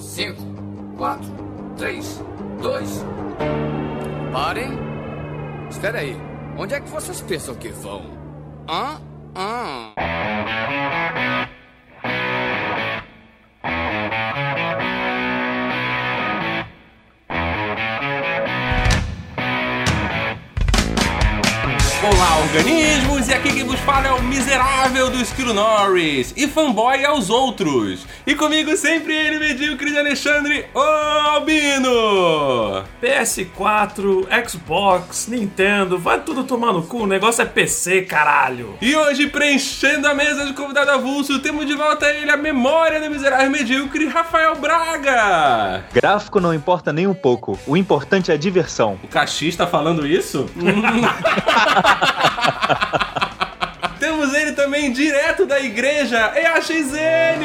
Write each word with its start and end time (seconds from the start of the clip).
5, 0.00 0.42
4, 0.96 1.26
3, 1.76 2.24
2. 2.62 3.04
Parem. 4.32 4.78
Espera 5.68 5.98
aí. 5.98 6.16
Onde 6.56 6.74
é 6.74 6.80
que 6.80 6.88
vocês 6.88 7.20
pensam 7.20 7.54
que 7.54 7.68
vão? 7.68 8.02
Hã? 8.68 9.00
Hã? 9.36 9.92
Olá, 22.02 22.38
organismos! 22.38 23.19
E 23.30 23.32
aqui 23.32 23.52
quem 23.52 23.64
vos 23.64 23.78
fala 23.78 24.08
é 24.08 24.12
o 24.12 24.20
miserável 24.24 25.08
do 25.08 25.20
Esquilo 25.20 25.54
Norris 25.54 26.34
e 26.36 26.48
fanboy 26.48 27.04
aos 27.04 27.30
outros. 27.30 28.04
E 28.26 28.34
comigo 28.34 28.76
sempre 28.76 29.14
ele, 29.14 29.38
medíocre 29.38 29.92
de 29.92 29.98
Alexandre 30.00 30.66
o 30.74 30.80
Albino! 30.80 32.82
PS4, 33.00 34.26
Xbox, 34.48 35.28
Nintendo, 35.28 35.96
vai 35.96 36.18
tudo 36.18 36.42
tomar 36.42 36.72
no 36.72 36.82
cu, 36.82 37.04
o 37.04 37.06
negócio 37.06 37.42
é 37.42 37.44
PC, 37.44 38.02
caralho. 38.02 38.74
E 38.80 38.96
hoje, 38.96 39.28
preenchendo 39.28 40.08
a 40.08 40.14
mesa 40.14 40.44
de 40.44 40.52
convidado 40.52 40.90
avulso, 40.90 41.38
temos 41.38 41.66
de 41.66 41.76
volta 41.76 42.10
ele, 42.10 42.32
a 42.32 42.36
memória 42.36 43.00
do 43.00 43.08
miserável 43.08 43.48
medíocre, 43.48 44.08
Rafael 44.08 44.56
Braga! 44.56 45.84
Gráfico 45.92 46.40
não 46.40 46.52
importa 46.52 46.92
nem 46.92 47.06
um 47.06 47.14
pouco, 47.14 47.56
o 47.64 47.76
importante 47.76 48.32
é 48.32 48.34
a 48.34 48.36
diversão. 48.36 48.98
O 49.04 49.06
Caxi 49.06 49.46
está 49.46 49.68
falando 49.68 50.04
isso? 50.04 50.50
Temos 50.58 50.82
também 54.80 54.92
direto 54.92 55.44
da 55.44 55.60
igreja, 55.60 56.32
é 56.34 56.46
a 56.46 56.60
XN! 56.60 57.42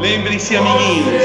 Lembrem-se, 0.00 0.56
amiguinhos, 0.56 1.22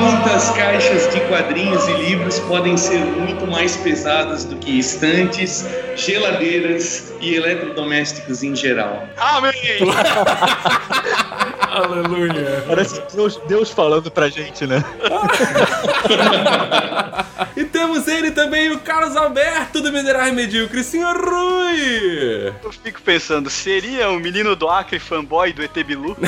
muitas 0.00 0.50
caixas 0.50 1.12
de 1.12 1.20
quadrinhos 1.28 1.86
e 1.88 1.92
livros 1.92 2.40
podem 2.40 2.76
ser 2.76 3.00
muito 3.00 3.46
mais 3.46 3.76
pesadas 3.76 4.44
do 4.44 4.56
que 4.56 4.78
estantes, 4.78 5.66
geladeiras 5.94 7.12
e 7.20 7.34
eletrodomésticos 7.34 8.42
em 8.42 8.56
geral. 8.56 9.06
Amém! 9.16 9.52
Aleluia. 11.76 12.64
Parece 12.66 13.02
Deus, 13.14 13.36
Deus 13.46 13.70
falando 13.70 14.10
pra 14.10 14.28
gente, 14.28 14.66
né? 14.66 14.82
E 17.56 17.64
temos 17.64 18.06
ele 18.06 18.30
também, 18.32 18.70
o 18.70 18.78
Carlos 18.80 19.16
Alberto 19.16 19.80
do 19.80 19.90
Miserável 19.90 20.34
Medíocre, 20.34 20.84
Senhor 20.84 21.16
Rui! 21.16 22.52
Eu 22.62 22.70
fico 22.70 23.00
pensando, 23.00 23.48
seria 23.48 24.10
o 24.10 24.20
menino 24.20 24.54
do 24.54 24.68
Acre 24.68 24.98
fanboy 24.98 25.54
do 25.54 25.62
ET 25.62 25.72
Bilu? 25.82 26.14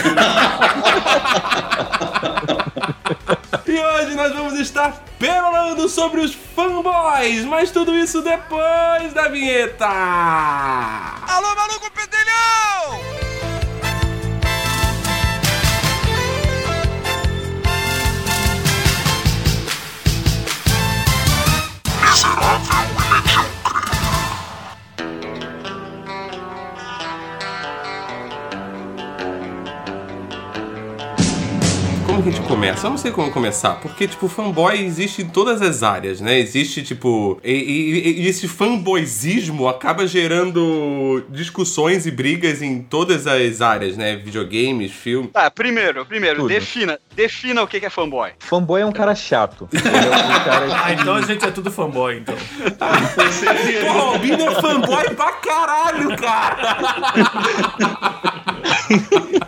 E 3.67 3.79
hoje 3.79 4.15
nós 4.15 4.33
vamos 4.33 4.59
estar 4.59 5.05
perolando 5.19 5.87
sobre 5.91 6.23
os 6.23 6.35
fanboys, 6.35 7.45
mas 7.45 7.71
tudo 7.71 7.95
isso 7.95 8.23
depois 8.23 9.13
da 9.13 9.29
vinheta! 9.29 9.87
Alô, 9.87 11.55
maluco 11.55 11.91
pedelhão! 11.91 13.19
Is 22.19 22.25
it 22.25 22.31
obvious? 22.31 22.98
Como 32.19 32.29
que 32.33 32.35
a 32.37 32.37
gente 32.37 32.49
começa? 32.49 32.85
Eu 32.89 32.91
não 32.91 32.99
sei 32.99 33.13
como 33.13 33.31
começar, 33.31 33.75
porque, 33.77 34.09
tipo, 34.09 34.27
fanboy 34.27 34.85
existe 34.85 35.23
em 35.23 35.29
todas 35.29 35.63
as 35.63 35.85
áreas, 35.85 36.21
né? 36.21 36.37
Existe, 36.37 36.83
tipo. 36.83 37.39
E, 37.45 37.53
e- 37.53 38.23
e 38.23 38.27
esse 38.27 38.49
fanboyzismo 38.49 39.69
acaba 39.69 40.05
gerando 40.05 41.25
discussões 41.29 42.07
e 42.07 42.11
brigas 42.11 42.61
em 42.61 42.83
todas 42.83 43.29
as 43.29 43.61
áreas, 43.63 43.97
né? 43.97 44.17
Videogames, 44.17 44.91
filme. 44.91 45.29
Tá, 45.29 45.49
primeiro, 45.49 46.05
primeiro, 46.05 46.39
Tudo. 46.41 46.49
defina, 46.49 46.99
defina 47.15 47.63
o 47.63 47.69
que 47.69 47.77
é 47.87 47.89
fanboy. 47.91 48.33
Fanboy 48.41 48.81
é 48.81 48.87
um 48.87 48.91
cara 48.91 49.15
chato. 49.15 49.69
É 49.79 49.79
um 49.79 50.45
cara 50.45 50.67
Ah, 50.85 50.93
então 50.93 51.15
a 51.15 51.23
gente 51.23 51.45
é 51.45 51.51
tudo 51.53 51.71
fanboy, 51.71 52.19
então. 52.19 52.35
Porra, 53.87 53.97
o 53.97 54.09
Albino 54.15 54.43
é 54.43 54.55
fanboy 54.61 55.15
pra 55.15 55.33
caralho, 55.35 56.17
cara! 56.17 56.77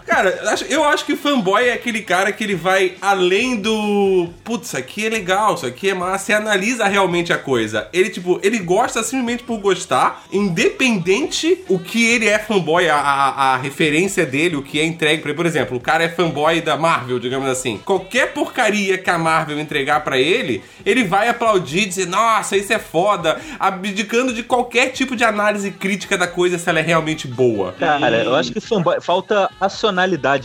Cara, 0.20 0.64
eu 0.68 0.84
acho- 0.84 1.04
que 1.06 1.16
fanboy 1.16 1.66
é 1.66 1.72
aquele 1.72 2.02
cara 2.02 2.30
que 2.30 2.44
ele 2.44 2.54
vai 2.54 2.92
além 3.00 3.56
do. 3.56 4.28
Putz, 4.44 4.68
isso 4.68 4.76
aqui 4.76 5.06
é 5.06 5.08
legal, 5.08 5.54
isso 5.54 5.64
aqui 5.64 5.88
é 5.88 5.94
massa. 5.94 6.32
E 6.32 6.34
analisa 6.34 6.86
realmente 6.86 7.32
a 7.32 7.38
coisa. 7.38 7.88
Ele, 7.92 8.10
tipo, 8.10 8.38
ele 8.42 8.58
gosta 8.58 9.02
simplesmente 9.02 9.42
por 9.44 9.58
gostar, 9.60 10.24
independente 10.30 11.64
o 11.68 11.78
que 11.78 12.06
ele 12.06 12.28
é 12.28 12.38
fanboy, 12.38 12.88
a, 12.88 12.96
a, 12.96 13.54
a 13.54 13.56
referência 13.56 14.26
dele, 14.26 14.56
o 14.56 14.62
que 14.62 14.78
é 14.78 14.84
entregue 14.84 15.22
pra 15.22 15.30
ele. 15.30 15.36
Por 15.36 15.46
exemplo, 15.46 15.76
o 15.76 15.80
cara 15.80 16.04
é 16.04 16.08
fanboy 16.08 16.60
da 16.60 16.76
Marvel, 16.76 17.18
digamos 17.18 17.48
assim. 17.48 17.78
Qualquer 17.84 18.32
porcaria 18.34 18.98
que 18.98 19.08
a 19.08 19.18
Marvel 19.18 19.58
entregar 19.58 20.04
pra 20.04 20.18
ele, 20.18 20.62
ele 20.84 21.04
vai 21.04 21.28
aplaudir, 21.28 21.86
dizer, 21.86 22.06
nossa, 22.06 22.56
isso 22.56 22.72
é 22.72 22.78
foda, 22.78 23.40
abdicando 23.58 24.32
de 24.34 24.42
qualquer 24.42 24.88
tipo 24.90 25.16
de 25.16 25.24
análise 25.24 25.70
crítica 25.70 26.18
da 26.18 26.26
coisa 26.26 26.58
se 26.58 26.68
ela 26.68 26.78
é 26.78 26.82
realmente 26.82 27.26
boa. 27.26 27.72
Cara, 27.78 28.22
eu 28.22 28.34
acho 28.34 28.52
que 28.52 28.60
fanboy. 28.60 29.00
Falta 29.00 29.50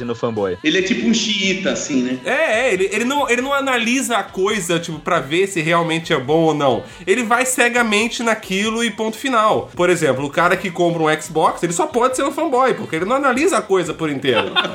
no 0.06 0.16
fanboy. 0.16 0.58
Ele 0.64 0.80
é 0.80 0.82
tipo 0.82 1.08
um 1.08 1.14
xiita, 1.14 1.72
assim, 1.72 2.04
né? 2.04 2.20
É, 2.26 2.62
é, 2.62 2.74
ele, 2.74 2.90
ele, 2.92 3.06
não, 3.06 3.30
ele 3.30 3.42
não 3.42 3.54
analisa 3.54 4.18
a 4.18 4.24
coisa, 4.24 4.80
tipo, 4.80 5.00
pra 5.00 5.20
ver 5.20 5.48
se 5.48 5.62
realmente 5.62 6.14
é 6.14 6.20
bom 6.20 6.44
ou 6.44 6.54
não. 6.54 6.84
Ele 7.06 7.24
vai 7.24 7.46
cegamente 7.46 8.24
naquilo 8.24 8.84
e 8.84 8.92
ponto 8.92 9.18
final. 9.18 9.70
Por 9.76 9.90
exemplo, 9.90 10.26
o 10.26 10.30
cara 10.30 10.58
que 10.58 10.72
compra 10.72 11.04
um 11.04 11.22
Xbox, 11.22 11.62
ele 11.64 11.74
só 11.74 11.88
pode 11.88 12.16
ser 12.16 12.24
um 12.24 12.32
fanboy, 12.32 12.74
porque 12.74 12.96
ele 12.96 13.06
não 13.06 13.16
analisa 13.16 13.58
a 13.58 13.62
coisa 13.62 13.94
por 13.94 14.10
inteiro. 14.10 14.52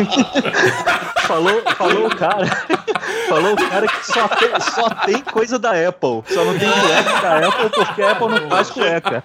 Falou, 1.30 1.62
falou 1.76 2.06
o 2.08 2.16
cara. 2.16 2.44
Falou 3.28 3.52
o 3.52 3.56
cara 3.56 3.86
que 3.86 4.04
só 4.04 4.26
tem, 4.26 4.48
só 4.60 4.90
tem 5.06 5.22
coisa 5.22 5.60
da 5.60 5.70
Apple. 5.70 6.24
Só 6.26 6.44
não 6.44 6.58
tem 6.58 6.68
cueca 6.68 7.20
da 7.20 7.46
Apple 7.46 7.70
porque 7.70 8.02
a 8.02 8.10
Apple 8.10 8.28
não 8.28 8.48
faz 8.48 8.70
cueca. 8.70 9.24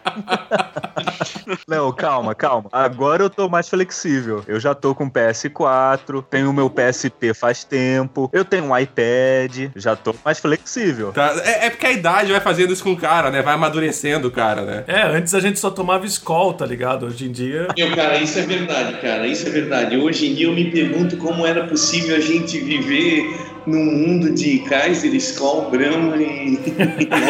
Não, 1.67 1.89
calma, 1.91 2.35
calma. 2.35 2.69
Agora 2.71 3.23
eu 3.23 3.29
tô 3.29 3.49
mais 3.49 3.67
flexível. 3.67 4.44
Eu 4.47 4.59
já 4.59 4.73
tô 4.73 4.93
com 4.93 5.09
PS4, 5.09 6.23
tenho 6.29 6.49
o 6.49 6.53
meu 6.53 6.69
PSP 6.69 7.33
faz 7.33 7.63
tempo, 7.63 8.29
eu 8.33 8.45
tenho 8.45 8.65
um 8.65 8.77
iPad, 8.77 9.71
já 9.75 9.95
tô 9.95 10.13
mais 10.23 10.39
flexível. 10.39 11.11
Tá? 11.11 11.33
É, 11.43 11.67
é 11.67 11.69
porque 11.69 11.85
a 11.85 11.91
idade 11.91 12.31
vai 12.31 12.41
fazendo 12.41 12.73
isso 12.73 12.83
com 12.83 12.93
o 12.93 12.97
cara, 12.97 13.29
né? 13.31 13.41
Vai 13.41 13.53
amadurecendo 13.55 14.27
o 14.27 14.31
cara, 14.31 14.61
né? 14.61 14.83
É, 14.87 15.03
antes 15.03 15.33
a 15.33 15.39
gente 15.39 15.59
só 15.59 15.69
tomava 15.69 16.05
escola, 16.05 16.53
tá 16.53 16.65
ligado? 16.65 17.05
Hoje 17.05 17.25
em 17.25 17.31
dia. 17.31 17.67
Meu, 17.77 17.95
cara, 17.95 18.17
isso 18.17 18.39
é 18.39 18.43
verdade, 18.43 19.01
cara, 19.01 19.27
isso 19.27 19.47
é 19.47 19.51
verdade. 19.51 19.97
Hoje 19.97 20.27
em 20.27 20.35
dia 20.35 20.47
eu 20.47 20.53
me 20.53 20.71
pergunto 20.71 21.17
como 21.17 21.45
era 21.45 21.65
possível 21.67 22.15
a 22.15 22.19
gente 22.19 22.59
viver 22.59 23.23
num 23.65 23.83
mundo 23.83 24.31
de 24.31 24.59
Kaiser, 24.59 25.13
Skol, 25.15 25.69
Brahma 25.71 26.17
e... 26.17 26.59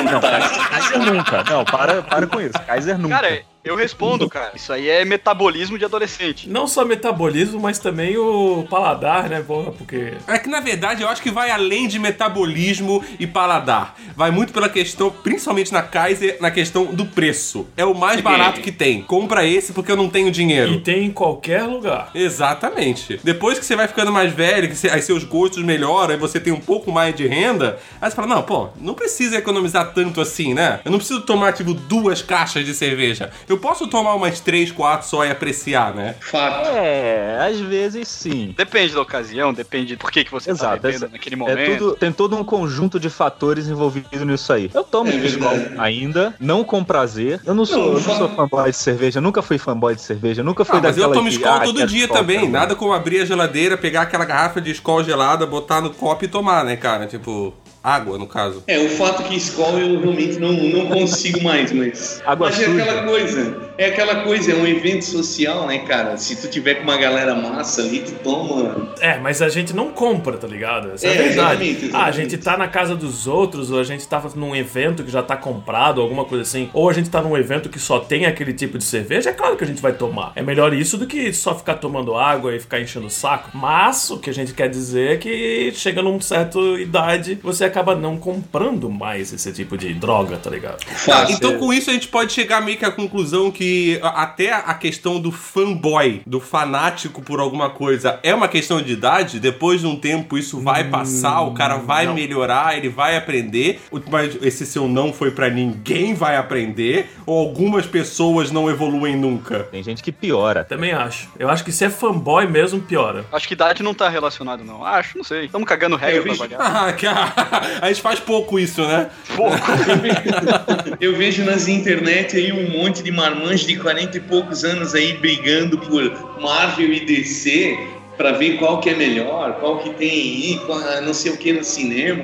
Não, 0.03 0.21
Kaiser 0.21 1.13
nunca. 1.13 1.43
Não, 1.49 1.63
para, 1.63 2.01
para 2.01 2.27
com 2.27 2.41
isso. 2.41 2.53
Kaiser 2.67 2.97
nunca. 2.97 3.15
Cara, 3.15 3.41
eu 3.65 3.75
respondo, 3.75 4.29
cara. 4.29 4.51
Isso 4.55 4.71
aí 4.71 4.87
é 4.87 5.03
metabolismo 5.03 5.77
de 5.77 5.83
adolescente. 5.85 6.47
Não 6.49 6.67
só 6.67 6.85
metabolismo, 6.85 7.59
mas 7.59 7.79
também 7.79 8.15
o 8.17 8.65
paladar, 8.69 9.29
né, 9.29 9.41
porra? 9.45 9.71
Porque. 9.71 10.13
É 10.27 10.37
que 10.37 10.47
na 10.49 10.59
verdade 10.59 11.01
eu 11.01 11.09
acho 11.09 11.21
que 11.21 11.31
vai 11.31 11.49
além 11.51 11.87
de 11.87 11.97
metabolismo 11.99 13.03
e 13.19 13.25
paladar. 13.27 13.95
Vai 14.15 14.31
muito 14.31 14.53
pela 14.53 14.69
questão, 14.69 15.09
principalmente 15.09 15.73
na 15.73 15.81
Kaiser, 15.81 16.37
na 16.39 16.51
questão 16.51 16.85
do 16.85 17.05
preço. 17.05 17.67
É 17.75 17.83
o 17.85 17.93
mais 17.95 18.21
barato 18.21 18.61
que 18.61 18.71
tem. 18.71 19.01
Compra 19.01 19.45
esse 19.45 19.73
porque 19.73 19.91
eu 19.91 19.97
não 19.97 20.09
tenho 20.09 20.31
dinheiro. 20.31 20.73
E 20.73 20.79
tem 20.79 21.05
em 21.05 21.11
qualquer 21.11 21.63
lugar. 21.63 22.11
Exatamente. 22.13 23.19
Depois 23.23 23.57
que 23.57 23.65
você 23.65 23.75
vai 23.75 23.87
ficando 23.87 24.11
mais 24.11 24.31
velho, 24.31 24.67
que 24.69 24.75
você- 24.75 24.89
aí 24.89 25.01
seus 25.01 25.23
gostos 25.23 25.63
melhoram, 25.63 26.13
aí 26.13 26.19
você 26.19 26.39
tem 26.39 26.53
um 26.53 26.59
pouco 26.59 26.91
mais 26.91 27.15
de 27.15 27.25
renda, 27.27 27.79
aí 27.99 28.09
você 28.09 28.15
fala, 28.15 28.27
não, 28.27 28.43
pô, 28.43 28.69
não 28.79 28.93
precisa 28.93 29.37
economizar 29.37 29.93
tanto 29.93 30.21
assim, 30.21 30.53
né? 30.53 30.79
Eu 30.85 30.91
não 30.91 30.99
preciso 30.99 31.21
tomar, 31.21 31.53
tipo, 31.53 31.73
duas 31.73 32.21
caixas 32.21 32.65
de 32.65 32.73
cerveja. 32.73 33.31
Eu 33.47 33.54
posso 33.57 33.87
tomar 33.87 34.15
umas 34.15 34.39
três, 34.39 34.71
quatro 34.71 35.07
só 35.07 35.25
e 35.25 35.31
apreciar, 35.31 35.93
né? 35.93 36.15
Fato. 36.19 36.67
É, 36.69 37.37
às 37.49 37.59
vezes 37.59 38.07
sim. 38.07 38.53
Depende 38.57 38.93
da 38.93 39.01
ocasião, 39.01 39.53
depende 39.53 39.87
de 39.87 39.97
por 39.97 40.11
que, 40.11 40.23
que 40.23 40.31
você 40.31 40.51
Exato. 40.51 40.75
tá 40.81 40.87
bebendo 40.87 41.05
é- 41.05 41.09
naquele 41.09 41.35
é 41.35 41.37
momento. 41.37 41.77
tudo- 41.77 41.95
tem 41.95 42.11
todo 42.11 42.35
um 42.35 42.43
conjunto 42.43 42.99
de 42.99 43.09
fatores 43.09 43.67
envolvidos 43.67 44.21
nisso 44.21 44.51
aí. 44.53 44.69
Eu 44.73 44.83
tomo 44.83 45.09
É 45.11 45.15
Skol 45.17 45.49
verdade. 45.49 45.75
ainda, 45.79 46.35
não 46.39 46.63
com 46.63 46.83
prazer. 46.83 47.39
Eu 47.45 47.53
não 47.53 47.65
sou, 47.65 47.77
Não, 47.77 47.85
eu 47.87 47.93
não 47.93 48.17
sou 48.17 48.29
fanboy 48.29 48.71
de 48.71 48.77
cerveja, 48.77 49.19
nunca 49.21 49.41
fui 49.41 49.57
fanboy 49.57 49.95
de 49.95 50.01
cerveja, 50.01 50.43
nunca 50.43 50.63
fui 50.65 50.77
Ah, 50.79 50.81
mas 50.81 50.97
eu 50.97 51.11
tomo 51.11 51.27
Skol 51.29 51.51
ah, 51.51 51.59
todo 51.61 51.85
dia 51.87 52.05
Skol, 52.05 52.17
também. 52.17 52.39
quero 52.39 52.51
Nada 52.51 52.75
como 52.75 52.93
abrir 52.93 53.21
a 53.21 53.25
geladeira, 53.25 53.77
pegar 53.77 54.03
aquela 54.03 54.25
garrafa 54.25 54.61
de 54.61 54.71
Skol 54.71 55.03
gelada, 55.03 55.45
botar 55.45 55.81
no 55.81 55.89
copo 55.91 56.25
e 56.25 56.27
tomar, 56.27 56.63
né, 56.63 56.75
cara? 56.75 57.05
Tipo, 57.07 57.53
água, 57.85 58.17
no 58.17 58.25
caso. 58.25 58.63
É, 58.65 58.79
o 58.79 58.89
fato 58.89 59.23
que 59.23 59.35
Skol 59.35 59.77
eu 59.77 59.99
realmente 59.99 60.39
não, 60.39 60.51
não 60.51 60.87
consigo 60.87 61.43
mais, 61.43 61.71
mas... 61.71 62.21
Água 62.25 62.49
mas 62.49 62.59
é 62.59 62.65
suja. 62.65 62.81
aquela 62.81 63.03
coisa, 63.03 63.64
é 63.77 63.85
aquela 63.87 64.23
coisa, 64.23 64.51
é 64.51 64.55
um 64.55 64.65
evento 64.65 65.03
social, 65.05 65.67
né, 65.67 65.79
cara? 65.79 66.17
Se 66.17 66.35
tu 66.35 66.47
tiver 66.49 66.75
com 66.75 66.83
uma 66.83 66.97
galera 66.97 67.35
massa 67.35 67.81
ali, 67.81 67.99
tu 67.99 68.11
toma. 68.23 68.89
É, 68.99 69.17
mas 69.19 69.41
a 69.41 69.49
gente 69.49 69.73
não 69.75 69.91
compra, 69.91 70.37
tá 70.37 70.47
ligado? 70.47 70.91
Essa 70.93 71.07
é, 71.07 71.09
a 71.09 71.13
É, 71.13 71.17
verdade. 71.17 71.63
exatamente, 71.69 71.83
Ah, 71.93 72.05
a 72.05 72.09
exatamente. 72.09 72.15
gente 72.31 72.37
tá 72.43 72.57
na 72.57 72.67
casa 72.67 72.95
dos 72.95 73.27
outros, 73.27 73.71
ou 73.71 73.79
a 73.79 73.83
gente 73.83 74.07
tá 74.07 74.21
num 74.35 74.55
evento 74.55 75.03
que 75.03 75.11
já 75.11 75.21
tá 75.21 75.35
comprado, 75.35 76.01
alguma 76.01 76.25
coisa 76.25 76.43
assim. 76.43 76.69
Ou 76.73 76.89
a 76.89 76.93
gente 76.93 77.09
tá 77.09 77.21
num 77.21 77.35
evento 77.37 77.69
que 77.69 77.79
só 77.79 77.99
tem 77.99 78.25
aquele 78.25 78.53
tipo 78.53 78.77
de 78.77 78.83
cerveja, 78.83 79.29
é 79.29 79.33
claro 79.33 79.55
que 79.57 79.63
a 79.63 79.67
gente 79.67 79.81
vai 79.81 79.93
tomar. 79.93 80.31
É 80.35 80.41
melhor 80.41 80.73
isso 80.73 80.97
do 80.97 81.05
que 81.05 81.31
só 81.33 81.53
ficar 81.55 81.75
tomando 81.75 82.15
água 82.15 82.55
e 82.55 82.59
ficar 82.59 82.79
enchendo 82.79 83.07
o 83.07 83.09
saco. 83.11 83.49
Mas 83.53 84.09
o 84.09 84.19
que 84.19 84.29
a 84.29 84.33
gente 84.33 84.53
quer 84.53 84.69
dizer 84.69 85.11
é 85.13 85.17
que 85.17 85.71
chega 85.75 86.01
numa 86.01 86.21
certa 86.21 86.59
idade, 86.79 87.37
você 87.43 87.65
acaba 87.65 87.95
não 87.95 88.17
comprando 88.17 88.89
mais 88.89 89.33
esse 89.33 89.51
tipo 89.51 89.77
de 89.77 89.93
droga, 89.93 90.37
tá 90.37 90.49
ligado? 90.49 90.77
Tá, 91.05 91.27
então 91.29 91.57
com 91.57 91.73
isso 91.73 91.89
a 91.89 91.93
gente 91.93 92.07
pode 92.07 92.31
chegar 92.31 92.61
meio 92.61 92.77
que 92.77 92.85
à 92.85 92.91
conclusão 92.91 93.51
que 93.51 93.64
a- 94.01 94.23
até 94.23 94.51
a 94.53 94.73
questão 94.73 95.19
do 95.19 95.31
fanboy, 95.31 96.21
do 96.25 96.39
fanático 96.39 97.21
por 97.21 97.39
alguma 97.39 97.69
coisa, 97.69 98.19
é 98.23 98.33
uma 98.33 98.47
questão 98.47 98.81
de 98.81 98.93
idade. 98.93 99.39
Depois 99.39 99.81
de 99.81 99.87
um 99.87 99.95
tempo 99.95 100.37
isso 100.37 100.59
vai 100.59 100.83
passar, 100.85 101.41
o 101.41 101.53
cara 101.53 101.77
vai 101.77 102.07
melhorar, 102.13 102.77
ele 102.77 102.89
vai 102.89 103.15
aprender. 103.17 103.81
O- 103.91 103.99
Mas 104.09 104.37
esse 104.41 104.65
seu 104.65 104.87
não 104.87 105.11
foi 105.11 105.31
pra 105.31 105.49
ninguém 105.49 106.13
vai 106.13 106.37
aprender, 106.37 107.09
ou 107.25 107.39
algumas 107.39 107.85
pessoas 107.85 108.51
não 108.51 108.69
evoluem 108.69 109.15
nunca. 109.15 109.63
Tem 109.71 109.81
gente 109.83 110.01
que 110.03 110.11
piora. 110.11 110.63
Também 110.63 110.91
acho. 110.93 111.27
Eu 111.39 111.49
acho 111.49 111.63
que 111.63 111.71
se 111.71 111.83
é 111.85 111.89
fanboy 111.89 112.47
mesmo, 112.47 112.79
piora. 112.81 113.25
Acho 113.31 113.47
que 113.47 113.53
idade 113.53 113.81
não 113.83 113.93
tá 113.93 114.07
relacionado, 114.09 114.63
não. 114.63 114.85
Acho, 114.85 115.17
não 115.17 115.23
sei. 115.23 115.45
Estamos 115.45 115.67
cagando 115.67 115.95
regra 115.95 116.21
pra 116.23 116.33
variar. 116.33 116.61
Ah, 116.85 116.93
que 116.93 117.05
a, 117.07 117.87
gente 117.87 118.01
faz 118.01 118.19
pouco 118.19 118.59
isso, 118.59 118.81
né? 118.85 119.09
Eu 120.99 121.15
vejo 121.15 121.43
nas 121.43 121.67
internet 121.67 122.35
aí 122.37 122.51
um 122.51 122.69
monte 122.69 123.01
de 123.03 123.11
marmanjos 123.11 123.54
de 123.61 123.77
40 123.77 124.17
e 124.17 124.19
poucos 124.21 124.63
anos 124.63 124.95
aí 124.95 125.13
brigando 125.17 125.77
por 125.77 126.41
Marvel 126.41 126.91
e 126.91 127.05
DC 127.05 127.77
pra 128.17 128.31
ver 128.31 128.57
qual 128.57 128.79
que 128.79 128.89
é 128.89 128.95
melhor, 128.95 129.57
qual 129.59 129.79
que 129.79 129.89
tem 129.91 130.09
aí, 130.09 130.59
qual- 130.65 131.01
não 131.01 131.13
sei 131.13 131.31
o 131.31 131.37
que 131.37 131.53
no 131.53 131.63
cinema. 131.63 132.23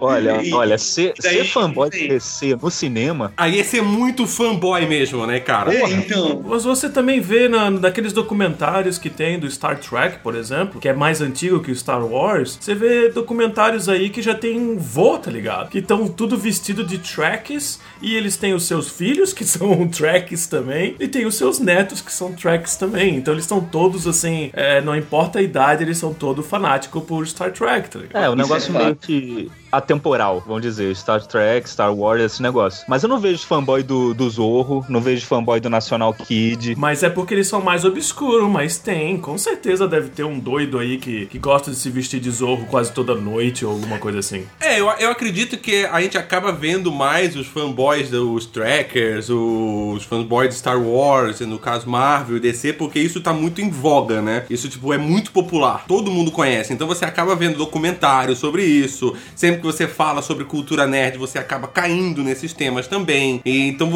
Olha, 0.00 0.40
E- 0.44 0.52
olha, 0.52 0.78
ser, 0.78 1.14
daí- 1.22 1.38
ser 1.38 1.44
fanboy 1.44 1.90
de 1.90 2.08
DC 2.08 2.56
no 2.60 2.70
cinema, 2.70 3.32
Aí 3.36 3.56
ia 3.56 3.64
ser 3.64 3.82
muito 3.82 4.26
fanboy 4.26 4.86
mesmo, 4.86 5.26
né, 5.26 5.40
cara? 5.40 5.72
É, 5.74 5.82
então, 5.90 6.42
Mas 6.46 6.64
você 6.64 6.88
também 6.88 7.20
vê 7.20 7.48
na, 7.48 7.70
naqueles 7.70 8.12
documentários 8.12 8.98
que 8.98 9.10
tem 9.10 9.38
do 9.38 9.50
Star 9.50 9.78
Trek, 9.78 10.18
por 10.22 10.34
exemplo, 10.34 10.80
que 10.80 10.88
é 10.88 10.92
mais 10.92 11.20
antigo 11.20 11.60
que 11.60 11.70
o 11.70 11.76
Star 11.76 12.04
Wars, 12.04 12.58
você 12.60 12.74
vê 12.74 13.08
documentários 13.10 13.88
aí 13.88 14.10
que 14.10 14.20
já 14.22 14.34
tem 14.34 14.76
vô, 14.76 15.18
tá 15.18 15.30
ligado? 15.30 15.68
Que 15.70 15.78
estão 15.78 16.06
tudo 16.08 16.36
vestido 16.36 16.84
de 16.84 16.98
Trekkies 16.98 17.80
e 18.00 18.14
eles 18.16 18.36
têm 18.36 18.54
os 18.54 18.64
seus 18.66 18.88
filhos, 18.90 19.32
que 19.32 19.44
são 19.44 19.86
Trekkies 19.88 20.46
também, 20.46 20.94
e 20.98 21.06
tem 21.08 21.24
os 21.26 21.34
seus 21.36 21.58
netos, 21.58 22.00
que 22.00 22.12
são 22.12 22.32
Trekkies 22.32 22.76
também. 22.76 23.16
Então 23.16 23.34
eles 23.34 23.44
estão 23.44 23.60
todos 23.60 24.06
assim, 24.06 24.50
é, 24.52 24.80
não 24.80 24.96
importa 24.96 25.31
a 25.38 25.42
idade, 25.42 25.82
eles 25.84 25.98
são 25.98 26.12
todos 26.12 26.46
fanáticos 26.46 27.02
por 27.04 27.26
Star 27.26 27.52
Trek, 27.52 27.90
tá 27.90 27.98
ligado? 27.98 28.22
é, 28.24 28.28
o 28.28 28.34
negócio 28.34 28.70
é 28.70 28.72
fato. 28.72 28.84
meio 28.84 28.96
que 28.96 29.50
atemporal, 29.72 30.42
vamos 30.46 30.62
dizer, 30.62 30.94
Star 30.94 31.26
Trek, 31.26 31.68
Star 31.68 31.94
Wars, 31.94 32.22
esse 32.22 32.42
negócio. 32.42 32.84
Mas 32.86 33.02
eu 33.02 33.08
não 33.08 33.18
vejo 33.18 33.46
fanboy 33.46 33.82
do, 33.82 34.12
do 34.12 34.28
Zorro, 34.28 34.84
não 34.88 35.00
vejo 35.00 35.26
fanboy 35.26 35.58
do 35.58 35.70
National 35.70 36.12
Kid. 36.12 36.76
Mas 36.76 37.02
é 37.02 37.08
porque 37.08 37.32
eles 37.32 37.48
são 37.48 37.62
mais 37.62 37.84
obscuros, 37.84 38.48
mas 38.50 38.78
tem. 38.78 39.16
Com 39.16 39.38
certeza 39.38 39.88
deve 39.88 40.10
ter 40.10 40.24
um 40.24 40.38
doido 40.38 40.78
aí 40.78 40.98
que, 40.98 41.26
que 41.26 41.38
gosta 41.38 41.70
de 41.70 41.76
se 41.76 41.88
vestir 41.88 42.20
de 42.20 42.30
zorro 42.30 42.66
quase 42.66 42.92
toda 42.92 43.14
noite 43.14 43.64
ou 43.64 43.72
alguma 43.72 43.98
coisa 43.98 44.18
assim. 44.18 44.46
É, 44.60 44.78
eu, 44.78 44.88
eu 44.98 45.10
acredito 45.10 45.56
que 45.56 45.86
a 45.86 46.00
gente 46.00 46.18
acaba 46.18 46.52
vendo 46.52 46.92
mais 46.92 47.34
os 47.34 47.46
fanboys 47.46 48.10
dos 48.10 48.44
trackers, 48.46 49.30
os 49.30 50.04
fanboys 50.04 50.50
de 50.50 50.56
Star 50.56 50.80
Wars, 50.80 51.40
no 51.40 51.58
caso 51.58 51.88
Marvel 51.88 52.36
e 52.36 52.40
DC, 52.40 52.74
porque 52.74 52.98
isso 52.98 53.20
tá 53.20 53.32
muito 53.32 53.60
em 53.60 53.70
voga, 53.70 54.20
né? 54.20 54.44
Isso, 54.50 54.68
tipo, 54.68 54.92
é 54.92 54.98
muito 54.98 55.32
popular. 55.32 55.84
Todo 55.88 56.10
mundo 56.10 56.30
conhece. 56.30 56.72
Então 56.72 56.86
você 56.86 57.04
acaba 57.04 57.34
vendo 57.34 57.56
documentários 57.56 58.38
sobre 58.38 58.64
isso. 58.64 59.14
Sempre 59.34 59.61
que 59.62 59.66
você 59.66 59.86
fala 59.86 60.20
sobre 60.20 60.44
cultura 60.44 60.86
nerd, 60.86 61.16
você 61.16 61.38
acaba 61.38 61.68
caindo 61.68 62.22
nesses 62.22 62.52
temas 62.52 62.88
também. 62.88 63.40
E, 63.44 63.68
então 63.68 63.90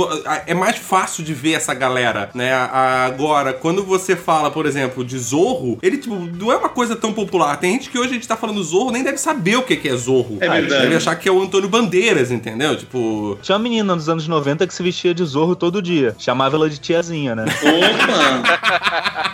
é 0.46 0.54
mais 0.54 0.78
fácil 0.78 1.24
de 1.24 1.34
ver 1.34 1.54
essa 1.54 1.74
galera, 1.74 2.30
né? 2.32 2.54
Agora, 2.54 3.52
quando 3.52 3.82
você 3.82 4.14
fala, 4.14 4.50
por 4.50 4.64
exemplo, 4.64 5.04
de 5.04 5.18
Zorro, 5.18 5.78
ele, 5.82 5.98
tipo, 5.98 6.14
não 6.14 6.52
é 6.52 6.56
uma 6.56 6.68
coisa 6.68 6.94
tão 6.94 7.12
popular. 7.12 7.56
Tem 7.58 7.72
gente 7.72 7.90
que 7.90 7.98
hoje 7.98 8.10
a 8.10 8.14
gente 8.14 8.28
tá 8.28 8.36
falando 8.36 8.62
Zorro, 8.62 8.92
nem 8.92 9.02
deve 9.02 9.18
saber 9.18 9.56
o 9.56 9.62
que 9.62 9.76
que 9.76 9.88
é 9.88 9.96
Zorro. 9.96 10.38
É 10.40 10.48
verdade. 10.48 10.82
Deve 10.82 10.96
achar 10.96 11.16
que 11.16 11.28
é 11.28 11.32
o 11.32 11.42
Antônio 11.42 11.68
Bandeiras, 11.68 12.30
entendeu? 12.30 12.76
Tipo. 12.76 13.36
Tinha 13.42 13.56
uma 13.56 13.62
menina 13.62 13.94
nos 13.96 14.08
anos 14.08 14.28
90 14.28 14.66
que 14.66 14.74
se 14.74 14.82
vestia 14.82 15.12
de 15.12 15.24
Zorro 15.24 15.56
todo 15.56 15.82
dia. 15.82 16.14
Chamava 16.18 16.56
ela 16.56 16.70
de 16.70 16.78
tiazinha, 16.78 17.34
né? 17.34 17.44
opa! 17.44 19.24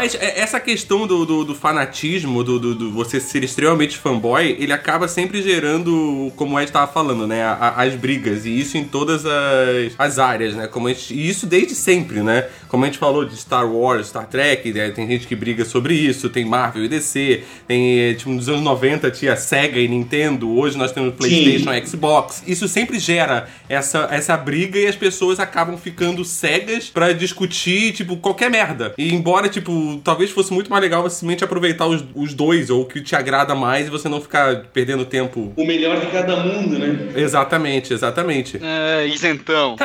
Mas 0.00 0.14
é- 0.14 0.40
essa 0.40 0.58
questão 0.58 1.06
do, 1.06 1.26
do, 1.26 1.44
do 1.44 1.54
fanatismo, 1.54 2.42
do, 2.42 2.58
do, 2.58 2.74
do 2.74 2.90
você 2.90 3.20
ser 3.20 3.44
extremamente 3.44 3.98
fanboy, 3.98 4.56
ele 4.58 4.72
acaba 4.72 5.06
sempre 5.08 5.42
gerando, 5.42 6.32
como 6.36 6.56
a 6.56 6.60
gente 6.60 6.72
tava 6.72 6.90
falando, 6.90 7.26
né? 7.26 7.42
a- 7.42 7.52
a- 7.76 7.82
as 7.82 7.94
brigas. 7.94 8.46
E 8.46 8.58
isso 8.60 8.78
em 8.78 8.84
todas 8.84 9.24
as, 9.26 9.92
as 9.98 10.18
áreas, 10.18 10.54
né? 10.54 10.66
Como 10.66 10.88
gente, 10.88 11.12
e 11.14 11.28
isso 11.28 11.46
desde 11.46 11.74
sempre, 11.74 12.20
né? 12.22 12.48
Como 12.68 12.84
a 12.84 12.86
gente 12.86 12.98
falou 12.98 13.24
de 13.24 13.36
Star 13.36 13.70
Wars, 13.70 14.06
Star 14.08 14.26
Trek, 14.26 14.72
né? 14.72 14.90
tem 14.90 15.06
gente 15.06 15.26
que 15.26 15.34
briga 15.36 15.64
sobre 15.64 15.92
isso, 15.94 16.30
tem 16.30 16.44
Marvel 16.44 16.84
e 16.84 16.88
DC, 16.88 17.42
tem, 17.66 17.98
eh, 18.00 18.14
tipo, 18.14 18.30
nos 18.30 18.48
anos 18.48 18.62
90 18.62 19.10
tinha 19.10 19.36
Sega 19.36 19.78
e 19.80 19.88
Nintendo, 19.88 20.48
hoje 20.50 20.78
nós 20.78 20.92
temos 20.92 21.14
PlayStation 21.14 21.72
e 21.74 21.86
Xbox. 21.86 22.42
Isso 22.46 22.66
sempre 22.68 22.98
gera 22.98 23.48
essa, 23.68 24.08
essa 24.10 24.36
briga 24.36 24.78
e 24.78 24.86
as 24.86 24.96
pessoas 24.96 25.38
acabam 25.40 25.76
ficando 25.76 26.24
cegas 26.24 26.88
pra 26.88 27.12
discutir, 27.12 27.92
tipo, 27.92 28.16
qualquer 28.16 28.50
merda. 28.50 28.94
E 28.96 29.12
embora, 29.12 29.48
tipo, 29.48 29.89
talvez 29.98 30.30
fosse 30.30 30.52
muito 30.52 30.70
mais 30.70 30.82
legal 30.82 31.02
você 31.02 31.16
simplesmente 31.16 31.44
aproveitar 31.44 31.86
os, 31.86 32.04
os 32.14 32.34
dois, 32.34 32.70
ou 32.70 32.82
o 32.82 32.84
que 32.84 33.00
te 33.00 33.16
agrada 33.16 33.54
mais, 33.54 33.86
e 33.86 33.90
você 33.90 34.08
não 34.08 34.20
ficar 34.20 34.64
perdendo 34.72 35.04
tempo. 35.04 35.52
O 35.56 35.64
melhor 35.64 35.98
de 35.98 36.06
cada 36.06 36.36
mundo, 36.36 36.78
né? 36.78 37.12
Exatamente, 37.16 37.92
exatamente. 37.92 38.60
É, 38.62 39.06
isentão. 39.06 39.76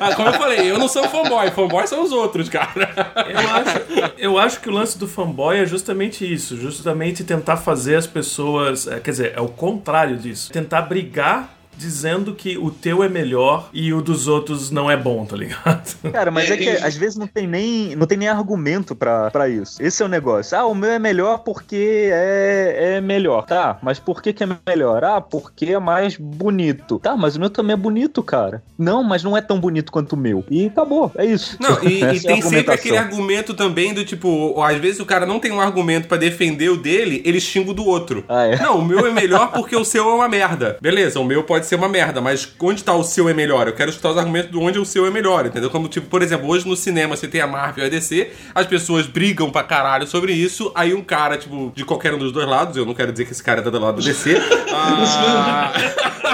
Ah, 0.00 0.14
como 0.14 0.28
eu 0.28 0.34
falei, 0.34 0.70
eu 0.70 0.78
não 0.78 0.88
sou 0.88 1.08
fanboy, 1.08 1.50
fanboy 1.50 1.86
são 1.86 2.02
os 2.02 2.12
outros, 2.12 2.48
cara. 2.48 2.90
Eu 3.26 3.38
acho, 3.38 4.12
eu 4.18 4.38
acho 4.38 4.60
que 4.60 4.68
o 4.68 4.72
lance 4.72 4.98
do 4.98 5.08
fanboy 5.08 5.56
é 5.56 5.64
justamente 5.64 6.30
isso, 6.30 6.56
justamente 6.56 7.24
tentar 7.24 7.56
fazer 7.56 7.96
as 7.96 8.06
pessoas, 8.06 8.86
é, 8.86 9.00
quer 9.00 9.10
dizer, 9.10 9.32
é 9.34 9.40
o 9.40 9.48
contrário 9.48 10.16
disso, 10.16 10.52
tentar 10.52 10.82
brigar 10.82 11.56
dizendo 11.76 12.34
que 12.34 12.56
o 12.58 12.70
teu 12.70 13.02
é 13.02 13.08
melhor 13.08 13.68
e 13.72 13.92
o 13.92 14.00
dos 14.00 14.28
outros 14.28 14.70
não 14.70 14.90
é 14.90 14.96
bom, 14.96 15.24
tá 15.24 15.36
ligado? 15.36 15.94
Cara, 16.12 16.30
mas 16.30 16.50
é 16.50 16.56
que 16.56 16.68
É, 16.68 16.84
às 16.84 16.96
vezes 16.96 17.16
não 17.16 17.26
tem 17.26 17.46
nem, 17.46 17.94
não 17.96 18.06
tem 18.06 18.18
nem 18.18 18.28
argumento 18.28 18.94
pra, 18.94 19.30
pra 19.30 19.48
isso. 19.48 19.82
Esse 19.82 20.02
é 20.02 20.06
o 20.06 20.08
negócio. 20.08 20.56
Ah, 20.56 20.66
o 20.66 20.74
meu 20.74 20.90
é 20.90 20.98
melhor 20.98 21.38
porque 21.38 22.10
é, 22.12 22.96
é 22.96 23.00
melhor. 23.00 23.46
Tá, 23.46 23.78
mas 23.82 23.98
por 23.98 24.22
que, 24.22 24.32
que 24.32 24.44
é 24.44 24.48
melhor? 24.66 25.04
Ah, 25.04 25.20
porque 25.20 25.66
é 25.66 25.78
mais 25.78 26.16
bonito. 26.16 26.98
Tá, 26.98 27.16
mas 27.16 27.36
o 27.36 27.40
meu 27.40 27.50
também 27.50 27.74
é 27.74 27.76
bonito, 27.76 28.22
cara. 28.22 28.62
Não, 28.78 29.02
mas 29.02 29.22
não 29.22 29.36
é 29.36 29.40
tão 29.40 29.58
bonito 29.58 29.92
quanto 29.92 30.14
o 30.14 30.16
meu. 30.16 30.44
E 30.50 30.66
acabou, 30.66 31.10
é 31.16 31.24
isso. 31.24 31.56
Não, 31.60 31.82
e, 31.82 32.00
e 32.00 32.02
é 32.04 32.08
tem 32.08 32.18
sempre 32.18 32.32
argumentação. 32.34 32.74
aquele 32.74 32.96
argumento 32.96 33.54
também 33.54 33.94
do 33.94 34.04
tipo, 34.04 34.60
às 34.62 34.78
vezes 34.78 35.00
o 35.00 35.06
cara 35.06 35.26
não 35.26 35.38
tem 35.38 35.52
um 35.52 35.60
argumento 35.60 36.08
pra 36.08 36.16
defender 36.16 36.68
o 36.70 36.76
dele, 36.76 37.22
ele 37.24 37.40
xinga 37.40 37.70
o 37.70 37.74
do 37.74 37.84
outro. 37.84 38.24
Ah, 38.28 38.44
é? 38.46 38.56
Não, 38.60 38.78
o 38.78 38.84
meu 38.84 39.06
é 39.06 39.12
melhor 39.12 39.52
porque 39.52 39.76
o 39.76 39.84
seu 39.84 40.08
é 40.08 40.14
uma 40.14 40.28
merda. 40.28 40.78
Beleza, 40.80 41.20
o 41.20 41.24
meu 41.24 41.44
pode 41.44 41.63
ser 41.64 41.74
uma 41.76 41.88
merda, 41.88 42.20
mas 42.20 42.48
onde 42.60 42.84
tá 42.84 42.94
o 42.94 43.02
seu 43.02 43.28
é 43.28 43.34
melhor? 43.34 43.66
Eu 43.66 43.74
quero 43.74 43.90
escutar 43.90 44.10
os 44.10 44.18
argumentos 44.18 44.50
de 44.50 44.56
onde 44.56 44.78
o 44.78 44.84
seu 44.84 45.06
é 45.06 45.10
melhor, 45.10 45.46
entendeu? 45.46 45.70
Como, 45.70 45.88
tipo, 45.88 46.06
por 46.06 46.22
exemplo, 46.22 46.48
hoje 46.48 46.66
no 46.66 46.76
cinema 46.76 47.16
você 47.16 47.26
tem 47.26 47.40
a 47.40 47.46
Marvel 47.46 47.84
e 47.84 47.86
a 47.86 47.90
DC, 47.90 48.30
as 48.54 48.66
pessoas 48.66 49.06
brigam 49.06 49.50
pra 49.50 49.62
caralho 49.62 50.06
sobre 50.06 50.32
isso, 50.32 50.70
aí 50.74 50.94
um 50.94 51.02
cara, 51.02 51.36
tipo, 51.36 51.72
de 51.74 51.84
qualquer 51.84 52.14
um 52.14 52.18
dos 52.18 52.32
dois 52.32 52.46
lados, 52.46 52.76
eu 52.76 52.86
não 52.86 52.94
quero 52.94 53.12
dizer 53.12 53.24
que 53.24 53.32
esse 53.32 53.42
cara 53.42 53.60
é 53.60 53.62
do 53.62 53.78
lado 53.78 53.96
do 53.96 54.02
DC. 54.02 54.36
ah, 54.72 55.72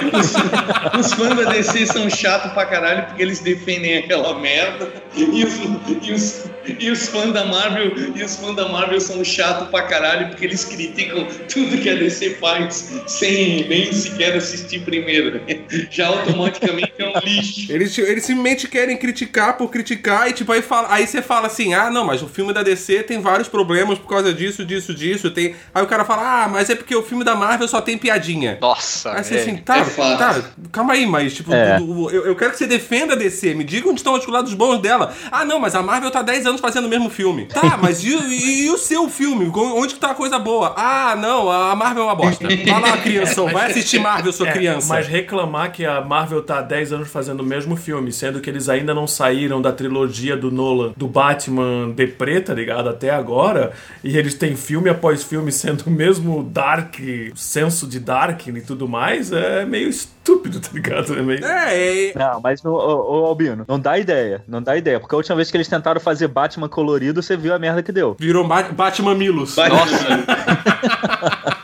Os, 0.01 1.07
os 1.07 1.13
fãs 1.13 1.37
da 1.37 1.51
DC 1.51 1.87
são 1.87 2.09
chatos 2.09 2.53
pra 2.53 2.65
caralho 2.67 3.07
porque 3.07 3.23
eles 3.23 3.41
defendem 3.41 3.99
aquela 3.99 4.39
merda. 4.39 4.91
E 5.15 5.45
os, 5.45 5.55
e 6.03 6.13
os, 6.13 6.45
e 6.79 6.91
os 6.91 7.09
fãs 7.09 7.33
da 7.33 7.45
Marvel 7.45 7.93
e 8.15 8.23
os 8.23 8.37
fãs 8.37 8.57
da 8.57 8.69
Marvel 8.69 9.01
são 9.01 9.23
chatos 9.25 9.69
pra 9.69 9.83
caralho 9.83 10.29
porque 10.29 10.45
eles 10.45 10.65
criticam 10.65 11.27
tudo 11.53 11.79
que 11.79 11.89
a 11.89 11.95
DC 11.95 12.37
faz 12.41 12.93
sem 13.07 13.69
nem 13.69 13.93
sequer 13.93 14.37
assistir 14.37 14.81
primeiro. 14.81 15.20
Já 15.91 16.09
automaticamente 16.09 16.93
é 16.99 17.07
um 17.09 17.19
lixo. 17.21 17.73
Eles, 17.73 17.97
eles 17.99 18.25
simplesmente 18.25 18.69
querem 18.69 18.97
criticar 18.97 19.57
por 19.57 19.71
criticar 19.71 20.29
e 20.29 20.33
tipo, 20.33 20.53
aí, 20.53 20.63
fala, 20.63 20.89
aí 20.91 21.07
você 21.07 21.21
fala 21.23 21.47
assim, 21.47 21.75
ah, 21.75 21.91
não, 21.91 22.05
mas 22.05 22.23
o 22.23 22.29
filme 22.29 22.53
da 22.53 22.63
DC 22.63 23.03
tem 23.05 23.21
vários 23.21 23.49
problemas 23.49 23.99
por 23.99 24.09
causa 24.09 24.33
disso, 24.33 24.65
disso, 24.65 24.95
disso. 24.95 25.31
Tem... 25.31 25.55
Aí 25.75 25.83
o 25.83 25.87
cara 25.87 26.05
fala, 26.05 26.45
ah, 26.45 26.49
mas 26.49 26.71
é 26.71 26.75
porque 26.75 26.95
o 26.95 27.03
filme 27.03 27.25
da 27.25 27.35
Marvel 27.35 27.69
só 27.69 27.81
tem 27.81 27.97
piadinha. 27.99 28.59
Nossa, 28.61 29.13
Aí 29.13 29.25
você 29.25 29.35
velho. 29.35 29.43
assim, 29.53 29.57
tá, 29.59 29.79
É 29.79 30.17
tá, 30.17 30.43
calma 30.73 30.93
aí, 30.95 31.07
mas 31.07 31.35
tipo, 31.35 31.53
É. 31.53 31.79
eu, 31.79 32.27
eu 32.27 32.37
quero 32.37 32.53
que 32.53 32.59
você 32.59 32.67
defenda 32.67 33.15
a 33.15 33.17
DC, 33.17 33.55
me 33.55 33.65
diga 33.65 33.89
onde 33.89 34.01
estão 34.01 34.15
os 34.15 34.27
lados 34.27 34.55
bons 34.55 34.79
dela. 34.79 35.15
Ah, 35.31 35.45
não, 35.45 35.59
mas 35.59 35.75
a 35.75 35.83
Marvel 35.83 36.11
tá 36.11 36.23
10 36.23 36.47
anos 36.47 36.61
fazendo 36.61 36.85
o 36.87 36.89
mesmo 36.89 37.11
filme. 37.11 37.47
Tá, 37.47 37.77
mas 37.81 38.03
e, 38.05 38.15
o- 38.15 38.27
e- 38.29 38.65
e 38.67 38.71
o 38.71 38.79
seu 38.79 39.09
filme? 39.09 39.51
Onde 39.55 39.95
que 39.95 40.01
tá 40.01 40.11
a 40.11 40.15
coisa 40.15 40.39
boa? 40.39 40.75
Ah, 40.77 41.17
não, 41.17 41.51
a 41.51 41.75
Marvel 41.75 42.03
é 42.03 42.07
uma 42.07 42.15
bosta. 42.15 42.47
Vai 42.47 42.81
lá, 42.81 42.97
crianção, 42.99 43.49
vai 43.49 43.71
assistir 43.71 43.99
Marvel, 43.99 44.33
sua 44.33 44.49
É, 44.49 44.53
criança. 44.53 44.89
Mas 44.93 45.07
reclamar 45.11 45.73
que 45.73 45.85
a 45.85 46.01
Marvel 46.01 46.41
tá 46.43 46.59
há 46.61 46.63
10 46.63 46.93
anos 46.93 47.09
fazendo 47.09 47.41
o 47.41 47.45
mesmo 47.45 47.75
filme, 47.77 48.13
sendo 48.13 48.41
que 48.41 48.49
eles 48.49 48.69
ainda 48.69 48.95
não 48.95 49.07
saíram 49.07 49.61
da 49.61 49.73
trilogia 49.73 50.37
do 50.37 50.51
Nolan, 50.51 50.93
do 50.97 51.09
Batman 51.09 51.91
de 51.95 52.07
preta, 52.07 52.55
ligado? 52.55 52.89
Até 52.89 53.11
agora. 53.11 53.73
E 54.05 54.17
eles 54.17 54.35
têm 54.35 54.55
filme 54.55 54.89
após 54.89 55.25
filme 55.25 55.51
sendo 55.51 55.83
o 55.87 55.91
mesmo 55.91 56.43
dark, 56.45 56.95
senso 57.35 57.87
de 57.87 57.99
dark 57.99 58.47
e 58.47 58.61
tudo 58.61 58.89
mais, 58.89 59.33
é 59.33 59.65
meio 59.67 59.89
estúpido, 59.89 60.61
tá 60.61 60.69
ligado? 60.73 61.19
É 61.19 61.23
meio... 61.23 61.45
É, 61.45 62.09
é, 62.11 62.13
Não, 62.17 62.41
mas, 62.41 62.65
ô, 62.65 62.71
ô, 62.73 63.27
Albino, 63.27 63.65
não 63.67 63.81
dá 63.81 63.99
ideia. 63.99 64.43
Não 64.47 64.63
dá 64.63 64.77
ideia. 64.77 65.01
Porque 65.01 65.15
a 65.15 65.19
última 65.19 65.37
vez 65.37 65.51
que 65.51 65.57
eles 65.57 65.67
tentaram 65.69 66.01
fazer 66.01 66.29
Batman 66.29 66.69
colorido, 66.69 67.21
você 67.23 67.37
viu 67.37 67.53
a 67.53 67.59
merda 67.59 67.83
que 67.83 67.91
deu. 67.91 68.17
virou 68.19 68.47
Ba- 68.47 68.71
Batman 68.71 69.15
Milos. 69.17 69.57
Nossa. 69.57 70.07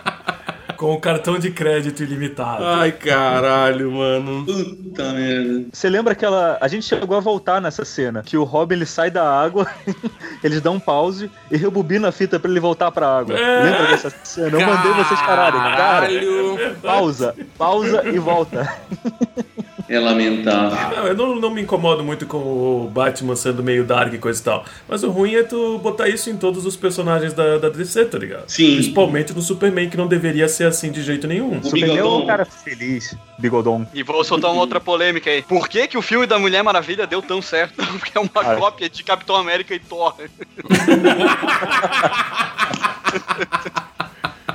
Com 0.76 0.92
o 0.92 1.00
cartão 1.00 1.38
de 1.38 1.50
crédito 1.50 2.02
ilimitado. 2.02 2.64
Ai, 2.64 2.92
caralho, 2.92 3.90
mano. 3.92 4.44
Puta 4.44 5.12
merda. 5.12 5.66
Você 5.72 5.88
lembra 5.88 6.12
aquela. 6.12 6.58
A 6.60 6.68
gente 6.68 6.84
chegou 6.84 7.16
a 7.16 7.20
voltar 7.20 7.60
nessa 7.60 7.84
cena. 7.84 8.22
Que 8.22 8.36
o 8.36 8.44
Robin 8.44 8.74
ele 8.76 8.86
sai 8.86 9.10
da 9.10 9.28
água, 9.28 9.66
eles 10.44 10.60
dão 10.60 10.74
um 10.74 10.80
pause 10.80 11.30
e 11.50 11.56
rebobina 11.56 12.08
a 12.08 12.12
fita 12.12 12.38
pra 12.38 12.50
ele 12.50 12.60
voltar 12.60 12.90
pra 12.90 13.08
água. 13.08 13.38
É. 13.38 13.62
Lembra 13.62 13.86
dessa 13.88 14.10
cena? 14.22 14.48
Eu 14.48 14.66
mandei 14.66 14.92
vocês 14.92 15.20
pararem. 15.22 15.60
Cara, 15.60 15.76
Caralho. 15.76 16.76
pausa, 16.82 17.34
pausa 17.56 18.08
e 18.08 18.18
volta. 18.18 18.70
É 19.88 19.98
lamentável. 20.00 20.96
Não, 20.96 21.06
eu 21.06 21.14
não, 21.16 21.36
não 21.36 21.50
me 21.50 21.62
incomodo 21.62 22.02
muito 22.02 22.26
com 22.26 22.38
o 22.38 22.90
Batman 22.92 23.36
sendo 23.36 23.62
meio 23.62 23.84
dark 23.84 24.12
e 24.12 24.18
coisa 24.18 24.40
e 24.40 24.44
tal. 24.44 24.64
Mas 24.88 25.04
o 25.04 25.10
ruim 25.10 25.34
é 25.36 25.44
tu 25.44 25.78
botar 25.78 26.08
isso 26.08 26.28
em 26.28 26.36
todos 26.36 26.66
os 26.66 26.74
personagens 26.76 27.32
da, 27.32 27.58
da 27.58 27.68
DC, 27.68 28.06
tá 28.06 28.18
ligado? 28.18 28.48
Sim. 28.48 28.74
Principalmente 28.74 29.32
no 29.32 29.40
Superman, 29.40 29.88
que 29.88 29.96
não 29.96 30.08
deveria 30.08 30.48
ser 30.48 30.64
assim 30.64 30.90
de 30.90 31.02
jeito 31.02 31.28
nenhum. 31.28 31.58
O 31.58 31.62
Superman 31.64 31.90
é 31.90 31.92
um 32.02 32.08
Bigodon. 32.08 32.26
cara 32.26 32.44
feliz, 32.44 33.16
Bigodon. 33.38 33.86
E 33.94 34.02
vou 34.02 34.24
soltar 34.24 34.50
uma 34.50 34.60
outra 34.60 34.80
polêmica 34.80 35.30
aí. 35.30 35.42
Por 35.42 35.68
que, 35.68 35.86
que 35.86 35.96
o 35.96 36.02
filme 36.02 36.26
da 36.26 36.36
Mulher 36.38 36.64
Maravilha 36.64 37.06
deu 37.06 37.22
tão 37.22 37.40
certo? 37.40 37.76
Porque 37.98 38.18
é 38.18 38.20
uma 38.20 38.30
Ah. 38.34 38.56
cópia 38.56 38.90
de 38.90 39.04
Capitão 39.04 39.36
América 39.36 39.72
e 39.74 39.78
Thor. 39.78 40.14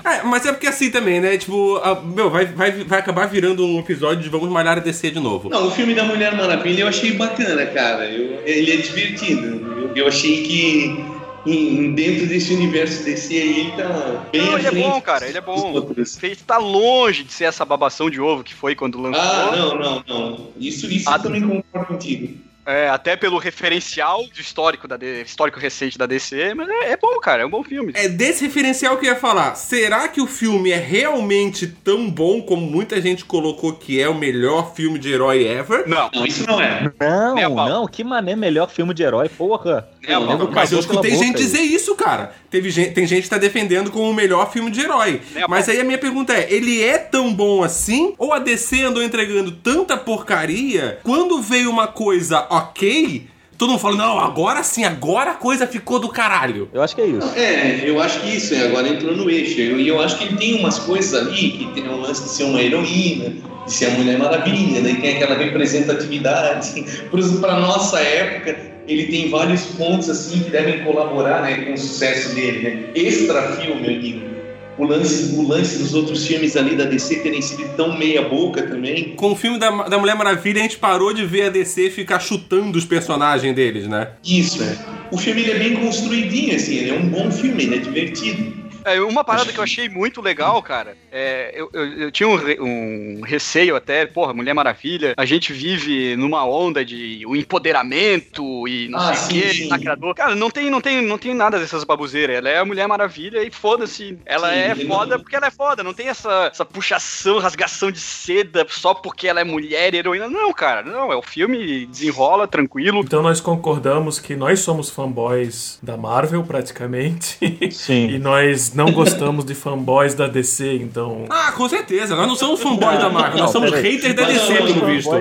É, 0.04 0.24
mas 0.24 0.46
é 0.46 0.52
porque 0.52 0.68
assim 0.68 0.90
também, 0.90 1.20
né? 1.22 1.38
Tipo, 1.38 1.78
a- 1.78 2.02
meu, 2.02 2.30
vai, 2.30 2.46
vai, 2.46 2.72
vai 2.84 3.00
acabar 3.00 3.28
virando 3.28 3.66
um 3.66 3.80
episódio 3.80 4.24
de 4.24 4.30
Vamos 4.30 4.50
Malhar 4.50 4.78
a 4.78 4.82
DC 4.82 5.12
de 5.12 5.20
novo. 5.20 5.50
Não, 5.50 5.68
o 5.68 5.72
filme 5.72 5.94
da 5.94 6.04
Mulher 6.04 6.36
Maravilha 6.36 6.82
eu 6.82 6.88
achei 6.88 7.14
bacana, 7.14 7.66
cara. 7.68 8.06
Eu- 8.06 8.42
ele 8.46 8.72
é 8.72 8.78
divertido. 8.78 9.46
Eu, 9.78 9.92
eu 9.96 10.08
achei 10.08 10.44
que 10.44 11.06
em- 11.46 11.94
dentro 11.94 12.28
desse 12.28 12.54
universo 12.54 13.04
DC 13.04 13.34
aí 13.36 13.60
ele 13.62 13.72
tá 13.72 14.28
bem 14.32 14.42
Não, 14.42 14.58
ele 14.58 14.68
é 14.68 14.72
bom, 14.72 15.02
cara, 15.02 15.28
ele 15.28 15.38
é 15.38 15.42
bom. 15.42 15.72
outros. 15.74 16.16
Fez 16.18 16.40
tá 16.42 16.58
longe 16.58 17.24
de 17.24 17.34
ser 17.34 17.46
essa 17.46 17.66
babação 17.66 18.10
de 18.10 18.20
ovo 18.22 18.44
que 18.44 18.54
foi 18.54 18.76
quando 18.76 19.00
lançou. 19.02 19.22
Ah, 19.22 19.52
não, 19.56 19.78
não, 19.80 20.04
não. 20.08 20.48
Isso, 20.60 20.86
isso 20.92 21.10
Ah, 21.10 21.16
eu 21.16 21.24
também 21.24 21.42
concordo 21.42 21.88
contigo. 21.88 22.34
É, 22.66 22.90
até 22.90 23.16
pelo 23.16 23.38
referencial 23.38 24.24
do 24.34 24.40
histórico 24.40 24.88
da 24.88 24.98
D- 24.98 25.24
histórico 25.24 25.60
recente 25.60 25.98
da 25.98 26.06
DC, 26.06 26.54
mas 26.54 26.70
é, 26.70 26.92
é 26.92 26.98
bom, 26.98 27.20
cara, 27.20 27.44
é 27.44 27.46
um 27.46 27.50
bom 27.50 27.64
filme. 27.64 27.92
É 27.96 28.08
desse 28.08 28.46
referencial 28.46 28.98
que 28.98 29.06
eu 29.08 29.12
ia 29.14 29.20
falar. 29.20 29.56
Será 29.56 30.08
que 30.08 30.22
o 30.22 30.28
filme 30.28 30.72
é 30.72 30.78
realmente 30.78 31.66
tão 31.68 32.10
bom 32.10 32.42
como 32.42 32.66
muita 32.66 33.02
gente 33.02 33.26
colocou 33.26 33.74
que 33.74 34.00
é 34.02 34.08
o 34.08 34.14
melhor 34.16 34.74
filme 34.76 35.00
de 35.00 35.12
herói 35.12 35.46
ever? 35.48 35.88
Não, 35.88 36.10
Não, 36.14 36.26
isso 36.26 36.46
não 36.48 36.62
é. 36.62 36.92
Não, 37.00 37.56
pau. 37.56 37.70
não, 37.70 37.88
que 37.88 38.04
mané 38.04 38.36
melhor 38.36 38.70
filme 38.70 38.94
de 38.94 39.04
herói, 39.04 39.28
porra. 39.30 39.88
Não, 40.08 40.26
pau. 40.28 40.38
não, 40.38 40.52
Mas 40.52 40.72
eu 40.72 40.80
escutei 40.80 41.12
gente 41.16 41.38
aí. 41.38 41.44
dizer 41.44 41.62
isso, 41.62 41.96
cara. 41.96 42.34
Teve 42.50 42.70
gente, 42.70 42.92
tem 42.92 43.08
gente 43.08 43.24
que 43.24 43.30
tá 43.30 43.38
defendendo 43.38 43.90
como 43.92 44.10
o 44.10 44.14
melhor 44.14 44.52
filme 44.52 44.70
de 44.70 44.82
herói. 44.82 45.22
Mas 45.48 45.70
aí 45.70 45.80
a 45.80 45.84
minha 45.84 45.98
pergunta 45.98 46.34
é: 46.34 46.52
ele 46.54 46.84
é 46.84 46.98
tão 46.98 47.34
bom 47.34 47.64
assim? 47.64 48.14
Ou 48.18 48.34
a 48.34 48.40
DC 48.40 48.84
andou 48.84 49.02
entregando 49.02 49.52
tanta 49.52 49.96
porcaria? 49.98 51.00
Quando 51.04 51.42
veio 51.42 51.70
uma 51.70 51.88
coisa 51.88 52.46
ok, 52.62 53.28
todo 53.58 53.70
mundo 53.70 53.80
falou: 53.80 53.98
não, 53.98 54.20
agora 54.20 54.64
sim, 54.64 54.84
agora 54.84 55.32
a 55.32 55.36
coisa 55.36 55.68
ficou 55.68 56.00
do 56.00 56.10
caralho. 56.10 56.70
Eu 56.74 56.82
acho 56.82 56.96
que 56.96 57.02
é 57.02 57.06
isso. 57.06 57.32
É, 57.36 57.82
eu 57.86 58.02
acho 58.02 58.20
que 58.22 58.30
isso, 58.36 58.56
é, 58.56 58.66
agora 58.66 58.88
entrou 58.88 59.16
no 59.16 59.30
eixo. 59.30 59.60
E 59.60 59.70
eu, 59.70 59.80
eu 59.80 60.02
acho 60.02 60.18
que 60.18 60.24
ele 60.24 60.38
tem 60.38 60.60
umas 60.60 60.80
coisas 60.80 61.14
ali, 61.14 61.52
que 61.52 61.66
tem 61.74 61.88
um 61.88 62.02
lance 62.02 62.24
de 62.24 62.30
ser 62.30 62.46
uma 62.46 62.62
heroína, 62.62 63.34
de 63.66 63.74
ser 63.74 63.86
a 63.86 63.90
Mulher 63.92 64.18
Maravilha, 64.18 64.82
daí 64.82 64.96
tem 64.96 65.16
aquela 65.16 65.36
representatividade. 65.36 66.84
Para 67.40 67.60
nossa 67.60 68.00
época, 68.00 68.58
ele 68.88 69.06
tem 69.06 69.30
vários 69.30 69.64
pontos 69.66 70.10
assim 70.10 70.40
que 70.40 70.50
devem 70.50 70.84
colaborar 70.84 71.44
né, 71.44 71.66
com 71.66 71.74
o 71.74 71.78
sucesso 71.78 72.34
dele. 72.34 72.60
Né? 72.62 72.84
Extra 72.96 73.54
filme, 73.58 73.96
eu 73.96 74.00
digo. 74.02 74.32
O 74.78 74.86
lance, 74.86 75.36
o 75.36 75.48
lance 75.48 75.78
dos 75.78 75.94
outros 75.94 76.26
filmes 76.26 76.56
ali 76.56 76.76
da 76.76 76.86
DC 76.86 77.18
terem 77.18 77.42
sido 77.42 77.64
tão 77.76 77.98
meia 77.98 78.22
boca 78.22 78.64
também. 78.64 79.16
Com 79.16 79.32
o 79.32 79.36
filme 79.36 79.60
da, 79.60 79.70
da 79.84 80.00
Mulher 80.00 80.16
Maravilha, 80.16 80.60
a 80.60 80.64
gente 80.64 80.78
parou 80.78 81.14
de 81.14 81.26
ver 81.26 81.44
a 81.44 81.50
DC 81.50 81.90
ficar 81.90 82.20
chutando 82.20 82.78
os 82.78 82.86
personagens 82.86 83.54
deles, 83.54 83.88
né? 83.88 84.10
Isso, 84.24 84.64
é. 84.64 84.78
O 85.12 85.18
filme 85.18 85.44
é 85.50 85.60
bem 85.60 85.76
construidinho, 85.76 86.56
assim, 86.56 86.78
ele 86.78 86.90
é 86.90 86.94
um 86.94 87.10
bom 87.10 87.30
filme, 87.30 87.64
ele 87.64 87.76
é 87.76 87.80
divertido. 87.80 88.61
É, 88.86 89.00
uma 89.02 89.24
parada 89.24 89.52
que 89.52 89.60
eu 89.60 89.64
achei 89.64 89.88
muito 89.90 90.22
legal, 90.22 90.62
cara, 90.62 90.96
é, 91.12 91.52
eu, 91.56 91.70
eu, 91.74 91.86
eu 92.04 92.12
tinha 92.12 92.28
um, 92.28 92.36
re- 92.36 92.58
um 92.60 93.22
receio 93.24 93.76
até, 93.76 94.06
porra, 94.06 94.34
Mulher 94.34 94.54
Maravilha, 94.54 95.14
a 95.18 95.26
gente 95.26 95.54
vive 95.54 96.16
numa 96.16 96.46
onda 96.46 96.84
de 96.84 97.24
o 97.26 97.36
empoderamento 97.36 98.68
e 98.68 98.88
não 98.90 99.00
Ah, 99.00 99.14
sei 99.16 99.50
o 99.50 99.54
sim. 99.54 99.68
lacrador. 99.68 100.14
Cara, 100.16 100.36
não 100.36 100.50
tem, 100.50 100.70
não, 100.70 100.82
tem, 100.82 101.02
não 101.02 101.18
tem 101.18 101.34
nada 101.34 101.60
dessas 101.60 101.84
babuzeiras, 101.84 102.36
ela 102.38 102.50
é 102.50 102.58
a 102.60 102.66
Mulher 102.66 102.88
Maravilha 102.88 103.44
e 103.44 103.52
foda-se, 103.52 104.18
ela 104.26 104.50
Sim, 104.50 104.56
é 104.60 104.76
foda 104.88 105.16
não- 105.18 105.24
porque 105.24 105.36
ela 105.36 105.48
é 105.48 105.52
foda, 105.52 105.84
não 105.84 105.94
tem 105.94 106.08
essa, 106.08 106.50
essa 106.52 106.66
puxação, 106.66 107.40
rasgação 107.40 107.92
de 107.92 108.00
seda 108.00 108.66
só 108.70 108.94
porque 108.94 109.28
ela 109.28 109.42
é 109.42 109.44
mulher, 109.44 109.94
heroína, 109.94 110.28
não, 110.30 110.52
cara, 110.54 110.82
não, 110.84 111.12
é 111.12 111.16
o 111.16 111.22
filme, 111.22 111.86
desenrola, 111.86 112.48
tranquilo. 112.48 113.02
Então 113.02 113.22
nós 113.22 113.40
concordamos 113.42 114.20
que 114.20 114.36
nós 114.36 114.60
somos 114.60 114.90
fanboys 114.90 115.80
da 115.82 115.98
Marvel, 115.98 116.44
praticamente. 116.44 117.38
Sim. 117.72 118.10
e 118.12 118.20
nós 118.20 118.71
não 118.74 118.92
gostamos 118.92 119.46
de 119.46 119.54
fanboys 119.56 120.14
da 120.14 120.28
DC, 120.28 120.76
então. 120.76 121.26
Ah, 121.30 121.52
com 121.52 121.68
certeza. 121.70 122.16
Nós 122.16 122.28
não 122.28 122.36
somos 122.36 122.62
fanboys 122.62 123.00
da 123.00 123.10
Marvel, 123.10 123.40
nós 123.40 123.52
somos 123.52 123.72
haters 123.72 124.14
da 124.16 124.24
DC, 124.24 124.54
pelo 124.56 124.86
visto. 124.86 125.12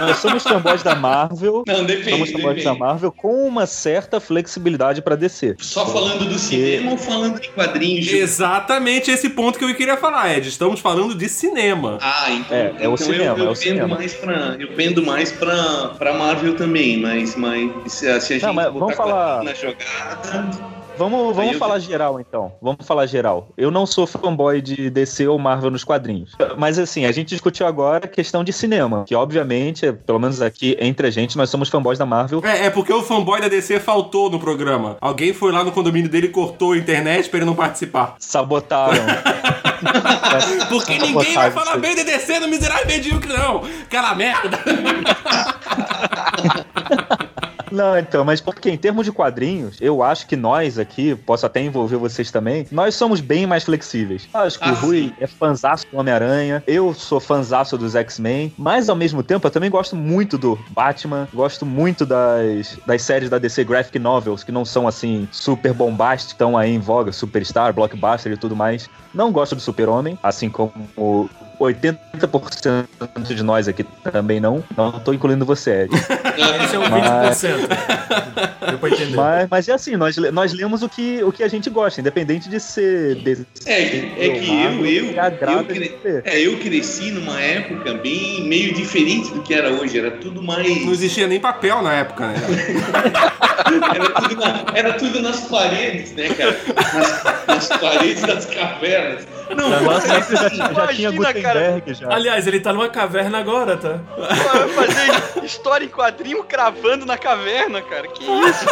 Nós 0.00 0.16
somos 0.18 0.42
fanboys 0.42 0.82
da 0.82 0.94
Marvel. 0.94 1.62
Não, 1.66 1.84
depende, 1.84 2.10
Somos 2.10 2.30
fanboys 2.30 2.64
da 2.64 2.70
depende. 2.72 2.78
Marvel 2.78 3.12
com 3.12 3.46
uma 3.46 3.66
certa 3.66 4.20
flexibilidade 4.20 5.02
pra 5.02 5.16
descer. 5.16 5.56
Só 5.60 5.86
falando 5.86 6.24
do 6.28 6.38
cinema 6.38 6.92
ou 6.92 6.98
falando 6.98 7.40
de 7.40 7.48
quadrinhos? 7.50 8.06
Exatamente 8.12 9.10
esse 9.10 9.30
ponto 9.30 9.58
que 9.58 9.64
eu 9.64 9.74
queria 9.74 9.96
falar, 9.96 10.36
Ed. 10.36 10.48
Estamos 10.48 10.80
falando 10.80 11.14
de 11.14 11.28
cinema. 11.28 11.98
Ah, 12.00 12.30
então, 12.30 12.56
É, 12.56 12.66
é 12.80 12.88
o 12.88 12.94
então 12.94 12.96
cinema, 12.96 13.24
eu, 13.38 13.44
eu 13.44 13.48
é 13.48 13.52
o 13.52 13.54
pendo 13.54 13.56
cinema. 13.56 13.94
mais 13.96 14.14
pra, 14.14 14.56
eu 14.58 14.68
pendo 14.68 15.02
mais 15.04 15.32
pra, 15.32 15.88
pra 15.98 16.14
Marvel 16.14 16.54
também, 16.56 16.98
mas, 16.98 17.36
mas 17.36 17.70
se, 17.86 18.08
a- 18.08 18.18
gente 18.18 18.42
Não, 18.44 18.52
mas 18.52 18.66
botar 18.66 18.78
vamos 18.80 18.96
falar- 18.96 19.42
na 19.44 19.54
jogada, 19.54 20.50
Vamos, 20.98 21.36
vamos 21.36 21.52
eu- 21.52 21.58
falar 21.58 21.78
geral, 21.78 22.20
então. 22.20 22.52
Vamos 22.60 22.86
falar 22.86 23.06
geral. 23.06 23.48
Eu 23.56 23.70
não 23.70 23.86
sou 23.86 24.06
fanboy 24.06 24.60
de 24.60 24.90
DC 24.90 25.26
ou 25.28 25.38
Marvel 25.38 25.70
nos 25.70 25.84
quadrinhos. 25.84 26.32
Mas 26.56 26.78
assim, 26.78 27.04
a 27.06 27.12
gente 27.12 27.28
discutiu 27.28 27.66
agora 27.66 28.06
a 28.06 28.08
questão 28.08 28.42
de 28.42 28.52
cinema. 28.52 29.04
Que 29.06 29.14
obviamente, 29.14 29.92
pelo 29.92 30.18
menos 30.18 30.42
aqui 30.42 30.76
entre 30.80 31.06
a 31.06 31.10
gente, 31.10 31.36
nós 31.36 31.50
somos 31.50 31.68
fanboys 31.68 31.98
da 31.98 32.06
Marvel. 32.06 32.42
É, 32.44 32.66
é 32.66 32.70
porque 32.70 32.92
o 32.92 33.02
fanboy 33.02 33.40
da 33.40 33.48
DC 33.48 33.78
faltou 33.80 34.28
no 34.28 34.38
programa. 34.40 34.96
Alguém 35.00 35.32
foi 35.32 35.52
lá 35.52 35.62
no 35.64 35.72
condomínio 35.72 36.10
dele 36.10 36.26
e 36.26 36.30
cortou 36.30 36.72
a 36.72 36.76
internet 36.76 37.28
pra 37.28 37.38
ele 37.38 37.46
não 37.46 37.54
participar. 37.54 38.16
Sabotaram. 38.18 38.98
Porque 40.68 40.98
ninguém 40.98 41.34
vai 41.34 41.50
falar 41.52 41.76
bem 41.76 41.94
da 41.94 42.02
DC 42.02 42.40
no 42.40 42.48
Miserável 42.48 42.86
Medíocre, 42.86 43.32
não. 43.32 43.62
Aquela 43.84 44.14
merda. 44.14 44.58
Não, 47.70 47.98
então, 47.98 48.24
mas 48.24 48.40
porque 48.40 48.70
em 48.70 48.76
termos 48.76 49.04
de 49.04 49.12
quadrinhos, 49.12 49.76
eu 49.80 50.02
acho 50.02 50.26
que 50.26 50.36
nós 50.36 50.78
aqui, 50.78 51.14
posso 51.14 51.46
até 51.46 51.60
envolver 51.60 51.96
vocês 51.96 52.30
também, 52.30 52.66
nós 52.70 52.94
somos 52.94 53.20
bem 53.20 53.46
mais 53.46 53.64
flexíveis. 53.64 54.28
Acho 54.32 54.58
que 54.58 54.68
Ah, 54.68 54.72
o 54.72 54.74
Rui 54.74 55.12
é 55.20 55.26
fanzaço 55.26 55.86
do 55.90 55.98
Homem-Aranha, 55.98 56.62
eu 56.66 56.94
sou 56.94 57.20
fanzaço 57.20 57.76
dos 57.76 57.94
X-Men, 57.94 58.52
mas 58.56 58.88
ao 58.88 58.96
mesmo 58.96 59.22
tempo 59.22 59.46
eu 59.46 59.50
também 59.50 59.70
gosto 59.70 59.96
muito 59.96 60.36
do 60.38 60.58
Batman, 60.70 61.28
gosto 61.32 61.64
muito 61.66 62.04
das, 62.04 62.78
das 62.86 63.02
séries 63.02 63.30
da 63.30 63.38
DC 63.38 63.64
Graphic 63.64 63.98
Novels, 63.98 64.44
que 64.44 64.52
não 64.52 64.64
são 64.64 64.86
assim 64.86 65.28
super 65.30 65.72
bombásticas, 65.72 66.32
estão 66.32 66.56
aí 66.56 66.72
em 66.74 66.78
voga, 66.78 67.12
Superstar, 67.12 67.72
Blockbuster 67.72 68.32
e 68.32 68.36
tudo 68.36 68.54
mais. 68.56 68.88
Não 69.14 69.32
gosto 69.32 69.54
do 69.54 69.60
Super-Homem, 69.60 70.18
assim 70.22 70.48
como 70.50 70.72
o 70.96 71.28
80% 71.58 72.86
de 73.34 73.42
nós 73.42 73.68
aqui 73.68 73.84
também 74.12 74.40
não. 74.40 74.62
Não 74.76 74.92
tô 75.00 75.12
incluindo 75.12 75.44
você, 75.44 75.82
Ed. 75.84 75.90
Esse 76.64 76.76
é 76.76 76.78
o 76.78 76.90
Mas- 76.90 77.42
20%. 77.42 78.68
Deu 78.68 78.78
pra 78.78 78.88
entender. 78.90 79.16
Mas, 79.16 79.48
mas 79.50 79.68
é 79.68 79.72
assim, 79.72 79.96
nós, 79.96 80.16
nós 80.16 80.52
lemos 80.52 80.82
o 80.82 80.88
que, 80.88 81.22
o 81.22 81.32
que 81.32 81.42
a 81.42 81.48
gente 81.48 81.70
gosta, 81.70 82.00
independente 82.00 82.48
de 82.48 82.60
ser. 82.60 83.16
De, 83.16 83.46
é, 83.66 83.82
é 84.26 84.30
que 84.38 84.48
eu, 84.50 84.86
eu, 84.86 85.04
eu, 85.14 86.22
é, 86.24 86.40
eu 86.40 86.58
cresci 86.58 87.10
numa 87.10 87.40
época 87.40 87.94
bem 87.94 88.46
meio 88.46 88.74
diferente 88.74 89.32
do 89.32 89.42
que 89.42 89.54
era 89.54 89.70
hoje, 89.70 89.98
era 89.98 90.10
tudo 90.12 90.42
mais. 90.42 90.84
Não 90.84 90.92
existia 90.92 91.26
nem 91.26 91.40
papel 91.40 91.82
na 91.82 91.94
época, 91.94 92.26
né? 92.28 92.34
Era 93.68 94.10
tudo, 94.22 94.36
na- 94.36 94.64
era 94.74 94.92
tudo 94.94 95.20
nas 95.20 95.40
paredes, 95.40 96.12
né, 96.12 96.28
cara? 96.30 96.58
Nas, 96.94 97.24
nas 97.46 97.68
paredes 97.80 98.22
das 98.22 98.46
cavernas. 98.46 99.26
Não, 99.56 99.70
já, 99.70 100.20
já 100.20 100.50
tinha 100.50 101.08
Imagina, 101.10 101.34
cara. 101.34 101.60
Gutenberg 101.72 101.94
já. 101.94 102.12
Aliás, 102.12 102.46
ele 102.46 102.60
tá 102.60 102.72
numa 102.72 102.88
caverna 102.88 103.38
agora, 103.38 103.76
tá? 103.76 104.00
Vai 104.16 104.68
fazer 104.68 105.44
história 105.44 105.84
em 105.84 105.88
quadrinho 105.88 106.44
cravando 106.44 107.06
na 107.06 107.16
caverna, 107.16 107.80
cara. 107.82 108.08
Que 108.08 108.22
isso? 108.24 108.66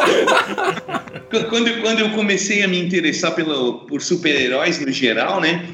Quando, 1.51 1.69
eu- 1.69 1.81
quando 1.83 2.01
eu 2.01 2.11
comecei 2.11 2.63
a 2.63 2.69
me 2.69 2.79
interessar 2.81 3.33
pelo, 3.35 3.81
por 3.87 4.01
super-heróis 4.01 4.79
no 4.81 4.91
geral, 4.93 5.41
né? 5.41 5.67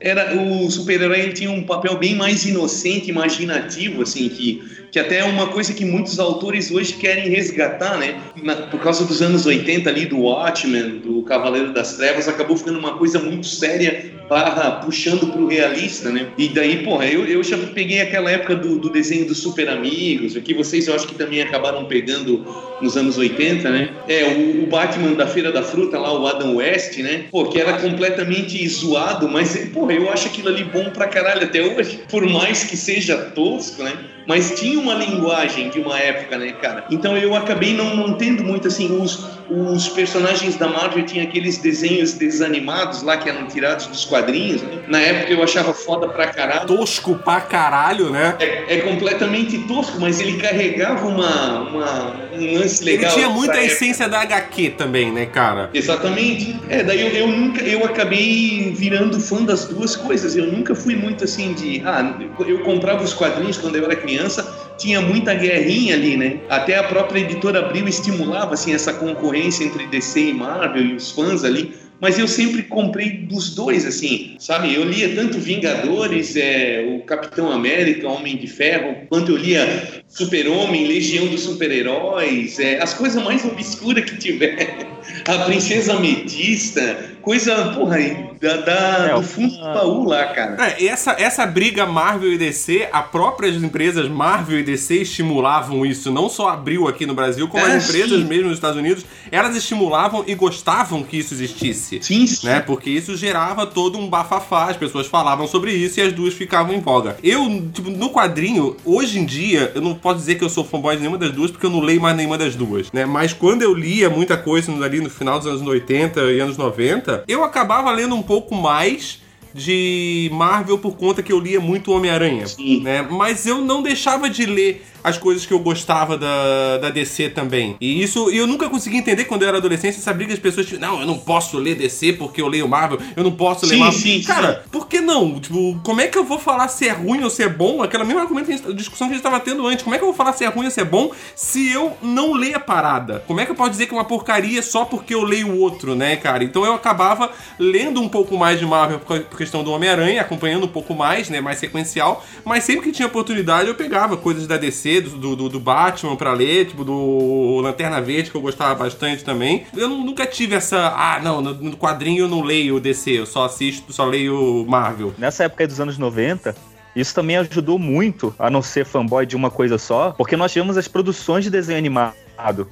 Era, 0.00 0.34
o 0.36 0.70
super-herói 0.70 1.20
ele 1.20 1.32
tinha 1.32 1.50
um 1.50 1.64
papel 1.64 1.96
bem 1.96 2.14
mais 2.14 2.44
inocente, 2.44 3.08
imaginativo, 3.10 4.02
assim, 4.02 4.28
que, 4.28 4.62
que 4.90 4.98
até 4.98 5.18
é 5.18 5.24
uma 5.24 5.48
coisa 5.48 5.72
que 5.72 5.84
muitos 5.84 6.18
autores 6.18 6.70
hoje 6.70 6.94
querem 6.94 7.28
resgatar, 7.28 7.96
né? 7.98 8.20
Na- 8.42 8.54
por 8.56 8.80
causa 8.80 9.04
dos 9.04 9.20
anos 9.22 9.44
80 9.46 9.90
ali, 9.90 10.06
do 10.06 10.20
Watchmen, 10.20 10.98
do 11.00 11.22
Cavaleiro 11.22 11.72
das 11.72 11.94
Trevas, 11.96 12.28
acabou 12.28 12.56
ficando 12.56 12.78
uma 12.78 12.94
coisa 12.96 13.18
muito 13.18 13.46
séria, 13.46 14.12
barra, 14.28 14.72
puxando 14.84 15.26
pro 15.32 15.46
realista, 15.46 16.10
né? 16.10 16.28
E 16.36 16.48
daí, 16.48 16.82
porra, 16.84 17.06
eu, 17.06 17.24
eu 17.26 17.42
já 17.42 17.56
peguei 17.58 18.00
aquela 18.00 18.30
época 18.30 18.54
do, 18.56 18.78
do 18.78 18.90
desenho 18.90 19.26
dos 19.26 19.38
Super 19.38 19.68
Amigos, 19.68 20.36
que 20.38 20.54
vocês 20.54 20.86
eu 20.86 20.94
acho 20.94 21.06
que 21.06 21.14
também 21.14 21.40
acabaram 21.42 21.84
pegando 21.86 22.44
nos 22.80 22.96
anos 22.96 23.16
80, 23.18 23.70
né? 23.70 23.90
É, 24.06 24.24
o, 24.24 24.64
o 24.64 24.66
Batman 24.66 25.12
da 25.14 25.26
Feira 25.26 25.50
da 25.50 25.62
Fruta 25.62 25.98
lá, 25.98 26.12
o 26.18 26.26
Adam 26.26 26.56
West, 26.56 26.96
né? 26.98 27.24
Pô, 27.30 27.46
que 27.46 27.58
era 27.60 27.74
completamente 27.78 28.66
zoado, 28.68 29.28
mas, 29.28 29.56
porra, 29.72 29.92
eu 29.92 30.10
acho 30.10 30.28
aquilo 30.28 30.48
ali 30.48 30.64
bom 30.64 30.90
pra 30.90 31.06
caralho 31.08 31.42
até 31.44 31.62
hoje. 31.62 32.00
Por 32.08 32.26
mais 32.26 32.64
que 32.64 32.76
seja 32.76 33.16
tosco, 33.34 33.82
né? 33.82 33.92
Mas 34.26 34.60
tinha 34.60 34.77
uma 34.78 34.94
linguagem 34.94 35.68
de 35.70 35.80
uma 35.80 35.98
época, 35.98 36.38
né, 36.38 36.52
cara? 36.52 36.84
Então 36.90 37.16
eu 37.16 37.34
acabei 37.34 37.74
não, 37.74 37.94
não 37.96 38.14
tendo 38.14 38.42
muito, 38.44 38.68
assim, 38.68 39.00
os, 39.00 39.26
os 39.50 39.88
personagens 39.88 40.56
da 40.56 40.68
Marvel 40.68 41.04
tinham 41.04 41.24
aqueles 41.26 41.58
desenhos 41.58 42.12
desanimados 42.14 43.02
lá 43.02 43.16
que 43.16 43.28
eram 43.28 43.46
tirados 43.46 43.86
dos 43.86 44.04
quadrinhos, 44.04 44.62
né? 44.62 44.78
Na 44.88 44.98
época 45.00 45.32
eu 45.32 45.42
achava 45.42 45.74
foda 45.74 46.08
pra 46.08 46.26
caralho. 46.28 46.66
Tosco 46.66 47.14
pra 47.16 47.40
caralho, 47.40 48.10
né? 48.10 48.36
É, 48.40 48.76
é 48.76 48.80
completamente 48.80 49.58
tosco, 49.66 49.98
mas 50.00 50.20
ele 50.20 50.38
carregava 50.38 51.06
uma, 51.06 51.60
uma- 51.60 52.28
um 52.32 52.58
lance 52.58 52.82
Ele 52.82 52.92
legal. 52.98 53.12
tinha 53.14 53.28
muita 53.28 53.54
época. 53.56 53.66
essência 53.72 54.08
da 54.08 54.20
HQ 54.20 54.70
também, 54.70 55.10
né, 55.10 55.26
cara? 55.26 55.70
Exatamente. 55.74 56.56
É, 56.68 56.82
daí 56.82 57.00
eu, 57.00 57.08
eu 57.08 57.26
nunca, 57.28 57.62
eu 57.62 57.84
acabei 57.84 58.72
virando 58.76 59.18
fã 59.20 59.42
das 59.42 59.64
duas 59.66 59.96
coisas. 59.96 60.36
Eu 60.36 60.46
nunca 60.46 60.74
fui 60.74 60.94
muito 60.94 61.24
assim 61.24 61.52
de, 61.54 61.82
ah, 61.84 62.14
eu 62.46 62.60
comprava 62.60 63.02
os 63.02 63.12
quadrinhos 63.12 63.58
quando 63.58 63.76
eu 63.76 63.84
era 63.84 63.96
criança, 63.96 64.67
tinha 64.78 65.00
muita 65.00 65.34
guerrinha 65.34 65.94
ali, 65.94 66.16
né? 66.16 66.38
Até 66.48 66.76
a 66.78 66.84
própria 66.84 67.20
editora 67.20 67.58
Abril 67.58 67.88
estimulava 67.88 68.54
assim 68.54 68.72
essa 68.72 68.92
concorrência 68.92 69.64
entre 69.64 69.86
DC 69.86 70.20
e 70.20 70.32
Marvel 70.32 70.86
e 70.86 70.94
os 70.94 71.10
fãs 71.10 71.44
ali. 71.44 71.74
Mas 72.00 72.16
eu 72.16 72.28
sempre 72.28 72.62
comprei 72.62 73.10
dos 73.10 73.56
dois, 73.56 73.84
assim, 73.84 74.36
sabe? 74.38 74.72
Eu 74.72 74.84
lia 74.84 75.16
tanto 75.16 75.38
Vingadores, 75.38 76.36
é, 76.36 76.86
o 76.96 77.02
Capitão 77.02 77.50
América, 77.50 78.08
Homem 78.08 78.36
de 78.36 78.46
Ferro, 78.46 78.94
quanto 79.08 79.32
eu 79.32 79.36
lia 79.36 80.02
Super-Homem, 80.06 80.86
Legião 80.86 81.26
dos 81.26 81.42
Super-Heróis, 81.42 82.60
é, 82.60 82.80
as 82.80 82.94
coisas 82.94 83.20
mais 83.22 83.44
obscuras 83.44 84.08
que 84.08 84.16
tiver. 84.16 84.86
A 85.26 85.44
Princesa 85.44 85.94
Ametista, 85.94 86.98
coisa, 87.22 87.72
porra, 87.74 87.96
da, 88.40 88.56
da- 88.58 89.06
É, 89.10 89.14
do 89.14 89.22
fundo 89.22 89.54
do 89.56 89.60
baú 89.62 90.04
lá, 90.04 90.26
cara. 90.26 90.56
É, 90.68 90.82
e 90.82 90.88
essa, 90.88 91.12
essa 91.18 91.44
briga 91.46 91.84
Marvel 91.86 92.32
e 92.32 92.38
DC, 92.38 92.88
as 92.92 93.06
próprias 93.08 93.56
empresas 93.56 94.08
Marvel 94.08 94.60
e 94.60 94.62
DC 94.62 95.02
estimulavam 95.02 95.84
isso, 95.84 96.10
não 96.12 96.28
só 96.28 96.48
abriu 96.48 96.86
aqui 96.88 97.04
no 97.04 97.14
Brasil, 97.14 97.48
como 97.48 97.64
É, 97.66 97.76
as 97.76 97.88
empresas 97.88 98.20
sim. 98.20 98.24
mesmo 98.24 98.44
nos 98.48 98.54
Estados 98.58 98.78
Unidos, 98.78 99.04
elas 99.30 99.56
estimulavam 99.56 100.24
e 100.26 100.34
gostavam 100.34 101.02
que 101.02 101.18
isso 101.18 101.34
existisse. 101.34 101.98
Sim, 102.02 102.26
sim. 102.26 102.46
Né? 102.46 102.60
Porque 102.60 102.90
isso 102.90 103.16
gerava 103.16 103.66
todo 103.66 103.98
um 103.98 104.08
bafafá, 104.08 104.70
as 104.70 104.76
pessoas 104.76 105.06
falavam 105.06 105.46
sobre 105.46 105.72
isso 105.72 105.98
e 106.00 106.02
as 106.02 106.12
duas 106.12 106.34
ficavam 106.34 106.74
em 106.74 106.80
voga. 106.80 107.16
Eu, 107.22 107.68
tipo, 107.72 107.90
no 107.90 108.10
quadrinho, 108.10 108.76
hoje 108.84 109.18
em 109.18 109.24
dia, 109.24 109.72
eu 109.74 109.80
não 109.82 109.94
posso 109.94 110.18
dizer 110.20 110.36
que 110.36 110.44
eu 110.44 110.48
sou 110.48 110.64
fanboy 110.64 110.94
de 110.94 111.00
nenhuma 111.00 111.18
das 111.18 111.32
duas, 111.32 111.50
porque 111.50 111.66
eu 111.66 111.70
não 111.70 111.80
leio 111.80 112.00
mais 112.00 112.16
nenhuma 112.16 112.38
das 112.38 112.54
duas, 112.54 112.90
né? 112.92 113.04
Mas 113.04 113.32
quando 113.32 113.62
eu 113.62 113.74
lia 113.74 114.08
muita 114.08 114.36
coisa 114.36 114.70
ali 114.98 115.00
no 115.00 115.10
final 115.10 115.38
dos 115.38 115.46
anos 115.46 115.62
80 115.62 116.20
e 116.32 116.40
anos 116.40 116.56
90, 116.56 117.24
eu 117.28 117.44
acabava 117.44 117.90
lendo 117.92 118.14
um 118.14 118.22
pouco 118.22 118.54
mais 118.54 119.20
de 119.54 120.28
Marvel 120.32 120.78
por 120.78 120.96
conta 120.96 121.22
que 121.22 121.32
eu 121.32 121.40
lia 121.40 121.60
muito 121.60 121.92
Homem-Aranha, 121.92 122.44
né? 122.82 123.02
Mas 123.02 123.46
eu 123.46 123.58
não 123.58 123.82
deixava 123.82 124.28
de 124.28 124.44
ler 124.44 124.84
as 125.02 125.16
coisas 125.18 125.46
que 125.46 125.52
eu 125.52 125.58
gostava 125.58 126.16
da, 126.16 126.78
da 126.78 126.90
DC 126.90 127.30
também. 127.30 127.76
E 127.80 128.02
isso 128.02 128.30
eu 128.30 128.46
nunca 128.46 128.68
consegui 128.68 128.96
entender 128.96 129.24
quando 129.24 129.42
eu 129.42 129.48
era 129.48 129.58
adolescente, 129.58 129.96
essa 129.96 130.12
briga 130.12 130.34
de 130.34 130.40
pessoas 130.40 130.66
tipo, 130.66 130.80
não, 130.80 131.00
eu 131.00 131.06
não 131.06 131.18
posso 131.18 131.56
ler 131.58 131.74
DC 131.76 132.14
porque 132.14 132.40
eu 132.42 132.48
leio 132.48 132.68
Marvel, 132.68 132.98
eu 133.16 133.22
não 133.22 133.32
posso 133.32 133.64
ler 133.66 133.74
Sim, 133.74 133.80
Marvel. 133.80 133.98
sim, 134.00 134.22
Cara, 134.22 134.64
por 134.70 134.86
que 134.88 135.00
não? 135.00 135.38
Tipo, 135.40 135.78
como 135.84 136.00
é 136.00 136.06
que 136.08 136.18
eu 136.18 136.24
vou 136.24 136.38
falar 136.38 136.68
se 136.68 136.88
é 136.88 136.92
ruim 136.92 137.22
ou 137.22 137.30
se 137.30 137.42
é 137.42 137.48
bom? 137.48 137.82
Aquela 137.82 138.04
mesma 138.04 138.26
gente- 138.44 138.72
discussão 138.74 139.06
que 139.08 139.12
a 139.14 139.16
gente 139.16 139.24
estava 139.24 139.40
tendo 139.40 139.66
antes. 139.66 139.82
Como 139.82 139.94
é 139.94 139.98
que 139.98 140.04
eu 140.04 140.08
vou 140.08 140.16
falar 140.16 140.32
se 140.32 140.44
é 140.44 140.48
ruim 140.48 140.64
ou 140.66 140.70
se 140.70 140.80
é 140.80 140.84
bom 140.84 141.10
se 141.34 141.70
eu 141.70 141.96
não 142.02 142.32
ler 142.34 142.54
a 142.56 142.60
parada? 142.60 143.22
Como 143.26 143.40
é 143.40 143.44
que 143.44 143.50
eu 143.50 143.54
posso 143.56 143.70
dizer 143.70 143.86
que 143.86 143.94
é 143.94 143.96
uma 143.96 144.04
porcaria 144.04 144.62
só 144.62 144.84
porque 144.84 145.14
eu 145.14 145.22
leio 145.22 145.48
o 145.48 145.58
outro, 145.60 145.94
né, 145.94 146.16
cara? 146.16 146.42
Então 146.44 146.64
eu 146.64 146.74
acabava 146.74 147.30
lendo 147.58 148.00
um 148.00 148.08
pouco 148.08 148.36
mais 148.36 148.58
de 148.58 148.66
Marvel 148.66 148.98
por 149.00 149.20
questão 149.36 149.62
do 149.62 149.70
Homem-Aranha, 149.72 150.20
acompanhando 150.20 150.64
um 150.64 150.68
pouco 150.68 150.94
mais, 150.94 151.28
né, 151.28 151.40
mais 151.40 151.58
sequencial, 151.58 152.24
mas 152.44 152.64
sempre 152.64 152.86
que 152.86 152.92
tinha 152.92 153.06
oportunidade 153.06 153.68
eu 153.68 153.74
pegava 153.74 154.16
coisas 154.16 154.46
da 154.46 154.56
DC, 154.56 154.87
do, 155.00 155.36
do, 155.36 155.48
do 155.48 155.60
Batman 155.60 156.16
pra 156.16 156.32
ler, 156.32 156.66
tipo 156.66 156.84
do 156.84 157.60
Lanterna 157.62 158.00
Verde, 158.00 158.30
que 158.30 158.36
eu 158.36 158.40
gostava 158.40 158.74
bastante 158.74 159.22
também. 159.24 159.64
Eu 159.76 159.88
nu- 159.88 160.04
nunca 160.04 160.26
tive 160.26 160.54
essa, 160.54 160.88
ah, 160.96 161.20
não, 161.22 161.40
no, 161.40 161.54
no 161.54 161.76
quadrinho 161.76 162.24
eu 162.24 162.28
não 162.28 162.42
leio 162.42 162.80
DC, 162.80 163.10
eu 163.12 163.26
só 163.26 163.44
assisto, 163.44 163.92
só 163.92 164.04
leio 164.04 164.64
Marvel. 164.68 165.12
Nessa 165.18 165.44
época 165.44 165.66
dos 165.66 165.80
anos 165.80 165.98
90, 165.98 166.54
isso 166.96 167.14
também 167.14 167.36
ajudou 167.36 167.78
muito 167.78 168.34
a 168.38 168.50
não 168.50 168.62
ser 168.62 168.84
fanboy 168.84 169.24
de 169.26 169.36
uma 169.36 169.50
coisa 169.50 169.78
só, 169.78 170.12
porque 170.12 170.36
nós 170.36 170.52
tivemos 170.52 170.76
as 170.76 170.88
produções 170.88 171.44
de 171.44 171.50
desenho 171.50 171.78
animado 171.78 172.14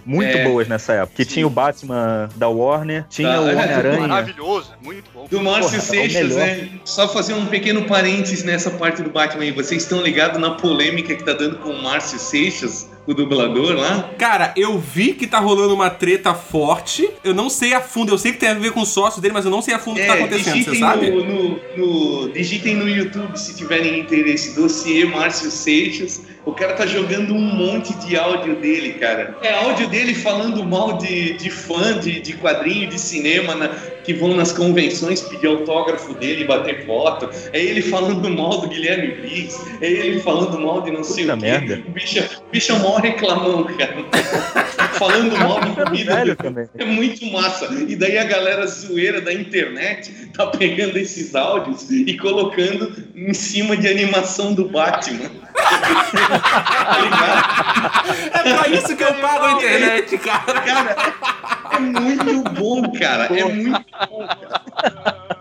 muito 0.05 0.37
É, 0.37 0.44
boas 0.44 0.68
nessa 0.68 0.92
época. 0.94 1.12
Que 1.16 1.24
sim. 1.24 1.31
tinha 1.35 1.46
o 1.46 1.50
Batman 1.50 2.29
da 2.37 2.48
Warner, 2.48 3.05
tinha 3.09 3.29
Tá, 3.29 3.40
o 3.40 3.48
é, 3.48 3.55
Homem-Aranha. 3.55 4.09
Maravilhoso, 4.09 4.72
muito 4.83 5.05
bom. 5.12 5.26
Do 5.29 5.40
Márcio 5.40 5.62
Porra, 5.64 5.76
é 5.76 5.79
o 5.79 5.83
Seixas, 5.83 6.37
né? 6.37 6.68
Só 6.85 7.09
fazer 7.09 7.35
um 7.35 7.46
pequeno 7.46 7.83
parênteses 7.85 8.44
nessa 8.44 8.70
parte 8.70 9.02
do 9.02 9.11
Batman 9.11 9.42
aí. 9.42 9.50
Vocês 9.52 9.83
estão 9.83 10.00
ligados 10.02 10.40
na 10.40 10.52
polêmica 10.52 11.14
que 11.14 11.24
tá 11.24 11.33
dando 11.33 11.57
com 11.59 11.70
o 11.70 11.83
Márcio 11.83 12.18
Seixas, 12.18 12.88
o 13.07 13.14
dublador 13.14 13.72
lá? 13.74 14.11
Cara, 14.18 14.52
eu 14.57 14.79
vi 14.79 15.12
que 15.14 15.26
tá 15.26 15.38
rolando 15.38 15.74
uma 15.74 15.90
treta 15.90 16.35
forte. 16.35 17.09
Eu 17.24 17.35
não 17.35 17.48
sei 17.50 17.74
a 17.74 17.81
fundo. 17.81 18.12
Eu 18.12 18.18
sei 18.18 18.33
que 18.33 18.38
tem 18.38 18.48
a 18.50 18.55
ver 18.55 18.72
com 18.72 18.81
o 18.81 18.87
sócio 18.87 19.20
dele, 19.20 19.35
mas 19.35 19.44
eu 19.44 19.50
não 19.50 19.62
sei 19.62 19.74
a 19.74 19.79
fundo 19.79 19.98
o 19.98 20.00
que 20.00 20.07
tá 20.07 20.14
acontecendo, 20.14 20.44
você 20.44 20.52
digitem 20.70 20.81
sabe? 20.81 21.11
No, 21.11 21.24
no, 21.24 21.61
no- 21.76 22.33
digitem 22.33 22.74
no 22.76 22.88
YouTube 22.88 23.37
se 23.38 23.57
tiverem 23.57 24.00
interesse. 24.00 24.55
Dossiê 24.55 25.05
Márcio 25.05 25.50
Seixas. 25.50 26.22
O 26.46 26.52
cara 26.52 26.74
tá 26.74 26.87
jogando 26.87 27.35
um 27.35 27.40
monte 27.40 27.92
de 27.98 28.16
áudio 28.16 28.54
dele, 28.56 28.92
cara. 28.94 29.37
É 29.42 29.52
áudio 29.52 29.88
dele 29.88 30.14
falando 30.14 30.64
mal 30.64 30.96
de, 30.96 31.32
de 31.37 31.50
fã 31.50 31.98
de, 31.98 32.20
de 32.20 32.35
quadrinho, 32.35 32.88
de 32.88 32.98
cinema, 33.00 33.54
na- 33.56 33.74
que 34.06 34.14
vão 34.14 34.34
nas 34.36 34.52
convenções 34.52 35.20
pedir 35.20 35.48
autógrafo 35.48 36.14
dele, 36.14 36.44
bater 36.44 36.86
foto. 36.86 37.28
É 37.52 37.60
ele 37.60 37.82
falando 37.82 38.30
mal 38.30 38.60
do 38.60 38.68
Guilherme 38.68 39.08
Briggs. 39.16 39.60
É 39.80 39.90
ele 39.90 40.20
falando 40.20 40.58
mal 40.60 40.80
de 40.80 40.92
não 40.92 41.02
sei 41.02 41.24
Puta 41.24 41.36
o 41.36 41.40
quê. 41.40 41.44
merda. 41.44 41.82
O 41.86 41.90
bicho, 41.90 42.20
o 42.20 42.50
bicho 42.52 42.72
é 42.72 42.74
o 42.76 42.78
maior 42.78 43.00
reclamão, 43.00 43.64
cara. 43.64 43.96
falando 44.96 45.36
mal 45.36 45.60
de 45.60 45.70
comida. 45.72 46.24
É 46.78 46.84
muito 46.84 47.26
massa. 47.32 47.66
E 47.88 47.96
daí 47.96 48.16
a 48.16 48.24
galera 48.24 48.64
zoeira 48.66 49.20
da 49.20 49.32
internet 49.32 50.12
tá 50.34 50.46
pegando 50.46 50.96
esses 50.96 51.34
áudios 51.34 51.90
e 51.90 52.16
colocando 52.16 52.92
em 53.14 53.34
cima 53.34 53.76
de 53.76 53.88
animação 53.88 54.54
do 54.54 54.68
Batman. 54.68 55.30
tá 55.56 56.98
ligado? 57.02 58.48
É 58.48 58.54
pra 58.54 58.68
isso 58.68 58.96
que 58.96 59.02
eu 59.02 59.14
pago 59.14 59.44
a 59.46 59.52
internet, 59.52 60.18
cara. 60.18 60.60
Cara, 60.60 61.55
é 61.76 61.80
muito 61.80 62.50
bom, 62.50 62.92
cara. 62.92 63.24
É 63.26 63.44
muito 63.44 63.84
bom, 64.08 64.26
cara. 64.26 65.36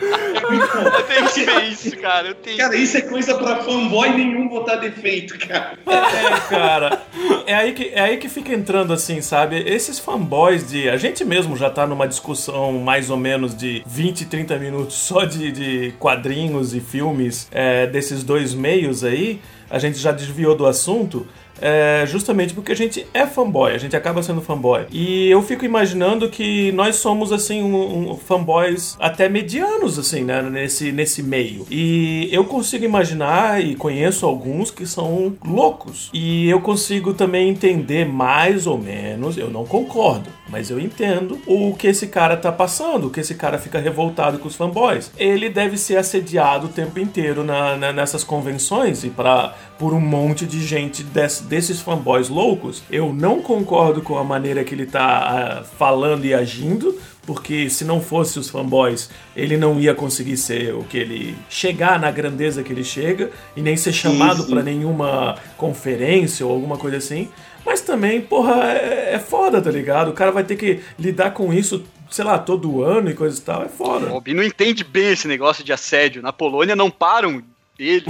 É 0.00 0.50
muito 0.50 0.66
bom. 0.66 0.82
Eu 0.82 1.02
tenho 1.04 1.28
que 1.28 1.44
ver 1.44 1.62
isso, 1.64 1.96
cara. 1.96 2.28
Eu 2.28 2.34
tenho 2.34 2.56
Cara, 2.56 2.76
isso 2.76 2.96
é 2.96 3.00
coisa 3.02 3.34
pra 3.36 3.56
fanboy 3.62 4.10
nenhum 4.10 4.48
botar 4.48 4.76
defeito, 4.76 5.38
cara. 5.38 5.78
É, 5.86 6.40
cara. 6.48 7.02
É 7.46 7.54
aí, 7.54 7.72
que, 7.72 7.90
é 7.94 8.00
aí 8.00 8.16
que 8.18 8.28
fica 8.28 8.52
entrando 8.52 8.92
assim, 8.92 9.20
sabe? 9.20 9.58
Esses 9.66 9.98
fanboys 9.98 10.68
de. 10.68 10.88
A 10.88 10.96
gente 10.96 11.24
mesmo 11.24 11.56
já 11.56 11.70
tá 11.70 11.86
numa 11.86 12.06
discussão 12.06 12.72
mais 12.74 13.10
ou 13.10 13.16
menos 13.16 13.56
de 13.56 13.82
20, 13.86 14.26
30 14.26 14.58
minutos 14.58 14.96
só 15.00 15.24
de, 15.24 15.50
de 15.50 15.94
quadrinhos 15.98 16.74
e 16.74 16.80
filmes 16.80 17.48
é, 17.50 17.86
desses 17.86 18.22
dois 18.22 18.54
meios 18.54 19.02
aí. 19.02 19.40
A 19.70 19.78
gente 19.78 19.98
já 19.98 20.12
desviou 20.12 20.54
do 20.54 20.66
assunto. 20.66 21.26
É, 21.60 22.04
justamente 22.06 22.54
porque 22.54 22.72
a 22.72 22.76
gente 22.76 23.06
é 23.12 23.26
fanboy, 23.26 23.72
a 23.72 23.78
gente 23.78 23.96
acaba 23.96 24.22
sendo 24.22 24.40
fanboy. 24.40 24.86
E 24.90 25.28
eu 25.30 25.42
fico 25.42 25.64
imaginando 25.64 26.28
que 26.28 26.72
nós 26.72 26.96
somos, 26.96 27.32
assim, 27.32 27.62
um, 27.62 28.12
um 28.12 28.16
fanboys 28.16 28.96
até 29.00 29.28
medianos, 29.28 29.98
assim, 29.98 30.24
né, 30.24 30.42
nesse, 30.42 30.92
nesse 30.92 31.22
meio. 31.22 31.66
E 31.70 32.28
eu 32.32 32.44
consigo 32.44 32.84
imaginar 32.84 33.62
e 33.62 33.74
conheço 33.74 34.26
alguns 34.26 34.70
que 34.70 34.86
são 34.86 35.34
loucos. 35.44 36.10
E 36.12 36.48
eu 36.48 36.60
consigo 36.60 37.14
também 37.14 37.48
entender 37.48 38.04
mais 38.04 38.66
ou 38.66 38.78
menos, 38.78 39.36
eu 39.36 39.50
não 39.50 39.64
concordo, 39.64 40.30
Mas 40.48 40.70
eu 40.70 40.80
entendo 40.80 41.38
o 41.46 41.74
que 41.74 41.86
esse 41.88 42.06
cara 42.06 42.36
tá 42.36 42.50
passando, 42.50 43.06
o 43.08 43.10
que 43.10 43.20
esse 43.20 43.34
cara 43.34 43.58
fica 43.58 43.78
revoltado 43.78 44.38
com 44.38 44.48
os 44.48 44.56
fanboys. 44.56 45.10
Ele 45.18 45.48
deve 45.50 45.76
ser 45.76 45.96
assediado 45.98 46.66
o 46.66 46.70
tempo 46.70 46.98
inteiro 46.98 47.44
na, 47.44 47.76
na- 47.76 47.92
nessas 47.92 48.24
convenções 48.24 49.04
e 49.04 49.10
para 49.10 49.54
por 49.78 49.92
um 49.92 50.00
monte 50.00 50.46
de 50.46 50.64
gente 50.66 51.02
des- 51.02 51.40
desses 51.40 51.80
fanboys 51.80 52.28
loucos. 52.28 52.82
Eu 52.90 53.12
não 53.12 53.42
concordo 53.42 54.00
com 54.02 54.16
a 54.18 54.24
maneira 54.24 54.64
que 54.64 54.74
ele 54.74 54.86
tá 54.86 55.60
ah, 55.60 55.64
falando 55.78 56.24
e 56.24 56.32
agindo, 56.34 56.98
porque 57.26 57.68
se 57.68 57.84
não 57.84 58.00
fosse 58.00 58.38
os 58.38 58.48
fanboys, 58.48 59.10
ele 59.36 59.58
não 59.58 59.78
ia 59.78 59.94
conseguir 59.94 60.38
ser 60.38 60.74
o 60.74 60.82
que 60.82 60.96
ele 60.96 61.36
chegar 61.50 62.00
na 62.00 62.10
grandeza 62.10 62.62
que 62.62 62.72
ele 62.72 62.82
chega 62.82 63.30
e 63.54 63.60
nem 63.60 63.76
ser 63.76 63.92
chamado 63.92 64.44
pra 64.46 64.62
nenhuma 64.62 65.36
conferência 65.58 66.46
ou 66.46 66.52
alguma 66.52 66.78
coisa 66.78 66.96
assim. 66.96 67.28
Mas 67.68 67.82
também, 67.82 68.22
porra, 68.22 68.64
é, 68.72 69.12
é 69.12 69.18
foda, 69.18 69.60
tá 69.60 69.70
ligado? 69.70 70.08
O 70.08 70.14
cara 70.14 70.32
vai 70.32 70.42
ter 70.42 70.56
que 70.56 70.82
lidar 70.98 71.32
com 71.32 71.52
isso, 71.52 71.84
sei 72.10 72.24
lá, 72.24 72.38
todo 72.38 72.82
ano 72.82 73.10
e 73.10 73.14
coisa 73.14 73.38
e 73.38 73.42
tal. 73.42 73.62
É 73.62 73.68
foda. 73.68 74.10
O 74.10 74.22
não 74.34 74.42
entende 74.42 74.82
bem 74.82 75.10
esse 75.12 75.28
negócio 75.28 75.62
de 75.62 75.70
assédio. 75.70 76.22
Na 76.22 76.32
Polônia 76.32 76.74
não 76.74 76.90
param 76.90 77.44
ele. 77.78 78.06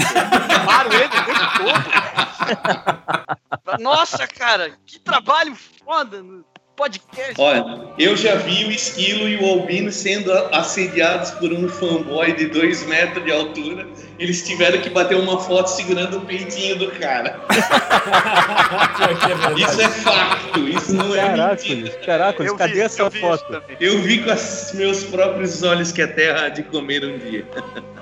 param 0.64 0.92
ele 0.92 1.06
o 1.06 1.24
tempo 1.24 1.40
todo. 1.58 1.82
Nossa, 3.82 4.28
cara, 4.28 4.78
que 4.86 5.00
trabalho 5.00 5.56
foda 5.84 6.22
podcast. 6.78 7.34
Olha, 7.38 7.88
eu 7.98 8.16
já 8.16 8.36
vi 8.36 8.64
o 8.64 8.70
Esquilo 8.70 9.28
e 9.28 9.36
o 9.36 9.44
Albino 9.44 9.90
sendo 9.92 10.32
assediados 10.52 11.32
por 11.32 11.52
um 11.52 11.68
fanboy 11.68 12.32
de 12.32 12.46
dois 12.46 12.86
metros 12.86 13.24
de 13.24 13.32
altura. 13.32 13.86
Eles 14.18 14.46
tiveram 14.46 14.80
que 14.80 14.88
bater 14.90 15.16
uma 15.16 15.38
foto 15.40 15.66
segurando 15.68 16.18
o 16.18 16.20
peitinho 16.22 16.76
do 16.76 16.90
cara. 16.92 17.40
É 17.50 19.14
verdade. 19.26 19.62
Isso 19.62 19.80
é 19.80 19.88
facto, 19.88 20.60
isso 20.68 20.92
não 20.94 21.14
é 21.14 21.36
mentira. 21.36 21.90
caracoles, 22.04 22.48
Eu 22.50 22.56
vi- 22.56 22.58
cadê 22.58 22.80
essa 22.80 23.02
eu 23.02 23.10
vi 23.10 23.20
foto? 23.20 23.44
também. 23.44 23.76
Eu 23.80 24.00
vi 24.02 24.22
com 24.22 24.32
os 24.32 24.72
meus 24.74 25.04
próprios 25.04 25.62
olhos 25.62 25.92
que 25.92 26.02
a 26.02 26.08
terra 26.08 26.46
há 26.46 26.48
de 26.48 26.62
comer 26.64 27.04
um 27.04 27.18
dia. 27.18 27.44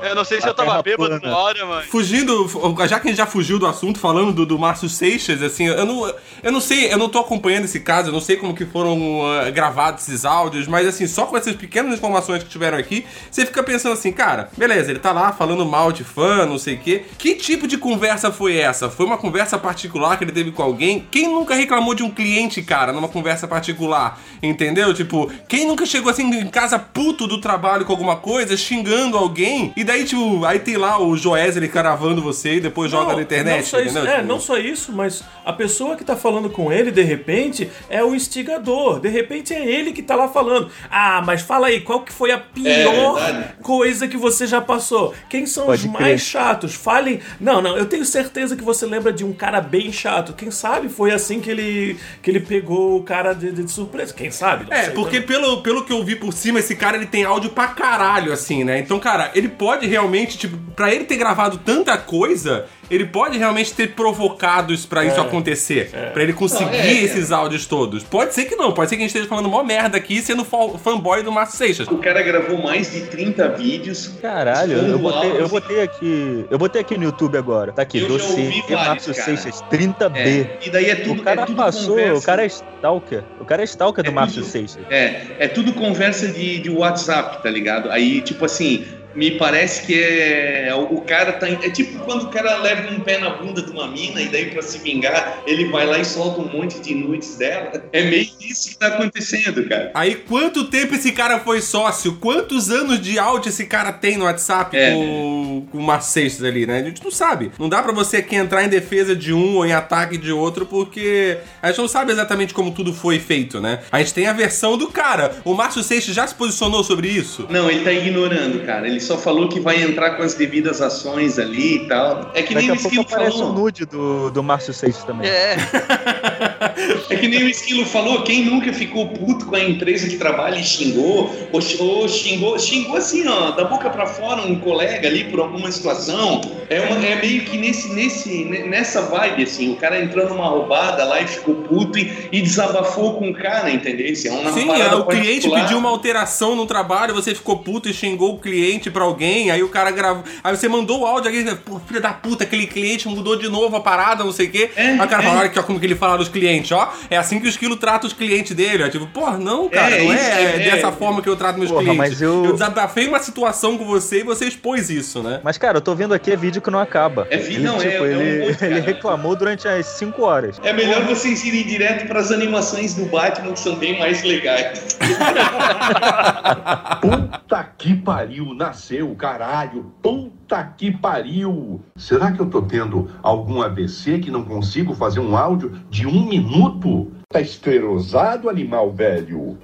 Eu 0.02 0.14
não 0.14 0.24
sei 0.24 0.40
se 0.40 0.46
A 0.46 0.50
eu 0.50 0.54
tava 0.54 0.70
terra 0.70 0.82
bêbado 0.82 1.20
na 1.26 1.36
hora, 1.36 1.64
mas. 1.66 1.86
Fugindo, 1.86 2.46
já 2.88 3.00
que 3.00 3.08
a 3.08 3.10
gente 3.10 3.18
já 3.18 3.26
fugiu 3.26 3.58
do 3.58 3.66
assunto, 3.66 3.98
falando 3.98 4.32
do, 4.32 4.44
do 4.46 4.58
Márcio 4.58 4.88
Seixas, 4.88 5.42
assim, 5.42 5.66
eu 5.66 5.84
não, 5.86 6.14
eu 6.42 6.52
não 6.52 6.60
sei, 6.60 6.92
eu 6.92 6.98
não 6.98 7.08
tô 7.08 7.18
acompanhando 7.18 7.64
esse 7.64 7.80
caso, 7.80 8.08
eu 8.08 8.12
não 8.12 8.20
sei 8.20 8.36
como 8.36 8.54
que 8.54 8.65
foram 8.66 9.20
ah, 9.24 9.50
gravados 9.50 10.02
esses 10.02 10.24
áudios, 10.24 10.66
mas 10.66 10.86
assim, 10.86 11.06
só 11.06 11.26
com 11.26 11.36
essas 11.36 11.54
pequenas 11.54 11.94
informações 11.94 12.42
que 12.42 12.48
tiveram 12.48 12.78
aqui, 12.78 13.06
você 13.30 13.46
fica 13.46 13.62
pensando 13.62 13.92
assim, 13.92 14.12
cara, 14.12 14.48
beleza, 14.56 14.90
ele 14.90 14.98
tá 14.98 15.12
lá 15.12 15.32
falando 15.32 15.64
mal 15.64 15.92
de 15.92 16.04
fã, 16.04 16.44
não 16.46 16.58
sei 16.58 16.74
o 16.74 16.78
quê. 16.78 17.04
Que 17.18 17.34
tipo 17.34 17.66
de 17.66 17.78
conversa 17.78 18.30
foi 18.30 18.56
essa? 18.56 18.90
Foi 18.90 19.06
uma 19.06 19.18
conversa 19.18 19.58
particular 19.58 20.16
que 20.16 20.24
ele 20.24 20.32
teve 20.32 20.52
com 20.52 20.62
alguém? 20.62 21.06
Quem 21.10 21.28
nunca 21.28 21.54
reclamou 21.54 21.94
de 21.94 22.02
um 22.02 22.10
cliente, 22.10 22.62
cara, 22.62 22.92
numa 22.92 23.08
conversa 23.08 23.46
particular? 23.46 24.20
Entendeu? 24.42 24.92
Tipo, 24.94 25.30
quem 25.48 25.66
nunca 25.66 25.86
chegou 25.86 26.10
assim 26.10 26.24
em 26.24 26.48
casa 26.48 26.78
puto 26.78 27.26
do 27.26 27.40
trabalho 27.40 27.84
com 27.84 27.92
alguma 27.92 28.16
coisa, 28.16 28.56
xingando 28.56 29.16
alguém, 29.16 29.72
e 29.76 29.84
daí, 29.84 30.04
tipo, 30.04 30.44
aí 30.44 30.58
tem 30.58 30.76
lá 30.76 31.00
o 31.00 31.16
Joesley 31.16 31.68
caravando 31.68 32.22
você 32.22 32.54
e 32.54 32.60
depois 32.60 32.90
joga 32.90 33.14
na 33.14 33.22
internet, 33.22 33.58
não 33.58 33.64
só 33.64 33.80
isso, 33.80 33.90
entendeu? 33.90 34.12
é, 34.12 34.16
Tipo, 34.16 34.28
não 34.28 34.40
só 34.40 34.56
isso, 34.58 34.92
mas 34.92 35.22
a 35.44 35.52
pessoa 35.52 35.96
que 35.96 36.04
tá 36.04 36.16
falando 36.16 36.50
com 36.50 36.72
ele, 36.72 36.90
de 36.90 37.02
repente, 37.02 37.70
é 37.88 38.02
o 38.02 38.14
instigador. 38.14 38.55
De 39.00 39.08
repente 39.08 39.52
é 39.54 39.64
ele 39.64 39.92
que 39.92 40.02
tá 40.02 40.14
lá 40.14 40.28
falando. 40.28 40.70
Ah, 40.90 41.22
mas 41.24 41.42
fala 41.42 41.68
aí, 41.68 41.80
qual 41.80 42.02
que 42.02 42.12
foi 42.12 42.30
a 42.32 42.38
pior 42.38 43.14
verdade. 43.14 43.54
coisa 43.62 44.08
que 44.08 44.16
você 44.16 44.46
já 44.46 44.60
passou? 44.60 45.14
Quem 45.28 45.46
são 45.46 45.66
Pode 45.66 45.86
os 45.86 45.92
crer. 45.94 46.02
mais 46.02 46.20
chatos? 46.20 46.74
Falem. 46.74 47.20
Não, 47.40 47.60
não, 47.62 47.76
eu 47.76 47.86
tenho 47.86 48.04
certeza 48.04 48.56
que 48.56 48.62
você 48.64 48.86
lembra 48.86 49.12
de 49.12 49.24
um 49.24 49.32
cara 49.32 49.60
bem 49.60 49.92
chato. 49.92 50.32
Quem 50.32 50.50
sabe 50.50 50.88
foi 50.88 51.12
assim 51.12 51.40
que 51.40 51.50
ele, 51.50 51.98
que 52.22 52.30
ele 52.30 52.40
pegou 52.40 52.96
o 52.98 53.02
cara 53.02 53.32
de, 53.32 53.52
de 53.52 53.70
surpresa. 53.70 54.12
Quem 54.14 54.30
sabe? 54.30 54.66
Não 54.68 54.76
É, 54.76 54.84
sei 54.84 54.94
porque 54.94 55.20
também. 55.20 55.26
pelo, 55.40 55.62
pelo 55.62 55.84
que 55.84 55.92
eu 55.92 56.02
vi 56.04 56.16
por 56.16 56.32
cima, 56.32 56.58
esse 56.58 56.74
cara 56.76 56.96
ele 56.96 57.06
tem 57.06 57.24
áudio 57.24 57.50
pra 57.50 57.68
caralho, 57.68 58.32
assim, 58.32 58.64
né? 58.64 58.78
Então, 58.78 58.98
cara, 58.98 59.30
ele 59.34 59.48
pode 59.48 59.86
realmente, 59.86 60.38
tipo, 60.38 60.56
pra 60.74 60.92
ele 60.94 61.04
ter 61.04 61.16
gravado 61.16 61.58
tanta 61.58 61.96
coisa, 61.98 62.66
ele 62.90 63.06
pode 63.06 63.38
realmente 63.38 63.72
ter 63.72 63.92
provocado 63.92 64.72
isso 64.72 64.86
pra 64.88 65.04
isso 65.04 65.20
acontecer. 65.20 65.90
Pra 66.12 66.22
ele 66.22 66.32
conseguir 66.32 66.64
Não, 66.64 66.72
é, 66.72 66.88
é. 66.88 67.02
esses 67.02 67.32
áudios 67.32 67.66
todos. 67.66 68.02
Pode 68.04 68.34
ser 68.34 68.44
que 68.44 68.56
não, 68.56 68.72
pode 68.72 68.90
ser 68.90 68.96
que 68.96 69.02
a 69.02 69.06
gente 69.06 69.14
esteja 69.14 69.28
falando 69.28 69.48
mó 69.48 69.62
merda 69.62 69.96
aqui 69.96 70.20
sendo 70.22 70.44
fanboy 70.44 71.22
do 71.22 71.32
Márcio 71.32 71.58
Seixas. 71.58 71.88
O 71.88 71.98
cara 71.98 72.22
gravou 72.22 72.62
mais 72.62 72.92
de 72.92 73.02
30 73.02 73.48
vídeos. 73.50 74.08
Caralho, 74.20 74.72
eu 74.78 74.98
botei, 74.98 75.30
eu 75.32 75.48
botei 75.48 75.82
aqui. 75.82 76.44
Eu 76.50 76.58
botei 76.58 76.80
aqui 76.80 76.96
no 76.96 77.04
YouTube 77.04 77.36
agora. 77.36 77.72
Tá 77.72 77.82
aqui, 77.82 77.98
Eu 77.98 78.02
já 78.02 78.08
dossiê 78.08 78.44
ouvi 78.46 78.62
de 78.62 78.74
vários, 78.74 79.06
Márcio. 79.06 79.14
Seixas, 79.14 79.62
30B. 79.70 80.16
É, 80.16 80.58
e 80.64 80.70
daí 80.70 80.90
é 80.90 80.94
tudo, 80.96 81.20
o 81.20 81.24
cara 81.24 81.42
é 81.42 81.46
tudo 81.46 81.56
passou, 81.56 81.96
conversa. 81.96 82.18
o 82.18 82.22
cara 82.22 82.42
é 82.42 82.46
stalker. 82.46 83.24
O 83.40 83.44
cara 83.44 83.62
é 83.62 83.64
stalker 83.64 84.04
do 84.04 84.10
É 84.10 84.12
Márcio 84.14 84.44
Seixas. 84.44 84.78
É, 84.90 85.22
é 85.38 85.48
tudo 85.48 85.72
conversa 85.72 86.28
de, 86.28 86.58
de 86.60 86.70
WhatsApp, 86.70 87.42
tá 87.42 87.50
ligado? 87.50 87.90
Aí, 87.90 88.20
tipo 88.20 88.44
assim, 88.44 88.84
me 89.16 89.32
parece 89.32 89.86
que 89.86 89.98
é. 90.00 90.72
O 90.90 91.00
cara 91.00 91.32
tá. 91.32 91.48
É 91.48 91.70
tipo 91.70 91.98
quando 92.00 92.24
o 92.24 92.28
cara 92.28 92.58
leva 92.58 92.90
um 92.92 93.00
pé 93.00 93.18
na 93.18 93.30
bunda 93.30 93.62
de 93.62 93.70
uma 93.70 93.86
mina 93.88 94.20
e 94.20 94.28
daí 94.28 94.50
pra 94.50 94.62
se 94.62 94.78
vingar, 94.78 95.38
ele 95.46 95.66
vai 95.66 95.86
lá 95.86 95.98
e 95.98 96.04
solta 96.04 96.40
um 96.40 96.48
monte 96.48 96.78
de 96.80 96.94
nudes 96.94 97.36
dela. 97.36 97.72
É 97.92 98.02
meio 98.02 98.28
isso 98.40 98.68
que 98.70 98.76
tá 98.76 98.88
acontecendo, 98.88 99.66
cara. 99.68 99.90
Aí, 99.94 100.14
quanto 100.14 100.64
tempo 100.64 100.94
esse 100.94 101.12
cara 101.12 101.40
foi 101.40 101.60
sócio? 101.60 102.16
Quantos 102.20 102.70
anos 102.70 103.00
de 103.00 103.18
áudio 103.18 103.48
esse 103.48 103.66
cara 103.66 103.92
tem 103.92 104.16
no 104.16 104.24
WhatsApp 104.24 104.76
É. 104.76 104.92
com, 104.92 105.66
com 105.72 105.84
o 105.86 106.00
Seixas 106.00 106.44
ali, 106.44 106.66
né? 106.66 106.78
A 106.80 106.84
gente 106.84 107.02
não 107.02 107.10
sabe. 107.10 107.50
Não 107.58 107.68
dá 107.68 107.82
pra 107.82 107.92
você 107.92 108.18
aqui 108.18 108.36
entrar 108.36 108.64
em 108.64 108.68
defesa 108.68 109.16
de 109.16 109.32
um 109.32 109.56
ou 109.56 109.66
em 109.66 109.72
ataque 109.72 110.16
de 110.18 110.30
outro, 110.30 110.66
porque 110.66 111.38
a 111.62 111.68
gente 111.68 111.78
não 111.78 111.88
sabe 111.88 112.12
exatamente 112.12 112.52
como 112.52 112.70
tudo 112.70 112.92
foi 112.92 113.18
feito, 113.18 113.60
né? 113.60 113.80
A 113.90 113.98
gente 113.98 114.12
tem 114.12 114.26
a 114.26 114.32
versão 114.32 114.76
do 114.76 114.88
cara. 114.88 115.36
O 115.44 115.54
Márcio 115.54 115.82
Seixas 115.82 116.14
já 116.14 116.26
se 116.26 116.34
posicionou 116.34 116.84
sobre 116.84 117.08
isso? 117.08 117.46
Não, 117.48 117.70
ele 117.70 117.82
tá 117.84 117.92
ignorando, 117.92 118.64
cara. 118.64 118.86
Ele 118.86 119.00
só 119.06 119.16
falou 119.18 119.48
que 119.48 119.60
vai 119.60 119.82
entrar 119.82 120.12
com 120.12 120.22
as 120.22 120.34
devidas 120.34 120.80
ações 120.80 121.38
ali 121.38 121.76
e 121.76 121.88
tal. 121.88 122.30
É 122.34 122.42
que 122.42 122.54
Daqui 122.54 122.66
nem 122.66 122.76
o 122.76 122.78
Esquilo 122.78 123.04
falou. 123.08 123.50
o 123.50 123.52
nude 123.52 123.84
do, 123.84 124.30
do 124.30 124.42
Márcio 124.42 124.72
Seixas 124.74 125.04
também. 125.04 125.28
É, 125.28 125.56
É 127.10 127.16
que 127.16 127.28
nem 127.28 127.44
o 127.44 127.48
Esquilo 127.48 127.84
falou, 127.86 128.22
quem 128.22 128.44
nunca 128.44 128.72
ficou 128.72 129.08
puto 129.08 129.46
com 129.46 129.54
a 129.56 129.60
empresa 129.62 130.08
que 130.08 130.16
trabalha 130.16 130.58
e 130.58 130.64
xingou, 130.64 131.30
ou, 131.52 131.60
ou 131.78 132.08
xingou, 132.08 132.58
xingou 132.58 132.96
assim, 132.96 133.26
ó, 133.26 133.52
da 133.52 133.64
boca 133.64 133.88
pra 133.90 134.06
fora 134.06 134.42
um 134.42 134.58
colega 134.58 135.06
ali 135.08 135.24
por 135.24 135.40
alguma 135.40 135.70
situação. 135.70 136.40
É, 136.68 136.80
uma- 136.80 137.04
é 137.06 137.20
meio 137.20 137.42
que 137.42 137.56
nesse, 137.56 137.92
nesse, 137.94 138.44
ne- 138.44 138.64
nessa 138.64 139.02
vibe, 139.02 139.44
assim, 139.44 139.72
o 139.72 139.76
cara 139.76 140.02
entrou 140.02 140.28
numa 140.28 140.46
roubada 140.48 141.04
lá 141.04 141.20
e 141.20 141.26
ficou 141.26 141.54
puto 141.56 141.98
e, 141.98 142.12
e 142.32 142.42
desabafou 142.42 143.14
com 143.14 143.30
o 143.30 143.34
cara, 143.34 143.70
entendeu? 143.70 144.06
É 144.06 144.30
uma 144.30 144.52
Sim, 144.52 144.66
parada 144.66 144.98
o 144.98 145.06
cliente 145.06 145.48
pediu 145.50 145.78
uma 145.78 145.88
alteração 145.88 146.54
no 146.56 146.66
trabalho, 146.66 147.14
você 147.14 147.34
ficou 147.34 147.58
puto 147.58 147.88
e 147.88 147.94
xingou 147.94 148.34
o 148.34 148.38
cliente 148.38 148.90
pra 148.96 149.04
alguém, 149.04 149.50
aí 149.50 149.62
o 149.62 149.68
cara 149.68 149.90
gravou. 149.90 150.24
Aí 150.42 150.56
você 150.56 150.70
mandou 150.70 151.02
o 151.02 151.06
áudio, 151.06 151.28
alguém, 151.30 151.54
pô, 151.56 151.78
filha 151.86 152.00
da 152.00 152.14
puta, 152.14 152.44
aquele 152.44 152.66
cliente 152.66 153.06
mudou 153.06 153.36
de 153.36 153.46
novo 153.46 153.76
a 153.76 153.80
parada, 153.80 154.24
não 154.24 154.32
sei 154.32 154.46
o 154.46 154.50
quê. 154.50 154.70
É, 154.74 154.92
aí 154.92 154.98
o 154.98 155.06
cara 155.06 155.22
é. 155.22 155.26
fala, 155.26 155.38
olha 155.40 155.46
aqui, 155.48 155.58
ó, 155.58 155.62
como 155.62 155.78
que 155.78 155.84
ele 155.84 155.94
fala 155.94 156.16
dos 156.16 156.30
clientes, 156.30 156.72
ó. 156.72 156.90
É 157.10 157.18
assim 157.18 157.38
que 157.38 157.44
o 157.46 157.48
esquilo 157.50 157.76
trata 157.76 158.06
os 158.06 158.14
clientes 158.14 158.56
dele, 158.56 158.84
ó. 158.84 158.88
Tipo, 158.88 159.06
pô, 159.08 159.30
não, 159.32 159.68
cara, 159.68 159.96
É, 159.96 160.02
não 160.02 160.12
é, 160.14 160.56
é- 160.56 160.70
dessa 160.70 160.86
é. 160.88 160.92
forma 160.92 161.20
que 161.20 161.28
eu 161.28 161.36
trato 161.36 161.58
meus 161.58 161.70
Porra, 161.70 161.82
clientes. 161.82 161.98
mas 162.12 162.22
eu- 162.22 162.52
desabafei 162.52 163.06
uma 163.06 163.18
situação 163.18 163.76
com 163.76 163.84
você 163.84 164.20
e 164.20 164.22
você 164.22 164.46
expôs 164.46 164.88
isso, 164.88 165.22
né? 165.22 165.40
Mas, 165.44 165.58
cara, 165.58 165.76
eu 165.76 165.82
tô 165.82 165.94
vendo 165.94 166.14
aqui 166.14 166.32
é 166.32 166.36
vídeo 166.36 166.62
que 166.62 166.70
não 166.70 166.78
acaba. 166.80 167.26
É 167.30 167.36
vídeo, 167.36 167.56
ele, 167.58 167.64
não, 167.64 167.76
é- 167.76 167.90
tipo, 167.90 167.96
é 167.96 168.00
um 168.00 168.06
ele, 168.22 168.46
monte, 168.46 168.58
cara. 168.58 168.72
ele 168.72 168.80
reclamou 168.80 169.36
durante 169.36 169.68
as 169.68 169.84
5 169.86 170.22
horas. 170.22 170.58
É 170.64 170.72
melhor 170.72 171.02
vocês 171.04 171.44
irem 171.44 171.66
direto 171.66 172.06
pras 172.06 172.32
animações 172.32 172.94
do 172.94 173.04
Batman, 173.04 173.52
que 173.52 173.60
são 173.60 173.76
bem 173.76 173.98
mais 173.98 174.22
legais. 174.22 174.96
Puta 177.00 177.68
que 177.76 177.94
pariu, 177.94 178.54
nasceu, 178.54 178.85
caralho. 179.16 179.92
Puta 180.02 180.62
que 180.76 180.90
pariu. 180.90 181.80
Será 181.96 182.30
que 182.30 182.40
eu 182.40 182.46
tô 182.48 182.62
tendo 182.62 183.10
algum 183.22 183.60
AVC 183.62 184.18
que 184.20 184.30
não 184.30 184.44
consigo 184.44 184.94
fazer 184.94 185.20
um 185.20 185.36
áudio 185.36 185.72
de 185.90 186.06
um 186.06 186.28
minuto? 186.28 187.10
Tá 187.28 187.40
esclerosado, 187.40 188.48
animal 188.48 188.92
velho. 188.92 189.58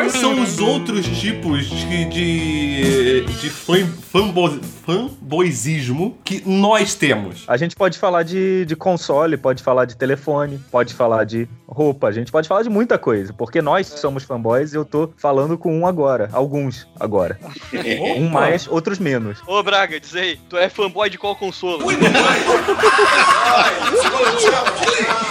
Quais 0.00 0.14
são 0.14 0.42
os 0.42 0.58
outros 0.58 1.06
tipos 1.06 1.66
de, 1.66 2.06
de, 2.06 3.20
de 3.20 3.50
fan, 3.50 3.86
fanboyzismo 4.86 6.16
que 6.24 6.42
nós 6.48 6.94
temos? 6.94 7.44
A 7.46 7.58
gente 7.58 7.76
pode 7.76 7.98
falar 7.98 8.22
de, 8.22 8.64
de 8.64 8.74
console, 8.74 9.36
pode 9.36 9.62
falar 9.62 9.84
de 9.84 9.94
telefone, 9.94 10.58
pode 10.70 10.94
falar 10.94 11.24
de 11.24 11.46
roupa, 11.68 12.06
a 12.06 12.12
gente 12.12 12.32
pode 12.32 12.48
falar 12.48 12.62
de 12.62 12.70
muita 12.70 12.96
coisa, 12.96 13.34
porque 13.34 13.60
nós 13.60 13.88
somos 13.88 14.24
fanboys 14.24 14.72
e 14.72 14.76
eu 14.76 14.86
tô 14.86 15.12
falando 15.18 15.58
com 15.58 15.78
um 15.78 15.86
agora, 15.86 16.30
alguns 16.32 16.88
agora. 16.98 17.38
Um 18.16 18.30
mais, 18.30 18.66
outros 18.66 18.98
menos. 18.98 19.42
Ô, 19.46 19.62
Braga, 19.62 20.00
diz 20.00 20.16
aí, 20.16 20.40
tu 20.48 20.56
é 20.56 20.70
fanboy 20.70 21.10
de 21.10 21.18
qual 21.18 21.36
consolo? 21.36 21.84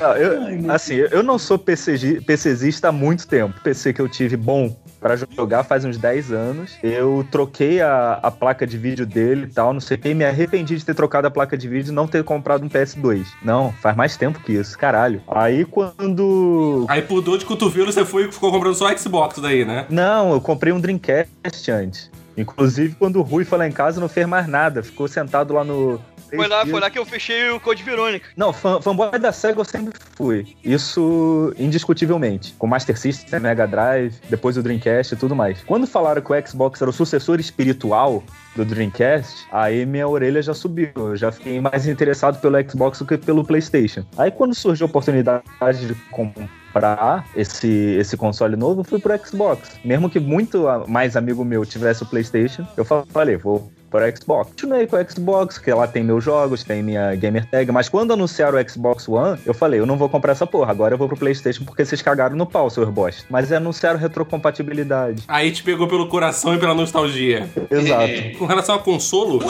Não, 0.00 0.16
eu- 0.16 0.72
assim, 0.72 0.94
eu 0.96 1.22
não 1.22 1.38
sou 1.38 1.58
PCG, 1.58 2.20
PCzista 2.20 2.88
há 2.88 2.92
muito 2.92 3.26
tempo. 3.26 3.60
PC 3.62 3.92
que 3.92 4.00
eu 4.00 4.08
tive 4.08 4.36
bom 4.36 4.76
pra 5.00 5.14
jogar 5.16 5.62
faz 5.64 5.84
uns 5.84 5.96
10 5.96 6.32
anos. 6.32 6.72
Eu 6.82 7.26
troquei 7.30 7.80
a, 7.80 8.18
a 8.22 8.30
placa 8.30 8.66
de 8.66 8.76
vídeo 8.76 9.06
dele 9.06 9.46
e 9.48 9.52
tal, 9.54 9.72
não 9.72 9.80
sei 9.80 9.96
o 9.96 10.00
que. 10.00 10.12
Me 10.14 10.24
arrependi 10.24 10.76
de 10.76 10.84
ter 10.84 10.94
trocado 10.94 11.26
a 11.26 11.30
placa 11.30 11.56
de 11.56 11.68
vídeo 11.68 11.90
e 11.90 11.94
não 11.94 12.06
ter 12.06 12.24
comprado 12.24 12.64
um 12.64 12.68
PS2. 12.68 13.26
Não, 13.42 13.72
faz 13.80 13.96
mais 13.96 14.16
tempo 14.16 14.40
que 14.40 14.52
isso, 14.52 14.76
caralho. 14.76 15.22
Aí 15.28 15.64
quando. 15.64 16.84
Aí 16.88 17.02
por 17.02 17.20
dor 17.20 17.38
de 17.38 17.44
cotovelo 17.44 17.92
você 17.92 18.04
foi 18.04 18.28
e 18.28 18.32
ficou 18.32 18.50
comprando 18.50 18.74
só 18.74 18.94
Xbox 18.96 19.38
daí, 19.38 19.64
né? 19.64 19.86
Não, 19.88 20.32
eu 20.32 20.40
comprei 20.40 20.72
um 20.72 20.80
Dreamcast 20.80 21.70
antes. 21.70 22.10
Inclusive, 22.36 22.94
quando 22.96 23.16
o 23.16 23.22
Rui 23.22 23.44
foi 23.44 23.58
lá 23.58 23.66
em 23.66 23.72
casa, 23.72 24.00
não 24.00 24.08
fez 24.08 24.24
mais 24.26 24.46
nada. 24.46 24.82
Ficou 24.82 25.08
sentado 25.08 25.54
lá 25.54 25.64
no. 25.64 26.00
Foi 26.34 26.46
lá, 26.46 26.66
foi 26.66 26.80
lá 26.80 26.90
que 26.90 26.98
eu 26.98 27.06
fechei 27.06 27.48
o 27.50 27.60
Code 27.60 27.82
Verônica. 27.82 28.28
Não, 28.36 28.52
fã, 28.52 28.80
fanboy 28.80 29.18
da 29.18 29.32
SEGA 29.32 29.60
eu 29.60 29.64
sempre 29.64 29.98
fui. 30.14 30.56
Isso 30.62 31.54
indiscutivelmente. 31.58 32.54
Com 32.58 32.66
Master 32.66 32.98
System, 32.98 33.40
Mega 33.40 33.66
Drive, 33.66 34.14
depois 34.28 34.56
o 34.56 34.62
Dreamcast 34.62 35.14
e 35.14 35.16
tudo 35.16 35.34
mais. 35.34 35.62
Quando 35.64 35.86
falaram 35.86 36.20
que 36.20 36.32
o 36.32 36.46
Xbox 36.46 36.80
era 36.80 36.90
o 36.90 36.92
sucessor 36.92 37.40
espiritual 37.40 38.22
do 38.54 38.64
Dreamcast, 38.64 39.46
aí 39.52 39.86
minha 39.86 40.06
orelha 40.08 40.42
já 40.42 40.54
subiu. 40.54 40.90
Eu 40.96 41.16
já 41.16 41.32
fiquei 41.32 41.60
mais 41.60 41.86
interessado 41.86 42.40
pelo 42.40 42.56
Xbox 42.68 42.98
do 42.98 43.06
que 43.06 43.16
pelo 43.16 43.44
PlayStation. 43.44 44.04
Aí 44.16 44.30
quando 44.30 44.54
surgiu 44.54 44.86
a 44.86 44.88
oportunidade 44.88 45.86
de 45.86 45.94
comprar 46.10 47.24
esse, 47.34 47.68
esse 47.68 48.16
console 48.16 48.56
novo, 48.56 48.80
eu 48.80 48.84
fui 48.84 48.98
pro 48.98 49.16
Xbox. 49.24 49.78
Mesmo 49.84 50.10
que 50.10 50.20
muito 50.20 50.64
mais 50.86 51.16
amigo 51.16 51.44
meu 51.44 51.64
tivesse 51.64 52.02
o 52.02 52.06
PlayStation, 52.06 52.66
eu 52.76 52.84
falei, 52.84 53.36
vou 53.36 53.70
para 53.90 54.14
Xbox. 54.14 54.50
Continuei 54.50 54.86
com 54.86 54.96
o 54.96 55.10
Xbox, 55.10 55.58
que 55.58 55.72
lá 55.72 55.86
tem 55.86 56.02
meus 56.02 56.22
jogos, 56.22 56.62
tem 56.62 56.82
minha 56.82 57.14
gamer 57.14 57.46
tag, 57.46 57.70
mas 57.72 57.88
quando 57.88 58.12
anunciaram 58.12 58.58
o 58.58 58.70
Xbox 58.70 59.08
One, 59.08 59.38
eu 59.44 59.54
falei, 59.54 59.80
eu 59.80 59.86
não 59.86 59.96
vou 59.96 60.08
comprar 60.08 60.32
essa 60.32 60.46
porra, 60.46 60.70
agora 60.70 60.94
eu 60.94 60.98
vou 60.98 61.08
pro 61.08 61.16
PlayStation 61.16 61.64
porque 61.64 61.84
vocês 61.84 62.02
cagaram 62.02 62.36
no 62.36 62.46
pau, 62.46 62.68
seus 62.70 62.88
bosta. 62.88 63.24
Mas 63.28 63.52
anunciaram 63.52 63.98
retrocompatibilidade. 63.98 65.22
Aí 65.28 65.50
te 65.50 65.62
pegou 65.62 65.88
pelo 65.88 66.08
coração 66.08 66.54
e 66.54 66.58
pela 66.58 66.74
nostalgia. 66.74 67.48
Exato. 67.70 68.38
Com 68.38 68.46
relação 68.46 68.74
a 68.74 68.78
consolo, 68.78 69.40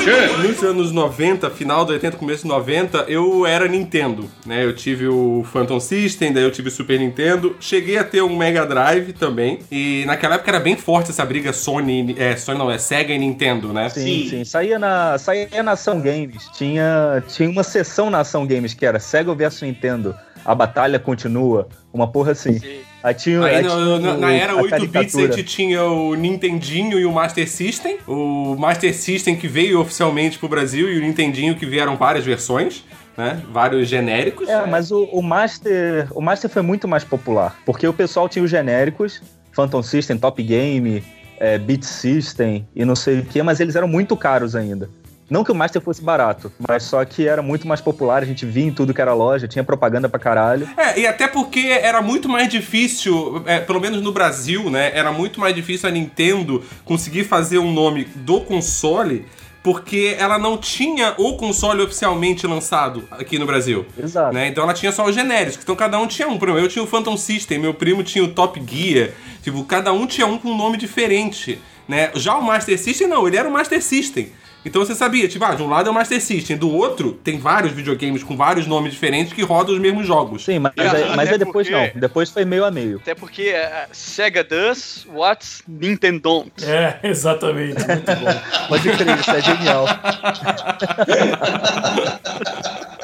nos 0.43 0.63
anos 0.63 0.93
90, 0.93 1.51
final 1.51 1.85
do 1.85 1.93
80, 1.93 2.17
começo 2.17 2.43
dos 2.43 2.53
90, 2.53 3.05
eu 3.09 3.47
era 3.47 3.69
Nintendo, 3.69 4.29
né? 4.47 4.65
Eu 4.65 4.75
tive 4.75 5.07
o 5.09 5.45
Phantom 5.53 5.81
System, 5.81 6.33
daí 6.33 6.45
eu 6.45 6.51
tive 6.51 6.69
o 6.69 6.71
Super 6.71 6.99
Nintendo, 6.99 7.57
cheguei 7.61 7.99
a 7.99 8.05
ter 8.05 8.23
um 8.23 8.37
Mega 8.37 8.65
Drive 8.65 9.13
também, 9.13 9.61
e 9.71 10.05
naquela 10.07 10.37
época 10.37 10.51
era 10.51 10.61
bem 10.61 10.77
forte 10.77 11.11
essa 11.11 11.25
briga 11.25 11.53
Sony, 11.53 12.15
é, 12.19 12.37
Sony 12.37 12.59
não, 12.59 12.71
é 12.71 12.79
Sega 12.79 13.13
e 13.13 13.19
Nintendo, 13.19 13.73
né? 13.73 13.89
Sim, 13.89 14.28
sim. 14.29 14.45
Saía 14.45 14.79
na, 14.79 15.17
saía 15.19 15.63
na 15.63 15.73
Ação 15.73 16.01
Games. 16.01 16.49
Tinha, 16.55 17.23
tinha 17.29 17.49
uma 17.49 17.63
sessão 17.63 18.11
na 18.11 18.21
Ação 18.21 18.47
Games 18.47 18.75
que 18.75 18.85
era 18.87 18.99
Sega 19.01 19.35
vs 19.35 19.63
Nintendo. 19.63 20.15
A 20.45 20.55
batalha 20.55 20.99
continua. 20.99 21.69
Uma 21.93 22.07
porra 22.11 22.33
assim. 22.33 22.59
Sim. 22.59 22.81
Aí 23.03 23.15
tinha, 23.15 23.43
Aí 23.45 23.57
aí 23.57 23.63
na, 23.63 23.69
tinha 23.71 23.99
na- 23.99 24.13
o- 24.15 24.19
na 24.19 24.33
era 24.33 24.53
a 24.53 24.57
8 24.57 24.63
bits 24.71 24.75
a 24.75 24.79
caricatura. 24.93 25.33
gente 25.33 25.45
tinha 25.45 25.83
o 25.85 26.15
Nintendinho 26.15 26.99
e 26.99 27.05
o 27.07 27.13
Master 27.13 27.49
System. 27.49 27.99
O 28.07 28.57
Master 28.59 28.95
System 28.95 29.37
que 29.37 29.47
veio 29.49 29.81
oficialmente 29.81 30.39
pro 30.39 30.49
Brasil 30.49 30.91
e 30.93 30.99
o 30.99 31.01
Nintendinho 31.03 31.55
que 31.55 31.67
vieram 31.67 31.97
várias 31.97 32.25
versões, 32.25 32.85
né? 33.17 33.41
Vários 33.53 33.89
genéricos. 33.89 34.49
É, 34.49 34.67
mas 34.67 34.91
o, 34.91 35.05
o 35.05 35.23
Master. 35.23 36.09
O 36.13 36.21
Master 36.21 36.51
foi 36.51 36.63
muito 36.63 36.89
mais 36.89 37.05
popular. 37.05 37.57
Porque 37.67 37.87
o 37.87 37.93
pessoal 37.93 38.29
tinha 38.29 38.45
os 38.45 38.51
genéricos, 38.51 39.21
Phantom 39.53 39.83
System, 39.83 40.17
Top 40.19 40.43
Game, 40.43 41.03
é, 41.39 41.59
Beat 41.59 41.85
System 41.85 42.67
e 42.75 42.85
não 42.85 42.97
sei 42.97 43.21
o 43.21 43.25
que, 43.25 43.43
mas 43.43 43.61
eles 43.61 43.77
eram 43.77 43.89
muito 43.89 44.17
caros 44.17 44.55
ainda. 44.55 44.89
Não 45.31 45.45
que 45.45 45.53
o 45.53 45.55
Master 45.55 45.83
fosse 45.83 46.03
barato, 46.03 46.51
mas 46.67 46.85
só 46.85 47.05
que 47.05 47.29
era 47.29 47.43
muito 47.43 47.69
mais 47.69 47.83
popular, 47.83 48.23
a 48.23 48.27
gente 48.27 48.47
via 48.47 48.65
em 48.65 48.73
tudo 48.73 48.95
que 48.95 49.01
era 49.01 49.13
loja, 49.13 49.47
tinha 49.47 49.63
propaganda 49.63 50.09
pra 50.09 50.19
caralho. 50.19 50.67
É, 50.75 51.01
e 51.01 51.07
até 51.07 51.29
porque 51.29 51.61
era 51.61 52.01
muito 52.01 52.31
mais 52.31 52.49
difícil, 52.49 53.43
é, 53.45 53.61
pelo 53.61 53.79
menos 53.79 54.01
no 54.01 54.11
Brasil, 54.11 54.71
né? 54.71 54.91
Era 54.95 55.13
muito 55.13 55.39
mais 55.39 55.55
difícil 55.55 55.87
a 55.87 55.93
Nintendo 55.93 56.65
conseguir 56.83 57.25
fazer 57.25 57.59
um 57.59 57.71
nome 57.71 58.05
do 58.05 58.41
console, 58.41 59.27
porque 59.63 60.17
ela 60.19 60.39
não 60.39 60.57
tinha 60.57 61.15
o 61.19 61.37
console 61.37 61.83
oficialmente 61.83 62.47
lançado 62.47 63.05
aqui 63.11 63.39
no 63.39 63.47
Brasil. 63.47 63.85
Exato. 63.99 64.35
né? 64.35 64.49
Então 64.49 64.65
ela 64.65 64.75
tinha 64.75 64.93
só 64.93 65.05
os 65.05 65.15
genéricos. 65.15 65.59
Então 65.63 65.75
cada 65.75 65.99
um 65.99 66.07
tinha 66.07 66.29
um. 66.29 66.39
Por 66.39 66.49
exemplo, 66.49 66.65
eu 66.65 66.69
tinha 66.69 66.83
o 66.83 66.87
Phantom 66.87 67.17
System, 67.17 67.59
meu 67.59 67.75
primo 67.75 68.03
tinha 68.03 68.25
o 68.25 68.29
Top 68.29 68.61
Gear. 68.65 69.11
Tipo, 69.43 69.65
cada 69.65 69.93
um 69.93 70.07
tinha 70.07 70.27
um 70.27 70.39
com 70.39 70.51
um 70.51 70.57
nome 70.57 70.77
diferente. 70.77 71.61
Né? 71.89 72.11
Já 72.15 72.37
o 72.37 72.43
Master 72.43 72.79
System, 72.79 73.09
não, 73.09 73.27
ele 73.27 73.37
era 73.37 73.49
o 73.49 73.53
Master 73.53 73.83
System. 73.83 74.31
Então 74.65 74.85
você 74.85 74.95
sabia, 74.95 75.27
tipo, 75.29 75.43
ah, 75.45 75.55
de 75.55 75.63
um 75.63 75.69
lado 75.69 75.89
é 75.89 75.91
o 75.91 75.95
Master 75.95 76.21
System, 76.21 76.57
do 76.57 76.69
outro 76.71 77.13
tem 77.13 77.39
vários 77.39 77.73
videogames 77.73 78.23
com 78.25 78.37
vários 78.37 78.67
nomes 78.67 78.93
diferentes 78.93 79.33
que 79.33 79.41
rodam 79.43 79.73
os 79.75 79.81
mesmos 79.81 80.07
jogos. 80.07 80.45
Sim, 80.45 80.59
mas, 80.59 80.73
É, 80.77 80.83
aí, 80.89 81.17
mas 81.17 81.31
aí 81.31 81.39
depois 81.39 81.69
porque- 81.69 81.91
não. 81.95 82.01
Depois 82.01 82.29
foi 82.31 82.45
meio 82.45 82.65
a 82.65 82.71
meio. 82.71 82.97
Até 82.99 83.15
porque 83.15 83.43
é, 83.45 83.87
Sega 83.93 84.43
does 84.45 85.07
what 85.15 85.47
Nintendo 85.67 86.21
don't. 86.21 86.53
É, 86.65 86.99
exatamente. 87.05 87.77
Muito 87.87 88.17
bom. 88.17 88.41
Pode 88.69 88.91
crer, 88.91 89.19
isso 89.19 89.31
é 89.31 89.41
genial. 89.41 89.87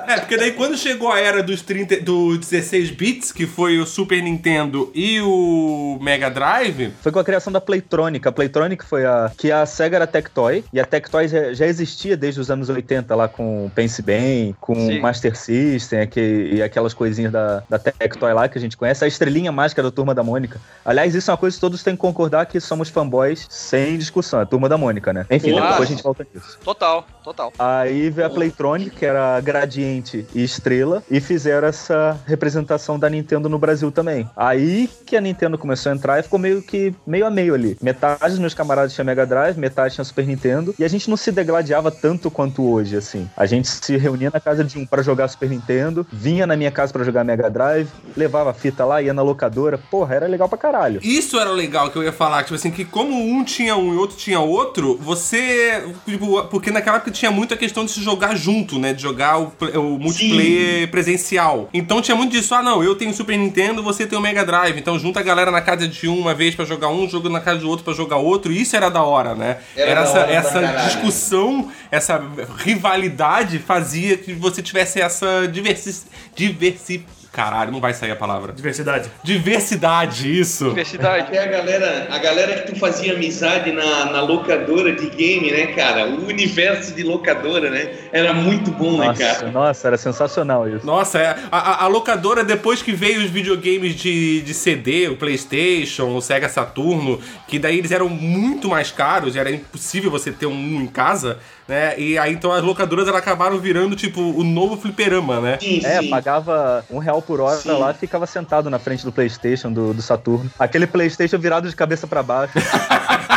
É, 0.07 0.18
porque 0.20 0.37
daí 0.37 0.53
quando 0.53 0.77
chegou 0.77 1.11
a 1.11 1.18
era 1.18 1.42
dos 1.42 1.62
30, 1.62 2.01
do 2.03 2.37
16 2.37 2.90
bits, 2.90 3.33
que 3.33 3.47
foi 3.47 3.79
o 3.79 3.87
Super 3.87 4.23
Nintendo 4.23 4.92
e 4.94 5.18
o 5.23 5.99
Mega 6.03 6.29
Drive, 6.31 6.92
Foi 7.01 7.11
com 7.11 7.18
a 7.18 7.25
criação 7.25 7.51
da 7.53 7.61
Playtronic. 7.61 8.29
A 8.29 8.33
Playtronic 8.33 8.74
foi 8.83 9.05
a. 9.05 9.31
que 9.37 9.53
a 9.53 9.67
SEGA 9.67 9.97
era 9.97 10.07
Tectoy. 10.07 10.65
E 10.73 10.81
a 10.81 10.87
Tectoy 10.87 11.29
já, 11.29 11.53
já 11.53 11.67
existia 11.67 12.17
desde 12.17 12.41
os 12.41 12.51
anos 12.51 12.71
80 12.71 13.15
lá 13.15 13.29
com 13.29 13.71
Pense 13.75 14.01
Bem, 14.01 14.57
com 14.59 14.75
Sim. 14.75 14.99
o 14.99 15.03
Master 15.03 15.37
System 15.37 16.01
aqui, 16.01 16.51
e 16.55 16.63
aquelas 16.63 16.95
coisinhas 16.95 17.31
da, 17.31 17.63
da 17.69 17.79
Tectoy 17.79 18.33
lá 18.33 18.49
que 18.49 18.57
a 18.57 18.61
gente 18.61 18.77
conhece. 18.77 19.05
A 19.05 19.09
estrelinha 19.09 19.53
mágica 19.53 19.83
da 19.83 19.91
Turma 19.91 20.15
da 20.15 20.23
Mônica. 20.23 20.59
Aliás, 20.85 21.15
isso 21.15 21.31
é 21.31 21.33
uma 21.33 21.39
coisa 21.39 21.55
que 21.57 21.61
todos 21.61 21.83
têm 21.83 21.95
que 21.95 22.01
concordar 22.01 22.47
que 22.47 22.59
somos 22.59 22.89
fanboys 22.89 23.47
sem 23.51 23.99
discussão. 23.99 24.41
É 24.41 24.47
Turma 24.47 24.69
da 24.69 24.79
Mônica, 24.79 25.13
né? 25.13 25.27
Enfim, 25.31 25.51
Claro. 25.53 25.69
depois 25.69 25.89
a 25.89 25.93
gente 25.93 26.03
volta 26.03 26.27
nisso. 26.35 26.59
Total, 26.65 27.07
total. 27.23 27.53
Aí 27.59 28.09
veio 28.09 28.27
a 28.27 28.31
Playtronic, 28.31 28.91
que 28.91 29.05
era 29.05 29.39
Gradiente 29.41 30.27
e 30.35 30.43
Estrela, 30.43 31.03
e 31.11 31.21
fizeram 31.21 31.69
essa 31.69 32.19
representação 32.27 32.99
da 32.99 33.11
Nintendo 33.11 33.49
no 33.49 33.59
Brasil 33.59 33.91
também. 33.93 34.29
Aí 34.37 34.89
que 35.05 35.17
a 35.17 35.21
Nintendo 35.21 35.59
começou 35.59 35.93
a 35.93 35.95
entrar 35.95 36.19
e 36.19 36.23
ficou 36.23 36.39
meio 36.39 36.63
que 36.63 36.95
meio 37.07 37.27
a 37.27 37.31
meio 37.31 37.55
ali. 37.55 37.77
Metade 37.83 38.31
dos 38.31 38.39
meus 38.39 38.55
camaradas 38.64 38.94
tinha 38.94 39.05
Mega 39.05 39.27
Drive, 39.27 39.59
metade 39.59 39.94
tinha 39.94 40.05
Super 40.05 40.27
Nintendo, 40.27 40.74
e 40.79 40.85
a 40.85 40.88
gente 40.88 41.09
não 41.11 41.16
se 41.16 41.31
degladiava 41.31 41.90
tanto 41.90 42.31
quanto 42.31 42.66
hoje, 42.66 42.96
assim. 42.96 43.29
A 43.37 43.44
gente 43.44 43.68
se 43.68 43.96
reunia 43.96 44.31
na 44.33 44.40
casa 44.40 44.64
de 44.64 44.79
um 44.79 44.87
pra 44.87 45.03
jogar 45.03 45.29
Super 45.29 45.50
Nintendo, 45.50 46.07
vinha 46.11 46.46
na 46.46 46.57
minha 46.57 46.70
casa 46.70 46.92
pra 46.92 47.05
jogar 47.05 47.22
Mega 47.22 47.50
Drive, 47.50 47.88
levava 48.16 48.50
a 48.50 48.55
fita 48.55 48.85
lá, 48.85 49.03
ia 49.03 49.12
na 49.12 49.22
locadora. 49.22 49.79
Porra, 49.79 50.14
era 50.14 50.27
legal 50.27 50.48
pra 50.48 50.57
caralho. 50.57 51.00
Isso 51.03 51.38
era 51.38 51.50
legal 51.50 51.90
que 51.90 51.96
eu 51.98 52.03
ia 52.03 52.12
falar, 52.12 52.42
tipo 52.42 52.55
assim, 52.55 52.70
que 52.70 52.85
como 52.85 53.14
um 53.14 53.44
tinha 53.44 53.77
um 53.77 53.92
e 53.92 53.96
outro 53.96 54.16
tinha 54.16 54.40
outro, 54.40 54.98
você. 55.00 55.85
Tipo, 56.07 56.44
porque 56.44 56.70
naquela 56.70 56.96
época 56.96 57.11
tinha 57.11 57.31
muito 57.31 57.53
a 57.53 57.57
questão 57.57 57.85
de 57.85 57.90
se 57.90 58.03
jogar 58.03 58.35
junto, 58.35 58.79
né? 58.79 58.94
De 58.94 59.03
jogar 59.03 59.38
o, 59.38 59.53
o 59.74 59.98
multiplayer 59.98 60.90
presencial. 60.90 61.68
Então 61.74 62.00
tinha 62.00 62.16
muito 62.16 62.33
disso, 62.33 62.55
ah 62.55 62.62
não, 62.62 62.83
eu 62.83 62.94
tenho 62.94 63.12
Super 63.12 63.37
Nintendo, 63.37 63.83
você 63.83 64.07
tem 64.07 64.18
o 64.18 64.22
Mega 64.22 64.44
Drive. 64.44 64.79
Então 64.79 64.98
junta 64.98 65.20
a 65.20 65.22
galera 65.22 65.50
na 65.50 65.61
casa 65.61 65.87
de 65.87 66.09
um 66.09 66.18
uma 66.18 66.35
vez 66.35 66.55
pra 66.55 66.64
jogar 66.64 66.88
um, 66.88 67.09
jogo 67.09 67.29
na 67.29 67.40
casa 67.40 67.61
do 67.61 67.68
outro 67.68 67.85
pra 67.85 67.92
jogar 67.92 68.16
outro. 68.16 68.53
Isso 68.55 68.77
era 68.77 68.88
da 68.90 69.03
hora, 69.03 69.35
né? 69.35 69.59
Era 69.77 70.03
da 70.03 70.09
essa, 70.09 70.19
hora 70.21 70.33
essa 70.33 70.87
discussão, 70.88 71.73
essa 71.90 72.23
rivalidade 72.59 73.59
fazia 73.59 74.17
que 74.17 74.33
você 74.33 74.62
tivesse 74.62 75.01
essa 75.01 75.47
diversi... 75.47 76.05
diversi... 76.35 77.05
Caralho, 77.35 77.73
não 77.73 77.81
vai 77.81 77.92
sair 77.92 78.12
a 78.12 78.16
palavra. 78.16 78.53
Diversidade. 78.53 79.11
Diversidade, 79.25 80.38
isso. 80.40 80.66
Universidade. 80.66 81.25
Até 81.29 81.42
a 81.42 81.47
galera, 81.47 82.09
a 82.11 82.18
galera 82.18 82.55
que 82.62 82.73
tu 82.73 82.79
fazia 82.79 83.14
amizade 83.14 83.73
na, 83.73 84.07
na 84.07 84.20
locadora 84.23 84.92
de 84.92 85.09
game, 85.11 85.51
né, 85.51 85.66
cara? 85.68 86.07
O 86.07 86.27
universo 86.29 86.94
de 86.94 87.03
locadora, 87.03 87.70
né? 87.70 87.88
Era 88.12 88.33
muito 88.33 88.70
bom, 88.70 88.99
né, 88.99 89.07
Nossa, 89.09 89.18
cara? 89.25 89.51
nossa, 89.51 89.87
era 89.88 89.97
sensacional 89.97 90.68
isso. 90.68 90.87
Nossa, 90.87 91.18
é, 91.18 91.37
a, 91.51 91.59
a- 91.59 91.85
a 91.85 91.87
locadora, 91.87 92.44
depois 92.44 92.83
que 92.83 92.92
veio 92.92 93.20
os 93.20 93.31
videogames 93.31 93.94
de, 93.97 94.40
de 94.42 94.55
CD, 94.55 95.09
o 95.09 95.16
PlayStation, 95.16 96.14
o 96.16 96.20
Sega 96.20 96.49
Saturno, 96.49 97.20
que 97.49 97.59
daí 97.59 97.79
eles 97.79 97.90
eram 97.92 98.09
muito 98.09 98.68
mais 98.68 98.90
caros, 98.90 99.37
era 99.37 99.51
impossível 99.51 100.11
você 100.11 100.31
ter 100.33 100.47
um 100.47 100.81
em 100.83 100.87
casa, 100.87 101.38
né? 101.68 101.98
E 101.98 102.18
aí 102.18 102.33
então 102.33 102.53
as 102.53 102.62
locadoras 102.62 103.07
elas 103.09 103.20
acabaram 103.20 103.59
virando 103.59 103.96
tipo 103.96 104.20
o 104.20 104.44
novo 104.44 104.77
fliperama, 104.77 105.40
né? 105.40 105.59
Sim, 105.61 105.81
É, 105.85 106.00
sim. 106.00 106.11
pagava 106.11 106.85
um 106.90 106.98
real 106.98 107.20
por 107.22 107.40
hora 107.40 107.57
Sim. 107.57 107.70
lá 107.72 107.90
e 107.90 107.94
ficava 107.94 108.27
sentado 108.27 108.68
na 108.70 108.79
frente 108.79 109.05
do 109.05 109.12
PlayStation 109.12 109.72
do, 109.72 109.94
do 109.94 110.03
Saturno. 110.03 110.50
Aquele 110.59 110.87
PlayStation 110.87 111.38
virado 111.38 111.68
de 111.68 111.74
cabeça 111.77 112.07
pra 112.07 112.22
baixo. 112.22 112.53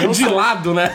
não 0.00 0.10
de 0.12 0.24
só- 0.24 0.34
lado, 0.34 0.72
né? 0.74 0.94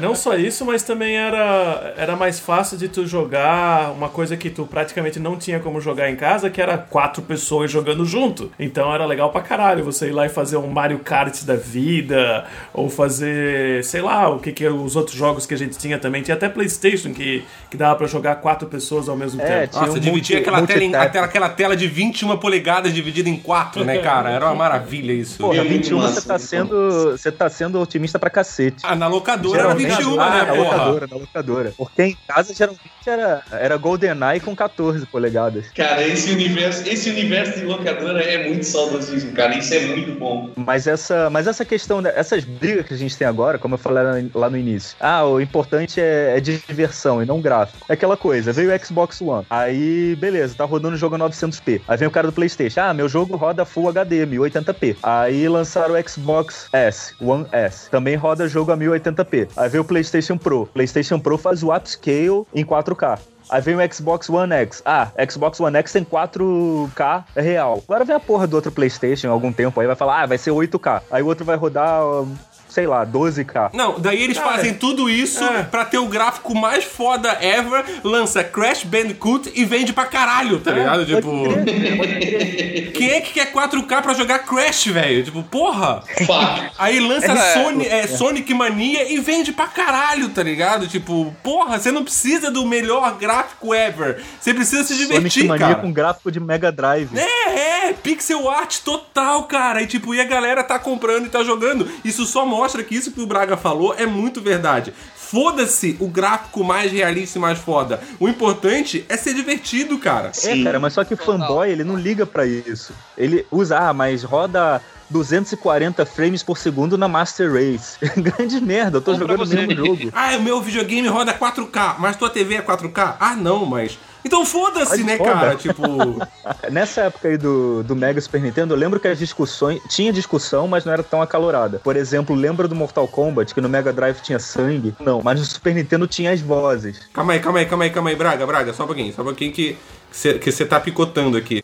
Não 0.00 0.14
só 0.14 0.34
isso, 0.36 0.64
mas 0.64 0.82
também 0.82 1.16
era, 1.16 1.94
era 1.96 2.14
mais 2.16 2.38
fácil 2.38 2.76
de 2.76 2.88
tu 2.88 3.06
jogar 3.06 3.90
uma 3.92 4.08
coisa 4.08 4.36
que 4.36 4.50
tu 4.50 4.66
praticamente 4.66 5.18
não 5.18 5.36
tinha 5.36 5.58
como 5.60 5.80
jogar 5.80 6.10
em 6.10 6.16
casa, 6.16 6.50
que 6.50 6.60
era 6.60 6.76
quatro 6.78 7.22
pessoas 7.22 7.70
jogando 7.70 8.04
junto. 8.04 8.52
Então 8.58 8.92
era 8.94 9.04
legal 9.06 9.30
pra 9.30 9.40
caralho 9.40 9.84
você 9.84 10.08
ir 10.08 10.12
lá 10.12 10.26
e 10.26 10.28
fazer 10.28 10.56
um 10.56 10.66
Mario 10.68 10.98
Kart 11.00 11.42
da 11.44 11.56
vida, 11.56 12.44
ou 12.72 12.88
fazer, 12.90 13.82
sei 13.84 14.00
lá, 14.02 14.28
o 14.28 14.38
que 14.38 14.52
que 14.52 14.66
os 14.66 14.94
outros 14.96 15.16
jogos 15.16 15.46
que 15.46 15.54
a 15.54 15.58
gente 15.58 15.76
tinha 15.78 15.98
também. 15.98 16.22
Tinha 16.22 16.36
até 16.36 16.48
Playstation 16.48 17.12
que, 17.12 17.44
que 17.70 17.76
dava 17.76 17.96
pra 17.96 18.06
jogar 18.06 18.36
quatro 18.36 18.68
pessoas 18.68 19.08
ao 19.08 19.16
mesmo 19.16 19.40
É, 19.40 19.60
tempo. 19.62 19.72
tinha 19.72 19.86
Nossa, 19.86 19.98
um 19.98 20.00
dividia 20.00 20.12
multi- 20.12 20.36
aquela, 20.36 20.66
tela 20.66 20.84
em, 20.84 20.94
aquela, 20.94 21.26
aquela 21.26 21.48
tela 21.48 21.76
de 21.76 21.86
21 21.86 22.36
polegadas 22.36 22.92
dividida 22.94 23.28
em 23.28 23.36
quatro, 23.36 23.84
né, 23.84 23.98
cara? 23.98 24.30
Era 24.30 24.46
uma 24.46 24.54
maravilha 24.54 25.12
isso. 25.12 25.38
Porra, 25.38 25.56
É 25.58 25.64
muito 25.64 25.72
21 25.74 25.98
massa, 25.98 26.20
você 26.20 26.28
tá 26.28 26.38
sendo. 26.38 27.10
Você 27.12 27.32
tá 27.32 27.48
sendo 27.48 27.80
otimista 27.80 28.17
pra 28.18 28.30
cacete. 28.30 28.78
Ah, 28.82 28.94
na 28.96 29.06
locadora 29.08 29.60
era 29.60 29.78
Geralmente- 29.78 29.96
21, 30.04 30.20
ah, 30.20 30.30
né, 30.30 30.38
na 30.38 30.46
porra? 30.54 30.62
locadora, 30.76 31.06
na 31.10 31.16
locadora. 31.16 31.72
Porque 31.76 32.02
em 32.02 32.16
casa 32.26 32.54
geralmente 32.54 32.80
era, 33.06 33.42
era 33.52 33.76
GoldenEye 33.76 34.40
com 34.40 34.54
14 34.54 35.06
polegadas. 35.06 35.66
Cara, 35.74 36.02
esse 36.06 36.30
universo, 36.30 36.88
esse 36.88 37.08
universo 37.10 37.58
de 37.58 37.64
locadora 37.64 38.22
é 38.22 38.48
muito 38.48 38.64
saudosismo, 38.64 39.32
cara. 39.32 39.56
Isso 39.56 39.72
é 39.74 39.80
muito 39.86 40.12
bom. 40.18 40.50
Mas 40.56 40.86
essa, 40.86 41.30
mas 41.30 41.46
essa 41.46 41.64
questão, 41.64 42.02
essas 42.06 42.44
brigas 42.44 42.86
que 42.86 42.94
a 42.94 42.96
gente 42.96 43.16
tem 43.16 43.26
agora, 43.26 43.58
como 43.58 43.74
eu 43.74 43.78
falei 43.78 44.02
lá 44.04 44.12
no- 44.20 44.30
lá 44.34 44.50
no 44.50 44.56
início, 44.56 44.96
ah, 45.00 45.24
o 45.24 45.40
importante 45.40 46.00
é, 46.00 46.34
é 46.36 46.40
diversão 46.40 47.22
e 47.22 47.26
não 47.26 47.40
gráfico. 47.40 47.86
É 47.88 47.94
aquela 47.94 48.16
coisa, 48.16 48.52
veio 48.52 48.74
o 48.74 48.84
Xbox 48.86 49.20
One, 49.20 49.46
aí 49.48 50.14
beleza, 50.16 50.54
tá 50.56 50.64
rodando 50.64 50.94
o 50.94 50.98
jogo 50.98 51.14
a 51.14 51.18
900p. 51.18 51.80
Aí 51.88 51.96
vem 51.96 52.08
o 52.08 52.10
cara 52.10 52.26
do 52.28 52.32
PlayStation, 52.32 52.80
ah, 52.80 52.94
meu 52.94 53.08
jogo 53.08 53.36
roda 53.36 53.64
Full 53.64 53.88
HD, 53.88 54.26
1080p. 54.26 54.96
Aí 55.02 55.48
lançaram 55.48 55.94
o 55.94 56.08
Xbox 56.08 56.68
S, 56.72 57.14
One 57.20 57.46
S, 57.52 57.90
também 57.90 58.07
roda 58.16 58.48
jogo 58.48 58.72
a 58.72 58.76
1080p. 58.76 59.48
Aí 59.56 59.68
veio 59.68 59.82
o 59.82 59.86
PlayStation 59.86 60.36
Pro, 60.36 60.66
PlayStation 60.66 61.18
Pro 61.18 61.38
faz 61.38 61.62
o 61.62 61.74
upscale 61.74 62.44
em 62.54 62.64
4K. 62.64 63.18
Aí 63.50 63.62
vem 63.62 63.76
o 63.76 63.94
Xbox 63.94 64.28
One 64.28 64.52
X. 64.52 64.82
Ah, 64.84 65.10
Xbox 65.28 65.58
One 65.58 65.76
X 65.78 65.92
tem 65.92 66.04
4K 66.04 67.24
real. 67.34 67.82
Agora 67.88 68.04
vem 68.04 68.14
a 68.14 68.20
porra 68.20 68.46
do 68.46 68.54
outro 68.54 68.70
PlayStation 68.70 69.30
algum 69.30 69.50
tempo 69.50 69.80
aí, 69.80 69.86
vai 69.86 69.96
falar, 69.96 70.22
ah, 70.22 70.26
vai 70.26 70.36
ser 70.36 70.50
8K. 70.50 71.02
Aí 71.10 71.22
o 71.22 71.26
outro 71.26 71.46
vai 71.46 71.56
rodar, 71.56 72.04
um, 72.04 72.36
sei 72.78 72.86
lá, 72.86 73.04
12K. 73.04 73.70
Não, 73.72 73.98
daí 73.98 74.22
eles 74.22 74.38
Cara, 74.38 74.52
fazem 74.52 74.72
tudo 74.72 75.10
isso 75.10 75.42
é. 75.42 75.64
pra 75.64 75.84
ter 75.84 75.98
o 75.98 76.06
gráfico 76.06 76.54
mais 76.56 76.84
foda 76.84 77.36
ever, 77.40 77.84
lança 78.04 78.44
Crash 78.44 78.84
Bandicoot 78.84 79.50
e 79.52 79.64
vende 79.64 79.92
pra 79.92 80.04
caralho, 80.06 80.60
tá 80.60 80.70
ligado? 80.70 81.04
Pode 81.04 81.16
Tipo, 81.16 81.32
crer, 81.48 82.92
quem 82.92 83.10
é 83.10 83.20
que 83.20 83.32
quer 83.32 83.52
4K 83.52 84.00
pra 84.02 84.14
jogar 84.14 84.38
Crash, 84.40 84.86
velho? 84.86 85.24
Tipo, 85.24 85.42
porra! 85.42 86.04
Fato. 86.24 86.70
Aí 86.78 87.00
lança 87.00 87.32
É. 87.32 87.52
Sony, 87.54 87.86
é, 87.86 88.06
Sonic 88.06 88.54
Mania 88.54 89.12
e 89.12 89.18
vende 89.18 89.50
pra 89.52 89.66
caralho, 89.66 90.28
tá 90.28 90.42
ligado? 90.42 90.86
Tipo, 90.86 91.34
porra, 91.42 91.80
você 91.80 91.90
não 91.90 92.04
precisa 92.04 92.48
do 92.48 92.64
melhor 92.64 93.16
gráfico 93.18 93.74
ever. 93.74 94.22
Você 94.40 94.54
precisa 94.54 94.84
se 94.84 94.94
Sonic 94.94 95.06
divertir, 95.14 95.44
Mania 95.48 95.66
cara. 95.66 95.80
com 95.80 95.92
gráfico 95.92 96.30
de 96.30 96.38
Mega 96.38 96.70
Drive. 96.70 97.10
É, 97.18 97.88
é, 97.88 97.92
pixel 97.92 98.48
art 98.48 98.78
total, 98.84 99.42
cara. 99.44 99.82
E 99.82 99.86
tipo, 99.88 100.14
e 100.14 100.20
a 100.20 100.24
galera 100.24 100.62
tá 100.62 100.78
comprando 100.78 101.26
e 101.26 101.28
tá 101.28 101.42
jogando. 101.42 101.88
Isso 102.04 102.24
só 102.24 102.46
mostra 102.46 102.67
que 102.82 102.94
isso 102.94 103.12
que 103.12 103.20
o 103.20 103.26
Braga 103.26 103.56
falou 103.56 103.94
é 103.94 104.06
muito 104.06 104.40
verdade. 104.40 104.92
Foda-se 105.14 105.96
o 106.00 106.08
gráfico 106.08 106.64
mais 106.64 106.90
realista 106.90 107.38
e 107.38 107.40
mais 107.40 107.58
foda. 107.58 108.00
O 108.18 108.28
importante 108.28 109.04
é 109.08 109.16
ser 109.16 109.34
divertido, 109.34 109.98
cara. 109.98 110.32
É, 110.42 110.62
cara, 110.62 110.80
mas 110.80 110.94
só 110.94 111.04
que 111.04 111.14
o 111.14 111.16
fanboy, 111.16 111.70
ele 111.70 111.84
não 111.84 111.96
liga 111.96 112.24
pra 112.24 112.46
isso. 112.46 112.92
Ele 113.16 113.46
usa, 113.50 113.78
ah, 113.78 113.92
mas 113.92 114.22
roda 114.22 114.80
240 115.10 116.04
frames 116.06 116.42
por 116.42 116.58
segundo 116.58 116.96
na 116.96 117.08
Master 117.08 117.52
Race. 117.52 117.98
Grande 118.16 118.60
merda, 118.60 118.98
eu 118.98 119.02
tô 119.02 119.12
Bom 119.12 119.18
jogando 119.18 119.42
o 119.42 119.46
mesmo 119.46 119.74
jogo. 119.74 120.10
Ah, 120.14 120.36
o 120.36 120.42
meu 120.42 120.60
videogame 120.60 121.08
roda 121.08 121.32
4K, 121.32 121.96
mas 121.98 122.16
tua 122.16 122.30
TV 122.30 122.56
é 122.56 122.62
4K? 122.62 123.16
Ah, 123.18 123.34
não, 123.34 123.64
mas. 123.64 123.98
Então 124.28 124.44
foda-se, 124.44 125.02
né, 125.02 125.16
foda. 125.16 125.32
cara? 125.32 125.56
Tipo. 125.56 125.82
Nessa 126.70 127.02
época 127.02 127.28
aí 127.28 127.38
do, 127.38 127.82
do 127.82 127.96
Mega 127.96 128.20
Super 128.20 128.42
Nintendo, 128.42 128.74
eu 128.74 128.78
lembro 128.78 129.00
que 129.00 129.08
as 129.08 129.18
discussões. 129.18 129.80
Tinha 129.88 130.12
discussão, 130.12 130.68
mas 130.68 130.84
não 130.84 130.92
era 130.92 131.02
tão 131.02 131.22
acalorada. 131.22 131.78
Por 131.78 131.96
exemplo, 131.96 132.36
lembra 132.36 132.68
do 132.68 132.74
Mortal 132.74 133.08
Kombat, 133.08 133.54
que 133.54 133.60
no 133.62 133.70
Mega 133.70 133.90
Drive 133.90 134.20
tinha 134.20 134.38
sangue? 134.38 134.94
Não, 135.00 135.22
mas 135.22 135.40
no 135.40 135.46
Super 135.46 135.74
Nintendo 135.74 136.06
tinha 136.06 136.30
as 136.30 136.42
vozes. 136.42 137.08
Calma 137.10 137.32
aí, 137.32 137.40
calma 137.40 137.58
aí, 137.60 137.66
calma 137.66 137.84
aí, 137.84 137.90
calma 137.90 138.10
aí, 138.10 138.16
Braga, 138.16 138.46
Braga, 138.46 138.74
só 138.74 138.84
um 138.84 138.86
pouquinho, 138.86 139.14
só 139.14 139.22
um 139.22 139.24
pouquinho 139.24 139.50
que 139.50 139.78
você 140.12 140.38
que 140.38 140.52
cê 140.52 140.66
tá 140.66 140.78
picotando 140.78 141.38
aqui. 141.38 141.62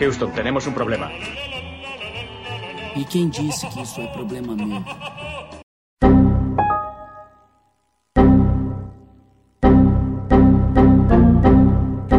Houston, 0.00 0.30
tenemos 0.30 0.66
un 0.66 0.72
problema. 0.72 1.12
E 2.96 3.04
quem 3.04 3.28
disse 3.28 3.66
que 3.68 3.82
isso 3.82 4.00
é 4.00 4.06
problema 4.08 4.54
meu? 4.54 4.82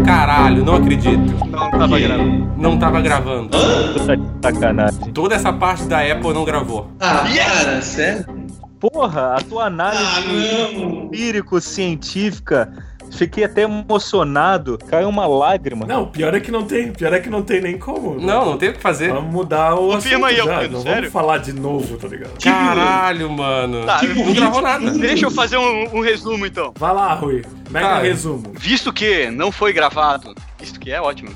Caralho, 0.05 0.63
não 0.65 0.75
acredito. 0.75 1.45
Não 1.47 1.69
tava 1.71 1.99
gravando. 1.99 2.51
Não 2.57 2.77
tava 2.79 3.01
gravando. 3.01 3.49
Puta 3.93 4.17
que 4.17 4.23
sacanagem. 4.41 4.99
Toda 5.13 5.35
essa 5.35 5.51
parte 5.53 5.85
da 5.85 5.99
Apple 5.99 6.33
não 6.33 6.43
gravou. 6.45 6.89
Ah, 6.99 7.23
cara, 7.35 7.81
sério? 7.81 8.25
Porra, 8.79 9.35
a 9.35 9.41
tua 9.41 9.65
análise 9.65 10.03
Ah, 10.03 10.21
não. 10.73 11.03
empírico-científica. 11.05 12.71
Fiquei 13.11 13.43
até 13.43 13.63
emocionado. 13.63 14.77
Caiu 14.89 15.09
uma 15.09 15.27
lágrima. 15.27 15.85
Não, 15.85 16.07
pior 16.07 16.33
é 16.33 16.39
que 16.39 16.49
não 16.51 16.63
tem, 16.65 16.91
pior 16.91 17.13
é 17.13 17.19
que 17.19 17.29
não 17.29 17.41
tem 17.43 17.61
nem 17.61 17.77
como. 17.77 18.19
Não, 18.19 18.45
não 18.45 18.57
tem 18.57 18.69
o 18.69 18.73
que 18.73 18.79
fazer. 18.79 19.13
Vamos 19.13 19.31
mudar 19.31 19.75
o 19.75 19.91
Confirma 19.91 20.27
assunto 20.29 20.49
aí, 20.49 20.61
já. 20.63 20.67
Não 20.69 20.81
sério? 20.81 20.95
vamos 21.01 21.13
falar 21.13 21.37
de 21.39 21.53
novo, 21.53 21.97
tá 21.97 22.07
ligado? 22.07 22.31
Caralho, 22.41 23.29
mano. 23.29 23.85
Tá, 23.85 24.01
não 24.03 24.33
gravou 24.33 24.61
nada. 24.61 24.91
Deixa 24.91 25.25
eu 25.25 25.31
fazer 25.31 25.57
um, 25.57 25.97
um 25.97 26.01
resumo 26.01 26.45
então. 26.45 26.73
Vai 26.77 26.93
lá, 26.93 27.13
Rui. 27.13 27.43
Mega 27.69 27.87
Cara. 27.87 28.03
resumo. 28.03 28.43
Visto 28.57 28.91
que 28.91 29.29
não 29.31 29.51
foi 29.51 29.71
gravado, 29.73 30.33
visto 30.59 30.79
que 30.79 30.91
é 30.91 30.99
ótimo, 31.01 31.31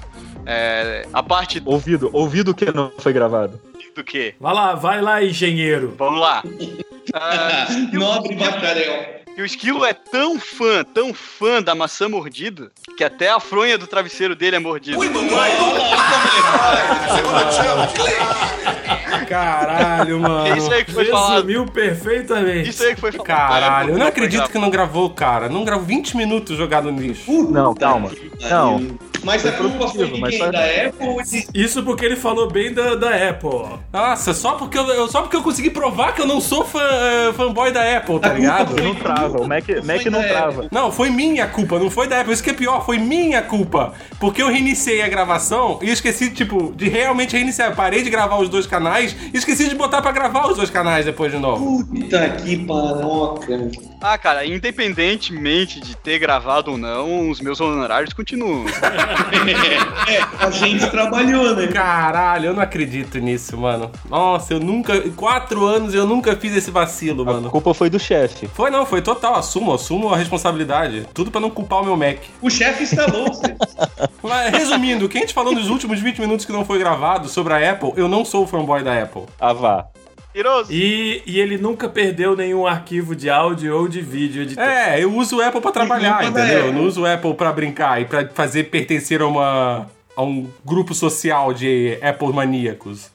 é, 0.46 1.06
a 1.14 1.24
parte 1.24 1.62
Ouvido, 1.66 2.10
ouvido 2.14 2.54
que 2.54 2.66
não 2.74 2.92
foi 3.00 3.14
gravado. 3.14 3.60
do 3.96 4.04
que? 4.04 4.36
Vai 4.40 4.54
lá, 4.54 4.76
vai 4.76 5.02
lá, 5.02 5.24
engenheiro. 5.24 5.94
Vamos 5.98 6.20
lá. 6.20 6.44
Ah, 7.14 7.68
Nobre 7.94 8.36
bacharel. 8.36 9.22
E 9.38 9.42
o 9.42 9.46
Esquilo 9.46 9.84
é 9.84 9.94
tão 9.94 10.40
fã, 10.40 10.82
tão 10.84 11.14
fã 11.14 11.62
da 11.62 11.76
maçã 11.76 12.08
mordida, 12.08 12.72
que 12.96 13.04
até 13.04 13.30
a 13.30 13.40
fronha 13.40 13.78
do 13.78 13.86
travesseiro 13.86 14.34
dele 14.34 14.56
é 14.56 14.60
mordida. 14.60 14.98
Caralho, 19.28 20.20
mano. 20.22 20.58
Isso 20.58 20.72
aí 20.72 20.86
que 20.86 20.94
foi 20.94 21.06
falado. 21.06 21.34
Resumiu 21.34 21.66
perfeitamente. 21.66 22.70
Isso 22.70 22.84
aí 22.84 22.96
que 22.96 23.02
foi 23.02 23.12
falado. 23.12 23.28
Caralho, 23.28 23.90
eu 23.92 23.98
não 23.98 24.08
acredito 24.08 24.50
que 24.50 24.58
não 24.58 24.70
gravou, 24.70 25.10
cara. 25.10 25.50
Não 25.50 25.66
gravou 25.66 25.86
20 25.86 26.16
minutos 26.16 26.58
jogado 26.58 26.90
no 26.90 27.02
lixo. 27.02 27.30
Não, 27.52 27.74
calma. 27.76 28.12
Não. 28.42 28.98
Mas 29.26 29.46
a 29.46 29.52
culpa 29.54 29.88
foi 29.90 30.10
de 30.12 30.22
mas 30.22 30.30
quem? 30.30 30.40
só- 30.40 30.52
Da 30.52 30.60
Apple. 30.60 31.50
Isso 31.54 31.84
porque 31.84 32.06
ele 32.06 32.16
falou 32.16 32.50
bem 32.50 32.74
da, 32.74 32.96
da 32.96 33.30
Apple. 33.30 33.80
Nossa, 33.92 34.34
só 34.34 34.54
porque 34.54 34.78
eu, 34.78 35.08
só 35.08 35.22
porque 35.22 35.36
eu 35.36 35.42
consegui 35.42 35.70
provar 35.72 36.14
que 36.14 36.22
eu 36.22 36.28
não 36.28 36.40
sou 36.40 36.64
fã, 36.64 36.80
eh, 36.82 37.34
fanboy 37.34 37.72
da 37.72 37.98
Apple, 37.98 38.20
tá 38.20 38.30
ligado? 38.34 38.76
Não 38.82 38.94
trava, 38.96 39.42
o 39.42 39.48
Mac, 39.48 39.68
Mac 39.84 40.06
não 40.06 40.22
trava. 40.22 40.68
Não, 40.72 40.92
foi 40.92 41.10
minha 41.10 41.48
culpa, 41.48 41.80
não 41.80 41.90
foi 41.90 42.08
da 42.08 42.22
Apple. 42.22 42.34
Isso 42.34 42.44
que 42.44 42.52
é 42.52 42.54
pior, 42.54 42.86
foi 42.86 42.98
minha 43.00 43.42
culpa. 43.42 43.94
Porque 44.20 44.42
eu 44.42 44.48
reiniciei 44.48 45.02
a 45.02 45.08
gravação 45.08 45.80
e 45.82 45.90
esqueci, 45.90 46.30
tipo, 46.30 46.72
de 46.76 46.88
realmente 46.88 47.36
reiniciar. 47.36 47.70
Eu 47.72 47.76
parei 47.76 48.04
de 48.04 48.10
gravar 48.10 48.38
os 48.38 48.48
dois 48.48 48.68
canais 48.68 49.16
e 49.34 49.38
esqueci 49.38 49.68
de 49.68 49.76
botar 49.76 50.02
pra 50.02 50.12
gravar 50.12 50.48
os 50.50 50.56
dois 50.58 50.70
canais 50.70 51.04
depois 51.06 51.32
de 51.32 51.40
novo. 51.40 51.84
Puta 51.86 52.30
que 52.30 52.58
paroca. 52.66 53.72
Ah, 54.02 54.18
cara, 54.18 54.46
independentemente 54.46 55.80
de 55.80 55.96
ter 55.98 56.20
gravado 56.20 56.72
ou 56.72 56.78
não, 56.78 57.30
os 57.30 57.42
meus 57.42 57.60
honorários 57.60 58.14
continuam. 58.14 58.66
É, 60.08 60.46
a 60.46 60.50
gente 60.52 60.90
trabalhou, 60.92 61.56
né? 61.56 61.68
Caralho, 61.68 62.48
eu 62.48 62.54
não 62.54 62.62
acredito 62.62 63.18
nisso, 63.18 63.58
mano. 63.58 63.92
Nossa, 64.10 64.54
eu 64.54 64.60
nunca. 64.60 64.96
Em 64.98 65.12
quatro 65.12 65.66
anos 65.66 65.94
eu 65.96 66.06
nunca 66.06 66.36
fiz 66.36 66.56
esse 66.56 66.70
vacilo, 66.70 67.24
A 67.24 67.34
mano. 67.34 67.50
culpa 67.50 67.74
foi 67.74 67.90
do 67.90 67.98
chefe. 68.00 68.48
Foi 68.54 68.70
não, 68.70 68.86
foi 68.86 69.02
total. 69.02 69.36
Assumo, 69.36 69.74
assumo 69.74 70.14
a 70.14 70.18
responsabilidade. 70.18 71.08
Tudo 71.14 71.32
pra 71.32 71.42
não 71.42 71.50
culpar 71.50 71.82
o 71.82 71.86
meu 71.86 71.98
Mac. 71.98 72.18
O 72.42 72.50
chefe 72.50 72.84
instalou. 72.84 73.26
Mas, 74.22 74.52
resumindo, 74.52 75.10
quem 75.10 75.22
a 75.22 75.26
gente 75.26 75.34
falou 75.34 75.54
nos 75.54 75.70
últimos 75.70 76.00
20 76.00 76.20
minutos 76.20 76.46
que 76.46 76.52
não 76.52 76.64
foi 76.66 76.78
gravado 76.80 77.28
sobre 77.28 77.54
a 77.54 77.72
Apple, 77.72 77.94
eu 77.96 78.08
não 78.08 78.24
sou 78.24 78.44
o 78.44 78.48
fanboy 78.48 78.84
da 78.84 79.02
Apple. 79.02 79.24
Ah, 79.40 79.54
vá. 79.54 79.88
E, 80.70 81.22
e 81.26 81.40
ele 81.40 81.58
nunca 81.58 81.88
perdeu 81.88 82.36
nenhum 82.36 82.68
arquivo 82.68 83.16
de 83.16 83.30
áudio 83.30 83.76
ou 83.76 83.88
de 83.88 84.02
vídeo 84.02 84.42
editado. 84.44 84.70
É, 84.70 85.02
eu 85.02 85.14
uso 85.14 85.38
o 85.38 85.42
Apple 85.42 85.62
pra 85.62 85.72
trabalhar, 85.72 86.20
da 86.22 86.28
entendeu? 86.28 86.58
Eu 86.60 86.64
Apple. 86.66 86.74
não 86.74 86.86
uso 86.86 87.02
o 87.04 87.06
Apple 87.06 87.34
pra 87.36 87.52
brincar 87.54 88.02
e 88.02 88.06
pra 88.06 88.28
fazer 88.28 88.66
pertencer 88.66 89.22
a 89.22 89.28
uma 89.28 89.88
a 90.16 90.22
um 90.24 90.48
grupo 90.64 90.94
social 90.94 91.54
de 91.54 91.98
Apple 92.02 92.32
maníacos. 92.34 93.10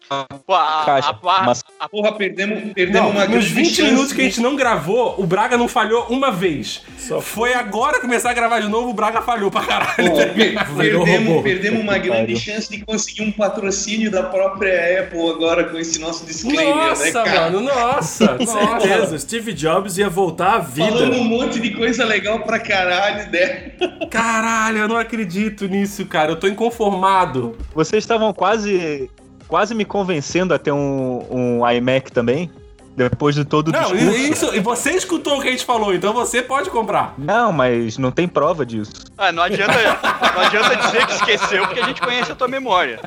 Pô, 0.44 0.54
a, 0.54 0.82
Caixa, 0.84 1.16
a 1.22 1.42
mas 1.44 1.62
Porra, 1.90 2.12
perdemos, 2.12 2.72
perdemos 2.72 3.00
Não, 3.00 3.10
uma 3.10 3.20
nos 3.26 3.30
grande 3.30 3.48
20 3.54 3.66
chance. 3.68 3.82
minutos 3.82 4.12
que 4.12 4.20
a 4.20 4.24
gente 4.24 4.40
não 4.40 4.56
gravou, 4.56 5.14
o 5.18 5.24
Braga 5.26 5.56
não 5.56 5.68
falhou 5.68 6.06
uma 6.10 6.30
vez. 6.32 6.82
Foi 7.22 7.54
agora 7.54 8.00
começar 8.00 8.30
a 8.30 8.32
gravar 8.34 8.60
de 8.60 8.68
novo, 8.68 8.90
o 8.90 8.92
Braga 8.94 9.22
falhou 9.22 9.50
pra 9.50 9.62
caralho. 9.64 10.12
Per- 10.34 10.64
Virou 10.76 11.04
perdemos, 11.04 11.42
perdemos 11.42 11.80
uma 11.80 11.96
grande 11.98 12.36
chance 12.36 12.68
de 12.68 12.84
conseguir 12.84 13.22
um 13.22 13.30
patrocínio 13.32 14.10
da 14.10 14.24
própria 14.24 15.00
Apple 15.00 15.28
agora 15.30 15.64
com 15.64 15.78
esse 15.78 15.98
nosso 16.00 16.26
disclaimer, 16.26 16.74
né, 16.76 16.84
Nossa, 16.90 17.12
cara? 17.22 17.40
mano, 17.50 17.60
nossa. 17.60 18.34
nossa. 18.38 18.80
Certeza, 18.80 19.18
Steve 19.18 19.52
Jobs 19.52 19.96
ia 19.96 20.08
voltar 20.08 20.54
à 20.54 20.58
vida. 20.58 20.88
Falando 20.90 21.14
um 21.16 21.24
monte 21.24 21.60
de 21.60 21.70
coisa 21.70 22.04
legal 22.04 22.40
pra 22.40 22.58
caralho, 22.58 23.30
né? 23.30 23.72
Caralho, 24.10 24.78
eu 24.78 24.88
não 24.88 24.96
acredito 24.96 25.66
nisso, 25.68 26.04
cara. 26.06 26.32
Eu 26.32 26.36
tô 26.36 26.46
inconformado. 26.48 26.89
Vocês 27.74 28.02
estavam 28.04 28.32
quase, 28.32 29.10
quase 29.48 29.74
me 29.74 29.84
convencendo 29.84 30.52
a 30.54 30.58
ter 30.58 30.72
um, 30.72 31.26
um 31.60 31.70
iMac 31.70 32.10
também? 32.12 32.50
Depois 32.96 33.34
de 33.34 33.44
todo 33.44 33.68
o 33.68 33.72
Não, 33.72 33.80
discurso. 33.92 34.16
isso, 34.18 34.54
e 34.54 34.60
você 34.60 34.90
escutou 34.90 35.38
o 35.38 35.40
que 35.42 35.48
a 35.48 35.50
gente 35.52 35.64
falou, 35.64 35.94
então 35.94 36.12
você 36.12 36.42
pode 36.42 36.68
comprar. 36.70 37.14
Não, 37.16 37.52
mas 37.52 37.96
não 37.96 38.10
tem 38.10 38.26
prova 38.28 38.66
disso. 38.66 38.92
Ah, 39.16 39.30
não 39.32 39.42
adianta, 39.42 39.72
não 40.34 40.42
adianta 40.42 40.76
dizer 40.76 41.06
que 41.06 41.12
esqueceu, 41.12 41.66
porque 41.66 41.80
a 41.80 41.86
gente 41.86 42.00
conhece 42.00 42.32
a 42.32 42.34
tua 42.34 42.48
memória. 42.48 43.00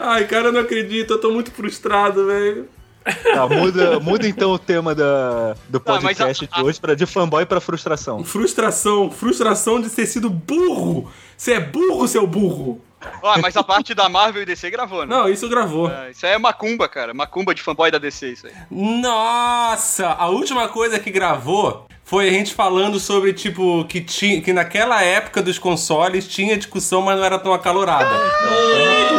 Ai, 0.00 0.24
cara, 0.26 0.46
eu 0.48 0.52
não 0.52 0.60
acredito, 0.60 1.12
eu 1.14 1.20
tô 1.20 1.30
muito 1.30 1.50
frustrado, 1.52 2.26
velho. 2.26 2.68
Tá, 3.34 3.48
muda, 3.48 3.98
muda 4.00 4.28
então 4.28 4.50
o 4.52 4.58
tema 4.58 4.94
da, 4.94 5.54
do 5.68 5.80
Tá, 5.80 5.98
podcast 5.98 6.48
a- 6.50 6.56
de 6.56 6.62
hoje 6.64 6.80
pra 6.80 6.94
de 6.94 7.06
fanboy 7.06 7.44
pra 7.46 7.60
frustração. 7.60 8.24
Frustração, 8.24 9.10
frustração 9.10 9.80
de 9.80 9.88
ter 9.90 10.06
sido 10.06 10.28
burro. 10.30 11.10
Você 11.36 11.54
é 11.54 11.60
burro, 11.60 12.06
seu 12.06 12.26
burro. 12.26 12.80
Ó, 13.20 13.36
mas 13.40 13.56
a 13.56 13.64
parte 13.64 13.94
da 13.94 14.08
Marvel 14.08 14.42
e 14.42 14.46
DC 14.46 14.70
gravou, 14.70 15.04
né? 15.04 15.16
Não, 15.16 15.28
isso 15.28 15.48
gravou. 15.48 15.90
É, 15.90 16.12
isso 16.12 16.24
aí 16.24 16.32
é 16.32 16.38
macumba, 16.38 16.88
cara. 16.88 17.12
Macumba 17.12 17.52
de 17.52 17.60
fanboy 17.60 17.90
da 17.90 17.98
DC, 17.98 18.28
isso 18.32 18.46
aí. 18.46 18.52
Nossa, 18.70 20.06
a 20.08 20.28
última 20.28 20.68
coisa 20.68 20.98
que 21.00 21.10
gravou 21.10 21.86
foi 22.12 22.28
a 22.28 22.30
gente 22.30 22.52
falando 22.52 23.00
sobre, 23.00 23.32
tipo, 23.32 23.86
que, 23.86 23.98
tinha, 24.02 24.42
que 24.42 24.52
naquela 24.52 25.02
época 25.02 25.40
dos 25.40 25.58
consoles 25.58 26.28
tinha 26.28 26.58
discussão, 26.58 27.00
mas 27.00 27.16
não 27.16 27.24
era 27.24 27.38
tão 27.38 27.54
acalorada. 27.54 28.10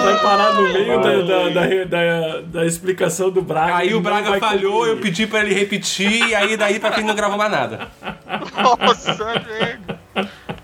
Vai 0.04 0.22
parar 0.22 0.54
no 0.54 0.62
meio 0.72 1.02
da, 1.02 1.22
da, 1.24 1.50
da, 1.50 1.86
da- 1.86 2.42
da 2.42 2.66
explicação 2.68 3.32
do 3.32 3.42
Braga. 3.42 3.78
Aí 3.78 3.96
o 3.96 4.00
Braga 4.00 4.40
falhou, 4.40 4.86
eu 4.86 4.94
concluir. 4.94 5.02
pedi 5.02 5.26
pra 5.26 5.40
ele 5.40 5.56
repetir, 5.56 6.28
e 6.30 6.36
aí 6.36 6.56
daí 6.56 6.80
pra 6.80 6.92
quem 6.92 7.04
não 7.04 7.16
gravou 7.16 7.36
mais 7.36 7.52
nada. 7.52 7.88
Nossa, 8.62 9.14
velho. 9.16 9.80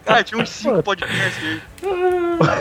Cara, 0.10 0.24
tinha 0.24 0.42
uns 0.42 0.50
5 0.50 0.82
podcasts 0.84 1.44
aí. 1.44 1.62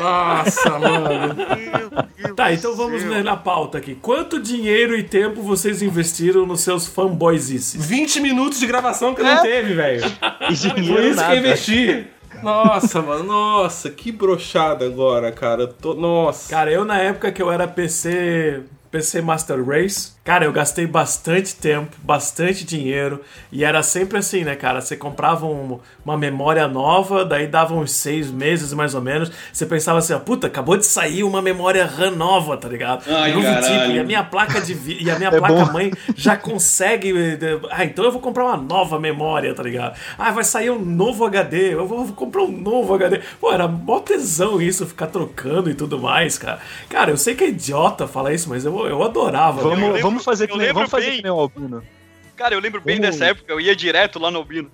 Nossa, 0.00 0.70
mano. 0.78 1.34
Meu 1.34 1.88
Deus 1.88 2.36
Tá, 2.36 2.52
então 2.52 2.74
vamos 2.76 3.02
ler 3.04 3.24
na 3.24 3.36
pauta 3.36 3.78
aqui. 3.78 3.94
Quanto 3.94 4.40
dinheiro 4.40 4.96
e 4.96 5.02
tempo 5.02 5.42
vocês 5.42 5.82
investiram 5.82 6.46
nos 6.46 6.60
seus 6.60 6.86
fanboysices? 6.86 7.84
20 7.84 8.20
minutos 8.20 8.60
de 8.60 8.66
gravação 8.66 9.14
que 9.14 9.22
não 9.22 9.40
teve, 9.42 9.74
velho. 9.74 10.02
Foi 10.46 10.54
dinheiro 10.54 11.02
isso 11.06 11.10
que 11.14 11.16
nada. 11.22 11.34
eu 11.34 11.38
investi. 11.38 12.06
Nossa, 12.42 13.02
mano, 13.02 13.24
nossa, 13.24 13.90
que 13.90 14.12
brochada 14.12 14.84
agora, 14.86 15.32
cara. 15.32 15.66
Tô- 15.66 15.94
Nossa. 15.94 16.48
Cara, 16.50 16.70
eu 16.70 16.84
na 16.84 16.98
época 16.98 17.32
que 17.32 17.42
eu 17.42 17.50
era 17.50 17.66
PC, 17.66 18.62
PC 18.92 19.20
Master 19.20 19.64
Race, 19.64 20.12
cara, 20.28 20.44
eu 20.44 20.52
gastei 20.52 20.86
bastante 20.86 21.54
tempo, 21.56 21.96
bastante 22.02 22.62
dinheiro, 22.62 23.22
e 23.50 23.64
era 23.64 23.82
sempre 23.82 24.18
assim, 24.18 24.44
né, 24.44 24.54
cara? 24.54 24.82
Você 24.82 24.94
comprava 24.94 25.46
um- 25.46 25.80
uma 26.04 26.18
memória 26.18 26.68
nova, 26.68 27.24
daí 27.24 27.46
dava 27.46 27.72
uns 27.74 27.92
seis 27.92 28.30
meses 28.30 28.74
mais 28.74 28.94
ou 28.94 29.00
menos, 29.00 29.32
você 29.50 29.64
pensava 29.64 30.00
assim, 30.00 30.12
ó, 30.12 30.18
puta, 30.18 30.46
acabou 30.46 30.76
de 30.76 30.84
sair 30.84 31.24
uma 31.24 31.40
memória 31.40 31.86
RAM 31.86 32.10
nova, 32.10 32.58
tá 32.58 32.68
ligado? 32.68 33.04
Ai, 33.10 33.32
Novo 33.32 33.46
caralho. 33.46 33.66
tipo, 33.80 33.90
e 33.96 33.98
a 33.98 34.04
minha 34.04 34.22
placa 34.22 34.60
de 34.60 34.74
vi- 34.74 34.98
e 35.02 35.10
a 35.10 35.16
minha 35.18 35.30
É 35.32 35.38
placa 35.38 35.64
bom. 35.64 35.72
mãe 35.72 35.92
já 36.14 36.36
consegue, 36.36 37.14
ah, 37.70 37.84
então 37.86 38.04
eu 38.04 38.12
vou 38.12 38.20
comprar 38.20 38.44
uma 38.44 38.56
nova 38.58 39.00
memória, 39.00 39.54
tá 39.54 39.62
ligado? 39.62 39.98
Ah, 40.18 40.30
vai 40.30 40.44
sair 40.44 40.70
um 40.70 40.78
novo 40.78 41.24
HD, 41.24 41.72
eu 41.72 41.86
vou 41.86 42.04
vou 42.04 42.14
comprar 42.14 42.42
um 42.42 42.50
novo 42.52 42.92
HD. 42.94 43.20
Pô, 43.40 43.50
era 43.50 43.66
mó 43.66 43.98
tesão 44.00 44.60
isso, 44.60 44.84
ficar 44.86 45.06
trocando 45.06 45.70
e 45.70 45.74
tudo 45.74 45.98
mais, 45.98 46.36
cara. 46.36 46.58
Cara, 46.90 47.10
eu 47.10 47.16
sei 47.16 47.34
que 47.34 47.44
é 47.44 47.48
idiota 47.48 48.06
falar 48.06 48.34
isso, 48.34 48.48
mas 48.50 48.64
eu, 48.66 48.86
eu 48.86 49.02
adorava. 49.02 49.62
Vamos, 49.62 49.78
lembro- 49.80 50.17
vamos 50.18 50.24
fazer 50.24 50.44
eu 50.44 50.48
que 50.48 50.58
nem, 50.58 50.66
lembro 50.66 50.74
vamos 50.74 50.90
fazer 50.90 51.06
bem. 51.06 51.16
que 51.16 51.22
nem 51.22 51.32
o 51.32 51.40
Albino. 51.40 51.84
Cara, 52.36 52.54
eu 52.54 52.60
lembro 52.60 52.80
bem 52.80 52.96
Vamos. 53.00 53.10
dessa 53.10 53.30
época, 53.30 53.52
eu 53.52 53.60
ia 53.60 53.74
direto 53.74 54.18
lá 54.18 54.30
no 54.30 54.38
Albino. 54.38 54.70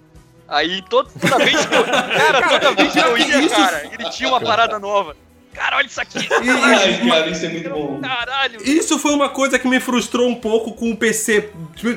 Aí 0.47 0.82
toda, 0.90 1.09
toda 1.18 1.45
vez 1.45 1.64
que 1.64 1.74
eu. 1.74 1.84
Cara, 1.88 2.49
toda 2.49 2.72
vez 2.72 2.92
que 2.92 2.99
eu 2.99 3.16
ia, 3.16 3.49
cara, 3.49 3.90
ele 3.92 4.11
tinha 4.11 4.28
uma 4.28 4.40
parada 4.40 4.78
nova. 4.78 5.16
Cara, 5.55 5.76
olha 5.76 5.86
isso 5.86 6.01
aqui. 6.01 6.28
Ai, 6.30 7.09
cara, 7.09 7.30
isso 7.30 7.47
é 7.47 7.49
muito 7.49 7.70
bom. 7.70 8.01
Caralho. 8.01 8.61
Isso 8.62 8.99
foi 8.99 9.12
uma 9.14 9.28
coisa 9.28 9.59
que 9.59 9.68
me 9.68 9.78
frustrou 9.80 10.28
um 10.28 10.34
pouco 10.34 10.72
com 10.72 10.90
o 10.90 10.97
PC, 10.97 11.51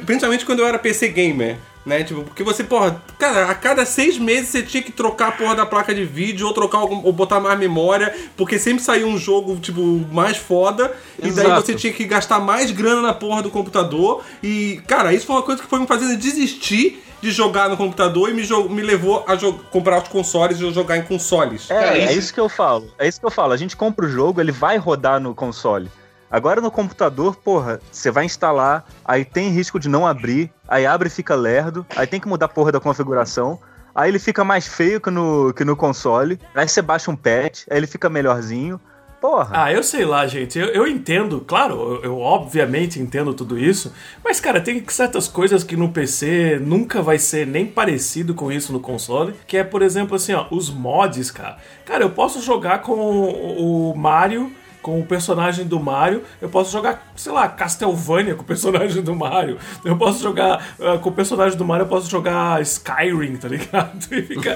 principalmente 0.06 0.46
quando 0.46 0.60
eu 0.60 0.68
era 0.68 0.78
PC 0.78 1.10
gamer. 1.10 1.58
Né, 1.88 2.04
tipo, 2.04 2.22
porque 2.22 2.44
você, 2.44 2.66
porra, 2.66 3.02
cara, 3.18 3.46
a 3.50 3.56
cada 3.56 3.86
seis 3.86 4.18
meses 4.18 4.50
você 4.50 4.62
tinha 4.62 4.84
que 4.84 4.92
trocar 4.92 5.30
a 5.30 5.32
porra 5.32 5.56
da 5.56 5.66
placa 5.66 5.96
de 5.96 6.04
vídeo 6.04 6.46
ou 6.46 6.52
trocar 6.54 6.80
algum- 6.80 7.02
ou 7.02 7.14
botar 7.14 7.40
mais 7.40 7.58
memória, 7.58 8.14
porque 8.36 8.60
sempre 8.60 8.84
saía 8.84 9.08
um 9.08 9.18
jogo, 9.18 9.56
tipo, 9.56 9.82
mais 10.12 10.36
foda, 10.36 10.94
e 11.18 11.32
daí 11.32 11.46
Exato. 11.46 11.62
você 11.66 11.74
tinha 11.76 11.94
que 11.94 12.04
gastar 12.04 12.42
mais 12.42 12.72
grana 12.72 13.02
na 13.02 13.14
porra 13.14 13.42
do 13.42 13.50
computador. 13.50 14.22
E, 14.44 14.82
cara, 14.86 15.14
isso 15.14 15.26
foi 15.26 15.38
uma 15.38 15.44
coisa 15.44 15.62
que 15.64 15.68
foi 15.70 15.80
me 15.80 15.88
fazendo 15.88 16.18
desistir 16.18 17.02
de 17.22 17.32
jogar 17.32 17.70
no 17.70 17.78
computador 17.78 18.30
e 18.30 18.34
me, 18.34 18.44
me 18.70 18.82
levou 18.82 19.24
a 19.26 19.38
comprar 19.72 20.04
os 20.04 20.10
consoles 20.10 20.60
e 20.60 20.70
jogar 20.74 20.98
em 20.98 21.04
consoles. 21.04 21.72
É, 21.72 21.74
Cara, 21.74 21.98
é 21.98 22.04
isso- 22.10 22.20
isso 22.20 22.34
que 22.34 22.40
eu 22.42 22.50
falo. 22.50 22.92
É 23.00 23.08
isso 23.08 23.18
que 23.18 23.26
eu 23.26 23.32
falo. 23.32 23.54
A 23.54 23.58
gente 23.58 23.78
compra 23.78 24.06
o 24.06 24.10
jogo, 24.10 24.42
ele 24.42 24.52
vai 24.52 24.76
rodar 24.78 25.22
no 25.22 25.34
console. 25.34 25.90
Agora 26.30 26.60
no 26.60 26.70
computador, 26.70 27.36
porra, 27.36 27.80
você 27.92 28.12
vai 28.12 28.26
instalar, 28.26 28.86
aí 29.04 29.24
tem 29.24 29.50
risco 29.50 29.80
de 29.80 29.88
não 29.88 30.06
abrir, 30.06 30.52
aí 30.68 30.86
abre 30.86 31.08
e 31.08 31.12
fica 31.12 31.36
lerdo, 31.36 31.86
aí 31.96 32.06
tem 32.06 32.20
que 32.20 32.28
mudar 32.28 32.48
a 32.48 32.50
porra 32.50 32.72
da 32.72 32.80
configuração. 32.80 33.60
Aí 33.96 34.12
ele 34.12 34.20
fica 34.20 34.44
mais 34.44 34.68
feio 34.68 35.02
que 35.02 35.10
no, 35.10 35.52
que 35.54 35.66
no 35.66 35.76
console. 35.76 36.40
Aí 36.54 36.68
você 36.68 36.84
baixa 36.84 37.10
um 37.10 37.16
patch, 37.16 37.64
aí 37.70 37.78
ele 37.78 37.88
fica 37.88 38.08
melhorzinho. 38.08 38.80
Porra. 39.20 39.50
Ah, 39.52 39.74
eu 39.74 39.82
sei 39.82 40.06
lá, 40.06 40.28
gente. 40.28 40.60
Eu, 40.60 40.68
eu 40.68 40.88
entendo, 40.88 41.42
claro, 41.42 41.74
eu, 41.74 42.04
eu 42.04 42.20
obviamente 42.20 43.00
entendo 43.00 43.34
tudo 43.34 43.58
isso, 43.58 43.92
mas, 44.24 44.40
cara, 44.40 44.62
tem 44.62 44.84
certas 44.88 45.28
coisas 45.28 45.64
que 45.64 45.76
no 45.76 45.90
PC 45.90 46.60
nunca 46.62 47.02
vai 47.02 47.18
ser 47.18 47.48
nem 47.48 47.66
parecido 47.66 48.36
com 48.36 48.52
isso 48.52 48.72
no 48.72 48.80
console, 48.80 49.34
que 49.48 49.58
é, 49.58 49.64
por 49.64 49.82
exemplo, 49.82 50.16
assim, 50.16 50.34
ó, 50.34 50.46
os 50.52 50.70
mods, 50.70 51.32
cara. 51.32 51.58
Cara, 51.84 52.04
eu 52.04 52.12
posso 52.12 52.40
jogar 52.42 52.84
com 52.84 52.94
o 52.94 53.92
o 53.92 53.98
Mario. 53.98 54.52
Com 54.88 55.02
o 55.02 55.06
personagem 55.06 55.66
do 55.66 55.82
Mario, 55.82 56.24
eu 56.42 56.48
posso 56.48 56.72
jogar, 56.72 57.12
sei 57.14 57.34
lá, 57.34 57.50
Castlevania 57.50 58.36
com 58.36 58.42
o 58.42 58.46
personagem 58.46 59.04
do 59.04 59.14
Mario. 59.14 59.58
Eu 59.84 59.98
posso 59.98 60.24
jogar 60.24 60.66
ah, 60.80 60.98
com 60.98 61.10
o 61.10 61.12
personagem 61.12 61.58
do 61.58 61.66
Mario, 61.66 61.84
eu 61.84 61.90
posso 61.90 62.10
jogar 62.10 62.62
Skyrim, 62.62 63.36
tá 63.36 63.50
ligado? 63.50 63.98
E, 64.10 64.22
fica... 64.22 64.56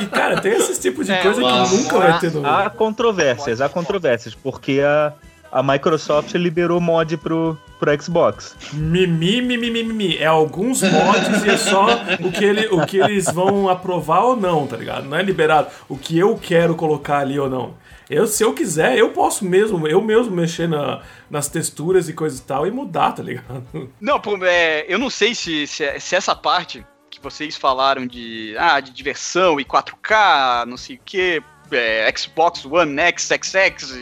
e, 0.00 0.04
e, 0.04 0.06
cara, 0.06 0.40
tem 0.40 0.52
esses 0.52 0.78
tipos 0.78 1.06
de 1.06 1.12
É, 1.12 1.20
coisa 1.20 1.42
que 1.42 1.76
nunca 1.76 1.98
vai 1.98 2.18
ter 2.20 2.30
no. 2.30 2.46
Há 2.46 2.70
controvérsias, 2.70 3.60
há 3.60 3.68
controvérsias, 3.68 4.36
porque 4.36 4.80
a, 4.80 5.12
a 5.54 5.62
Microsoft 5.62 6.34
liberou 6.34 6.80
mod 6.80 7.16
pro, 7.16 7.56
pro 7.78 8.02
Xbox. 8.02 8.56
Mimi, 8.72 9.40
mimi, 9.40 9.56
mimi, 9.56 9.84
mimi. 9.84 10.18
É 10.18 10.26
alguns 10.26 10.82
mods 10.82 11.44
e 11.44 11.50
é 11.50 11.56
só 11.56 11.86
o 12.18 12.32
que, 12.32 12.44
ele, 12.44 12.66
o 12.66 12.84
que 12.84 12.96
eles 12.96 13.26
vão 13.26 13.68
aprovar 13.68 14.24
ou 14.24 14.36
não, 14.36 14.66
tá 14.66 14.76
ligado? 14.76 15.08
Não 15.08 15.16
é 15.16 15.22
liberado 15.22 15.68
o 15.88 15.96
que 15.96 16.18
eu 16.18 16.36
quero 16.36 16.74
colocar 16.74 17.18
ali 17.18 17.38
ou 17.38 17.48
não. 17.48 17.74
Eu, 18.10 18.26
se 18.26 18.42
eu 18.42 18.52
quiser, 18.52 18.98
eu 18.98 19.10
posso 19.10 19.44
mesmo, 19.44 19.86
eu 19.86 20.02
mesmo 20.02 20.34
mexer 20.34 20.68
na, 20.68 21.02
nas 21.30 21.46
texturas 21.46 22.08
e 22.08 22.12
coisa 22.12 22.36
e 22.36 22.44
tal 22.44 22.66
e 22.66 22.72
mudar, 22.72 23.12
tá 23.12 23.22
ligado? 23.22 23.64
Não, 24.00 24.20
é, 24.42 24.84
eu 24.92 24.98
não 24.98 25.08
sei 25.08 25.36
se, 25.36 25.68
se, 25.68 26.00
se 26.00 26.16
essa 26.16 26.34
parte 26.34 26.84
que 27.08 27.20
vocês 27.22 27.56
falaram 27.56 28.08
de, 28.08 28.56
ah, 28.58 28.80
de 28.80 28.90
diversão 28.90 29.60
e 29.60 29.64
4K, 29.64 30.66
não 30.66 30.76
sei 30.76 30.96
o 30.96 31.00
que, 31.74 32.18
Xbox 32.18 32.64
One 32.64 33.00
X, 33.00 33.28
XX, 33.28 33.94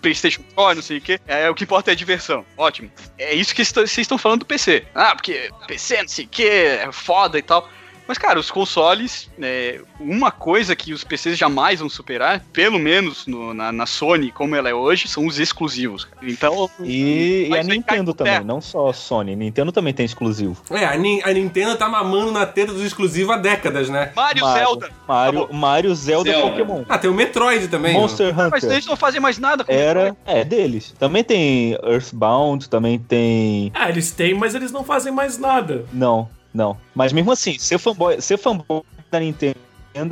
PlayStation 0.00 0.42
4, 0.54 0.74
não 0.74 0.82
sei 0.82 0.98
o 0.98 1.00
que, 1.00 1.20
é, 1.26 1.48
o 1.48 1.54
que 1.54 1.64
importa 1.64 1.90
é 1.90 1.92
a 1.92 1.96
diversão. 1.96 2.44
Ótimo. 2.56 2.90
É 3.18 3.34
isso 3.34 3.54
que 3.54 3.64
vocês 3.64 3.98
estão 3.98 4.18
falando 4.18 4.40
do 4.40 4.46
PC. 4.46 4.84
Ah, 4.94 5.14
porque 5.14 5.50
PC, 5.66 6.02
não 6.02 6.08
sei 6.08 6.24
o 6.24 6.28
que, 6.28 6.48
é 6.48 6.88
foda 6.92 7.38
e 7.38 7.42
tal. 7.42 7.68
Mas, 8.10 8.18
cara, 8.18 8.40
os 8.40 8.50
consoles, 8.50 9.30
é, 9.40 9.80
uma 10.00 10.32
coisa 10.32 10.74
que 10.74 10.92
os 10.92 11.04
PCs 11.04 11.38
jamais 11.38 11.78
vão 11.78 11.88
superar, 11.88 12.42
pelo 12.52 12.76
menos 12.76 13.24
no- 13.24 13.54
na, 13.54 13.70
na 13.70 13.86
Sony, 13.86 14.32
como 14.32 14.56
ela 14.56 14.68
é 14.68 14.74
hoje, 14.74 15.06
são 15.06 15.26
os 15.28 15.38
exclusivos. 15.38 16.06
cara. 16.06 16.16
Então, 16.28 16.68
E, 16.82 17.44
e 17.46 17.48
Mas 17.48 17.68
a 17.68 17.70
Nintendo 17.70 18.12
também, 18.12 18.32
terra. 18.32 18.44
não 18.44 18.60
só 18.60 18.88
a 18.88 18.92
Sony. 18.92 19.36
Nintendo 19.36 19.70
também 19.70 19.94
tem 19.94 20.04
exclusivo. 20.04 20.60
É, 20.72 20.84
a, 20.86 20.96
Nin- 20.96 21.20
a 21.22 21.32
Nintendo 21.32 21.76
tá 21.76 21.88
mamando 21.88 22.32
na 22.32 22.44
teta 22.44 22.72
dos 22.72 22.82
exclusivos 22.82 23.32
há 23.32 23.38
décadas, 23.38 23.88
né? 23.88 24.10
Mario, 24.16 24.44
Zelda. 24.44 24.90
Mario, 25.06 25.48
Mario 25.52 25.94
Zelda, 25.94 26.32
Zelda. 26.32 26.50
Pokémon. 26.50 26.82
Ah, 26.88 26.98
tem 26.98 27.08
o 27.08 27.14
Metroid 27.14 27.68
também. 27.68 27.92
Monster 27.94 28.34
Mas 28.34 28.64
Hunter. 28.64 28.72
eles 28.72 28.86
não 28.86 28.96
fazem 28.96 29.20
mais 29.20 29.38
nada 29.38 29.62
com 29.62 29.72
Era. 29.72 30.16
É, 30.26 30.44
deles. 30.44 30.92
Também 30.98 31.22
tem 31.22 31.74
Earthbound, 31.84 32.68
também 32.68 32.98
tem. 32.98 33.70
Ah, 33.72 33.88
eles 33.88 34.10
têm, 34.10 34.34
mas 34.34 34.56
eles 34.56 34.72
não 34.72 34.82
fazem 34.82 35.12
mais 35.12 35.38
nada. 35.38 35.84
Não, 35.92 36.28
não. 36.52 36.76
Mas 36.94 37.12
mesmo 37.12 37.30
assim, 37.32 37.58
ser 37.58 37.78
fanboy, 37.78 38.20
ser 38.20 38.36
fanboy 38.38 38.82
da 39.10 39.20
Nintendo 39.20 39.56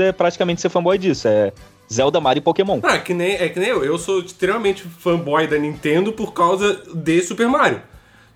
é 0.01 0.13
praticamente 0.13 0.61
ser 0.61 0.69
fanboy 0.69 0.99
disso. 0.99 1.29
É 1.29 1.53
Zelda, 1.93 2.21
Mario 2.21 2.41
e 2.41 2.43
Pokémon. 2.43 2.81
Ah, 2.83 2.99
que 2.99 3.15
nem, 3.15 3.35
é 3.37 3.49
que 3.49 3.59
nem 3.59 3.69
eu. 3.71 3.85
Eu 3.85 3.99
sou 3.99 4.21
extremamente 4.21 4.83
fanboy 4.83 5.47
da 5.47 5.57
Nintendo 5.59 6.13
por 6.13 6.33
causa 6.35 6.83
de 6.95 7.23
Super 7.23 7.49
Mario. 7.49 7.81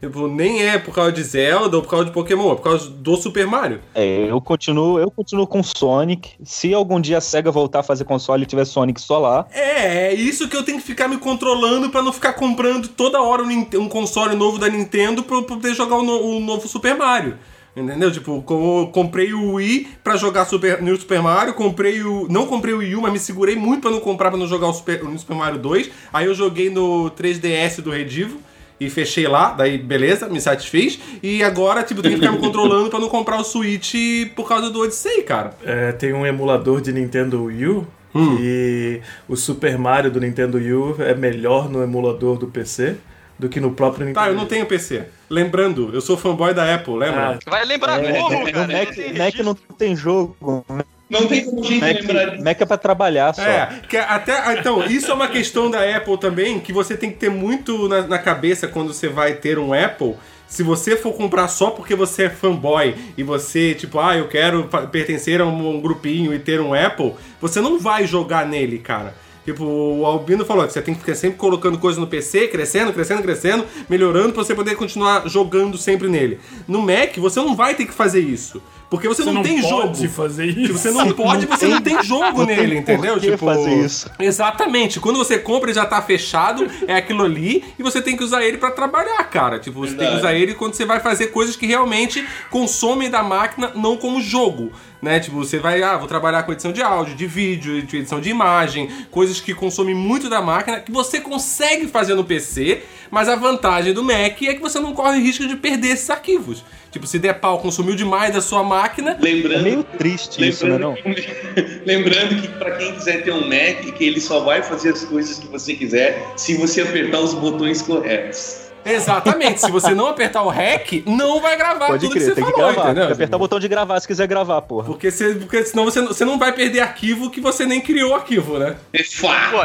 Tipo, 0.00 0.26
nem 0.26 0.64
é 0.66 0.78
por 0.78 0.92
causa 0.92 1.12
de 1.12 1.22
Zelda 1.22 1.76
ou 1.76 1.82
por 1.82 1.90
causa 1.90 2.06
de 2.06 2.10
Pokémon, 2.10 2.50
é 2.50 2.56
por 2.56 2.62
causa 2.62 2.90
do 2.90 3.14
Super 3.16 3.46
Mario. 3.46 3.78
É, 3.94 4.28
eu 4.28 4.40
continuo, 4.40 4.98
eu 4.98 5.08
continuo 5.12 5.46
com 5.46 5.62
Sonic. 5.62 6.30
Se 6.42 6.74
algum 6.74 7.00
dia 7.00 7.18
a 7.18 7.20
SEGA 7.20 7.52
voltar 7.52 7.80
a 7.80 7.82
fazer 7.84 8.02
console 8.04 8.42
e 8.42 8.46
tiver 8.46 8.64
Sonic 8.64 9.00
só 9.00 9.18
lá, 9.20 9.46
É, 9.52 10.08
é 10.08 10.14
isso 10.14 10.48
que 10.48 10.56
eu 10.56 10.64
tenho 10.64 10.78
que 10.80 10.84
ficar 10.84 11.06
me 11.06 11.18
controlando 11.18 11.88
pra 11.88 12.02
não 12.02 12.12
ficar 12.12 12.32
comprando 12.32 12.88
toda 12.88 13.22
hora 13.22 13.44
um, 13.44 13.66
um 13.78 13.88
console 13.88 14.34
novo 14.34 14.58
da 14.58 14.68
Nintendo 14.68 15.22
pra 15.22 15.36
eu 15.36 15.44
poder 15.44 15.72
jogar 15.72 15.94
o, 15.96 16.02
no- 16.02 16.20
o 16.20 16.40
novo 16.40 16.66
Super 16.66 16.96
Mario. 16.96 17.38
Entendeu? 17.74 18.10
Tipo, 18.12 18.44
eu 18.48 18.90
comprei 18.92 19.32
o 19.32 19.54
Wii 19.54 19.88
pra 20.04 20.16
jogar 20.16 20.44
Super, 20.44 20.82
New 20.82 20.94
Super 20.96 21.22
Mario, 21.22 21.54
comprei 21.54 22.02
o. 22.02 22.26
Não 22.28 22.46
comprei 22.46 22.74
o 22.74 22.78
Wii 22.78 22.96
U, 22.96 23.00
mas 23.00 23.12
me 23.12 23.18
segurei 23.18 23.56
muito 23.56 23.80
pra 23.80 23.90
não 23.90 24.00
comprar 24.00 24.28
pra 24.30 24.38
não 24.38 24.46
jogar 24.46 24.68
o, 24.68 24.72
Super, 24.74 25.02
o 25.02 25.08
New 25.08 25.18
Super 25.18 25.34
Mario 25.36 25.58
2. 25.58 25.90
Aí 26.12 26.26
eu 26.26 26.34
joguei 26.34 26.68
no 26.68 27.10
3DS 27.10 27.80
do 27.80 27.90
Redivo 27.90 28.38
e 28.78 28.90
fechei 28.90 29.26
lá, 29.26 29.52
daí 29.52 29.78
beleza, 29.78 30.28
me 30.28 30.38
satisfiz. 30.40 30.98
E 31.22 31.42
agora, 31.42 31.82
tipo, 31.82 32.02
tenho 32.02 32.16
que 32.16 32.20
ficar 32.20 32.32
me 32.32 32.40
controlando 32.44 32.90
pra 32.90 32.98
não 33.00 33.08
comprar 33.08 33.38
o 33.40 33.44
Switch 33.44 33.94
por 34.36 34.46
causa 34.46 34.68
do 34.70 34.80
Odyssey, 34.80 35.22
cara. 35.22 35.54
É, 35.64 35.92
tem 35.92 36.12
um 36.12 36.26
emulador 36.26 36.80
de 36.82 36.92
Nintendo 36.92 37.44
Wii 37.44 37.66
U 37.68 37.86
Hum. 38.14 38.36
e 38.38 39.00
o 39.26 39.34
Super 39.36 39.78
Mario 39.78 40.10
do 40.10 40.20
Nintendo 40.20 40.58
Wii 40.58 40.72
U 40.74 40.96
é 40.98 41.14
melhor 41.14 41.70
no 41.70 41.82
emulador 41.82 42.36
do 42.36 42.46
PC 42.46 42.96
do 43.38 43.48
que 43.48 43.60
no 43.60 43.72
próprio 43.72 44.06
Nintendo 44.06 44.24
Tá, 44.26 44.30
eu 44.30 44.36
não 44.36 44.46
tenho 44.46 44.66
PC. 44.66 45.04
Lembrando, 45.28 45.90
eu 45.92 46.00
sou 46.00 46.16
fanboy 46.16 46.54
da 46.54 46.74
Apple, 46.74 46.94
lembra? 46.96 47.38
Vai 47.46 47.64
lembrar 47.64 48.02
é, 48.02 48.12
como, 48.12 48.38
no 48.38 48.52
cara? 48.52 48.66
Mac, 48.66 48.96
Mac 49.18 49.34
não 49.44 49.54
tem 49.54 49.96
jogo. 49.96 50.64
Não 51.08 51.26
tem 51.26 51.44
como 51.44 51.60
a 51.60 51.66
gente 51.66 51.80
Mac, 51.80 51.94
lembrar. 51.94 52.38
Mac 52.40 52.60
é 52.60 52.64
pra 52.64 52.76
trabalhar 52.78 53.34
só. 53.34 53.42
É, 53.42 53.80
que 53.88 53.96
até. 53.96 54.32
ah, 54.32 54.54
Então, 54.58 54.84
isso 54.86 55.10
é 55.10 55.14
uma 55.14 55.28
questão 55.28 55.70
da 55.70 55.96
Apple 55.96 56.18
também, 56.18 56.58
que 56.60 56.72
você 56.72 56.96
tem 56.96 57.10
que 57.10 57.16
ter 57.16 57.30
muito 57.30 57.88
na, 57.88 58.02
na 58.06 58.18
cabeça 58.18 58.68
quando 58.68 58.92
você 58.92 59.08
vai 59.08 59.34
ter 59.34 59.58
um 59.58 59.72
Apple. 59.72 60.14
Se 60.46 60.62
você 60.62 60.96
for 60.96 61.14
comprar 61.14 61.48
só 61.48 61.70
porque 61.70 61.94
você 61.94 62.24
é 62.24 62.28
fanboy 62.30 62.94
e 63.16 63.22
você, 63.22 63.74
tipo, 63.74 63.98
ah, 63.98 64.16
eu 64.16 64.28
quero 64.28 64.68
pertencer 64.90 65.40
a 65.40 65.46
um, 65.46 65.76
um 65.76 65.80
grupinho 65.80 66.34
e 66.34 66.38
ter 66.38 66.60
um 66.60 66.74
Apple, 66.74 67.14
você 67.40 67.58
não 67.60 67.78
vai 67.78 68.06
jogar 68.06 68.46
nele, 68.46 68.78
cara. 68.78 69.14
Tipo, 69.44 69.64
o 69.64 70.06
Albino 70.06 70.44
falou 70.44 70.64
que 70.66 70.72
você 70.72 70.80
tem 70.80 70.94
que 70.94 71.00
ficar 71.00 71.14
sempre 71.16 71.36
colocando 71.38 71.76
coisa 71.78 71.98
no 72.00 72.06
PC, 72.06 72.46
crescendo, 72.48 72.92
crescendo, 72.92 73.22
crescendo, 73.22 73.64
melhorando 73.88 74.32
pra 74.32 74.44
você 74.44 74.54
poder 74.54 74.76
continuar 74.76 75.28
jogando 75.28 75.76
sempre 75.76 76.08
nele. 76.08 76.38
No 76.68 76.80
Mac, 76.80 77.16
você 77.16 77.40
não 77.40 77.56
vai 77.56 77.74
ter 77.74 77.86
que 77.86 77.92
fazer 77.92 78.20
isso. 78.20 78.62
Porque 78.88 79.08
você, 79.08 79.22
Você 79.22 79.32
não, 79.32 79.42
tem 79.42 79.56
pode 79.62 79.68
jogo. 79.70 80.08
fazer 80.08 80.48
Tipo, 80.48 80.60
isso. 80.60 80.72
você 80.74 80.90
não 80.90 81.10
pode, 81.12 81.46
você 81.46 81.66
não 81.66 81.80
tem 81.80 82.02
jogo 82.04 82.40
não 82.40 82.46
tem 82.46 82.56
nele, 82.58 82.74
por 82.74 82.92
entendeu? 82.92 83.14
que 83.14 83.30
Tipo, 83.30 83.46
fazer 83.46 83.74
isso. 83.74 84.10
Exatamente. 84.20 85.00
Quando 85.00 85.16
você 85.16 85.38
compra 85.38 85.70
e 85.70 85.74
já 85.74 85.86
tá 85.86 86.02
fechado, 86.02 86.68
é 86.86 86.94
aquilo 86.96 87.24
ali 87.24 87.64
e 87.78 87.82
você 87.82 88.02
tem 88.02 88.14
que 88.18 88.22
usar 88.22 88.44
ele 88.44 88.58
pra 88.58 88.70
trabalhar, 88.70 89.24
cara. 89.30 89.58
Tipo, 89.58 89.80
você 89.80 89.94
tem 89.94 89.96
que 89.96 90.02
Verdade. 90.04 90.20
usar 90.20 90.34
ele 90.34 90.52
quando 90.54 90.74
você 90.74 90.84
vai 90.84 91.00
fazer 91.00 91.28
coisas 91.28 91.56
que 91.56 91.64
realmente 91.66 92.22
consomem 92.50 93.08
da 93.08 93.22
máquina, 93.22 93.72
não 93.74 93.96
como 93.96 94.20
jogo. 94.20 94.70
Né? 95.02 95.18
Tipo, 95.18 95.38
você 95.38 95.58
vai, 95.58 95.82
ah, 95.82 95.96
vou 95.96 96.06
trabalhar 96.06 96.44
com 96.44 96.52
edição 96.52 96.72
de 96.72 96.80
áudio, 96.80 97.16
de 97.16 97.26
vídeo, 97.26 97.82
de 97.82 97.96
edição 97.96 98.20
de 98.20 98.30
imagem, 98.30 98.88
coisas 99.10 99.40
que 99.40 99.52
consomem 99.52 99.96
muito 99.96 100.30
da 100.30 100.40
máquina, 100.40 100.78
que 100.78 100.92
você 100.92 101.20
consegue 101.20 101.88
fazer 101.88 102.14
no 102.14 102.24
PC, 102.24 102.82
mas 103.10 103.28
a 103.28 103.34
vantagem 103.34 103.92
do 103.92 104.04
Mac 104.04 104.40
é 104.42 104.54
que 104.54 104.60
você 104.60 104.78
não 104.78 104.94
corre 104.94 105.18
risco 105.18 105.46
de 105.48 105.56
perder 105.56 105.88
esses 105.88 106.08
arquivos. 106.08 106.64
Tipo, 106.92 107.06
se 107.06 107.18
der 107.18 107.40
pau, 107.40 107.58
consumiu 107.58 107.96
demais 107.96 108.34
da 108.34 108.40
sua 108.40 108.62
máquina, 108.62 109.12
É 109.12 109.24
Lembrando, 109.24 109.62
meio 109.64 109.82
triste 109.82 110.46
isso, 110.46 110.68
né? 110.68 110.78
Não? 110.78 110.94
lembrando, 111.02 111.16
que, 111.16 111.82
lembrando 111.84 112.42
que 112.42 112.48
para 112.48 112.70
quem 112.76 112.94
quiser 112.94 113.24
ter 113.24 113.32
um 113.32 113.48
Mac, 113.48 113.92
que 113.96 114.04
ele 114.04 114.20
só 114.20 114.40
vai 114.40 114.62
fazer 114.62 114.90
as 114.90 115.04
coisas 115.04 115.38
que 115.38 115.48
você 115.48 115.74
quiser 115.74 116.32
se 116.36 116.54
você 116.54 116.80
apertar 116.82 117.20
os 117.20 117.34
botões 117.34 117.82
corretos. 117.82 118.71
Exatamente. 118.84 119.60
Se 119.60 119.70
você 119.70 119.94
não 119.94 120.08
apertar 120.08 120.42
o 120.42 120.48
REC, 120.48 121.04
não 121.06 121.40
vai 121.40 121.56
gravar 121.56 121.86
Pode 121.86 122.00
tudo 122.00 122.12
que 122.12 122.18
crer, 122.18 122.28
você 122.28 122.34
tem 122.34 122.44
que 122.44 122.50
falou, 122.50 122.72
gravar. 122.72 122.88
entendeu? 122.88 123.02
Tem 123.02 123.08
que 123.08 123.22
apertar 123.22 123.36
o 123.36 123.40
botão 123.40 123.60
de 123.60 123.68
gravar 123.68 124.00
se 124.00 124.06
quiser 124.06 124.26
gravar, 124.26 124.60
porra. 124.62 124.86
Porque, 124.86 125.10
você, 125.10 125.34
porque 125.34 125.64
senão 125.64 125.84
você, 125.84 126.00
você 126.02 126.24
não 126.24 126.38
vai 126.38 126.52
perder 126.52 126.80
arquivo 126.80 127.30
que 127.30 127.40
você 127.40 127.64
nem 127.64 127.80
criou 127.80 128.10
o 128.10 128.14
arquivo, 128.14 128.58
né? 128.58 128.76
É 128.92 129.04
fato. 129.04 129.50
Pô, 129.50 129.62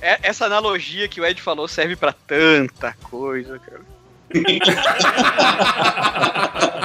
essa 0.00 0.46
analogia 0.46 1.08
que 1.08 1.20
o 1.20 1.24
Ed 1.24 1.40
falou 1.40 1.66
serve 1.66 1.96
pra 1.96 2.12
tanta 2.12 2.94
coisa, 3.02 3.58
cara. 3.58 3.80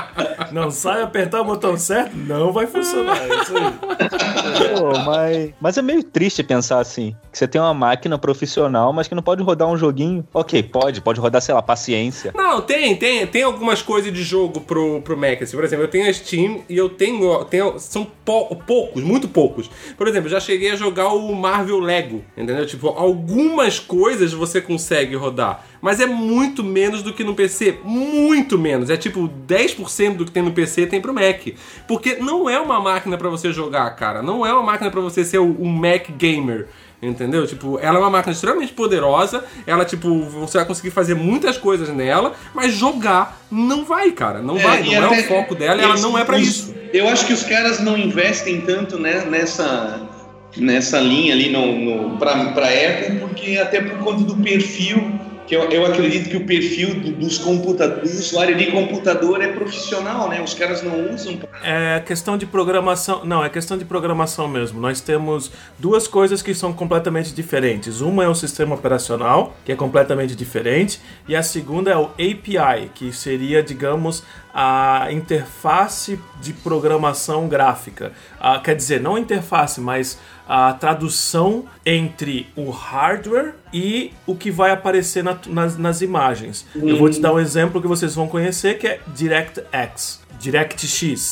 Não 0.52 0.72
sai 0.72 1.02
apertar 1.02 1.42
o 1.42 1.46
botão 1.46 1.78
certo, 1.78 2.16
não 2.16 2.52
vai 2.52 2.68
funcionar. 2.68 3.18
É 3.18 3.28
isso 3.42 3.54
aí. 3.58 4.78
Pô, 4.78 4.98
mas, 5.06 5.52
mas 5.60 5.78
é 5.78 5.82
meio 5.82 6.04
triste 6.04 6.44
pensar 6.44 6.80
assim. 6.80 7.16
Que 7.32 7.38
você 7.38 7.48
tem 7.48 7.60
uma 7.62 7.74
máquina 7.74 8.18
profissional, 8.18 8.92
mas 8.94 9.08
que 9.08 9.16
não 9.16 9.22
pode 9.24 9.44
rodar 9.44 9.68
um 9.68 9.78
joguinho. 9.78 10.26
Ok, 10.34 10.62
pode, 10.64 11.02
pode 11.02 11.20
rodar, 11.20 11.42
sei 11.42 11.54
lá, 11.54 11.62
paciência. 11.62 12.34
Não, 12.36 12.62
tem, 12.62 12.96
tem, 12.96 13.26
tem 13.28 13.44
algumas 13.44 13.82
coisas 13.82 14.12
de 14.12 14.24
jogo 14.24 14.62
pro, 14.62 15.02
pro 15.02 15.18
Mac. 15.18 15.42
Assim, 15.42 15.56
por 15.56 15.64
exemplo, 15.64 15.86
eu 15.86 15.90
tenho 15.90 16.10
a 16.10 16.14
Steam 16.14 16.62
e 16.68 16.78
eu 16.78 16.90
tenho. 16.90 17.44
tenho 17.46 17.78
são 17.80 18.06
pou- 18.26 18.56
poucos, 18.56 19.04
muito 19.04 19.28
poucos. 19.28 19.70
Por 19.98 20.08
exemplo, 20.08 20.28
eu 20.28 20.32
já 20.32 20.40
cheguei 20.40 20.72
a 20.72 20.76
jogar 20.76 21.10
o 21.10 21.34
Marvel 21.36 21.80
Lego, 21.80 22.24
entendeu? 22.38 22.66
Tipo, 22.66 22.90
algumas 22.90 23.80
coisas 23.80 24.34
você 24.34 24.62
consegue 24.62 25.16
rodar. 25.16 25.66
Mas 25.82 26.00
é 26.00 26.06
muito 26.06 26.64
menos 26.64 27.02
do 27.02 27.14
que 27.14 27.24
no 27.24 27.34
PC. 27.36 27.80
Muito 27.84 28.58
menos. 28.58 28.90
É 28.90 28.98
tipo 28.98 29.30
10% 29.48 30.16
do 30.18 30.26
que 30.26 30.32
tem 30.32 30.44
no 30.44 30.52
PC 30.52 30.86
tem 30.88 31.00
pro 31.02 31.14
Mac. 31.14 31.48
Porque 31.88 32.16
não 32.16 32.50
é 32.50 32.60
uma 32.60 32.80
máquina 32.82 33.18
pra 33.18 33.30
você 33.30 33.52
jogar, 33.54 33.90
cara. 33.96 34.22
Não 34.22 34.46
é 34.46 34.52
uma 34.54 34.64
máquina 34.64 34.92
pra 34.92 35.00
você 35.02 35.24
ser 35.24 35.40
um 35.40 35.66
Mac 35.66 36.10
gamer. 36.18 36.68
Entendeu? 37.02 37.48
Tipo, 37.48 37.80
ela 37.82 37.98
é 37.98 38.02
uma 38.02 38.10
máquina 38.10 38.34
extremamente 38.34 38.74
poderosa. 38.74 39.46
Ela, 39.66 39.86
tipo, 39.86 40.22
você 40.26 40.58
vai 40.58 40.68
conseguir 40.68 40.92
fazer 40.92 41.16
muitas 41.16 41.58
coisas 41.58 41.88
nela, 41.88 42.34
mas 42.54 42.74
jogar 42.74 43.40
não 43.50 43.86
vai, 43.86 44.12
cara. 44.12 44.42
Não 44.42 44.58
vai, 44.58 44.84
e 44.84 44.96
não 44.96 45.14
é 45.16 45.20
o 45.22 45.24
foco 45.24 45.56
dela, 45.56 45.82
ela 45.82 45.96
não 45.98 46.18
é 46.18 46.26
pra 46.26 46.36
os- 46.36 46.42
isso. 46.46 46.76
Eu 46.92 47.08
acho 47.08 47.26
que 47.26 47.32
os 47.32 47.44
caras 47.44 47.80
não 47.80 47.98
investem 47.98 48.60
tanto 48.62 49.00
né, 49.00 49.24
nessa, 49.30 50.02
nessa 50.58 51.00
linha 51.00 51.34
ali 51.34 51.50
no, 51.50 52.10
no, 52.12 52.18
pra 52.18 52.34
Apple, 52.34 53.20
porque 53.22 53.58
até 53.58 53.80
por 53.80 53.98
conta 54.00 54.24
do 54.26 54.36
perfil, 54.36 55.02
que 55.50 55.56
eu, 55.56 55.64
eu 55.72 55.84
acredito 55.84 56.30
que 56.30 56.38
o 56.38 56.46
perfil 56.46 56.94
do- 57.00 57.12
dos 57.14 57.40
computadores, 57.40 58.14
do 58.14 58.20
usuário 58.20 58.56
de 58.56 58.68
computador 58.68 59.42
é 59.42 59.48
profissional, 59.48 60.30
né? 60.30 60.40
Os 60.44 60.54
caras 60.54 60.84
não 60.84 61.12
usam 61.12 61.40
É 61.64 62.00
questão 62.06 62.38
de 62.38 62.46
programação. 62.46 63.26
Não, 63.26 63.44
é 63.44 63.50
questão 63.50 63.76
de 63.76 63.84
programação 63.84 64.48
mesmo. 64.48 64.80
Nós 64.80 65.02
temos 65.02 65.52
duas 65.80 66.08
coisas 66.08 66.44
que 66.44 66.54
são 66.54 66.72
completamente 66.72 67.34
diferentes. 67.34 68.00
Uma 68.00 68.24
é 68.26 68.28
o 68.28 68.36
sistema 68.36 68.76
operacional, 68.76 69.56
que 69.66 69.72
é 69.72 69.76
completamente 69.76 70.36
diferente, 70.36 71.02
e 71.28 71.36
a 71.36 71.42
segunda 71.42 71.90
é 71.90 71.98
o 71.98 72.06
API, 72.12 72.92
que 72.94 73.12
seria, 73.12 73.64
digamos, 73.64 74.24
a 74.54 75.08
interface 75.12 76.20
de 76.42 76.54
programação 76.54 77.48
gráfica. 77.48 78.12
Ah, 78.40 78.60
quer 78.60 78.76
dizer, 78.76 79.02
não 79.02 79.18
interface, 79.18 79.82
mas 79.82 80.20
a 80.50 80.74
tradução 80.74 81.66
entre 81.86 82.48
o 82.56 82.72
hardware 82.72 83.54
e 83.72 84.12
o 84.26 84.34
que 84.36 84.50
vai 84.50 84.72
aparecer 84.72 85.24
na- 85.24 85.38
nas, 85.48 85.78
nas 85.78 86.02
imagens. 86.02 86.66
Eu 86.76 86.98
vou 86.98 87.08
te 87.10 87.20
dar 87.22 87.32
um 87.34 87.40
exemplo 87.40 87.80
que 87.80 87.88
vocês 87.88 88.16
vão 88.16 88.28
conhecer, 88.28 88.80
que 88.80 88.88
é 88.88 89.00
DirectX. 89.16 90.20
DirectX. 90.40 91.32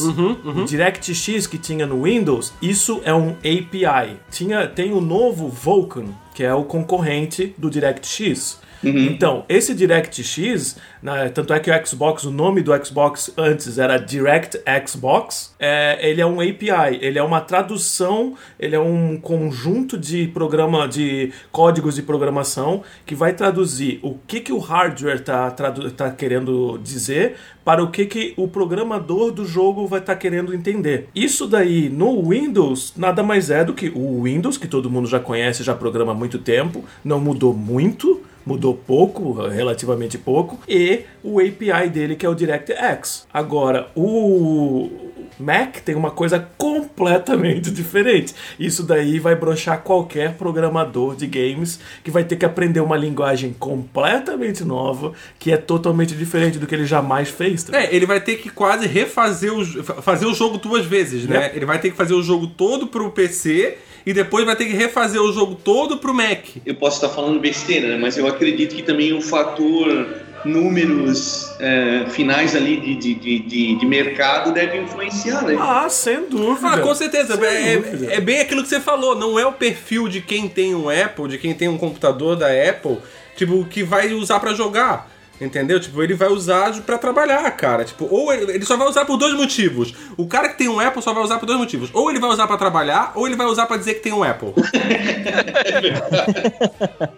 O 0.62 0.66
DirectX 0.66 1.48
que 1.48 1.58
tinha 1.58 1.86
no 1.88 2.04
Windows, 2.04 2.54
isso 2.62 3.02
é 3.04 3.14
um 3.14 3.32
API. 3.40 4.18
Tinha, 4.30 4.68
tem 4.68 4.94
o 4.94 5.02
novo 5.02 5.50
Vulkan, 5.50 6.06
que 6.36 6.44
é 6.44 6.54
o 6.54 6.64
concorrente 6.64 7.56
do 7.58 7.70
DirectX. 7.70 8.60
Então, 8.84 9.46
esse 9.50 9.74
DirectX, 9.74 10.78
né, 11.02 11.30
tanto 11.30 11.54
é 11.54 11.60
que 11.60 11.72
o 11.72 11.86
Xbox, 11.86 12.24
o 12.24 12.32
nome 12.32 12.62
do 12.62 12.86
Xbox 12.86 13.34
antes 13.38 13.78
era 13.78 13.98
Direct 13.98 14.60
Xbox, 14.86 15.56
é, 15.60 15.98
ele 16.02 16.22
é 16.22 16.26
um 16.26 16.40
API, 16.40 17.00
ele 17.02 17.18
é 17.18 17.24
uma 17.24 17.42
tradução, 17.42 18.36
ele 18.60 18.76
é 18.76 18.80
um 18.80 19.18
conjunto 19.18 19.98
de 19.98 20.28
programa, 20.28 20.88
de 20.88 21.32
códigos 21.52 21.96
de 21.96 22.02
programação 22.02 22.84
que 23.06 23.16
vai 23.16 23.34
traduzir 23.34 24.00
o 24.02 24.16
que, 24.28 24.40
que 24.40 24.54
o 24.54 24.60
hardware 24.60 25.16
está 25.16 25.52
tá 25.52 26.12
querendo 26.12 26.80
dizer 26.84 27.36
para 27.68 27.84
o 27.84 27.92
que, 27.92 28.06
que 28.06 28.34
o 28.38 28.48
programador 28.48 29.32
do 29.32 29.46
jogo 29.46 29.86
vai 29.88 30.00
estar 30.00 30.16
querendo 30.16 30.54
entender. 30.54 31.10
Isso 31.14 31.46
daí 31.46 31.90
no 31.90 32.30
Windows 32.30 32.94
nada 32.96 33.22
mais 33.22 33.50
é 33.50 33.66
do 33.66 33.74
que 33.74 33.90
o 33.90 34.24
Windows, 34.24 34.58
que 34.58 34.68
todo 34.68 34.90
mundo 34.90 35.08
já 35.08 35.20
conhece, 35.20 35.64
já 35.64 35.76
programa 35.76 36.14
há 36.14 36.16
muito 36.16 36.40
tempo, 36.40 36.86
não 37.04 37.20
mudou 37.20 37.54
muito, 37.54 38.24
mudou 38.48 38.74
pouco, 38.74 39.34
relativamente 39.34 40.18
pouco, 40.18 40.58
e 40.68 41.02
o 41.22 41.40
API 41.40 41.90
dele 41.90 42.16
que 42.16 42.26
é 42.26 42.30
o 42.30 42.34
DirectX. 42.34 43.28
Agora, 43.34 43.92
o 43.94 44.90
Mac 45.38 45.78
tem 45.78 45.96
uma 45.96 46.12
coisa 46.12 46.40
completamente 46.58 47.70
diferente. 47.72 48.34
Isso 48.58 48.84
daí 48.84 49.20
vai 49.20 49.36
brochar 49.36 49.82
qualquer 49.82 50.34
programador 50.36 51.16
de 51.16 51.28
games 51.28 51.80
que 52.04 52.10
vai 52.10 52.24
ter 52.24 52.38
que 52.38 52.46
aprender 52.46 52.80
uma 52.80 52.96
linguagem 52.96 53.54
completamente 53.60 54.64
nova, 54.64 55.12
que 55.38 55.52
é 55.52 55.58
totalmente 55.58 56.16
diferente 56.16 56.58
do 56.58 56.66
que 56.66 56.74
ele 56.74 56.86
jamais 56.86 57.30
fez. 57.30 57.64
tá 57.64 57.78
É, 57.78 57.94
ele 57.94 58.06
vai 58.06 58.22
ter 58.22 58.38
que 58.38 58.50
quase 58.50 58.88
refazer 58.88 59.54
o, 59.54 59.66
fazer 60.02 60.26
o 60.26 60.34
jogo 60.34 60.58
duas 60.58 60.86
vezes, 60.86 61.26
né? 61.26 61.44
Yep. 61.46 61.58
Ele 61.58 61.66
vai 61.66 61.80
ter 61.80 61.92
que 61.92 61.98
fazer 61.98 62.14
o 62.14 62.24
jogo 62.24 62.48
todo 62.48 62.88
pro 62.88 63.12
PC 63.12 63.78
e 64.08 64.14
depois 64.14 64.46
vai 64.46 64.56
ter 64.56 64.66
que 64.66 64.74
refazer 64.74 65.22
o 65.22 65.34
jogo 65.34 65.54
todo 65.56 65.98
pro 65.98 66.14
Mac. 66.14 66.46
Eu 66.66 66.76
posso 66.76 66.96
estar 66.96 67.10
falando 67.14 67.40
besteira, 67.40 67.90
né? 67.90 67.98
Mas 67.98 68.18
eu 68.18 68.26
acredito 68.26 68.74
que 68.74 68.82
também 68.82 69.12
o 69.14 69.20
fator 69.22 70.08
números 70.46 71.54
é, 71.60 72.06
finais 72.10 72.56
ali 72.56 72.78
de, 72.80 72.96
de, 72.96 73.14
de, 73.16 73.40
de, 73.40 73.76
de 73.76 73.86
mercado 73.86 74.54
deve 74.54 74.78
influenciar, 74.78 75.44
né? 75.44 75.58
Ah, 75.60 75.88
sem 75.90 76.30
dúvida. 76.30 76.68
Ah, 76.70 76.78
com 76.80 76.96
certeza. 76.96 77.36
Sem 77.36 77.46
É, 77.46 77.78
dúvida. 77.78 78.14
é 78.14 78.20
bem 78.22 78.40
aquilo 78.40 78.64
que 78.64 78.70
você 78.70 78.80
falou. 78.80 79.16
Não 79.16 79.38
é 79.38 79.46
o 79.46 79.52
perfil 79.52 80.08
de 80.08 80.22
quem 80.22 80.48
tem 80.48 80.74
um 80.74 80.90
Apple, 80.90 81.28
de 81.28 81.38
quem 81.38 81.54
tem 81.54 81.68
um 81.68 81.78
computador 81.78 82.36
da 82.36 82.48
Apple, 82.48 82.98
tipo, 83.36 83.66
que 83.66 83.84
vai 83.84 84.14
usar 84.14 84.40
pra 84.40 84.54
jogar. 84.54 85.12
Entendeu? 85.40 85.80
Tipo, 85.80 86.02
ele 86.02 86.16
vai 86.16 86.30
usar 86.30 86.74
pra 86.82 86.98
trabalhar, 86.98 87.50
cara. 87.52 87.86
Tipo, 87.86 88.08
ou 88.10 88.34
ele, 88.34 88.52
ele 88.54 88.66
só 88.66 88.76
vai 88.76 88.88
usar 88.88 89.06
por 89.06 89.18
dois 89.18 89.36
motivos. 89.36 89.94
O 90.18 90.28
cara 90.28 90.50
que 90.50 90.58
tem 90.58 90.68
um 90.68 90.80
Apple 90.80 91.00
só 91.02 91.14
vai 91.14 91.24
usar 91.24 91.38
por 91.38 91.46
dois 91.46 91.60
motivos. 91.60 91.92
Ou 91.94 92.10
ele 92.10 92.20
vai 92.20 92.30
usar 92.32 92.48
pra 92.48 92.58
trabalhar, 92.58 93.12
ou 93.14 93.28
ele 93.28 93.36
vai 93.36 93.46
usar 93.46 93.68
pra 93.68 93.78
dizer 93.78 93.94
que 93.96 94.00
tem 94.00 94.12
um 94.14 94.24
Apple. 94.24 94.54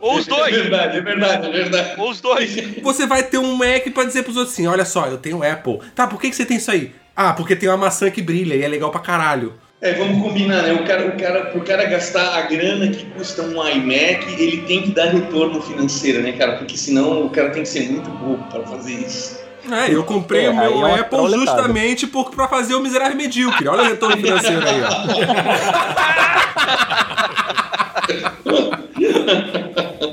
Ou 0.02 0.18
os 0.18 0.28
É 0.28 0.30
dois. 0.30 0.56
verdade, 0.56 0.98
é 0.98 1.02
verdade, 1.02 1.48
é 1.48 1.52
verdade. 1.52 2.02
Ou 2.02 2.10
os 2.10 2.22
dois. 2.22 2.56
Você 2.82 3.06
vai 3.08 3.24
ter 3.24 3.38
um 3.38 3.56
Mac 3.56 3.88
pra 3.94 4.04
dizer 4.04 4.24
pros 4.24 4.38
outros 4.38 4.54
assim: 4.54 4.68
olha 4.68 4.86
só, 4.86 5.08
eu 5.08 5.18
tenho 5.18 5.44
Apple. 5.44 5.80
Tá, 5.96 6.08
por 6.08 6.20
que, 6.20 6.30
que 6.30 6.36
você 6.36 6.46
tem 6.46 6.58
isso 6.58 6.72
aí? 6.72 6.94
Ah, 7.16 7.34
porque 7.34 7.56
tem 7.56 7.70
uma 7.70 7.78
maçã 7.78 8.10
que 8.10 8.22
brilha 8.22 8.56
e 8.56 8.64
é 8.64 8.68
legal 8.68 8.92
pra 8.92 9.02
caralho. 9.02 9.54
É, 9.82 9.94
vamos 9.94 10.22
combinar, 10.22 10.64
né? 10.64 10.74
O 10.74 10.84
cara, 10.86 11.08
o 11.08 11.18
cara, 11.18 11.46
pro 11.52 11.62
cara 11.64 11.86
gastar 11.86 12.38
a 12.38 12.42
grana 12.42 12.90
que 12.90 13.06
custa 13.12 13.44
um 13.44 13.66
iMac, 13.66 14.26
ele 14.38 14.64
tem 14.64 14.82
que 14.84 14.92
dar 14.92 15.06
retorno 15.06 15.62
financeiro, 15.62 16.22
né, 16.22 16.34
cara? 16.34 16.58
Porque 16.58 16.78
senão 16.78 17.26
o 17.26 17.30
cara 17.30 17.52
tem 17.52 17.64
que 17.64 17.70
ser 17.70 17.90
muito 17.90 18.10
burro 18.10 18.46
para 18.50 18.64
fazer 18.64 18.94
isso. 18.94 19.40
É, 19.72 19.94
eu 19.94 20.04
comprei 20.04 20.46
É, 20.46 20.50
o 20.50 20.56
meu 20.56 20.88
é 20.88 21.00
Apple 21.00 21.30
justamente 21.32 22.08
por, 22.08 22.32
pra 22.32 22.48
fazer 22.50 22.76
o 22.76 22.82
miserável 22.82 23.16
medíocre. 23.16 23.68
Olha 23.70 23.84
o 23.84 23.86
retorno 23.86 24.18
financeiro 24.18 24.68
aí, 24.68 24.82
ó. 24.82 24.90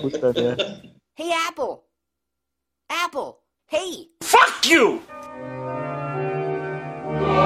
Puta 0.01 0.33
merda. 0.33 0.81
Hey, 1.19 1.33
Apple! 1.49 1.81
Apple! 2.89 3.37
Hey! 3.69 4.11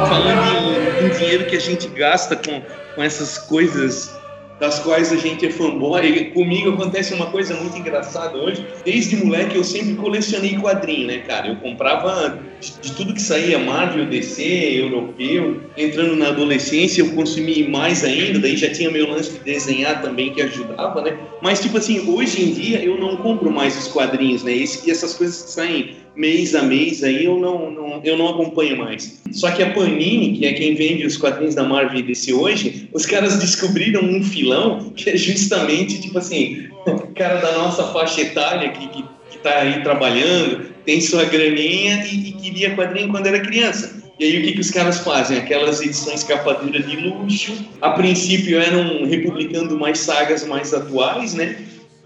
Falando 0.09 1.03
em, 1.03 1.07
em 1.07 1.09
dinheiro 1.11 1.47
que 1.47 1.57
a 1.57 1.61
gente 1.61 1.89
gasta 1.89 2.37
com, 2.37 2.63
com 2.95 3.03
essas 3.03 3.39
coisas 3.39 4.21
das 4.61 4.79
quais 4.81 5.11
a 5.11 5.17
gente 5.17 5.47
é 5.47 5.51
fanboy, 5.51 6.31
comigo 6.33 6.75
acontece 6.75 7.15
uma 7.15 7.27
coisa 7.27 7.55
muito 7.55 7.79
engraçada 7.79 8.37
hoje. 8.37 8.65
Desde 8.85 9.17
moleque 9.17 9.57
eu 9.57 9.65
sempre 9.65 9.95
colecionei 9.95 10.57
quadrinho, 10.59 11.07
né, 11.07 11.19
cara? 11.21 11.49
Eu 11.49 11.57
comprava 11.57 12.39
de, 12.61 12.73
de 12.79 12.93
tudo 12.93 13.15
que 13.15 13.23
saía, 13.23 13.59
Marvel, 13.59 14.05
DC, 14.05 14.43
europeu. 14.43 15.63
Entrando 15.79 16.15
na 16.15 16.29
adolescência 16.29 17.01
eu 17.01 17.11
consumi 17.15 17.67
mais 17.67 18.05
ainda, 18.05 18.39
daí 18.39 18.55
já 18.55 18.71
tinha 18.71 18.91
meu 18.91 19.11
lance 19.11 19.33
de 19.33 19.39
desenhar 19.39 20.03
também 20.03 20.35
que 20.35 20.43
ajudava, 20.43 21.01
né? 21.01 21.19
Mas 21.41 21.61
tipo 21.61 21.79
assim, 21.79 22.07
hoje 22.07 22.43
em 22.43 22.53
dia 22.53 22.85
eu 22.85 23.01
não 23.01 23.17
compro 23.17 23.51
mais 23.51 23.79
os 23.79 23.89
quadrinhos, 23.89 24.45
né? 24.45 24.53
Esse, 24.53 24.91
essas 24.91 25.15
coisas 25.15 25.43
que 25.43 25.51
saem 25.53 25.97
mês 26.17 26.55
a 26.55 26.63
mês 26.63 27.03
aí 27.03 27.25
eu 27.25 27.39
não, 27.39 27.71
não, 27.71 28.01
eu 28.05 28.17
não 28.17 28.29
acompanho 28.29 28.77
mais. 28.77 29.21
Só 29.33 29.51
que 29.51 29.63
a 29.63 29.73
Panini, 29.73 30.37
que 30.39 30.47
é 30.47 30.53
quem 30.53 30.75
vende 30.75 31.07
os 31.07 31.17
quadrinhos 31.17 31.55
da 31.55 31.63
Marvel 31.63 32.01
e 32.01 32.03
DC 32.03 32.33
hoje, 32.33 32.89
os 32.93 33.07
caras 33.07 33.39
descobriram 33.39 34.03
um 34.03 34.23
filão 34.23 34.93
que 34.97 35.11
é 35.11 35.17
justamente, 35.17 36.01
tipo 36.01 36.19
assim, 36.19 36.69
cara 37.15 37.41
da 37.41 37.53
nossa 37.59 37.85
faixa 37.93 38.21
etária 38.21 38.71
que, 38.71 38.89
que, 38.89 39.05
que 39.31 39.39
tá 39.39 39.61
aí 39.61 39.83
trabalhando, 39.83 40.71
tem 40.85 41.01
sua 41.01 41.25
graninha 41.25 42.05
e, 42.05 42.29
e 42.29 42.33
queria 42.33 42.75
quadrinho 42.75 43.11
quando 43.11 43.27
era 43.27 43.41
criança. 43.41 44.01
E 44.19 44.25
aí 44.25 44.39
o 44.39 44.43
que, 44.43 44.53
que 44.53 44.61
os 44.61 44.71
caras 44.71 44.99
fazem? 45.01 45.39
Aquelas 45.39 45.81
edições 45.81 46.23
capa 46.25 46.53
dura 46.55 46.83
de 46.83 46.97
luxo, 46.97 47.55
a 47.81 47.91
princípio 47.91 48.61
eram 48.61 49.07
republicando 49.07 49.79
mais 49.79 49.99
sagas 50.01 50.47
mais 50.47 50.75
atuais, 50.75 51.33
né? 51.33 51.57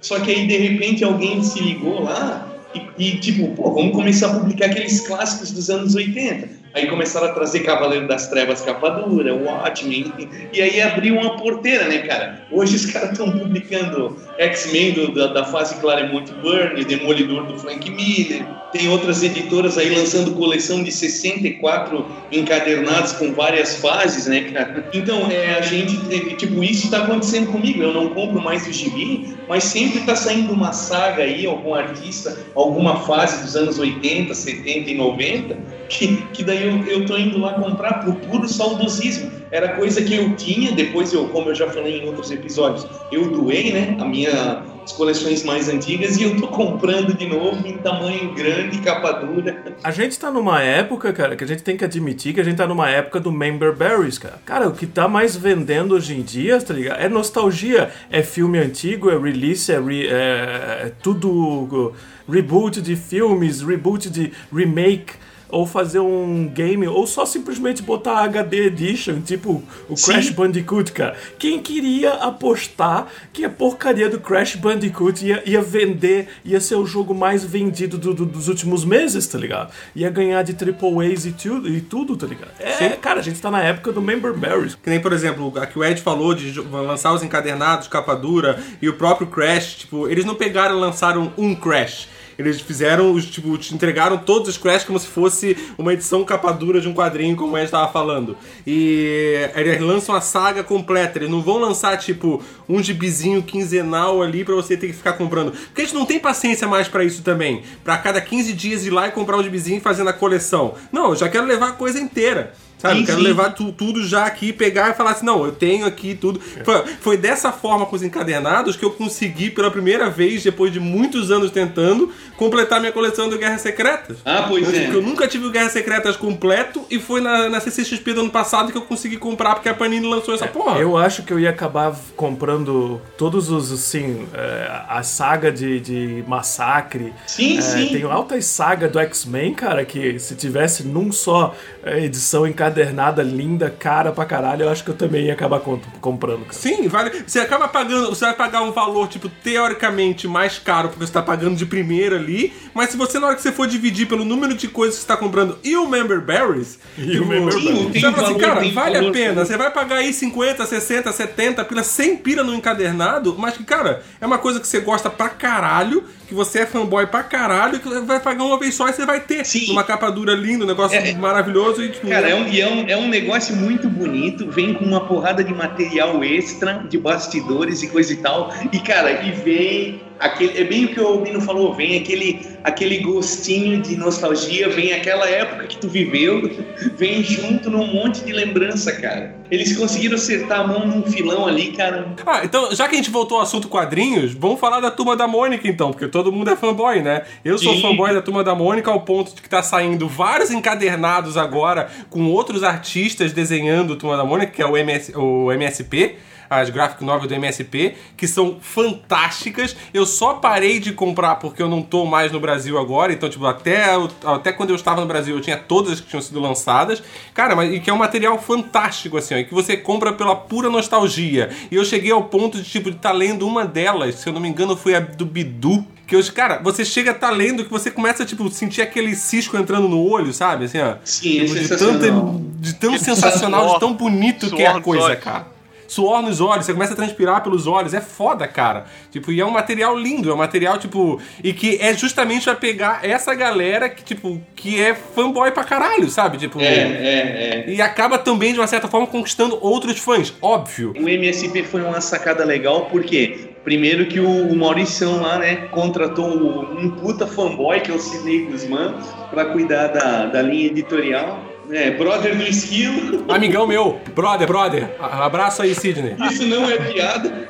Só 0.00 0.20
que 0.20 0.30
aí 0.30 0.46
de 0.46 0.56
repente 0.56 1.02
alguém 1.02 1.42
se 1.42 1.60
ligou 1.60 2.04
lá 2.04 2.53
e, 2.74 3.08
e, 3.08 3.18
tipo, 3.18 3.48
pô, 3.54 3.72
vamos 3.72 3.92
começar 3.92 4.30
a 4.30 4.40
publicar 4.40 4.66
aqueles 4.66 5.00
clássicos 5.00 5.50
dos 5.50 5.70
anos 5.70 5.94
80. 5.94 6.63
Aí 6.74 6.88
começaram 6.88 7.28
a 7.28 7.32
trazer 7.32 7.60
Cavaleiro 7.60 8.08
das 8.08 8.26
Trevas 8.26 8.60
capa 8.60 8.90
dura, 8.90 9.32
Watchmen, 9.32 10.12
e 10.52 10.60
aí 10.60 10.80
abriu 10.80 11.14
uma 11.14 11.36
porteira, 11.36 11.86
né, 11.86 11.98
cara? 11.98 12.42
Hoje 12.50 12.74
os 12.74 12.86
caras 12.90 13.12
estão 13.12 13.30
publicando 13.30 14.16
X-Men 14.38 15.12
da, 15.14 15.28
da 15.28 15.44
fase 15.44 15.76
Claremont 15.76 16.32
Byrne, 16.42 16.84
Demolidor 16.84 17.46
do 17.46 17.56
Frank 17.58 17.88
Miller, 17.88 18.44
tem 18.74 18.88
outras 18.88 19.22
editoras 19.22 19.78
aí 19.78 19.94
lançando 19.94 20.32
coleção 20.32 20.82
de 20.82 20.90
64 20.90 22.04
encadernados 22.32 23.12
com 23.12 23.32
várias 23.32 23.76
fases, 23.76 24.26
né, 24.26 24.50
cara? 24.52 24.90
Então, 24.92 25.30
é, 25.30 25.54
a 25.54 25.60
gente, 25.60 25.96
é, 26.12 26.34
tipo, 26.34 26.62
isso 26.64 26.90
tá 26.90 27.04
acontecendo 27.04 27.52
comigo, 27.52 27.80
eu 27.80 27.94
não 27.94 28.08
compro 28.08 28.40
mais 28.40 28.66
o 28.66 28.72
gibi, 28.72 29.36
mas 29.48 29.62
sempre 29.62 30.00
tá 30.00 30.16
saindo 30.16 30.52
uma 30.52 30.72
saga 30.72 31.22
aí, 31.22 31.46
algum 31.46 31.72
artista, 31.72 32.36
alguma 32.52 32.96
fase 33.06 33.44
dos 33.44 33.54
anos 33.54 33.78
80, 33.78 34.34
70 34.34 34.90
e 34.90 34.94
90, 34.96 35.56
que, 35.88 36.16
que 36.32 36.42
daí 36.42 36.63
eu, 36.64 36.84
eu 36.86 37.06
tô 37.06 37.16
indo 37.16 37.38
lá 37.38 37.54
comprar 37.54 38.04
por 38.04 38.14
puro 38.16 38.48
saudosismo. 38.48 39.30
Era 39.50 39.76
coisa 39.76 40.02
que 40.02 40.14
eu 40.14 40.34
tinha, 40.34 40.72
depois 40.72 41.12
eu, 41.12 41.28
como 41.28 41.50
eu 41.50 41.54
já 41.54 41.68
falei 41.70 42.00
em 42.02 42.06
outros 42.06 42.30
episódios, 42.30 42.86
eu 43.12 43.30
doei, 43.30 43.72
né, 43.72 43.96
a 44.00 44.04
minha 44.04 44.62
as 44.84 44.92
coleções 44.92 45.42
mais 45.44 45.66
antigas 45.70 46.18
e 46.18 46.24
eu 46.24 46.36
tô 46.36 46.46
comprando 46.48 47.14
de 47.16 47.26
novo 47.26 47.66
em 47.66 47.78
tamanho 47.78 48.34
grande, 48.34 48.76
capa 48.80 49.12
dura. 49.12 49.56
A 49.82 49.90
gente 49.90 50.18
tá 50.18 50.30
numa 50.30 50.60
época, 50.60 51.10
cara, 51.10 51.36
que 51.36 51.42
a 51.42 51.46
gente 51.46 51.62
tem 51.62 51.74
que 51.74 51.86
admitir 51.86 52.34
que 52.34 52.40
a 52.40 52.44
gente 52.44 52.56
tá 52.58 52.66
numa 52.66 52.90
época 52.90 53.18
do 53.18 53.32
Member 53.32 53.72
Berries, 53.74 54.18
cara. 54.18 54.38
Cara, 54.44 54.68
o 54.68 54.72
que 54.72 54.84
tá 54.86 55.08
mais 55.08 55.34
vendendo 55.36 55.94
hoje 55.94 56.14
em 56.14 56.20
dia, 56.22 56.60
tá 56.60 56.74
ligado? 56.74 57.00
É 57.00 57.08
nostalgia. 57.08 57.88
É 58.10 58.22
filme 58.22 58.58
antigo, 58.58 59.08
é 59.10 59.16
release, 59.18 59.72
é, 59.72 59.80
re- 59.80 60.06
é- 60.06 60.82
é 60.88 60.92
tudo 61.02 61.94
reboot 62.30 62.82
de 62.82 62.94
filmes, 62.94 63.62
reboot 63.62 64.10
de 64.10 64.32
remake. 64.54 65.14
Ou 65.54 65.66
fazer 65.66 66.00
um 66.00 66.48
game, 66.48 66.86
ou 66.88 67.06
só 67.06 67.24
simplesmente 67.24 67.80
botar 67.82 68.18
HD 68.24 68.66
Edition, 68.66 69.20
tipo 69.20 69.62
o 69.88 69.96
Sim. 69.96 70.12
Crash 70.12 70.30
Bandicoot, 70.30 70.90
cara. 70.92 71.14
Quem 71.38 71.60
queria 71.60 72.14
apostar 72.14 73.06
que 73.32 73.44
a 73.44 73.50
porcaria 73.50 74.08
do 74.10 74.18
Crash 74.18 74.56
Bandicoot 74.56 75.24
ia, 75.24 75.42
ia 75.48 75.62
vender, 75.62 76.28
ia 76.44 76.60
ser 76.60 76.74
o 76.74 76.84
jogo 76.84 77.14
mais 77.14 77.44
vendido 77.44 77.96
do- 77.96 78.12
do- 78.12 78.26
dos 78.26 78.48
últimos 78.48 78.84
meses, 78.84 79.26
tá 79.26 79.38
ligado? 79.38 79.72
Ia 79.94 80.10
ganhar 80.10 80.42
de 80.42 80.54
Triple 80.54 81.12
A's 81.12 81.24
e 81.24 81.32
tudo, 81.32 81.68
e 81.68 81.80
tudo 81.80 82.16
tá 82.16 82.26
ligado? 82.26 82.50
É, 82.58 82.88
cara, 82.90 83.20
a 83.20 83.22
gente 83.22 83.40
tá 83.40 83.50
na 83.50 83.62
época 83.62 83.92
do 83.92 84.02
Member 84.02 84.34
Berries. 84.34 84.74
Que 84.74 84.90
nem, 84.90 85.00
por 85.00 85.12
exemplo, 85.12 85.52
a 85.56 85.66
que 85.66 85.78
o 85.78 85.84
Ed 85.84 86.00
falou 86.02 86.34
de 86.34 86.60
lançar 86.60 87.12
os 87.12 87.22
encadernados, 87.22 87.86
capa 87.86 88.14
dura, 88.16 88.60
e 88.82 88.88
o 88.88 88.94
próprio 88.94 89.28
Crash, 89.28 89.74
tipo, 89.74 90.08
eles 90.08 90.24
não 90.24 90.34
pegaram 90.34 90.76
e 90.76 90.80
lançaram 90.80 91.32
um 91.38 91.54
Crash. 91.54 92.08
Eles 92.38 92.60
fizeram, 92.60 93.18
tipo, 93.20 93.56
te 93.58 93.74
entregaram 93.74 94.18
todos 94.18 94.48
os 94.48 94.58
Crash 94.58 94.84
como 94.84 94.98
se 94.98 95.06
fosse 95.06 95.56
uma 95.78 95.92
edição 95.92 96.24
capa 96.24 96.52
dura 96.52 96.80
de 96.80 96.88
um 96.88 96.94
quadrinho, 96.94 97.36
como 97.36 97.54
o 97.54 97.58
Ed 97.58 97.66
estava 97.66 97.90
falando. 97.92 98.36
E 98.66 99.50
eles 99.54 99.80
lançam 99.80 100.14
a 100.14 100.20
saga 100.20 100.62
completa. 100.62 101.18
Eles 101.18 101.30
não 101.30 101.42
vão 101.42 101.58
lançar, 101.58 101.96
tipo, 101.98 102.42
um 102.68 102.82
gibizinho 102.82 103.42
quinzenal 103.42 104.22
ali 104.22 104.44
pra 104.44 104.54
você 104.54 104.76
ter 104.76 104.88
que 104.88 104.92
ficar 104.92 105.14
comprando. 105.14 105.52
Porque 105.52 105.82
a 105.82 105.84
gente 105.84 105.94
não 105.94 106.06
tem 106.06 106.18
paciência 106.18 106.66
mais 106.66 106.88
pra 106.88 107.04
isso 107.04 107.22
também. 107.22 107.62
Pra 107.82 107.98
cada 107.98 108.20
15 108.20 108.52
dias 108.52 108.84
ir 108.84 108.90
lá 108.90 109.08
e 109.08 109.12
comprar 109.12 109.36
um 109.36 109.42
gibizinho 109.42 109.80
fazendo 109.80 110.10
a 110.10 110.12
coleção. 110.12 110.74
Não, 110.92 111.10
eu 111.10 111.16
já 111.16 111.28
quero 111.28 111.46
levar 111.46 111.70
a 111.70 111.72
coisa 111.72 112.00
inteira. 112.00 112.54
Sabe, 112.78 113.00
eu 113.00 113.06
quero 113.06 113.20
levar 113.20 113.50
tu- 113.54 113.72
tudo 113.72 114.06
já 114.06 114.26
aqui, 114.26 114.52
pegar 114.52 114.90
e 114.90 114.94
falar 114.94 115.12
assim, 115.12 115.24
não, 115.24 115.42
eu 115.44 115.52
tenho 115.52 115.86
aqui 115.86 116.14
tudo. 116.14 116.38
Foi, 116.64 116.84
foi 117.00 117.16
dessa 117.16 117.50
forma 117.50 117.86
com 117.86 117.96
os 117.96 118.02
encadernados 118.02 118.76
que 118.76 118.84
eu 118.84 118.90
consegui, 118.90 119.48
pela 119.50 119.70
primeira 119.70 120.10
vez, 120.10 120.42
depois 120.42 120.70
de 120.70 120.78
muitos 120.80 121.30
anos 121.30 121.50
tentando, 121.50 122.10
completar 122.36 122.80
minha 122.80 122.92
coleção 122.92 123.28
do 123.30 123.38
Guerras 123.38 123.62
Secretas. 123.62 124.18
Ah, 124.24 124.44
pois 124.48 124.68
eu, 124.68 124.74
é. 124.78 124.82
Porque 124.84 124.96
eu 124.98 125.02
nunca 125.02 125.26
tive 125.26 125.46
o 125.46 125.50
Guerras 125.50 125.72
Secretas 125.72 126.14
completo 126.16 126.84
e 126.90 126.98
foi 126.98 127.22
na, 127.22 127.48
na 127.48 127.58
CCXP 127.60 128.12
do 128.12 128.20
ano 128.20 128.30
passado 128.30 128.70
que 128.70 128.76
eu 128.76 128.82
consegui 128.82 129.16
comprar, 129.16 129.54
porque 129.54 129.68
a 129.70 129.74
Panini 129.74 130.06
lançou 130.06 130.34
essa 130.34 130.46
porra. 130.46 130.78
Eu 130.78 130.96
acho 130.98 131.22
que 131.22 131.32
eu 131.32 131.40
ia 131.40 131.48
acabar 131.50 131.94
comprando 132.16 133.00
todos 133.16 133.48
os, 133.50 133.72
assim, 133.72 134.26
é, 134.34 134.70
a 134.88 135.02
saga 135.02 135.50
de, 135.50 135.80
de 135.80 136.24
Massacre. 136.28 137.12
Sim, 137.26 137.56
É, 137.56 137.60
sim. 137.62 137.88
Tem 137.88 138.02
altas 138.02 138.44
sagas 138.46 138.90
do 138.90 138.98
X-Men, 138.98 139.54
cara, 139.54 139.84
que 139.84 140.18
se 140.18 140.34
tivesse 140.34 140.82
num 140.84 141.10
só 141.12 141.54
é, 141.82 142.04
edição 142.04 142.46
encadernada 142.46 142.73
encadernada, 142.78 143.22
linda, 143.22 143.70
cara 143.70 144.10
pra 144.12 144.24
caralho, 144.24 144.64
eu 144.64 144.68
acho 144.70 144.82
que 144.84 144.90
eu 144.90 144.94
também 144.96 145.26
ia 145.26 145.32
acabar 145.32 145.60
comp- 145.60 145.84
comprando, 146.00 146.40
cara. 146.40 146.52
Sim, 146.52 146.88
vale. 146.88 147.22
Você 147.26 147.38
acaba 147.38 147.68
pagando. 147.68 148.08
Você 148.08 148.24
vai 148.24 148.34
pagar 148.34 148.62
um 148.62 148.72
valor, 148.72 149.06
tipo, 149.08 149.28
teoricamente 149.28 150.26
mais 150.26 150.58
caro, 150.58 150.88
porque 150.88 151.06
você 151.06 151.12
tá 151.12 151.22
pagando 151.22 151.56
de 151.56 151.64
primeira 151.64 152.16
ali. 152.16 152.52
Mas 152.74 152.90
se 152.90 152.96
você, 152.96 153.18
na 153.18 153.28
hora 153.28 153.36
que 153.36 153.42
você 153.42 153.52
for 153.52 153.66
dividir 153.66 154.06
pelo 154.08 154.24
número 154.24 154.54
de 154.54 154.66
coisas 154.68 154.96
que 154.96 155.02
você 155.02 155.08
tá 155.08 155.16
comprando 155.16 155.58
e 155.62 155.76
o 155.76 155.88
Member 155.88 156.20
Berries, 156.20 156.78
E 156.98 157.18
o 157.18 157.26
Member 157.26 157.52
Sim, 157.52 157.64
Berries. 157.64 157.92
tem 157.92 158.00
você 158.00 158.00
vai 158.00 158.12
falar 158.14 158.28
assim, 158.28 158.38
cara, 158.38 158.60
tem 158.60 158.72
vale 158.72 158.96
a 158.98 159.12
pena. 159.12 159.44
Você 159.44 159.56
vai 159.56 159.70
pagar 159.70 159.96
aí 159.96 160.12
50, 160.12 160.66
60, 160.66 161.12
70 161.12 161.64
pila, 161.64 161.82
100 161.84 162.16
pila 162.18 162.42
no 162.42 162.54
encadernado, 162.54 163.36
mas 163.38 163.56
que, 163.56 163.64
cara, 163.64 164.02
é 164.20 164.26
uma 164.26 164.38
coisa 164.38 164.58
que 164.60 164.66
você 164.66 164.80
gosta 164.80 165.08
pra 165.08 165.28
caralho, 165.28 166.04
que 166.34 166.36
você 166.36 166.60
é 166.60 166.66
fanboy 166.66 167.06
pra 167.06 167.22
caralho, 167.22 167.78
que 167.78 167.88
vai 168.00 168.18
pagar 168.18 168.42
uma 168.44 168.58
vez 168.58 168.74
só 168.74 168.88
e 168.88 168.92
você 168.92 169.06
vai 169.06 169.20
ter. 169.20 169.46
Sim. 169.46 169.70
Uma 169.70 169.84
capa 169.84 170.10
dura 170.10 170.34
linda, 170.34 170.64
um 170.64 170.66
negócio 170.66 170.98
É, 170.98 171.10
é. 171.10 171.14
maravilhoso 171.14 171.82
e, 171.82 171.90
tipo. 171.90 172.08
Cara, 172.08 172.28
é 172.28 172.34
um, 172.34 172.46
é, 172.46 172.66
um, 172.66 172.88
é 172.88 172.96
um 172.96 173.08
negócio 173.08 173.54
muito 173.56 173.88
bonito, 173.88 174.50
vem 174.50 174.74
com 174.74 174.84
uma 174.84 175.06
porrada 175.06 175.42
de 175.44 175.54
material 175.54 176.22
extra, 176.24 176.84
de 176.88 176.98
bastidores 176.98 177.82
e 177.82 177.86
coisa 177.88 178.12
e 178.12 178.16
tal. 178.16 178.52
E, 178.72 178.80
cara, 178.80 179.22
e 179.22 179.30
vem 179.30 180.00
aquele. 180.18 180.58
É 180.58 180.64
bem 180.64 180.86
o 180.86 180.88
que 180.88 181.00
o 181.00 181.06
Albino 181.06 181.40
falou, 181.40 181.74
vem 181.74 181.98
aquele, 181.98 182.46
aquele 182.62 182.98
gostinho 182.98 183.80
de 183.80 183.96
nostalgia, 183.96 184.68
vem 184.68 184.92
aquela 184.92 185.28
época 185.28 185.66
que 185.66 185.76
tu 185.78 185.88
viveu, 185.88 186.50
vem 186.96 187.22
junto 187.22 187.70
num 187.70 187.86
monte 187.86 188.24
de 188.24 188.32
lembrança, 188.32 188.92
cara. 188.92 189.34
Eles 189.50 189.76
conseguiram 189.76 190.14
acertar 190.14 190.60
a 190.60 190.66
mão 190.66 190.86
num 190.86 191.02
filão 191.02 191.46
ali, 191.46 191.72
cara. 191.72 192.14
Ah, 192.26 192.40
então, 192.44 192.74
já 192.74 192.88
que 192.88 192.94
a 192.94 192.96
gente 192.96 193.10
voltou 193.10 193.38
ao 193.38 193.44
assunto 193.44 193.68
quadrinhos, 193.68 194.32
vamos 194.32 194.58
falar 194.58 194.80
da 194.80 194.90
Turma 194.90 195.16
da 195.16 195.28
Mônica 195.28 195.68
então, 195.68 195.90
porque 195.90 196.08
todo 196.08 196.32
mundo 196.32 196.50
é 196.50 196.56
fanboy, 196.56 197.02
né? 197.02 197.22
Eu 197.44 197.58
sou 197.58 197.74
Sim. 197.74 197.82
fanboy 197.82 198.14
da 198.14 198.22
Turma 198.22 198.42
da 198.42 198.54
Mônica 198.54 198.90
ao 198.90 199.02
ponto 199.02 199.34
de 199.34 199.42
que 199.42 199.48
tá 199.48 199.62
saindo 199.62 200.08
vários 200.08 200.50
encadernados 200.50 201.36
agora 201.36 201.88
com 202.08 202.26
outros 202.30 202.62
artistas 202.62 203.32
desenhando 203.32 203.96
Turma 203.96 204.16
da 204.16 204.24
Mônica, 204.24 204.50
que 204.50 204.62
é 204.62 204.66
o, 204.66 204.76
MS, 204.76 205.12
o 205.16 205.52
MSP. 205.52 206.16
As 206.48 206.70
graphic 206.70 207.02
novel 207.04 207.28
do 207.28 207.34
MSP, 207.34 207.94
que 208.16 208.26
são 208.28 208.58
fantásticas. 208.60 209.76
Eu 209.92 210.06
só 210.06 210.34
parei 210.34 210.78
de 210.78 210.92
comprar 210.92 211.36
porque 211.36 211.62
eu 211.62 211.68
não 211.68 211.82
tô 211.82 212.04
mais 212.04 212.30
no 212.32 212.40
Brasil 212.40 212.78
agora. 212.78 213.12
Então, 213.12 213.28
tipo, 213.28 213.46
até, 213.46 213.86
até 214.24 214.52
quando 214.52 214.70
eu 214.70 214.76
estava 214.76 215.00
no 215.00 215.06
Brasil, 215.06 215.34
eu 215.36 215.40
tinha 215.40 215.56
todas 215.56 215.92
as 215.94 216.00
que 216.00 216.08
tinham 216.08 216.22
sido 216.22 216.40
lançadas. 216.40 217.02
Cara, 217.32 217.54
mas 217.56 217.72
e 217.72 217.80
que 217.80 217.90
é 217.90 217.92
um 217.92 217.98
material 217.98 218.38
fantástico, 218.38 219.16
assim, 219.16 219.34
ó, 219.34 219.38
e 219.38 219.44
que 219.44 219.54
você 219.54 219.76
compra 219.76 220.12
pela 220.12 220.36
pura 220.36 220.68
nostalgia. 220.70 221.50
E 221.70 221.74
eu 221.76 221.84
cheguei 221.84 222.10
ao 222.12 222.24
ponto 222.24 222.58
de, 222.60 222.68
tipo, 222.68 222.90
de 222.90 222.96
estar 222.96 223.12
lendo 223.12 223.46
uma 223.46 223.64
delas, 223.64 224.16
se 224.16 224.28
eu 224.28 224.32
não 224.32 224.40
me 224.40 224.48
engano, 224.48 224.76
foi 224.76 224.94
a 224.94 225.00
do 225.00 225.24
Bidu. 225.26 225.84
Que 226.06 226.14
eu, 226.14 226.22
cara, 226.34 226.60
você 226.62 226.84
chega 226.84 227.12
a 227.12 227.14
estar 227.14 227.30
lendo 227.30 227.64
que 227.64 227.70
você 227.70 227.90
começa, 227.90 228.26
tipo, 228.26 228.50
sentir 228.50 228.82
aquele 228.82 229.14
cisco 229.16 229.56
entrando 229.56 229.88
no 229.88 230.06
olho, 230.06 230.34
sabe? 230.34 230.66
Assim, 230.66 230.78
ó. 230.78 230.96
Sim, 231.02 231.40
é 231.40 231.44
Tipo, 231.44 231.54
de, 231.54 231.66
sensacional. 231.66 231.98
tanto, 232.00 232.40
de 232.60 232.74
tão 232.74 232.92
Que 232.92 232.98
sensacional, 232.98 233.62
suor. 233.64 233.74
de 233.74 233.80
tão 233.80 233.94
bonito 233.94 234.50
que 234.50 234.62
é 234.62 234.66
Suor 234.66 234.76
a 234.78 234.82
coisa, 234.82 235.16
cara. 235.16 235.46
Suor 235.94 236.22
nos 236.22 236.40
olhos, 236.40 236.66
você 236.66 236.72
começa 236.72 236.92
a 236.92 236.96
transpirar 236.96 237.40
pelos 237.42 237.68
olhos, 237.68 237.94
é 237.94 238.00
foda, 238.00 238.48
cara. 238.48 238.84
Tipo, 239.12 239.30
e 239.30 239.40
é 239.40 239.46
um 239.46 239.50
material 239.50 239.96
lindo, 239.96 240.28
é 240.28 240.34
um 240.34 240.36
material, 240.36 240.76
tipo, 240.76 241.20
e 241.42 241.52
que 241.52 241.78
é 241.80 241.94
justamente 241.94 242.44
pra 242.44 242.56
pegar 242.56 243.00
essa 243.04 243.32
galera 243.34 243.88
que, 243.88 244.02
tipo, 244.02 244.40
que 244.56 244.80
é 244.80 244.94
fanboy 244.94 245.52
pra 245.52 245.62
caralho, 245.62 246.08
sabe? 246.10 246.36
Tipo, 246.36 246.60
É, 246.60 246.64
é, 246.64 247.64
é. 247.68 247.70
e 247.70 247.80
acaba 247.80 248.18
também, 248.18 248.52
de 248.52 248.58
uma 248.58 248.66
certa 248.66 248.88
forma, 248.88 249.06
conquistando 249.06 249.56
outros 249.60 249.98
fãs, 249.98 250.34
óbvio. 250.42 250.92
O 250.98 251.08
MSP 251.08 251.62
foi 251.62 251.82
uma 251.82 252.00
sacada 252.00 252.44
legal, 252.44 252.86
porque 252.86 253.50
primeiro 253.62 254.06
que 254.06 254.18
o, 254.18 254.48
o 254.48 254.56
Mauricião 254.56 255.22
lá, 255.22 255.38
né, 255.38 255.68
contratou 255.70 256.26
um 256.26 256.90
puta 256.90 257.26
fanboy, 257.26 257.80
que 257.80 257.90
é 257.90 257.94
o 257.94 258.00
Sidney 258.00 258.46
Guzmán, 258.46 258.94
pra 259.30 259.44
cuidar 259.46 259.88
da, 259.88 260.26
da 260.26 260.42
linha 260.42 260.66
editorial. 260.66 261.53
É, 261.70 261.90
brother 261.92 262.36
do 262.36 262.42
esquilo. 262.42 263.24
Amigão 263.28 263.66
meu, 263.66 263.98
brother, 264.14 264.46
brother, 264.46 264.90
abraço 265.00 265.62
aí, 265.62 265.74
Sidney. 265.74 266.14
Isso 266.30 266.44
não 266.46 266.70
é 266.70 266.76
piada. 266.76 267.48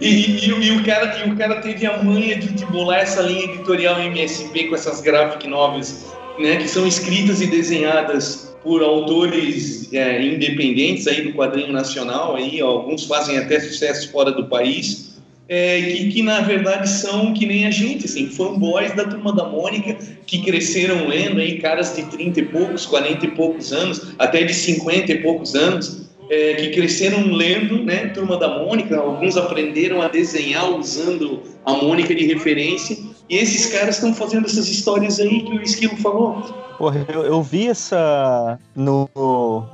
E, 0.00 0.46
e- 0.48 0.52
o- 0.52 0.60
e 0.62 0.70
o 0.72 0.84
cara, 0.84 1.24
e 1.24 1.30
o 1.30 1.36
cara 1.36 1.60
teve 1.60 1.86
a 1.86 2.02
manha 2.02 2.36
de, 2.36 2.48
de 2.52 2.66
bolar 2.66 3.00
essa 3.00 3.22
linha 3.22 3.44
editorial 3.44 4.00
MSP 4.00 4.64
com 4.64 4.74
essas 4.74 5.00
graphic 5.00 5.46
novels, 5.46 6.12
né, 6.38 6.56
que 6.56 6.66
são 6.68 6.86
escritas 6.86 7.40
e 7.40 7.46
desenhadas 7.46 8.52
por 8.64 8.82
autores 8.82 9.88
é, 9.92 10.20
independentes 10.22 11.06
aí 11.06 11.22
do 11.22 11.32
quadrinho 11.32 11.72
nacional, 11.72 12.34
aí, 12.36 12.62
ó, 12.62 12.66
alguns 12.68 13.04
fazem 13.06 13.38
até 13.38 13.60
sucesso 13.60 14.10
fora 14.10 14.30
do 14.32 14.46
país, 14.46 15.11
é, 15.54 15.82
que, 15.82 16.08
que 16.08 16.22
na 16.22 16.40
verdade 16.40 16.88
são 16.88 17.34
que 17.34 17.44
nem 17.44 17.66
a 17.66 17.70
gente, 17.70 18.06
assim, 18.06 18.26
fanboys 18.26 18.96
da 18.96 19.04
Turma 19.04 19.34
da 19.34 19.44
Mônica, 19.44 19.98
que 20.26 20.40
cresceram 20.40 21.06
lendo 21.06 21.38
aí, 21.38 21.58
caras 21.58 21.94
de 21.94 22.04
30 22.04 22.40
e 22.40 22.44
poucos, 22.46 22.86
40 22.86 23.26
e 23.26 23.30
poucos 23.32 23.70
anos, 23.70 24.14
até 24.18 24.44
de 24.44 24.54
50 24.54 25.12
e 25.12 25.20
poucos 25.20 25.54
anos, 25.54 26.06
é, 26.30 26.54
que 26.54 26.70
cresceram 26.70 27.26
lendo, 27.26 27.84
né, 27.84 28.06
Turma 28.06 28.38
da 28.38 28.60
Mônica, 28.60 28.96
alguns 28.96 29.36
aprenderam 29.36 30.00
a 30.00 30.08
desenhar 30.08 30.70
usando 30.70 31.42
a 31.66 31.72
Mônica 31.74 32.14
de 32.14 32.24
referência, 32.24 32.96
e 33.28 33.36
esses 33.36 33.66
caras 33.66 33.96
estão 33.96 34.14
fazendo 34.14 34.46
essas 34.46 34.70
histórias 34.70 35.20
aí 35.20 35.42
que 35.42 35.52
o 35.52 35.62
Esquilo 35.62 35.98
falou. 35.98 36.42
Porra, 36.78 37.04
eu, 37.12 37.24
eu 37.24 37.42
vi 37.42 37.68
essa 37.68 38.58
no. 38.74 39.06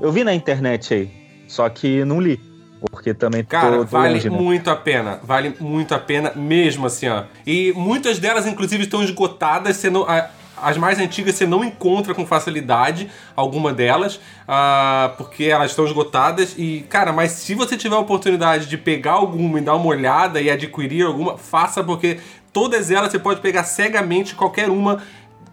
Eu 0.00 0.10
vi 0.10 0.24
na 0.24 0.34
internet 0.34 0.92
aí. 0.92 1.10
Só 1.46 1.68
que 1.68 2.04
não 2.04 2.20
li. 2.20 2.47
Porque 2.90 3.12
também 3.14 3.42
tô, 3.42 3.50
Cara, 3.50 3.76
tô 3.78 3.84
vale 3.84 4.14
longe, 4.14 4.30
né? 4.30 4.36
muito 4.38 4.70
a 4.70 4.76
pena. 4.76 5.20
Vale 5.22 5.54
muito 5.60 5.94
a 5.94 5.98
pena 5.98 6.32
mesmo, 6.36 6.86
assim, 6.86 7.08
ó. 7.08 7.24
E 7.46 7.72
muitas 7.74 8.18
delas, 8.18 8.46
inclusive, 8.46 8.84
estão 8.84 9.02
esgotadas. 9.02 9.82
Não, 9.84 10.04
a- 10.08 10.28
as 10.60 10.76
mais 10.76 10.98
antigas 10.98 11.36
você 11.36 11.46
não 11.46 11.62
encontra 11.64 12.12
com 12.14 12.26
facilidade, 12.26 13.08
alguma 13.36 13.72
delas, 13.72 14.20
ah, 14.46 15.12
porque 15.16 15.44
elas 15.44 15.70
estão 15.70 15.84
esgotadas. 15.84 16.54
E, 16.58 16.84
cara, 16.88 17.12
mas 17.12 17.30
se 17.32 17.54
você 17.54 17.76
tiver 17.76 17.94
a 17.94 18.00
oportunidade 18.00 18.66
de 18.66 18.76
pegar 18.76 19.12
alguma 19.12 19.58
e 19.58 19.62
dar 19.62 19.74
uma 19.76 19.86
olhada 19.86 20.40
e 20.40 20.50
adquirir 20.50 21.06
alguma, 21.06 21.38
faça, 21.38 21.82
porque 21.84 22.18
todas 22.52 22.90
elas 22.90 23.12
você 23.12 23.18
pode 23.20 23.40
pegar 23.40 23.62
cegamente 23.64 24.34
qualquer 24.34 24.68
uma 24.68 25.00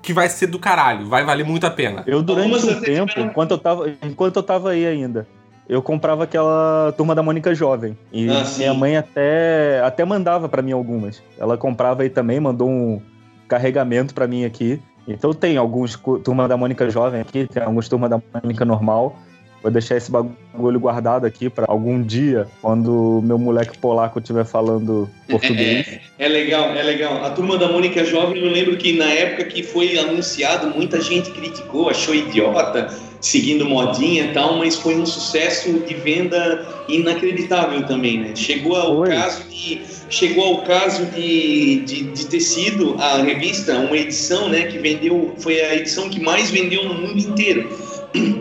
que 0.02 0.12
vai 0.14 0.28
ser 0.30 0.48
do 0.48 0.58
caralho. 0.60 1.08
Vai 1.08 1.24
valer 1.24 1.46
muito 1.46 1.66
a 1.66 1.72
pena. 1.72 2.04
Eu, 2.08 2.22
durante 2.24 2.66
um 2.66 2.82
tempo, 2.82 3.12
enquanto 3.20 3.52
eu, 3.52 3.58
tava, 3.58 3.92
enquanto 4.04 4.36
eu 4.38 4.44
tava 4.44 4.72
aí 4.72 4.86
ainda, 4.86 5.28
eu 5.68 5.82
comprava 5.82 6.24
aquela 6.24 6.94
turma 6.96 7.16
da 7.16 7.24
Mônica 7.24 7.54
Jovem. 7.54 7.98
E 8.12 8.30
Ah, 8.30 8.44
minha 8.58 8.74
mãe 8.74 8.98
até, 8.98 9.82
até 9.84 10.06
mandava 10.06 10.48
pra 10.48 10.62
mim 10.62 10.72
algumas. 10.72 11.22
Ela 11.38 11.58
comprava 11.58 12.04
aí 12.04 12.10
também, 12.10 12.40
mandou 12.40 12.70
um 12.70 13.02
carregamento 13.48 14.14
pra 14.14 14.28
mim 14.28 14.46
aqui. 14.46 14.80
Então 15.08 15.34
tem 15.34 15.58
alguns 15.58 16.00
turma 16.24 16.48
da 16.48 16.58
Mônica 16.58 16.90
Jovem 16.90 17.22
aqui, 17.22 17.48
tem 17.48 17.62
alguns 17.62 17.88
turma 17.88 18.10
da 18.10 18.20
Mônica 18.34 18.66
normal. 18.66 19.16
Vou 19.62 19.72
deixar 19.72 19.98
esse 19.98 20.12
bagulho 20.12 20.80
guardado 20.80 21.26
aqui 21.26 21.50
pra 21.50 21.66
algum 21.68 22.00
dia, 22.00 22.46
quando 22.62 23.20
meu 23.24 23.40
moleque 23.40 23.76
polaco 23.80 24.20
estiver 24.20 24.46
falando 24.46 25.10
português. 25.28 26.00
É 26.20 26.28
legal, 26.28 26.66
é 26.70 26.84
legal. 26.84 27.26
A 27.26 27.32
turma 27.32 27.58
da 27.58 27.68
Mônica 27.68 28.06
Jovem, 28.06 28.44
eu 28.44 28.52
lembro 28.52 28.78
que 28.78 28.96
na 28.96 29.12
época 29.12 29.46
que 29.46 29.64
foi 29.64 29.98
anunciado, 29.98 30.68
muita 30.70 31.02
gente 31.02 31.32
criticou, 31.32 31.90
achou 31.90 32.14
idiota, 32.14 32.90
seguindo 33.26 33.66
modinha 33.66 34.26
e 34.26 34.34
tal, 34.34 34.58
mas 34.58 34.76
foi 34.76 34.96
um 34.96 35.06
sucesso 35.06 35.80
de 35.80 35.96
venda 35.96 36.86
inacreditável 36.88 37.84
também, 37.88 38.20
né? 38.20 38.36
Chegou 38.36 38.76
ao 38.76 38.98
Foi. 38.98 39.10
caso 39.10 39.50
de 39.50 39.82
chegou 40.08 40.44
ao 40.44 40.62
caso 40.62 41.06
de, 41.08 41.80
de, 41.82 42.04
de 42.04 42.26
ter 42.28 42.40
sido 42.40 42.96
a 43.00 43.24
revista 43.24 43.76
uma 43.80 43.98
edição, 43.98 44.48
né, 44.48 44.68
que 44.68 44.78
vendeu, 44.78 45.34
foi 45.40 45.60
a 45.60 45.76
edição 45.76 46.08
que 46.08 46.20
mais 46.20 46.52
vendeu 46.52 46.84
no 46.86 46.94
mundo 46.94 47.18
inteiro. 47.18 47.68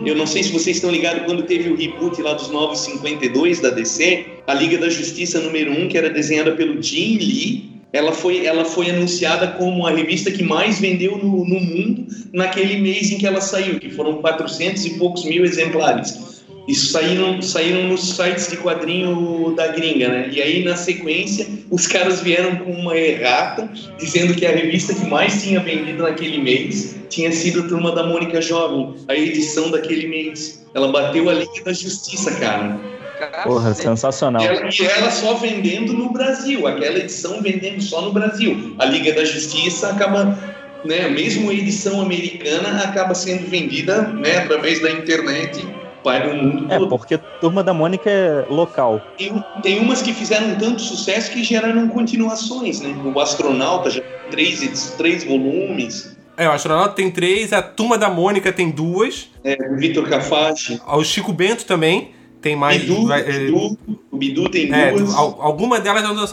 Eu 0.05 0.15
não 0.15 0.27
sei 0.27 0.43
se 0.43 0.51
vocês 0.51 0.77
estão 0.77 0.91
ligados 0.91 1.23
quando 1.25 1.41
teve 1.43 1.69
o 1.69 1.75
reboot 1.75 2.21
lá 2.21 2.33
dos 2.33 2.49
952 2.49 3.59
da 3.59 3.71
DC, 3.71 4.25
a 4.45 4.53
Liga 4.53 4.77
da 4.77 4.89
Justiça 4.89 5.41
número 5.41 5.71
1, 5.71 5.87
que 5.89 5.97
era 5.97 6.09
desenhada 6.11 6.51
pelo 6.51 6.81
Jim 6.81 7.17
Lee, 7.17 7.74
ela 7.95 8.11
foi, 8.11 8.45
ela 8.45 8.65
foi 8.65 8.89
anunciada 8.89 9.47
como 9.47 9.87
a 9.87 9.91
revista 9.91 10.29
que 10.29 10.43
mais 10.43 10.79
vendeu 10.79 11.17
no, 11.17 11.45
no 11.45 11.59
mundo 11.61 12.05
naquele 12.33 12.75
mês 12.77 13.09
em 13.09 13.17
que 13.17 13.25
ela 13.25 13.39
saiu, 13.39 13.79
que 13.79 13.89
foram 13.89 14.15
400 14.15 14.85
e 14.85 14.89
poucos 14.95 15.23
mil 15.23 15.45
exemplares. 15.45 16.35
Isso 16.67 16.91
saíram, 16.91 17.41
saíram 17.41 17.83
nos 17.83 18.15
sites 18.15 18.49
de 18.49 18.57
quadrinho 18.57 19.53
da 19.55 19.67
gringa, 19.67 20.09
né? 20.09 20.29
E 20.33 20.41
aí, 20.41 20.63
na 20.63 20.75
sequência, 20.75 21.47
os 21.69 21.87
caras 21.87 22.21
vieram 22.21 22.57
com 22.57 22.71
uma 22.71 22.97
errata, 22.97 23.69
dizendo 23.97 24.33
que 24.33 24.45
a 24.45 24.51
revista 24.51 24.93
que 24.93 25.05
mais 25.05 25.41
tinha 25.41 25.59
vendido 25.61 26.03
naquele 26.03 26.39
mês 26.39 26.97
tinha 27.07 27.31
sido 27.31 27.61
a 27.61 27.67
Turma 27.67 27.91
da 27.93 28.03
Mônica 28.03 28.41
Jovem, 28.41 28.95
a 29.07 29.15
edição 29.15 29.71
daquele 29.71 30.07
mês. 30.07 30.65
Ela 30.73 30.91
bateu 30.91 31.29
a 31.29 31.33
Liga 31.33 31.63
da 31.63 31.71
Justiça, 31.71 32.31
cara. 32.39 32.94
Porra, 33.43 33.73
sensacional. 33.73 34.41
E 34.41 34.45
ela, 34.47 34.69
e 34.69 34.85
ela 34.85 35.11
só 35.11 35.33
vendendo 35.35 35.93
no 35.93 36.11
Brasil, 36.11 36.65
aquela 36.67 36.97
edição 36.99 37.41
vendendo 37.41 37.81
só 37.81 38.01
no 38.01 38.11
Brasil. 38.11 38.75
A 38.79 38.85
Liga 38.85 39.13
da 39.13 39.23
Justiça 39.25 39.89
acaba, 39.89 40.37
né, 40.83 41.07
mesmo 41.09 41.49
a 41.49 41.53
edição 41.53 42.01
americana 42.01 42.81
acaba 42.83 43.13
sendo 43.15 43.47
vendida, 43.49 44.01
né, 44.03 44.37
através 44.37 44.81
da 44.81 44.91
internet 44.91 45.65
para 46.03 46.29
o 46.29 46.35
mundo 46.35 46.67
É, 46.71 46.77
todo. 46.77 46.89
porque 46.89 47.17
Turma 47.41 47.63
da 47.63 47.73
Mônica 47.73 48.09
é 48.09 48.45
local. 48.49 49.01
Tem, 49.17 49.43
tem 49.63 49.79
umas 49.79 50.01
que 50.03 50.13
fizeram 50.13 50.55
tanto 50.55 50.81
sucesso 50.81 51.31
que 51.31 51.43
geraram 51.43 51.87
continuações, 51.87 52.79
né? 52.79 52.95
O 53.03 53.19
Astronauta 53.19 53.89
já 53.89 54.01
tem 54.01 54.29
três, 54.29 54.93
três 54.97 55.23
volumes. 55.23 56.15
É, 56.37 56.47
o 56.49 56.51
astronauta 56.51 56.95
tem 56.95 57.09
três, 57.09 57.53
a 57.53 57.61
turma 57.61 57.97
da 57.97 58.09
Mônica 58.09 58.51
tem 58.51 58.69
duas, 58.69 59.29
É, 59.41 59.55
o 59.71 59.77
Vitor 59.77 60.07
Cafache. 60.09 60.79
o 60.85 61.01
Chico 61.03 61.31
Bento 61.31 61.63
também 61.65 62.11
tem 62.45 62.55
mais. 62.55 62.79
Bidu, 62.79 63.07
vai- 63.07 63.21
é, 63.21 63.39
Bidu, 63.39 63.77
o 64.11 64.17
Bidu 64.17 64.49
tem 64.49 64.71
É, 64.71 64.91
duas. 64.91 65.15
al- 65.15 65.37
alguma 65.41 65.79
delas 65.79 66.31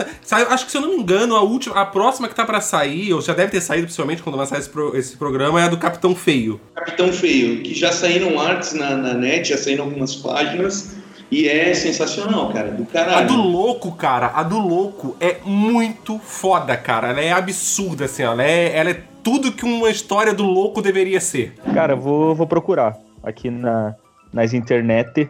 Acho 0.51 0.67
que 0.67 0.71
se 0.71 0.77
eu 0.77 0.83
não 0.83 0.91
me 0.91 0.97
engano, 0.97 1.35
a 1.35 1.41
última, 1.41 1.75
a 1.81 1.87
próxima 1.87 2.29
que 2.29 2.35
tá 2.35 2.45
pra 2.45 2.61
sair, 2.61 3.15
ou 3.15 3.23
já 3.23 3.33
deve 3.33 3.51
ter 3.53 3.63
saído, 3.63 3.85
principalmente 3.87 4.23
quando 4.23 4.37
lançar 4.37 4.59
esse, 4.59 4.69
pro- 4.69 4.95
esse 4.95 5.17
programa, 5.17 5.59
é 5.59 5.65
a 5.65 5.69
do 5.69 5.79
Capitão 5.79 6.15
Feio. 6.15 6.61
Capitão 6.75 7.11
Feio, 7.11 7.63
que 7.63 7.73
já 7.75 7.91
saíram 7.91 8.39
artes 8.39 8.75
na, 8.75 8.95
na 8.95 9.15
net, 9.15 9.49
já 9.49 9.57
saíram 9.57 9.85
algumas 9.85 10.15
páginas. 10.15 10.97
E 11.31 11.49
é 11.49 11.73
sensacional, 11.73 12.53
cara. 12.53 12.71
Do 12.73 12.83
A 12.83 12.87
caralho. 12.87 13.27
do 13.29 13.37
louco, 13.37 13.93
cara, 13.93 14.33
a 14.35 14.43
do 14.43 14.59
louco 14.59 15.17
é 15.19 15.39
muito 15.47 16.19
foda, 16.19 16.77
cara. 16.77 17.09
Ela 17.09 17.23
é 17.23 17.33
absurda, 17.33 18.05
assim, 18.05 18.23
ó. 18.23 18.33
Ela 18.33 18.45
é, 18.45 18.77
ela 18.77 18.91
é 18.91 19.03
tudo 19.25 19.51
que 19.51 19.65
uma 19.65 19.89
história 19.89 20.35
do 20.35 20.43
louco 20.45 20.83
deveria 20.83 21.21
ser. 21.23 21.55
Cara, 21.73 21.97
vou, 21.97 22.35
vou 22.35 22.47
procurar 22.47 22.99
aqui 23.23 23.49
na, 23.49 23.95
nas 24.31 24.53
internet. 24.53 25.27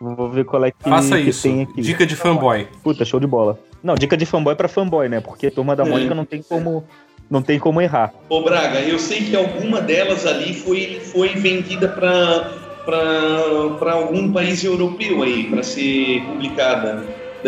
Vou 0.00 0.30
ver 0.30 0.44
qual 0.44 0.64
é 0.64 0.70
que, 0.70 0.82
Faça 0.88 1.16
que 1.16 1.30
isso. 1.30 1.42
tem 1.42 1.62
aqui. 1.62 1.80
Dica 1.80 2.06
de 2.06 2.14
fanboy. 2.16 2.68
Puta, 2.82 3.04
show 3.04 3.18
de 3.18 3.26
bola. 3.26 3.58
Não, 3.82 3.94
dica 3.94 4.16
de 4.16 4.26
fanboy 4.26 4.54
pra 4.54 4.68
fanboy, 4.68 5.08
né? 5.08 5.20
Porque 5.20 5.46
a 5.46 5.50
turma 5.50 5.74
da 5.74 5.84
É. 5.84 5.88
Mônica 5.88 6.14
não 6.14 6.24
tem 6.24 6.42
como. 6.42 6.84
Não 7.28 7.42
tem 7.42 7.58
como 7.58 7.80
errar. 7.80 8.12
Ô 8.28 8.42
Braga, 8.42 8.80
eu 8.80 8.98
sei 9.00 9.24
que 9.24 9.34
alguma 9.34 9.80
delas 9.80 10.24
ali 10.26 10.54
foi, 10.54 11.00
foi 11.00 11.30
vendida 11.30 11.88
para 11.88 12.52
para 12.84 13.92
algum 13.94 14.32
país 14.32 14.62
europeu 14.62 15.20
aí, 15.24 15.50
para 15.50 15.60
ser 15.64 16.22
publicada. 16.24 17.04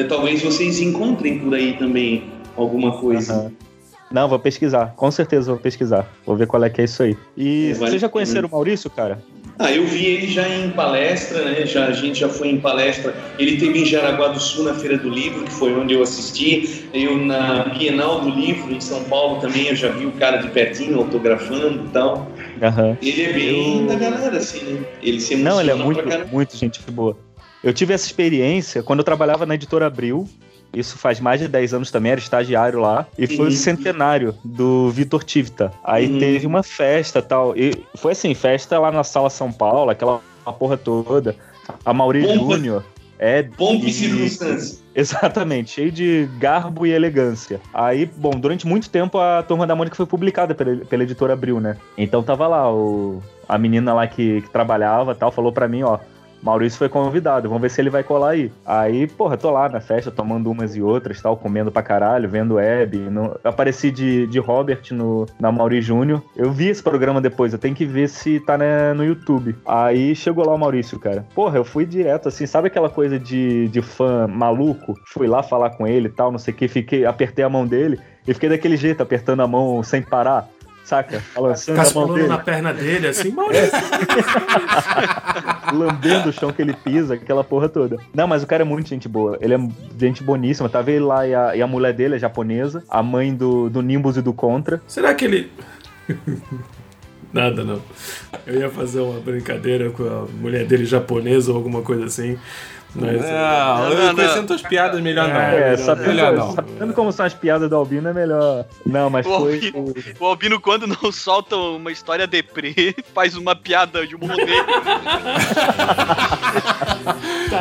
Talvez 0.09 0.43
vocês 0.43 0.81
encontrem 0.81 1.39
por 1.39 1.55
aí 1.55 1.75
também 1.77 2.25
alguma 2.57 2.99
coisa. 2.99 3.33
Aham. 3.35 3.53
Não, 4.11 4.29
vou 4.29 4.39
pesquisar. 4.39 4.95
Com 4.97 5.11
certeza 5.11 5.53
vou 5.53 5.61
pesquisar. 5.61 6.09
Vou 6.27 6.35
ver 6.35 6.47
qual 6.49 6.65
é 6.65 6.71
que 6.71 6.81
é 6.81 6.85
isso 6.85 7.03
aí. 7.03 7.17
E 7.37 7.71
É, 7.71 7.75
vale 7.75 7.91
vocês 7.91 8.03
já 8.03 8.09
conheceram 8.09 8.49
o 8.49 8.51
Maurício, 8.51 8.89
cara? 8.91 9.23
Ah, 9.59 9.73
eu 9.73 9.85
vi 9.87 10.07
ele 10.07 10.29
já 10.29 10.49
em 10.49 10.71
palestra, 10.71 11.45
né? 11.45 11.67
Já, 11.67 11.87
a 11.87 11.93
gente 11.93 12.21
já 12.21 12.29
foi 12.29 12.49
em 12.49 12.61
palestra. 12.61 13.13
Ele 13.39 13.57
teve 13.57 13.81
em 13.81 13.85
Jaraguá 13.85 14.29
do 14.29 14.39
Sul 14.39 14.65
na 14.65 14.75
Feira 14.75 14.97
do 14.97 15.09
Livro, 15.11 15.45
que 15.45 15.51
foi 15.53 15.75
onde 15.75 15.95
eu 15.95 16.03
assisti. 16.03 16.85
Eu 16.95 17.17
na 17.19 17.65
Bienal 17.65 18.21
do 18.21 18.31
Livro 18.31 18.73
em 18.73 18.81
São 18.81 19.03
Paulo 19.05 19.41
também 19.41 19.67
eu 19.67 19.75
já 19.75 19.89
vi 19.89 20.07
o 20.07 20.13
cara 20.13 20.37
de 20.37 20.49
pertinho 20.51 20.99
autografando 20.99 21.87
e 21.87 21.89
tal. 21.89 22.31
Aham. 22.63 22.97
Ele 23.03 23.23
é 23.23 23.33
bem 23.33 23.81
Eu- 23.81 23.87
da 23.87 23.95
galera, 23.97 24.37
assim, 24.37 24.63
né? 24.63 24.81
Ele 25.03 25.21
se 25.21 25.35
Não, 25.35 25.61
ele 25.61 25.73
é 25.73 25.75
muito, 25.75 26.03
muito 26.31 26.57
gente 26.57 26.81
boa. 26.93 27.17
Eu 27.63 27.73
tive 27.73 27.93
essa 27.93 28.07
experiência 28.07 28.83
quando 28.85 29.01
eu 29.01 29.05
trabalhava 29.05 29.45
na 29.45 29.57
editora 29.57 29.87
Abril. 29.87 30.29
Isso 30.73 30.99
faz 30.99 31.19
mais 31.19 31.41
de 31.41 31.49
10 31.49 31.75
anos 31.75 31.91
também, 31.91 32.13
era 32.13 32.21
estagiário 32.21 32.79
lá. 32.81 33.07
E 33.19 33.27
foi 33.27 33.49
o 33.49 33.53
centenário 33.53 34.35
do 34.45 34.91
Vitor 34.91 35.25
Tivita. 35.25 35.73
Aí 35.83 36.07
Uhum. 36.13 36.19
teve 36.19 36.47
uma 36.47 36.63
festa 36.63 37.23
tal. 37.23 37.57
E 37.57 37.73
foi 37.97 38.13
assim, 38.13 38.35
festa 38.35 38.79
lá 38.79 38.91
na 38.93 39.03
Sala 39.03 39.31
São 39.31 39.51
Paulo, 39.51 39.91
aquela 39.91 40.21
porra 40.59 40.77
toda. 40.77 41.35
A 41.85 41.93
Mauri. 41.93 42.23
Júnior. 42.35 42.85
É, 43.19 43.43
Pompa 43.43 43.85
e 43.87 43.93
circunstância. 43.93 44.79
Exatamente, 44.95 45.71
cheio 45.73 45.91
de 45.91 46.29
garbo 46.39 46.87
e 46.87 46.93
elegância. 46.93 47.61
Aí, 47.75 48.07
bom, 48.07 48.31
durante 48.31 48.65
muito 48.67 48.89
tempo 48.89 49.19
a 49.19 49.43
Turma 49.43 49.67
da 49.67 49.75
Mônica 49.75 49.97
foi 49.97 50.07
publicada 50.07 50.55
pela, 50.55 50.77
pela 50.85 51.03
editora 51.03 51.33
Abril, 51.33 51.59
né? 51.59 51.77
Então 51.97 52.23
tava 52.23 52.47
lá 52.47 52.73
o, 52.73 53.21
a 53.49 53.59
menina 53.59 53.93
lá 53.93 54.07
que, 54.07 54.41
que 54.43 54.51
trabalhava 54.51 55.15
tal, 55.17 55.33
falou 55.33 55.51
pra 55.53 55.67
mim, 55.67 55.83
ó. 55.83 55.99
Maurício 56.43 56.79
foi 56.79 56.89
convidado, 56.89 57.49
vamos 57.49 57.63
ver 57.63 57.71
se 57.71 57.81
ele 57.81 57.91
vai 57.91 58.03
colar 58.03 58.31
aí. 58.31 58.53
Aí, 58.65 59.07
porra, 59.07 59.37
tô 59.37 59.51
lá 59.51 59.69
na 59.69 59.81
festa 59.81 60.11
tomando 60.11 60.51
umas 60.51 60.77
e 60.77 60.83
outras, 60.83 61.21
tal, 61.21 61.37
comendo 61.37 61.71
pra 61.71 61.83
caralho, 61.83 62.29
vendo 62.29 62.59
Hebe. 62.59 62.99
No... 62.99 63.39
Apareci 63.43 63.91
de, 63.91 64.27
de 64.27 64.39
Robert 64.39 64.83
no, 64.93 65.27
na 65.39 65.51
Mauri 65.51 65.81
Júnior. 65.81 66.23
Eu 66.37 66.51
vi 66.51 66.69
esse 66.69 66.83
programa 66.83 67.21
depois, 67.21 67.53
eu 67.53 67.59
tenho 67.59 67.75
que 67.75 67.85
ver 67.85 68.09
se 68.09 68.41
tá 68.41 68.57
né, 68.57 68.93
no 68.93 69.05
YouTube. 69.05 69.57
Aí 69.67 70.15
chegou 70.15 70.47
lá 70.47 70.55
o 70.55 70.59
Maurício, 70.59 70.99
cara. 70.99 71.27
Porra, 71.35 71.59
eu 71.59 71.65
fui 71.65 71.85
direto, 71.85 72.29
assim, 72.29 72.47
sabe 72.47 72.69
aquela 72.69 72.89
coisa 72.89 73.19
de, 73.19 73.69
de 73.69 73.83
fã 73.83 74.27
maluco? 74.27 74.95
Fui 75.07 75.27
lá 75.27 75.43
falar 75.43 75.71
com 75.71 75.87
ele 75.87 76.09
e 76.09 76.13
tal, 76.13 76.31
não 76.31 76.39
sei 76.39 76.55
o 76.55 76.57
que, 76.57 76.69
fiquei, 76.69 77.05
apertei 77.05 77.45
a 77.45 77.49
mão 77.49 77.67
dele 77.67 77.99
e 78.27 78.35
fiquei 78.35 78.49
daquele 78.49 78.77
jeito, 78.77 79.03
apertando 79.03 79.41
a 79.41 79.47
mão 79.47 79.83
sem 79.83 80.03
parar. 80.03 80.49
Saca? 80.85 81.23
Balançando 81.35 81.73
a 81.73 81.77
mão 81.77 81.85
Caspulando 81.85 82.15
dele. 82.15 82.29
na 82.29 82.39
perna 82.39 82.73
dele, 82.73 83.09
assim, 83.09 83.31
Maurício. 83.31 83.71
lambendo 85.73 86.29
o 86.29 86.33
chão 86.33 86.53
que 86.53 86.63
ele 86.63 86.73
pisa, 86.73 87.15
aquela 87.15 87.45
porra 87.45 87.69
toda. 87.69 87.99
Não, 88.15 88.27
mas 88.27 88.43
o 88.43 88.47
cara 88.47 88.63
é 88.63 88.65
muito 88.65 88.89
gente 88.89 89.09
boa. 89.09 89.39
Ele 89.41 89.55
é 89.55 89.69
gente 89.99 90.23
boníssima. 90.23 90.69
Tava 90.69 90.91
ele 90.91 91.05
lá 91.05 91.27
e 91.27 91.35
a, 91.35 91.57
e 91.57 91.63
a 91.63 91.67
mulher 91.67 91.93
dele 91.93 92.17
é 92.17 92.19
japonesa, 92.19 92.83
a 92.89 93.03
mãe 93.03 93.35
do, 93.35 93.69
do 93.69 93.83
Nimbus 93.83 94.17
e 94.17 94.23
do 94.23 94.33
Contra. 94.33 94.81
Será 94.87 95.15
que 95.15 95.25
ele. 95.25 95.51
Nada, 97.33 97.63
não. 97.63 97.81
Eu 98.47 98.61
ia 98.61 98.71
fazer 98.71 99.01
uma 99.01 99.21
brincadeira 99.21 99.91
com 99.91 100.03
a 100.05 100.27
mulher 100.41 100.65
dele 100.67 100.87
japonesa 100.87 101.51
ou 101.51 101.57
alguma 101.57 101.83
coisa 101.83 102.07
assim. 102.07 102.39
Mas, 102.95 103.21
Não, 103.23 103.91
não, 103.91 104.15
conhecendo 104.15 104.39
não. 104.41 104.47
tuas 104.47 104.63
piadas, 104.63 105.01
melhor 105.01 105.29
não. 105.29 105.37
É, 105.37 105.51
melhor 105.73 105.79
sabendo, 105.79 106.09
melhor 106.09 106.33
não. 106.33 106.53
sabendo 106.53 106.95
como 106.95 107.13
são 107.13 107.27
as 107.27 107.35
piadas 107.35 107.69
do 107.69 107.77
Albino 107.77 108.09
é 108.09 108.13
melhor. 108.15 108.65
Não, 108.85 109.11
mas 109.11 109.27
O 109.27 109.41
foi. 109.41 109.55
Albino, 109.57 109.95
o 110.19 110.27
Albino, 110.27 110.61
quando 110.61 110.87
não 110.87 111.13
solta 111.13 111.55
uma 111.57 111.93
história 111.93 112.27
deprê, 112.27 112.95
faz 113.15 113.37
uma 113.37 113.55
piada 113.55 114.07
de 114.07 114.17
humor 114.17 114.35
negro. 114.37 114.55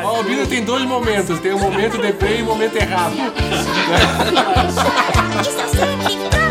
O 0.03 0.07
Albino 0.07 0.45
tem 0.47 0.63
dois 0.63 0.83
momentos: 0.83 1.39
tem 1.39 1.53
o 1.53 1.59
momento 1.59 1.97
deprê 1.97 2.39
e 2.39 2.41
o 2.41 2.45
momento 2.45 2.75
errado. 2.75 3.13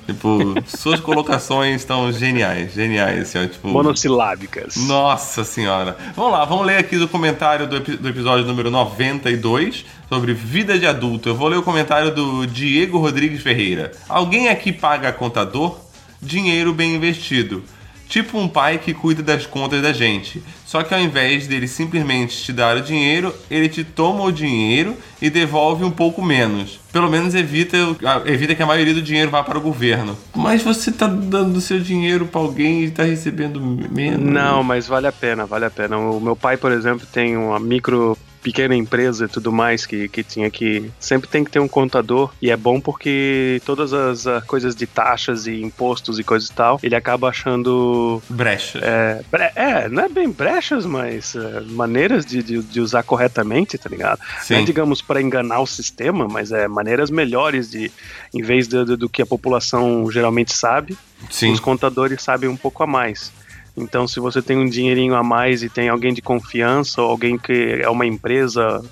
Tipo, 0.05 0.39
suas 0.65 1.01
colocações 1.01 1.81
estão 1.81 2.09
geniais, 2.13 2.73
geniais, 2.73 3.23
assim, 3.23 3.43
ó, 3.43 3.45
tipo... 3.45 3.67
Monossilábicas. 3.67 4.77
Nossa 4.87 5.43
senhora. 5.43 5.97
Vamos 6.15 6.31
lá, 6.31 6.45
vamos 6.45 6.65
ler 6.65 6.77
aqui 6.77 6.97
do 6.97 7.09
comentário 7.09 7.67
do, 7.67 7.81
do 7.81 8.07
episódio 8.07 8.45
número 8.45 8.71
92 8.71 9.83
sobre 10.07 10.33
vida 10.33 10.79
de 10.79 10.87
adulto. 10.87 11.27
Eu 11.27 11.35
vou 11.35 11.49
ler 11.49 11.57
o 11.57 11.63
comentário 11.63 12.15
do 12.15 12.47
Diego 12.47 12.99
Rodrigues 12.99 13.41
Ferreira. 13.41 13.91
Alguém 14.07 14.47
aqui 14.47 14.71
paga 14.71 15.11
contador? 15.11 15.77
Dinheiro 16.21 16.73
bem 16.73 16.95
investido. 16.95 17.63
Tipo 18.07 18.37
um 18.39 18.47
pai 18.47 18.77
que 18.77 18.93
cuida 18.93 19.21
das 19.21 19.45
contas 19.45 19.81
da 19.81 19.91
gente. 19.91 20.41
Só 20.65 20.83
que 20.83 20.93
ao 20.93 20.99
invés 20.99 21.47
dele 21.47 21.67
simplesmente 21.67 22.43
te 22.43 22.53
dar 22.53 22.77
o 22.77 22.81
dinheiro, 22.81 23.33
ele 23.49 23.69
te 23.69 23.83
toma 23.83 24.23
o 24.23 24.31
dinheiro 24.31 24.95
e 25.21 25.29
devolve 25.29 25.83
um 25.83 25.91
pouco 25.91 26.21
menos. 26.21 26.79
Pelo 26.91 27.09
menos 27.09 27.35
evita, 27.35 27.77
evita 28.25 28.55
que 28.55 28.63
a 28.63 28.65
maioria 28.65 28.93
do 28.93 29.01
dinheiro 29.01 29.29
vá 29.29 29.43
para 29.43 29.57
o 29.57 29.61
governo. 29.61 30.17
Mas 30.35 30.63
você 30.63 30.91
tá 30.91 31.07
dando 31.07 31.59
seu 31.61 31.79
dinheiro 31.79 32.25
para 32.25 32.41
alguém 32.41 32.83
e 32.83 32.91
tá 32.91 33.03
recebendo 33.03 33.61
menos. 33.61 34.19
Não, 34.19 34.63
mas 34.63 34.87
vale 34.87 35.07
a 35.07 35.11
pena, 35.11 35.45
vale 35.45 35.65
a 35.65 35.69
pena. 35.69 35.97
O 35.97 36.19
meu 36.19 36.35
pai, 36.35 36.57
por 36.57 36.71
exemplo, 36.71 37.05
tem 37.11 37.37
uma 37.37 37.59
micro 37.59 38.17
pequena 38.51 38.75
empresa 38.75 39.25
e 39.25 39.27
tudo 39.27 39.51
mais 39.51 39.85
que, 39.85 40.07
que 40.07 40.23
tinha 40.23 40.49
que. 40.49 40.89
Sempre 40.99 41.27
tem 41.29 41.43
que 41.43 41.51
ter 41.51 41.59
um 41.59 41.67
contador. 41.67 42.31
E 42.41 42.49
é 42.49 42.57
bom 42.57 42.79
porque 42.79 43.61
todas 43.65 43.93
as 43.93 44.25
ah, 44.27 44.41
coisas 44.45 44.75
de 44.75 44.85
taxas 44.87 45.47
e 45.47 45.61
impostos 45.61 46.17
e 46.19 46.23
coisas 46.23 46.49
e 46.49 46.53
tal, 46.53 46.79
ele 46.81 46.95
acaba 46.95 47.29
achando. 47.29 48.21
Brecha. 48.29 48.79
É, 48.81 49.21
bre- 49.31 49.51
é, 49.55 49.89
não 49.89 50.03
é 50.03 50.09
bem 50.09 50.29
brechas, 50.29 50.85
mas 50.85 51.35
é, 51.35 51.61
maneiras 51.61 52.25
de, 52.25 52.41
de, 52.41 52.61
de 52.63 52.81
usar 52.81 53.03
corretamente, 53.03 53.77
tá 53.77 53.89
ligado? 53.89 54.19
Sim. 54.41 54.55
Não 54.55 54.61
é, 54.61 54.65
digamos, 54.65 55.01
para 55.01 55.21
enganar 55.21 55.59
o 55.59 55.67
sistema, 55.67 56.27
mas 56.27 56.51
é 56.51 56.67
maneiras 56.67 57.09
melhores 57.09 57.69
de, 57.69 57.91
em 58.33 58.41
vez 58.41 58.67
do, 58.67 58.85
do, 58.85 58.97
do 58.97 59.09
que 59.09 59.21
a 59.21 59.25
população 59.25 60.09
geralmente 60.11 60.53
sabe, 60.53 60.97
Sim. 61.29 61.51
os 61.51 61.59
contadores 61.59 62.21
sabem 62.21 62.49
um 62.49 62.57
pouco 62.57 62.83
a 62.83 62.87
mais. 62.87 63.31
Então, 63.77 64.07
se 64.07 64.19
você 64.19 64.41
tem 64.41 64.57
um 64.57 64.67
dinheirinho 64.67 65.13
a 65.15 65.23
mais 65.23 65.61
e 65.61 65.69
tem 65.69 65.87
alguém 65.87 66.13
de 66.13 66.21
confiança 66.21 67.01
ou 67.01 67.09
alguém 67.11 67.37
que 67.37 67.79
é 67.81 67.89
uma 67.89 68.05
empresa 68.07 68.83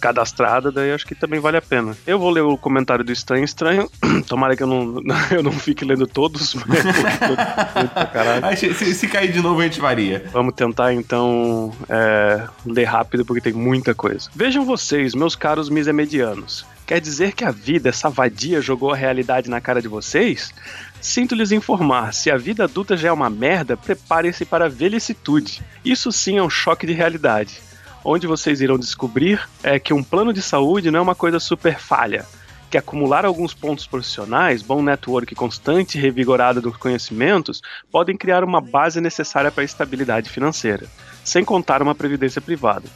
cadastrada, 0.00 0.72
daí 0.72 0.92
acho 0.92 1.06
que 1.06 1.14
também 1.14 1.38
vale 1.40 1.58
a 1.58 1.62
pena. 1.62 1.94
Eu 2.06 2.18
vou 2.18 2.30
ler 2.30 2.40
o 2.40 2.56
comentário 2.56 3.04
do 3.04 3.12
Estranho 3.12 3.44
Estranho. 3.44 3.86
Tomara 4.26 4.56
que 4.56 4.62
eu 4.62 4.66
não, 4.66 5.02
eu 5.30 5.42
não 5.42 5.52
fique 5.52 5.84
lendo 5.84 6.06
todos, 6.06 6.54
mas 8.40 8.58
se- 8.58 8.94
se 8.94 9.08
cair 9.08 9.30
de 9.30 9.40
novo, 9.42 9.60
a 9.60 9.64
gente 9.64 9.78
varia. 9.78 10.24
Vamos 10.32 10.54
tentar 10.54 10.94
então 10.94 11.70
é, 11.88 12.42
ler 12.64 12.84
rápido 12.84 13.24
porque 13.26 13.42
tem 13.42 13.52
muita 13.52 13.94
coisa. 13.94 14.30
Vejam 14.34 14.64
vocês, 14.64 15.14
meus 15.14 15.36
caros 15.36 15.68
misemedianos. 15.68 16.64
Quer 16.90 17.00
dizer 17.00 17.34
que 17.34 17.44
a 17.44 17.52
vida, 17.52 17.90
essa 17.90 18.10
vadia, 18.10 18.60
jogou 18.60 18.92
a 18.92 18.96
realidade 18.96 19.48
na 19.48 19.60
cara 19.60 19.80
de 19.80 19.86
vocês? 19.86 20.52
Sinto 21.00 21.36
lhes 21.36 21.52
informar, 21.52 22.12
se 22.12 22.32
a 22.32 22.36
vida 22.36 22.64
adulta 22.64 22.96
já 22.96 23.10
é 23.10 23.12
uma 23.12 23.30
merda, 23.30 23.76
preparem-se 23.76 24.44
para 24.44 24.64
a 24.64 24.68
velhicitude. 24.68 25.62
Isso 25.84 26.10
sim 26.10 26.38
é 26.38 26.42
um 26.42 26.50
choque 26.50 26.88
de 26.88 26.92
realidade. 26.92 27.62
Onde 28.04 28.26
vocês 28.26 28.60
irão 28.60 28.76
descobrir 28.76 29.40
é 29.62 29.78
que 29.78 29.94
um 29.94 30.02
plano 30.02 30.32
de 30.32 30.42
saúde 30.42 30.90
não 30.90 30.98
é 30.98 31.02
uma 31.02 31.14
coisa 31.14 31.38
super 31.38 31.78
falha 31.78 32.26
que 32.68 32.78
acumular 32.78 33.24
alguns 33.24 33.54
pontos 33.54 33.86
profissionais, 33.86 34.60
bom 34.60 34.82
network 34.82 35.32
constante 35.36 35.96
e 35.96 36.00
revigorado 36.00 36.60
dos 36.60 36.76
conhecimentos 36.76 37.62
podem 37.90 38.16
criar 38.16 38.42
uma 38.42 38.60
base 38.60 39.00
necessária 39.00 39.52
para 39.52 39.62
a 39.62 39.64
estabilidade 39.64 40.28
financeira, 40.28 40.88
sem 41.24 41.44
contar 41.44 41.82
uma 41.82 41.94
previdência 41.94 42.40
privada. 42.40 42.88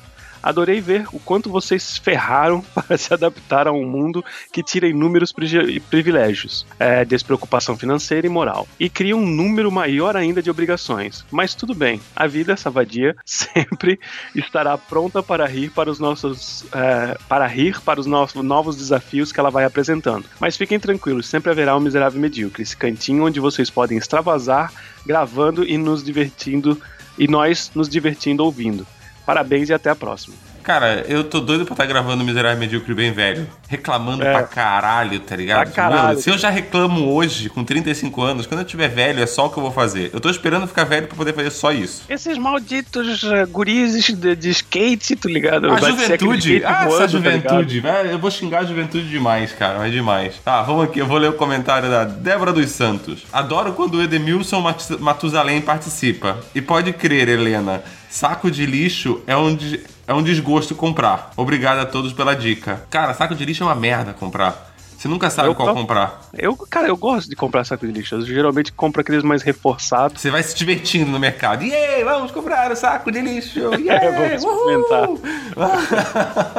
Adorei 0.44 0.78
ver 0.78 1.06
o 1.10 1.18
quanto 1.18 1.48
vocês 1.48 1.96
ferraram 1.96 2.60
para 2.74 2.98
se 2.98 3.14
adaptar 3.14 3.66
a 3.66 3.72
um 3.72 3.86
mundo 3.86 4.22
que 4.52 4.62
tira 4.62 4.86
inúmeros 4.86 5.32
privilégios, 5.32 6.66
é, 6.78 7.02
despreocupação 7.02 7.78
financeira 7.78 8.26
e 8.26 8.30
moral, 8.30 8.68
e 8.78 8.90
cria 8.90 9.16
um 9.16 9.24
número 9.24 9.72
maior 9.72 10.16
ainda 10.18 10.42
de 10.42 10.50
obrigações. 10.50 11.24
Mas 11.30 11.54
tudo 11.54 11.74
bem, 11.74 11.98
a 12.14 12.26
vida, 12.26 12.52
essa 12.52 12.70
vadia, 12.70 13.16
sempre 13.24 13.98
estará 14.34 14.76
pronta 14.76 15.22
para 15.22 15.46
rir 15.46 15.70
para 15.70 15.90
os 15.90 15.98
nossos 15.98 16.66
é, 16.74 17.16
para 17.26 17.46
rir 17.46 17.80
para 17.80 17.98
os 17.98 18.06
nossos 18.06 18.42
novos 18.44 18.76
desafios 18.76 19.32
que 19.32 19.40
ela 19.40 19.50
vai 19.50 19.64
apresentando. 19.64 20.26
Mas 20.38 20.58
fiquem 20.58 20.78
tranquilos, 20.78 21.26
sempre 21.26 21.50
haverá 21.50 21.74
um 21.74 21.80
miserável 21.80 22.20
medíocre, 22.20 22.62
esse 22.62 22.76
cantinho 22.76 23.24
onde 23.24 23.40
vocês 23.40 23.70
podem 23.70 23.96
extravasar, 23.96 24.70
gravando 25.06 25.64
e 25.64 25.78
nos 25.78 26.04
divertindo 26.04 26.78
e 27.18 27.28
nós 27.28 27.70
nos 27.74 27.88
divertindo 27.88 28.44
ouvindo. 28.44 28.86
Parabéns 29.24 29.68
e 29.70 29.74
até 29.74 29.90
a 29.90 29.96
próxima. 29.96 30.36
Cara, 30.64 31.04
eu 31.06 31.22
tô 31.22 31.40
doido 31.40 31.66
pra 31.66 31.74
estar 31.74 31.84
gravando 31.84 32.24
Miserável 32.24 32.58
Medíocre 32.58 32.94
bem 32.94 33.12
velho. 33.12 33.46
Reclamando 33.68 34.24
É. 34.24 34.32
pra 34.32 34.42
caralho, 34.44 35.20
tá 35.20 35.36
ligado? 35.36 35.64
Pra 35.64 35.70
caralho. 35.70 36.02
Mano, 36.08 36.20
se 36.20 36.30
eu 36.30 36.38
já 36.38 36.48
reclamo 36.48 37.12
hoje, 37.12 37.50
com 37.50 37.62
35 37.62 38.22
anos, 38.22 38.46
quando 38.46 38.60
eu 38.60 38.64
tiver 38.66 38.88
velho, 38.88 39.22
é 39.22 39.26
só 39.26 39.44
o 39.46 39.50
que 39.50 39.58
eu 39.58 39.62
vou 39.62 39.70
fazer. 39.70 40.10
Eu 40.14 40.20
tô 40.20 40.30
esperando 40.30 40.66
ficar 40.66 40.84
velho 40.84 41.06
pra 41.06 41.16
poder 41.16 41.34
fazer 41.34 41.50
só 41.50 41.70
isso. 41.70 42.04
Esses 42.08 42.38
malditos 42.38 43.22
uh, 43.24 43.46
gurizes 43.50 44.06
de, 44.16 44.34
de 44.34 44.50
skate, 44.50 45.16
tu 45.16 45.28
ligado? 45.28 45.70
A 45.70 45.78
juventude, 45.78 46.62
ah, 46.64 46.84
voando, 46.86 46.88
essa 46.94 46.98
tá 47.00 47.06
juventude, 47.08 47.80
velho, 47.80 48.10
eu 48.12 48.18
vou 48.18 48.30
xingar 48.30 48.60
a 48.60 48.64
juventude 48.64 49.06
demais, 49.08 49.52
cara, 49.52 49.78
mas 49.78 49.92
demais. 49.92 50.34
Tá, 50.42 50.62
vamos 50.62 50.84
aqui, 50.84 50.98
eu 50.98 51.06
vou 51.06 51.18
ler 51.18 51.28
o 51.28 51.34
comentário 51.34 51.90
da 51.90 52.04
Débora 52.04 52.54
dos 52.54 52.70
Santos. 52.70 53.24
Adoro 53.30 53.74
quando 53.74 53.96
o 53.96 54.02
Edemilson 54.02 54.60
Mat- 54.62 54.98
Matusalém 54.98 55.60
participa. 55.60 56.38
E 56.54 56.62
pode 56.62 56.90
crer, 56.94 57.28
Helena, 57.28 57.82
saco 58.08 58.50
de 58.50 58.64
lixo 58.64 59.20
é 59.26 59.36
um, 59.36 59.54
de- 59.54 59.80
é 60.06 60.14
um 60.14 60.22
desgosto 60.22 60.74
comprar. 60.74 61.30
Obrigado 61.36 61.78
a 61.78 61.86
todos 61.86 62.12
pela 62.12 62.34
dica. 62.34 62.82
Cara, 62.90 63.14
saco 63.14 63.34
de 63.34 63.44
lixo 63.44 63.62
é 63.62 63.66
uma 63.66 63.74
merda 63.74 64.12
comprar. 64.12 64.73
Você 65.04 65.08
nunca 65.08 65.28
sabe 65.28 65.48
Eu 65.50 65.54
qual 65.54 65.68
tô- 65.68 65.74
comprar. 65.74 66.18
Eu, 66.32 66.56
cara, 66.56 66.88
eu 66.88 66.96
gosto 66.96 67.28
de 67.28 67.36
comprar 67.36 67.62
saco 67.64 67.86
de 67.86 67.92
lixo. 67.92 68.14
Eu 68.14 68.22
geralmente 68.22 68.72
compro 68.72 69.02
aqueles 69.02 69.22
mais 69.22 69.42
reforçados. 69.42 70.22
Você 70.22 70.30
vai 70.30 70.42
se 70.42 70.56
divertindo 70.56 71.10
no 71.10 71.20
mercado. 71.20 71.62
Yay, 71.62 72.02
vamos 72.04 72.30
comprar 72.30 72.72
o 72.72 72.76
saco 72.76 73.12
de 73.12 73.20
lixo. 73.20 73.60
Yeah, 73.84 74.10
Vamos 74.12 74.42
experimentar. 74.42 75.08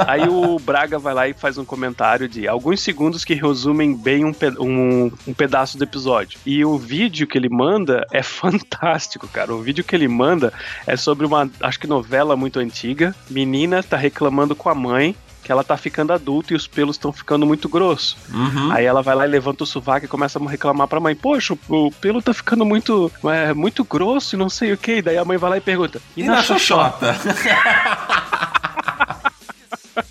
Aí 0.08 0.28
o 0.30 0.60
Braga 0.60 1.00
vai 1.00 1.14
lá 1.16 1.28
e 1.28 1.34
faz 1.34 1.58
um 1.58 1.66
comentário 1.66 2.30
de 2.30 2.48
alguns 2.48 2.82
segundos 2.82 3.26
que 3.26 3.34
resumem 3.34 3.96
bem 3.96 4.24
um, 4.24 4.32
pe- 4.32 4.54
um, 4.60 5.12
um 5.28 5.34
pedaço 5.34 5.76
do 5.78 5.84
episódio. 5.84 6.38
E 6.46 6.64
o 6.64 6.78
vídeo 6.78 7.26
que 7.26 7.36
ele 7.40 7.50
manda 7.50 8.06
é 8.12 8.22
fantástico, 8.22 9.28
cara. 9.28 9.56
O 9.56 9.62
vídeo 9.62 9.84
que 9.84 9.96
ele 9.96 10.08
manda 10.08 10.54
é 10.86 10.96
sobre 10.96 11.26
uma, 11.26 11.50
acho 11.62 11.80
que 11.80 11.88
novela 11.88 12.36
muito 12.36 12.60
antiga. 12.60 13.16
Menina 13.28 13.82
tá 13.82 13.98
reclamando 13.98 14.56
com 14.56 14.70
a 14.70 14.76
mãe 14.76 15.16
que 15.46 15.52
ela 15.52 15.64
tá 15.64 15.78
ficando 15.78 16.12
adulta 16.12 16.54
e 16.54 16.56
os 16.56 16.66
pelos 16.66 16.96
estão 16.96 17.14
ficando 17.14 17.46
muito 17.46 17.70
grossos. 17.70 18.18
Uhum. 18.34 18.72
Aí 18.72 18.84
ela 18.84 19.04
vai 19.04 19.14
lá 19.14 19.28
e 19.28 19.30
levanta 19.30 19.64
o 19.64 19.68
sovaco 19.68 20.04
e 20.04 20.10
começa 20.10 20.40
a 20.40 20.50
reclamar 20.50 20.88
pra 20.88 21.00
mãe: 21.00 21.16
Poxa, 21.16 21.56
o 21.70 21.92
pelo 21.92 22.20
tá 22.20 22.34
ficando 22.34 22.66
muito, 22.66 23.12
é, 23.26 23.54
muito 23.54 23.84
grosso 23.84 24.36
e 24.36 24.40
não 24.40 24.50
sei 24.50 24.74
o 24.74 24.78
que. 24.78 25.04
Daí 25.04 25.20
a 25.20 25.24
mãe 25.24 25.38
vai 25.38 25.52
lá 25.52 25.58
e 25.58 25.62
pergunta: 25.62 26.02
E, 26.18 26.22
E 26.22 26.24
na 26.24 26.42
xoxota? 26.42 27.16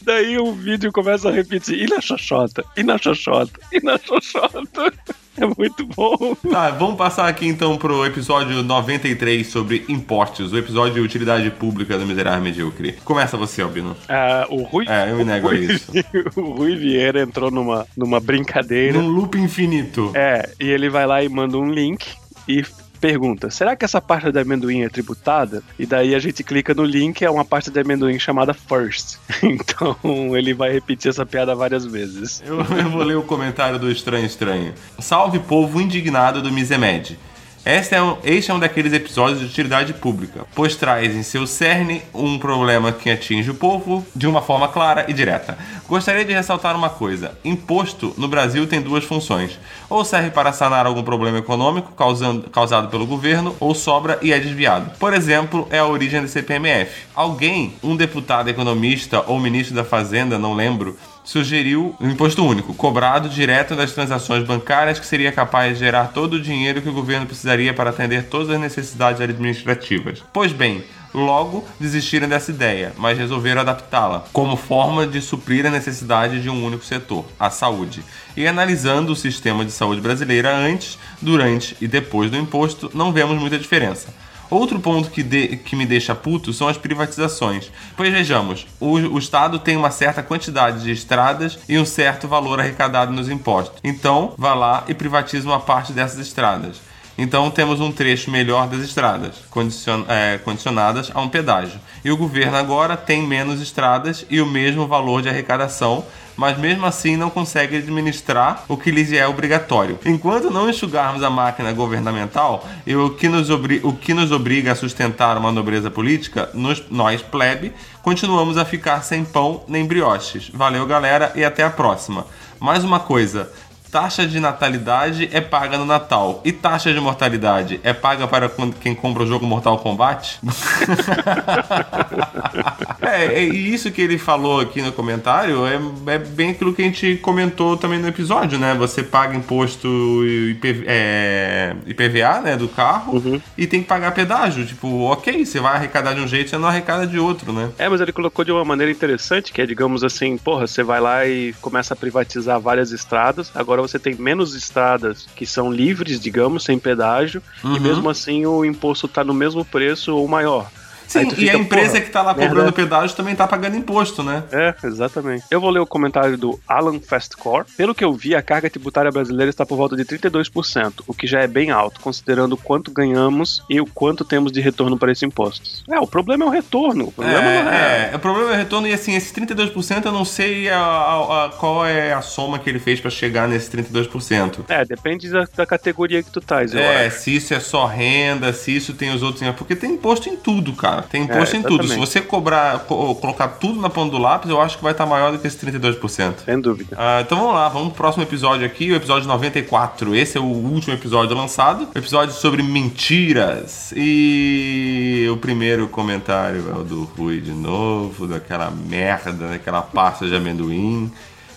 Daí 0.03 0.39
o 0.39 0.53
vídeo 0.53 0.93
começa 0.93 1.29
a 1.29 1.33
repetir: 1.33 1.83
E 1.83 1.89
na 1.89 2.01
xoxota? 2.01 2.65
E 2.77 2.85
na 2.85 2.97
xoxota? 2.97 3.59
E 3.73 3.83
na 3.83 3.99
xoxota? 3.99 4.93
É 5.45 5.47
muito 5.47 5.85
bom. 5.87 6.37
Tá, 6.49 6.71
vamos 6.71 6.97
passar 6.97 7.29
aqui 7.29 7.47
então 7.47 7.77
pro 7.77 8.07
episódio 8.07 8.63
93 8.63 9.47
sobre 9.47 9.85
impostos, 9.89 10.53
o 10.53 10.59
episódio 10.59 10.95
de 10.95 11.01
utilidade 11.01 11.51
pública 11.51 11.99
do 11.99 12.07
Miserável 12.07 12.41
Medíocre. 12.41 12.93
Começa 13.05 13.37
você, 13.37 13.61
Albino. 13.61 13.97
Ah, 14.09 14.47
o 14.49 14.63
Rui. 14.63 14.87
É, 14.89 15.11
eu 15.11 15.17
me 15.17 15.25
nego 15.25 15.51
a 15.51 15.55
isso. 15.55 15.91
o 16.37 16.53
Rui 16.53 16.77
Vieira 16.77 17.21
entrou 17.21 17.51
numa, 17.51 17.87
numa 17.97 18.21
brincadeira. 18.21 18.97
Num 18.97 19.09
loop 19.09 19.37
infinito. 19.37 20.13
É, 20.15 20.49
e 20.61 20.69
ele 20.69 20.89
vai 20.89 21.07
lá 21.07 21.23
e 21.23 21.29
manda 21.29 21.59
um 21.59 21.69
link 21.69 22.07
e 22.49 22.65
pergunta: 23.05 23.51
será 23.51 23.77
que 23.77 23.85
essa 23.85 24.01
parte 24.01 24.33
de 24.33 24.41
amendoim 24.41 24.81
é 24.81 24.89
tributada? 24.89 25.63
E 25.79 25.85
daí 25.85 26.15
a 26.15 26.19
gente 26.19 26.43
clica 26.43 26.73
no 26.73 26.85
link, 26.85 27.23
é 27.23 27.31
uma 27.31 27.45
parte 27.45 27.71
de 27.71 27.79
amendoim 27.79 28.19
chamada 28.19 28.55
First. 28.55 29.19
Então 29.45 30.37
ele 30.37 30.55
vai 30.55 30.73
repetir 30.73 31.11
essa 31.11 31.27
piada 31.27 31.55
várias 31.55 31.85
vezes. 31.85 32.43
Eu, 32.47 32.61
eu 32.61 32.91
vou 32.91 33.03
ler 33.03 33.17
o 33.17 33.23
comentário 33.23 33.79
do 33.79 33.91
Estranho 33.91 34.25
Estranho. 34.25 34.73
Salve 34.99 35.39
povo 35.39 35.81
indignado 35.81 36.41
do 36.41 36.51
Misemed. 36.51 37.19
Este 37.67 37.95
é, 37.95 38.03
um, 38.03 38.19
este 38.23 38.51
é 38.51 38.55
um 38.55 38.59
daqueles 38.59 38.93
episódios 38.93 39.41
de 39.41 39.47
utilidade 39.47 39.95
pública, 39.95 40.45
pois 40.55 40.77
traz 40.77 41.17
em 41.17 41.23
seu 41.23 41.47
cerne 41.47 42.03
um 42.13 42.39
problema 42.39 42.93
que 42.93 43.09
atinge 43.09 43.51
o 43.51 43.55
povo 43.55 44.07
de 44.15 44.27
uma 44.27 44.43
forma 44.43 44.69
clara 44.69 45.07
e 45.09 45.15
direta. 45.15 45.57
Gostaria 45.89 46.27
de 46.27 46.35
ressaltar 46.35 46.77
uma 46.77 46.91
coisa: 46.91 47.39
imposto 47.43 48.13
no 48.19 48.29
Brasil 48.29 48.67
tem 48.67 48.83
duas 48.83 49.05
funções. 49.05 49.59
Ou 49.89 50.05
serve 50.05 50.29
para 50.29 50.53
sanar 50.53 50.85
algum 50.85 51.03
problema 51.03 51.39
econômico 51.39 51.93
causando- 51.97 52.51
causado 52.51 52.89
pelo 52.89 53.07
governo, 53.07 53.57
ou 53.59 53.75
sobra 53.75 54.19
e 54.21 54.31
é 54.31 54.39
desviado. 54.39 54.91
Por 54.99 55.15
exemplo, 55.15 55.67
é 55.71 55.79
a 55.79 55.87
origem 55.87 56.21
do 56.21 56.29
CPMF. 56.29 57.07
Alguém, 57.15 57.73
um 57.83 57.97
deputado 57.97 58.51
economista 58.51 59.25
ou 59.27 59.41
ministro 59.41 59.75
da 59.75 59.85
Fazenda, 59.85 60.39
não 60.39 60.53
lembro, 60.53 60.99
sugeriu 61.25 61.97
um 61.99 62.11
imposto 62.11 62.45
único, 62.45 62.75
cobrado 62.75 63.29
direto 63.29 63.75
das 63.75 63.93
transações 63.93 64.45
bancárias, 64.45 65.01
que 65.01 65.07
seria 65.07 65.33
capaz 65.33 65.73
de 65.73 65.85
gerar 65.85 66.09
todo 66.09 66.35
o 66.35 66.41
dinheiro 66.41 66.83
que 66.83 66.89
o 66.89 66.93
governo 66.93 67.27
precisaria 67.27 67.73
para 67.73 67.91
atender 67.91 68.25
todas 68.25 68.51
as 68.51 68.61
necessidades 68.61 69.21
administrativas. 69.21 70.23
Pois 70.33 70.53
bem, 70.53 70.85
logo 71.15 71.65
desistiram 71.81 72.29
dessa 72.29 72.51
ideia, 72.51 72.93
mas 72.99 73.17
resolveram 73.17 73.63
adaptá-la 73.63 74.25
como 74.33 74.57
forma 74.57 75.07
de 75.07 75.23
suprir 75.23 75.65
a 75.65 75.71
necessidade 75.71 76.43
de 76.43 76.51
um 76.51 76.65
único 76.65 76.85
setor, 76.85 77.25
a 77.41 77.49
saúde. 77.49 78.05
E 78.37 78.47
analisando 78.47 79.13
o 79.13 79.17
sistema 79.17 79.65
de 79.65 79.71
saúde 79.71 80.01
brasileira 80.01 80.55
antes, 80.55 80.99
durante 81.23 81.77
e 81.81 81.89
depois 81.89 82.31
do 82.31 82.37
imposto, 82.37 82.91
não 82.93 83.13
vemos 83.13 83.39
muita 83.39 83.59
diferença. 83.59 84.13
Outro 84.55 84.79
ponto 84.79 85.11
que, 85.11 85.23
de- 85.23 85.57
que 85.57 85.75
me 85.75 85.85
deixa 85.85 86.15
puto 86.15 86.53
são 86.53 86.69
as 86.69 86.77
privatizações. 86.79 87.71
Pois 87.97 88.13
vejamos, 88.13 88.67
o, 88.79 88.93
o 88.93 89.19
Estado 89.19 89.59
tem 89.59 89.77
uma 89.77 89.91
certa 89.91 90.23
quantidade 90.23 90.83
de 90.83 90.93
estradas 90.93 91.59
e 91.69 91.79
um 91.79 91.85
certo 91.85 92.29
valor 92.29 92.61
arrecadado 92.61 93.13
nos 93.13 93.29
impostos. 93.29 93.79
Então, 93.83 94.33
vá 94.39 94.55
lá 94.55 94.85
e 94.87 94.95
privatiza 94.95 95.49
uma 95.49 95.61
parte 95.61 95.93
dessas 95.93 96.19
estradas. 96.19 96.81
Então 97.17 97.49
temos 97.51 97.81
um 97.81 97.93
trecho 97.93 98.29
melhor 98.31 98.67
das 98.67 98.81
estradas, 98.81 99.37
condicion- 99.49 100.05
é, 100.09 100.37
condicionadas 100.39 101.13
a 101.15 101.21
um 101.21 101.29
pedágio. 101.29 101.79
E 102.05 102.11
o 102.11 102.17
governo 102.17 102.57
agora 102.57 102.97
tem 102.97 103.23
menos 103.23 103.61
estradas 103.61 104.27
e 104.29 104.41
o 104.41 104.47
mesmo 104.47 104.87
valor 104.89 105.23
de 105.23 105.29
arrecadação, 105.29 106.05
mas 106.37 106.59
mesmo 106.59 106.85
assim 106.87 107.17
não 107.17 107.31
consegue 107.31 107.77
administrar 107.77 108.65
o 108.69 108.77
que 108.77 108.91
lhes 108.91 109.13
é 109.13 109.27
obrigatório. 109.27 109.99
Enquanto 110.05 110.51
não 110.51 110.69
enxugarmos 110.69 111.23
a 111.23 111.31
máquina 111.31 111.73
governamental 111.73 112.67
e 112.87 112.95
o 112.97 113.11
que 113.11 113.29
nos, 113.29 113.51
obri- 113.51 113.81
o 113.83 113.93
que 113.93 114.13
nos 114.15 114.33
obriga 114.33 114.73
a 114.73 114.75
sustentar 114.75 115.37
uma 115.39 115.53
nobreza 115.53 115.91
política, 115.91 116.51
nos- 116.55 116.83
nós, 116.91 117.23
plebe, 117.23 117.73
continuamos 118.03 118.59
a 118.59 118.65
ficar 118.65 119.03
sem 119.03 119.25
pão 119.25 119.63
nem 119.69 119.85
brioches. 119.87 120.51
Valeu, 120.53 120.87
galera, 120.87 121.33
e 121.35 121.45
até 121.45 121.63
a 121.63 121.71
próxima. 121.71 122.27
Mais 122.61 122.85
uma 122.85 123.01
coisa. 123.01 123.51
Taxa 123.95 124.27
de 124.27 124.41
natalidade 124.41 125.31
é 125.33 125.41
paga 125.41 125.79
no 125.79 125.87
Natal. 125.87 126.43
E 126.45 126.51
taxa 126.51 126.93
de 126.93 126.99
mortalidade 126.99 127.79
é 127.85 127.93
paga 127.93 128.27
para 128.27 128.51
quem 128.81 128.93
compra 128.93 129.23
o 129.23 129.27
jogo 129.27 129.47
Mortal 129.47 129.79
Kombat? 129.79 130.41
é, 133.01 133.27
é, 133.27 133.45
e 133.45 133.73
isso 133.73 133.93
que 133.93 134.03
ele 134.03 134.19
falou 134.19 134.59
aqui 134.59 134.83
no 134.83 134.91
comentário 134.91 135.65
é, 135.65 135.79
é 136.13 136.19
bem 136.19 136.51
aquilo 136.51 136.75
que 136.75 136.83
a 136.83 136.87
gente 136.87 137.19
comentou 137.19 137.77
também 137.77 138.01
no 138.01 138.09
episódio, 138.09 138.59
né? 138.59 138.75
Você 138.75 139.01
paga 139.01 139.37
imposto 139.37 139.87
IP, 140.27 140.83
é, 140.89 141.77
IPVA 141.87 142.41
né, 142.41 142.57
do 142.57 142.67
carro 142.67 143.41
e 143.57 143.65
tem 143.65 143.81
que 143.81 143.87
pagar 143.87 144.11
pedágio. 144.11 144.67
Tipo, 144.67 145.03
ok, 145.03 145.47
você 145.47 145.61
vai 145.61 145.77
arrecadar 145.77 146.15
de 146.15 146.21
um 146.21 146.27
jeito, 146.27 146.51
você 146.51 146.59
não 146.59 146.67
arrecada 146.67 147.07
de 147.07 147.21
outro, 147.21 147.53
né? 147.53 147.71
É, 147.79 147.89
mas 147.89 148.01
ele 148.01 148.13
colocou 148.13 148.45
de 148.45 148.51
uma 148.51 148.65
maneira 148.65 148.91
interessante, 148.91 149.53
que 149.53 149.63
é, 149.63 149.67
digamos 149.67 150.03
assim, 150.03 150.37
porra, 150.37 150.67
você 150.67 150.83
vai 150.83 151.01
lá 151.01 151.25
e 151.25 151.53
começa 151.61 151.95
a 151.95 151.97
privatizar 151.97 152.59
várias 152.59 152.91
estradas, 152.91 153.53
agora 153.55 153.84
você 153.87 153.99
tem 153.99 154.15
menos 154.15 154.55
estradas 154.55 155.27
que 155.37 155.45
são 155.47 155.73
livres, 155.73 156.19
digamos, 156.21 156.65
sem 156.65 156.79
pedágio, 156.79 157.43
Uhum. 157.63 157.77
e 157.77 157.81
mesmo 157.81 158.09
assim 158.11 158.47
o 158.47 158.65
imposto 158.65 159.07
tá 159.09 159.23
no 159.25 159.35
mesmo 159.35 159.65
preço 159.65 160.15
ou 160.17 160.27
maior. 160.29 160.71
Sim, 161.07 161.29
e 161.37 161.49
a 161.51 161.55
empresa 161.55 162.01
que 162.01 162.11
tá 162.11 162.23
lá 162.23 162.35
merda. 162.35 162.49
cobrando 162.49 162.73
pedágio 162.73 163.17
também 163.17 163.35
tá 163.35 163.47
pagando 163.47 163.77
imposto, 163.77 164.23
né? 164.23 164.43
É, 164.53 164.75
exatamente. 164.85 165.45
Eu 165.51 165.61
vou 165.61 165.71
ler 165.71 165.81
o 165.81 165.87
comentário 165.87 166.37
do 166.37 166.59
Alan 166.69 166.99
Fastcore. 167.01 167.65
Pelo 167.77 167.95
que 167.95 168.05
eu 168.05 168.13
vi, 168.13 168.35
a 168.35 168.43
carga 168.43 168.69
tributária 168.71 169.11
brasileira 169.11 169.51
está 169.51 169.65
por 169.67 169.77
volta 169.77 169.97
de 169.97 170.05
32%, 170.05 171.03
o 171.07 171.15
que 171.15 171.27
já 171.27 171.41
é 171.41 171.47
bem 171.47 171.71
alto, 171.71 172.01
considerando 172.01 172.53
o 172.55 172.57
quanto 172.57 172.91
ganhamos 172.91 173.63
e 173.69 173.81
o 173.81 173.87
quanto 173.87 174.25
temos 174.25 174.51
de 174.53 174.61
retorno 174.61 174.99
para 174.99 175.13
esses 175.13 175.23
impostos. 175.23 175.85
É, 175.91 175.99
o 175.99 176.07
problema 176.07 176.45
é 176.45 176.49
o 176.49 176.51
retorno. 176.51 177.05
O 177.09 177.13
problema 177.13 177.41
não 177.41 177.49
é. 177.71 178.09
É, 178.09 178.11
é, 178.13 178.17
o 178.17 178.19
problema 178.19 178.51
é 178.51 178.55
o 178.55 178.57
retorno, 178.57 178.89
e 178.89 178.93
assim, 178.93 179.15
esse 179.15 179.33
32% 179.33 180.07
eu 180.07 180.13
não 180.13 180.25
sei 180.25 180.69
a- 180.71 180.79
a- 180.79 181.45
a- 181.47 181.49
qual 181.51 181.85
é 181.87 182.13
a 182.13 182.23
soma 182.23 182.59
que 182.59 182.69
ele 182.69 182.79
fez 182.79 183.01
pra 183.01 183.11
chegar 183.11 183.49
nesse 183.49 183.71
32%. 183.71 184.65
É, 184.69 184.85
depende 184.85 185.29
da, 185.31 185.47
da 185.57 185.67
categoria 185.67 186.23
que 186.23 186.31
tu 186.31 186.41
tais, 186.41 186.73
eu 186.75 186.81
É, 186.81 187.07
acho. 187.07 187.21
se 187.21 187.37
isso 187.37 187.55
é 187.55 187.61
só 187.61 187.87
renda, 187.87 188.53
se 188.53 188.75
isso 188.75 188.95
tem 188.95 189.13
os 189.15 189.23
outros. 189.23 189.45
Porque 189.57 189.77
tem 189.77 189.93
imposto 189.93 190.29
em 190.29 190.37
tudo, 190.37 190.73
cara. 190.73 190.94
Tem 191.03 191.23
imposto 191.23 191.57
É, 191.57 191.59
em 191.59 191.63
tudo. 191.63 191.87
Se 191.89 191.97
você 191.99 192.21
cobrar, 192.21 192.81
co- 192.81 193.15
colocar 193.17 193.49
tudo 193.49 193.81
na 193.81 193.89
ponta 193.91 194.11
do 194.13 194.19
lápis, 194.19 194.51
eu 194.51 194.61
acho 194.61 194.77
que 194.79 194.83
vai 194.83 194.93
estar 194.93 195.07
maior 195.07 195.33
do 195.33 195.39
que 195.39 195.47
esse 195.47 195.59
32%. 195.59 196.35
Sem 196.45 196.61
dúvida. 196.61 196.97
Ah, 196.99 197.21
então 197.21 197.39
vamos 197.39 197.55
lá, 197.55 197.69
vamos 197.69 197.89
pro 197.89 197.97
próximo 197.97 198.23
episódio 198.23 198.67
aqui, 198.67 198.91
o 198.93 198.95
episódio 198.97 199.27
94. 199.29 200.15
Esse 200.15 200.37
é 200.39 200.41
o 200.41 200.45
último 200.45 200.95
episódio 200.95 201.37
lançado. 201.37 201.89
Episódio 201.95 202.35
sobre 202.35 202.63
mentiras. 202.63 203.93
E 203.97 205.27
o 205.31 205.37
primeiro 205.37 205.89
comentário 205.89 206.65
é 206.75 206.79
o 206.79 206.83
do 206.85 207.05
Rui 207.05 207.41
de 207.41 207.53
novo, 207.53 208.27
daquela 208.27 208.71
merda, 208.71 209.49
daquela 209.49 209.83
pasta 209.83 210.27
de 210.27 210.35
amendoim. 210.35 211.11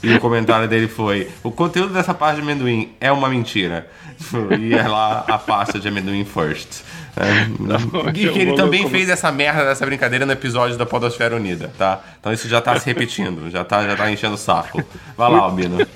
E 0.03 0.13
o 0.13 0.19
comentário 0.19 0.67
dele 0.67 0.88
foi: 0.88 1.27
O 1.43 1.51
conteúdo 1.51 1.93
dessa 1.93 2.13
pasta 2.13 2.35
de 2.35 2.41
amendoim 2.41 2.91
é 2.99 3.11
uma 3.11 3.29
mentira. 3.29 3.88
E 4.59 4.73
é 4.73 4.88
lá 4.88 5.23
a 5.27 5.38
pasta 5.38 5.79
de 5.79 5.88
amendoim 5.88 6.25
first. 6.25 6.81
É, 7.20 7.45
bom, 7.45 8.09
e 8.09 8.13
que 8.13 8.26
eu 8.26 8.36
ele 8.36 8.55
também 8.55 8.84
como- 8.84 8.91
fez 8.95 9.09
essa 9.09 9.32
merda 9.32 9.65
dessa 9.65 9.86
brincadeira 9.86 10.26
no 10.26 10.32
episódio 10.32 10.78
da 10.78 10.86
Podosfera 10.86 11.36
Unida, 11.36 11.72
tá? 11.78 12.01
Então 12.20 12.32
isso 12.32 12.47
já 12.47 12.61
tá 12.61 12.80
se 12.80 12.86
repetindo, 12.86 13.49
já 13.49 13.63
tá, 13.63 13.84
já 13.88 13.95
tá 13.95 14.11
enchendo 14.11 14.36
o 14.36 14.38
saco. 14.38 14.84
Vai 15.18 15.32
lá, 15.32 15.39
Albino. 15.39 15.78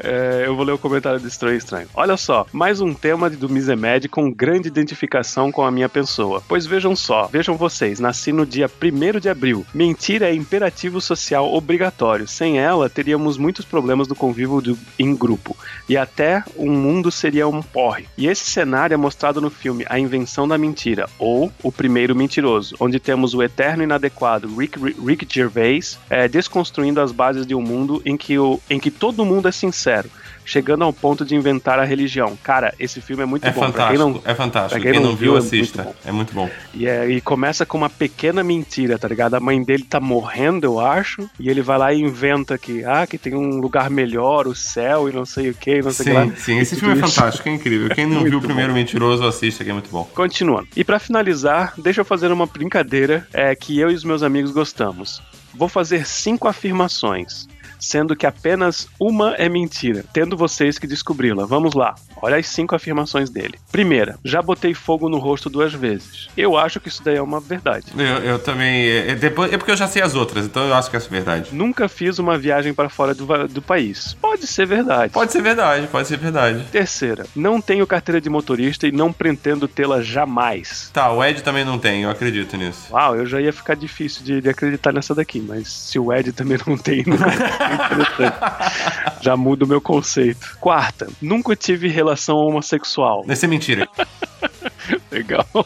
É, 0.00 0.44
eu 0.46 0.54
vou 0.54 0.64
ler 0.64 0.72
o 0.72 0.78
comentário 0.78 1.18
do 1.18 1.26
Estranho 1.26 1.56
Estranho. 1.56 1.88
Olha 1.94 2.16
só, 2.16 2.46
mais 2.52 2.80
um 2.80 2.94
tema 2.94 3.28
do 3.28 3.48
Misemed 3.48 4.08
com 4.08 4.30
grande 4.30 4.68
identificação 4.68 5.50
com 5.50 5.62
a 5.64 5.70
minha 5.72 5.88
pessoa. 5.88 6.40
Pois 6.46 6.66
vejam 6.66 6.94
só, 6.94 7.26
vejam 7.26 7.56
vocês, 7.56 7.98
nasci 7.98 8.32
no 8.32 8.46
dia 8.46 8.70
1 8.80 9.18
de 9.18 9.28
abril. 9.28 9.66
Mentira 9.74 10.28
é 10.30 10.34
imperativo 10.34 11.00
social 11.00 11.52
obrigatório. 11.52 12.28
Sem 12.28 12.60
ela, 12.60 12.88
teríamos 12.88 13.36
muitos 13.36 13.64
problemas 13.64 14.06
do 14.06 14.14
convívio 14.14 14.60
do- 14.60 14.78
em 14.98 15.14
grupo. 15.16 15.56
E 15.88 15.96
até 15.96 16.44
o 16.54 16.70
mundo 16.70 17.10
seria 17.10 17.48
um 17.48 17.60
porre. 17.60 18.06
E 18.16 18.28
esse 18.28 18.48
cenário 18.48 18.94
é 18.94 18.96
mostrado 18.96 19.40
no 19.40 19.50
filme 19.50 19.84
A 19.88 19.98
Invenção 19.98 20.46
da 20.46 20.58
Mentira, 20.58 21.08
ou 21.18 21.52
O 21.62 21.72
Primeiro 21.72 22.14
Mentiroso, 22.14 22.76
onde 22.78 22.98
temos 22.98 23.34
o 23.34 23.42
eterno 23.42 23.82
inadequado 23.82 24.54
Rick, 24.56 24.78
Rick 25.04 25.26
Gervais 25.28 25.98
é, 26.10 26.28
desconstruindo 26.28 27.00
as 27.00 27.12
bases 27.12 27.46
de 27.46 27.54
um 27.54 27.62
mundo 27.62 28.02
em 28.04 28.16
que, 28.16 28.38
o, 28.38 28.60
em 28.68 28.78
que 28.78 28.90
todo 28.90 29.24
mundo 29.24 29.48
é 29.48 29.52
sincero, 29.52 30.10
chegando 30.48 30.82
ao 30.82 30.92
ponto 30.94 31.26
de 31.26 31.34
inventar 31.36 31.78
a 31.78 31.84
religião. 31.84 32.34
Cara, 32.42 32.72
esse 32.80 33.02
filme 33.02 33.22
é 33.22 33.26
muito 33.26 33.46
É 33.46 33.50
bom. 33.50 33.60
Fantástico, 33.60 33.88
quem 33.88 33.98
não, 33.98 34.22
é 34.24 34.34
fantástico. 34.34 34.80
pra 34.80 34.90
Quem, 34.92 35.00
não 35.00 35.14
viu, 35.14 35.32
é 35.36 35.40
muito 35.40 35.46
assista. 35.46 35.82
bom. 35.82 35.94
É 36.06 36.10
muito 36.10 36.32
bom. 36.32 36.48
E, 36.72 36.86
é- 36.86 37.06
e 37.10 37.20
começa 37.20 37.66
com 37.66 37.76
uma 37.76 37.90
pequena 37.90 38.42
mentira, 38.42 38.98
tá 38.98 39.06
ligado? 39.06 39.34
A 39.34 39.40
mãe 39.40 39.62
dele 39.62 39.84
tá 39.84 40.00
morrendo, 40.00 40.64
eu 40.64 40.80
acho, 40.80 41.28
e 41.38 41.50
ele 41.50 41.60
vai 41.60 41.76
lá 41.76 41.92
e 41.92 42.00
inventa 42.00 42.56
que, 42.56 42.82
ah, 42.82 43.06
que 43.06 43.18
tem 43.18 43.34
um 43.34 43.60
lugar 43.60 43.90
melhor, 43.90 44.46
o 44.46 44.54
céu 44.54 45.06
e 45.08 45.12
não 45.12 45.26
sei 45.26 45.50
o 45.50 45.54
que, 45.54 45.82
não 45.82 45.90
sei 45.92 46.06
o 46.06 46.08
que 46.08 46.14
lá. 46.30 46.36
Sim, 46.36 46.58
esse 46.58 46.76
filme 46.76 46.94
é 46.94 47.06
fantástico, 47.06 47.46
é 47.46 47.52
incrível. 47.52 47.90
Quem 47.94 48.06
não 48.06 48.24
viu 48.24 48.38
o 48.38 48.42
primeiro 48.42 48.72
bom. 48.72 48.78
mentiroso, 48.78 49.26
assista, 49.26 49.62
que 49.62 49.68
é 49.70 49.72
muito 49.74 49.90
bom. 49.90 50.04
Continuando. 50.14 50.66
E 50.74 50.82
pra 50.82 50.98
finalizar, 50.98 51.74
deixa 51.76 52.00
eu 52.00 52.04
fazer 52.06 52.32
uma 52.32 52.46
brincadeira 52.46 53.28
é, 53.34 53.54
que 53.54 53.78
eu 53.78 53.90
e 53.90 53.94
os 53.94 54.02
meus 54.04 54.22
amigos 54.22 54.50
gostamos. 54.50 55.20
Vou 55.54 55.68
fazer 55.68 56.06
cinco 56.06 56.48
afirmações, 56.48 57.46
sendo 57.78 58.16
que 58.16 58.26
apenas 58.26 58.88
uma 58.98 59.34
é 59.34 59.48
mentira, 59.48 60.04
tendo 60.12 60.36
vocês 60.36 60.78
que 60.78 60.86
descobri-la. 60.86 61.46
Vamos 61.46 61.74
lá. 61.74 61.94
Olha 62.20 62.36
as 62.36 62.46
cinco 62.46 62.74
afirmações 62.74 63.30
dele. 63.30 63.58
Primeira, 63.70 64.18
já 64.24 64.42
botei 64.42 64.74
fogo 64.74 65.08
no 65.08 65.18
rosto 65.18 65.48
duas 65.48 65.72
vezes. 65.72 66.28
Eu 66.36 66.56
acho 66.56 66.80
que 66.80 66.88
isso 66.88 67.02
daí 67.02 67.16
é 67.16 67.22
uma 67.22 67.40
verdade. 67.40 67.86
Eu, 67.96 68.04
eu 68.04 68.38
também. 68.38 68.86
É, 68.86 69.10
é 69.10 69.14
depois, 69.14 69.52
é 69.52 69.56
porque 69.56 69.70
eu 69.70 69.76
já 69.76 69.86
sei 69.86 70.02
as 70.02 70.14
outras, 70.14 70.46
então 70.46 70.66
eu 70.66 70.74
acho 70.74 70.90
que 70.90 70.96
essa 70.96 71.06
é 71.06 71.10
verdade. 71.10 71.50
Nunca 71.54 71.88
fiz 71.88 72.18
uma 72.18 72.36
viagem 72.36 72.74
para 72.74 72.88
fora 72.88 73.14
do, 73.14 73.48
do 73.48 73.62
país. 73.62 74.16
Pode 74.20 74.46
ser 74.46 74.66
verdade. 74.66 75.12
Pode 75.12 75.32
ser 75.32 75.42
verdade, 75.42 75.86
pode 75.86 76.08
ser 76.08 76.16
verdade. 76.16 76.64
Terceira, 76.70 77.26
não 77.34 77.60
tenho 77.60 77.86
carteira 77.86 78.20
de 78.20 78.28
motorista 78.28 78.86
e 78.86 78.92
não 78.92 79.12
pretendo 79.12 79.68
tê-la 79.68 80.02
jamais. 80.02 80.90
Tá, 80.92 81.12
o 81.12 81.22
Ed 81.24 81.42
também 81.42 81.64
não 81.64 81.78
tem, 81.78 82.02
eu 82.02 82.10
acredito 82.10 82.56
nisso. 82.56 82.88
Uau, 82.90 83.16
eu 83.16 83.26
já 83.26 83.40
ia 83.40 83.52
ficar 83.52 83.74
difícil 83.74 84.24
de, 84.24 84.40
de 84.40 84.48
acreditar 84.48 84.92
nessa 84.92 85.14
daqui, 85.14 85.40
mas 85.40 85.68
se 85.68 85.98
o 85.98 86.12
Ed 86.12 86.32
também 86.32 86.58
não 86.66 86.76
tem, 86.76 87.04
não 87.06 87.16
é. 87.16 87.67
já 89.20 89.36
muda 89.36 89.64
o 89.64 89.68
meu 89.68 89.80
conceito. 89.80 90.56
Quarta, 90.60 91.08
nunca 91.20 91.54
tive 91.56 91.88
relação 91.88 92.36
homossexual. 92.36 93.24
Isso 93.28 93.44
é 93.44 93.48
mentira. 93.48 93.88
Legal. 95.10 95.46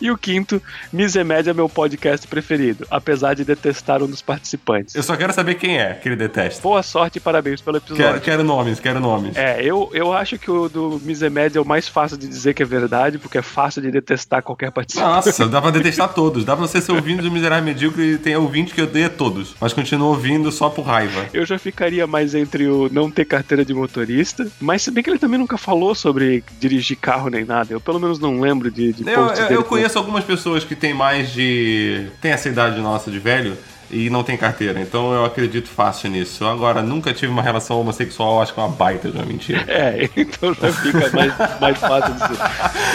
E 0.00 0.10
o 0.10 0.16
quinto, 0.16 0.62
Misemédia 0.92 1.50
é 1.50 1.54
meu 1.54 1.68
podcast 1.68 2.26
preferido, 2.26 2.86
apesar 2.90 3.34
de 3.34 3.44
detestar 3.44 4.02
um 4.02 4.06
dos 4.06 4.22
participantes. 4.22 4.94
Eu 4.94 5.02
só 5.02 5.16
quero 5.16 5.32
saber 5.32 5.56
quem 5.56 5.78
é 5.78 5.94
que 5.94 6.08
ele 6.08 6.16
detesta. 6.16 6.62
Boa 6.62 6.82
sorte 6.82 7.16
e 7.16 7.20
parabéns 7.20 7.60
pelo 7.60 7.78
episódio. 7.78 8.04
Quero, 8.04 8.20
quero 8.20 8.44
nomes, 8.44 8.80
quero 8.80 9.00
nomes. 9.00 9.36
É, 9.36 9.62
eu, 9.62 9.90
eu 9.92 10.12
acho 10.12 10.38
que 10.38 10.50
o 10.50 10.68
do 10.68 11.00
Misemédia 11.02 11.58
é 11.58 11.62
o 11.62 11.64
mais 11.64 11.88
fácil 11.88 12.16
de 12.16 12.28
dizer 12.28 12.54
que 12.54 12.62
é 12.62 12.66
verdade, 12.66 13.18
porque 13.18 13.38
é 13.38 13.42
fácil 13.42 13.82
de 13.82 13.90
detestar 13.90 14.42
qualquer 14.42 14.70
participante. 14.70 15.26
Nossa, 15.26 15.48
dá 15.48 15.60
pra 15.60 15.70
detestar 15.70 16.12
todos. 16.14 16.44
Dá 16.44 16.56
pra 16.56 16.66
você 16.66 16.80
ser 16.80 16.92
ouvindo 16.92 17.22
do 17.22 17.30
Miserável 17.30 17.64
Medíocre 17.64 18.12
e 18.12 18.18
tem 18.18 18.36
ouvinte 18.36 18.72
que 18.72 18.82
odeia 18.82 19.10
todos, 19.10 19.56
mas 19.60 19.72
continua 19.72 20.08
ouvindo 20.08 20.50
só 20.52 20.70
por 20.70 20.82
raiva. 20.82 21.26
Eu 21.32 21.44
já 21.44 21.58
ficaria 21.58 22.06
mais 22.06 22.34
entre 22.34 22.68
o 22.68 22.88
não 22.90 23.10
ter 23.10 23.24
carteira 23.24 23.64
de 23.64 23.74
motorista, 23.74 24.46
mas 24.60 24.82
se 24.82 24.90
bem 24.90 25.02
que 25.02 25.10
ele 25.10 25.18
também 25.18 25.38
nunca 25.38 25.58
falou 25.58 25.94
sobre 25.94 26.44
dirigir 26.60 26.96
carro 26.96 27.28
nem 27.28 27.44
nada. 27.44 27.72
Eu 27.72 27.80
pelo 27.80 27.98
menos 27.98 28.18
não 28.18 28.37
lembro 28.40 28.70
de, 28.70 28.92
de 28.92 29.08
Eu, 29.08 29.26
eu, 29.28 29.34
dele 29.34 29.54
eu 29.54 29.64
conheço 29.64 29.98
algumas 29.98 30.24
pessoas 30.24 30.64
que 30.64 30.74
têm 30.76 30.94
mais 30.94 31.30
de. 31.32 32.08
tem 32.20 32.30
essa 32.32 32.48
idade 32.48 32.80
nossa 32.80 33.10
de 33.10 33.18
velho 33.18 33.56
e 33.90 34.10
não 34.10 34.22
tem 34.22 34.36
carteira, 34.36 34.80
então 34.82 35.12
eu 35.14 35.24
acredito 35.24 35.66
fácil 35.68 36.10
nisso. 36.10 36.44
Agora, 36.44 36.82
nunca 36.82 37.12
tive 37.14 37.32
uma 37.32 37.40
relação 37.40 37.80
homossexual, 37.80 38.42
acho 38.42 38.52
que 38.52 38.60
é 38.60 38.62
uma 38.62 38.68
baita 38.68 39.10
de 39.10 39.16
uma 39.16 39.24
mentira. 39.24 39.64
É, 39.66 40.08
então 40.14 40.52
já 40.52 40.70
fica 40.72 41.10
mais, 41.10 41.32
mais 41.60 41.78
fácil 41.78 42.12
de, 42.14 42.28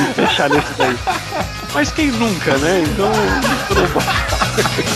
de 0.07 0.13
fechar 0.13 0.49
nesse 0.51 0.71
daí. 0.77 0.95
Mas 1.73 1.91
quem 1.91 2.07
nunca, 2.11 2.55
né? 2.57 2.83
Então, 2.91 3.09
não 3.09 3.87
pode- 3.87 4.03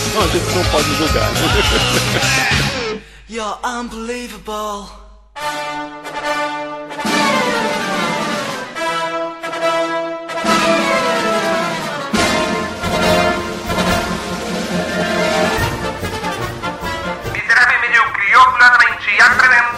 então 0.08 0.22
a 0.22 0.28
gente 0.28 0.54
não 0.54 0.64
pode 0.70 0.94
julgar. 0.94 1.30
Né? 1.32 3.00
You're 3.28 3.58
unbelievable. 3.64 4.88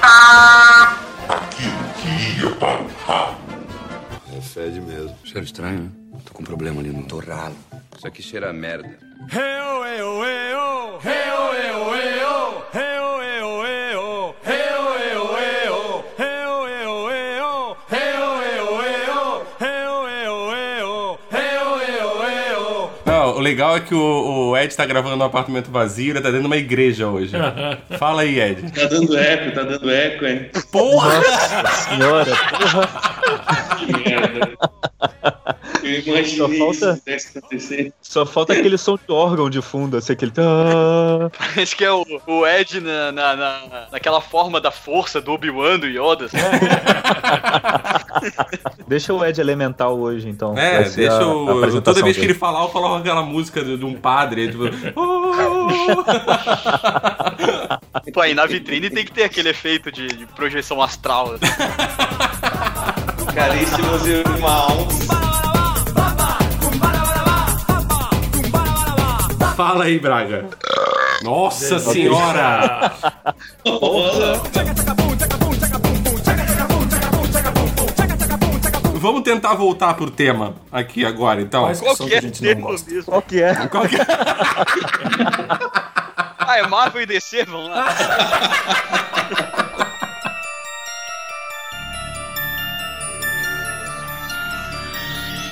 Aquilo 0.03 1.85
que 2.01 2.41
ia 2.41 2.51
para 2.57 2.83
o 2.83 2.89
ralo. 3.07 3.37
Fede 4.43 4.81
mesmo. 4.81 5.17
Cheiro 5.25 5.45
estranho, 5.45 5.83
né? 5.83 5.91
Tô 6.25 6.33
com 6.33 6.43
um 6.43 6.47
problema 6.47 6.81
ali 6.81 6.91
no 6.91 7.05
torralo. 7.05 7.55
Isso 7.97 8.07
aqui 8.07 8.23
cheira 8.23 8.51
a 8.51 8.53
merda. 8.53 8.99
Não, 9.33 9.81
o 9.81 10.21
legal 23.51 23.77
é 23.77 23.81
que 23.81 23.95
o, 23.95 24.51
o 24.51 24.57
Ed 24.57 24.75
tá 24.75 24.87
gravando 24.87 25.17
num 25.17 25.25
apartamento 25.25 25.71
vazio, 25.71 26.13
ele 26.13 26.21
tá 26.21 26.29
dentro 26.29 26.43
de 26.43 26.47
uma 26.47 26.57
igreja 26.57 27.09
hoje. 27.09 27.33
Fala 27.99 28.23
aí, 28.23 28.41
Ed. 28.41 28.71
Tá 28.71 28.87
dando 28.87 29.19
eco, 29.19 29.53
tá 29.53 29.63
dando 29.63 29.91
eco, 29.91 30.25
hein? 30.25 30.51
Porra! 30.71 31.15
Nossa 31.15 31.91
senhora, 31.91 32.33
porra. 32.51 33.70
Que 33.93 34.11
merda. 34.11 34.53
Eu 35.83 36.01
imaginei 36.01 36.37
Só 36.37 36.49
falta- 36.49 37.01
isso 37.07 37.39
acontecer. 37.39 37.93
Só 38.03 38.27
falta 38.27 38.53
aquele 38.53 38.77
som 38.79 38.97
de 38.97 39.11
órgão 39.13 39.49
de 39.49 39.63
fundo, 39.63 39.97
assim, 39.97 40.13
aquele. 40.13 40.31
tá. 40.31 40.43
Parece 41.39 41.75
que 41.75 41.85
é 41.85 41.93
o, 41.93 42.05
o 42.27 42.47
Ed 42.47 42.81
na, 42.81 43.11
na, 43.13 43.37
na- 43.37 43.87
naquela 43.93 44.21
forma 44.21 44.61
da 44.61 44.71
força 44.71 45.21
do 45.21 45.33
Obi-Wan 45.33 45.79
do 45.79 45.87
Yoda. 45.87 46.27
assim. 46.27 46.37
Deixa 48.87 49.15
o 49.15 49.25
Ed 49.25 49.41
elemental 49.41 49.99
hoje, 49.99 50.29
então. 50.29 50.57
É, 50.57 50.83
deixa 50.91 51.13
a- 51.13 51.23
a 51.23 51.27
o. 51.35 51.59
apresentação 51.59 51.95
Toda 51.95 52.05
vez 52.05 52.17
que 52.17 52.21
dele. 52.23 52.33
ele 52.33 52.39
falar, 52.39 52.63
eu 52.63 52.69
coloco 52.69 52.97
aquela 52.97 53.23
música 53.23 53.65
de, 53.65 53.77
de 53.77 53.85
um 53.85 53.95
padre. 53.95 54.49
Tipo, 54.49 54.65
Pô, 58.13 58.21
aí 58.21 58.35
na 58.35 58.47
vitrine 58.47 58.91
tem 58.91 59.05
que 59.05 59.13
ter 59.13 59.25
aquele 59.25 59.49
efeito 59.51 59.91
de, 59.91 60.07
de 60.09 60.27
projeção 60.27 60.81
astral. 60.83 61.35
assim. 61.35 61.47
Caríssimos 63.35 64.07
irmãos. 64.07 64.95
Fala 69.57 69.85
aí, 69.85 69.99
Braga. 69.99 70.49
Nossa 71.23 71.79
senhora! 71.79 72.93
Vamos 78.95 79.23
tentar 79.23 79.55
voltar 79.55 79.95
pro 79.95 80.11
tema 80.11 80.57
aqui 80.71 81.07
agora, 81.07 81.41
então. 81.41 81.69
Que 81.69 81.75
são 81.75 82.07
que 82.07 82.15
a 82.15 82.21
gente 82.21 82.43
não 82.43 82.61
gosta? 82.61 82.91
mesmo? 82.91 83.05
Qual 83.05 83.23
que 83.23 83.43
é? 83.43 83.55
Qual 83.69 83.89
que 83.89 83.97
é? 83.97 84.07
Ah, 86.39 86.59
é 86.59 86.67
Marvel 86.67 87.03
e 87.03 87.07
DC, 87.07 87.45
vamos 87.45 87.71
lá. 87.71 87.87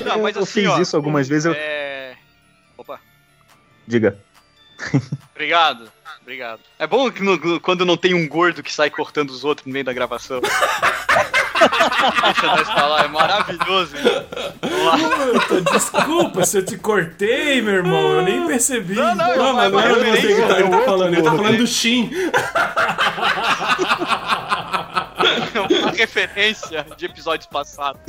Não, 0.08 0.22
mas 0.22 0.36
eu 0.36 0.42
assim, 0.42 0.60
fiz 0.62 0.70
ó, 0.70 0.80
isso 0.80 0.96
algumas 0.96 1.28
vezes. 1.28 1.44
Eu... 1.46 1.52
É... 1.54 2.14
Opa, 2.76 2.98
Diga. 3.86 4.18
obrigado. 5.34 5.90
Obrigado. 6.22 6.60
É 6.78 6.86
bom 6.86 7.10
que 7.10 7.22
no- 7.22 7.58
quando 7.60 7.86
não 7.86 7.96
tem 7.96 8.12
um 8.12 8.28
gordo 8.28 8.62
que 8.62 8.70
sai 8.72 8.90
cortando 8.90 9.30
os 9.30 9.44
outros 9.44 9.66
no 9.66 9.72
meio 9.72 9.84
da 9.84 9.94
gravação. 9.94 10.40
Deixa 10.42 12.46
nós 12.46 12.68
falar, 12.68 13.04
é 13.06 13.08
maravilhoso. 13.08 13.94
Puta, 14.60 15.72
desculpa 15.72 16.44
se 16.44 16.58
eu 16.58 16.64
te 16.66 16.76
cortei, 16.76 17.62
meu 17.62 17.74
irmão. 17.76 18.12
Eu 18.12 18.22
nem 18.22 18.46
percebi. 18.46 18.94
Não, 18.94 19.14
não, 19.14 19.36
Não, 19.36 19.52
mas 19.54 19.72
não 19.72 19.80
é 19.80 19.88
você 19.94 20.34
que 20.34 20.42
tá, 20.42 20.68
tá 20.78 20.84
falando, 20.84 21.14
ele 21.14 21.22
tá 21.22 21.30
falando 21.32 21.56
do 21.56 21.66
Shin. 21.66 22.10
Referência 25.98 26.86
de 26.96 27.06
episódios 27.06 27.48
passados. 27.48 28.00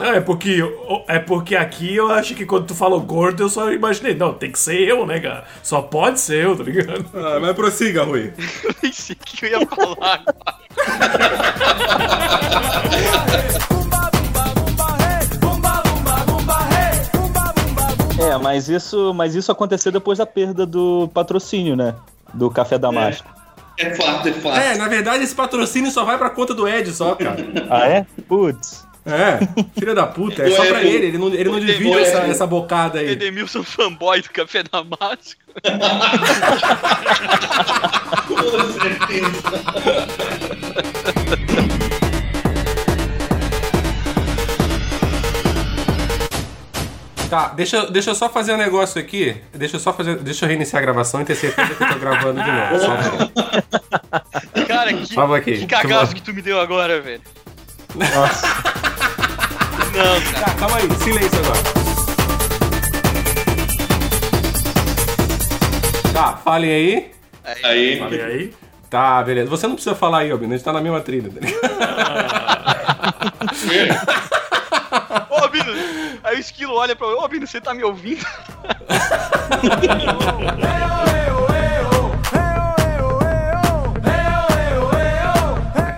Não, 0.00 0.06
é 0.14 0.20
porque, 0.22 0.60
é 1.06 1.18
porque 1.18 1.54
aqui 1.54 1.94
eu 1.94 2.10
acho 2.10 2.34
que 2.34 2.46
quando 2.46 2.66
tu 2.66 2.74
falou 2.74 2.98
gordo, 3.00 3.42
eu 3.42 3.48
só 3.50 3.70
imaginei. 3.70 4.14
Não, 4.14 4.32
tem 4.32 4.50
que 4.50 4.58
ser 4.58 4.80
eu, 4.80 5.04
né, 5.04 5.20
cara? 5.20 5.44
Só 5.62 5.82
pode 5.82 6.18
ser 6.18 6.46
eu, 6.46 6.56
tá 6.56 6.64
ligado? 6.64 7.04
Ah, 7.14 7.38
mas 7.40 7.54
prossiga, 7.54 8.04
Rui. 8.04 8.32
Eu 8.62 8.74
nem 8.82 8.90
sei 8.90 9.14
o 9.14 9.18
que 9.18 9.44
eu 9.44 9.50
ia 9.50 9.66
falar 9.66 10.14
agora. 10.14 10.34
É, 18.18 18.38
mas 18.38 18.70
isso, 18.70 19.12
mas 19.12 19.34
isso 19.34 19.52
aconteceu 19.52 19.92
depois 19.92 20.16
da 20.16 20.24
perda 20.24 20.64
do 20.64 21.06
patrocínio, 21.12 21.76
né? 21.76 21.94
Do 22.32 22.50
Café 22.50 22.78
Damasco. 22.78 23.28
É 23.40 23.43
fato, 23.96 24.28
é 24.28 24.32
fato. 24.32 24.58
É, 24.58 24.76
na 24.76 24.88
verdade, 24.88 25.24
esse 25.24 25.34
patrocínio 25.34 25.90
só 25.90 26.04
vai 26.04 26.16
pra 26.16 26.30
conta 26.30 26.54
do 26.54 26.66
Ed 26.68 26.90
só, 26.92 27.14
cara. 27.14 27.36
Ah, 27.68 27.88
é? 27.88 28.06
Putz. 28.28 28.86
É, 29.06 29.38
filha 29.78 29.94
da 29.94 30.06
puta, 30.06 30.42
é 30.42 30.50
só 30.50 30.64
pra 30.64 30.82
ele, 30.82 31.08
ele 31.08 31.18
não, 31.18 31.28
ele 31.28 31.50
não 31.50 31.60
divide 31.60 31.92
essa, 31.92 32.20
essa 32.20 32.46
bocada 32.46 33.00
aí. 33.00 33.10
Edemilson 33.10 33.62
fanboy 33.62 34.22
do 34.22 34.30
Café 34.30 34.62
Damasco. 34.62 35.42
Com 38.26 38.80
certeza. 38.80 39.42
Tá, 47.28 47.48
deixa, 47.48 47.86
deixa 47.90 48.10
eu 48.10 48.14
só 48.14 48.28
fazer 48.28 48.52
um 48.54 48.56
negócio 48.56 49.00
aqui. 49.00 49.36
Deixa 49.52 49.76
eu 49.76 49.80
só 49.80 49.92
fazer. 49.92 50.16
Deixa 50.18 50.44
eu 50.44 50.48
reiniciar 50.48 50.80
a 50.82 50.84
gravação 50.84 51.20
e 51.22 51.24
ter 51.24 51.34
certeza 51.34 51.74
que 51.74 51.82
eu 51.82 51.88
tô 51.88 51.98
gravando 51.98 52.42
de 52.42 52.50
novo. 52.50 52.78
Só. 52.80 52.96
Cara, 54.66 54.92
que, 54.92 55.06
Só 55.06 55.34
aqui. 55.34 55.58
que 55.58 55.66
cagaço 55.66 56.14
que 56.14 56.22
tu 56.22 56.32
me 56.32 56.42
deu 56.42 56.60
agora, 56.60 57.00
velho. 57.00 57.22
Nossa. 57.94 58.46
Não, 59.94 60.20
cara. 60.32 60.44
Tá, 60.44 60.54
calma 60.54 60.76
aí, 60.76 60.88
silêncio 61.02 61.38
agora. 61.38 61.62
Tá, 66.12 66.36
falem 66.36 66.70
aí. 66.70 67.10
Aí. 67.64 67.98
Falei 67.98 68.22
aí. 68.22 68.52
Tá, 68.90 69.22
beleza. 69.22 69.50
Você 69.50 69.66
não 69.66 69.74
precisa 69.74 69.94
falar 69.96 70.18
aí, 70.20 70.30
Albino, 70.30 70.54
a 70.54 70.56
gente 70.56 70.64
tá 70.64 70.72
na 70.72 70.80
mesma 70.80 71.00
trilha. 71.00 71.30
tá 71.30 71.40
ligado? 73.66 74.43
Ô, 75.30 75.48
Bino, 75.48 75.72
aí 76.22 76.36
o 76.36 76.40
esquilo 76.40 76.74
olha 76.74 76.94
pra 76.94 77.08
mim, 77.08 77.14
ô, 77.14 77.28
Bino, 77.28 77.46
você 77.46 77.60
tá 77.60 77.74
me 77.74 77.82
ouvindo? 77.82 78.24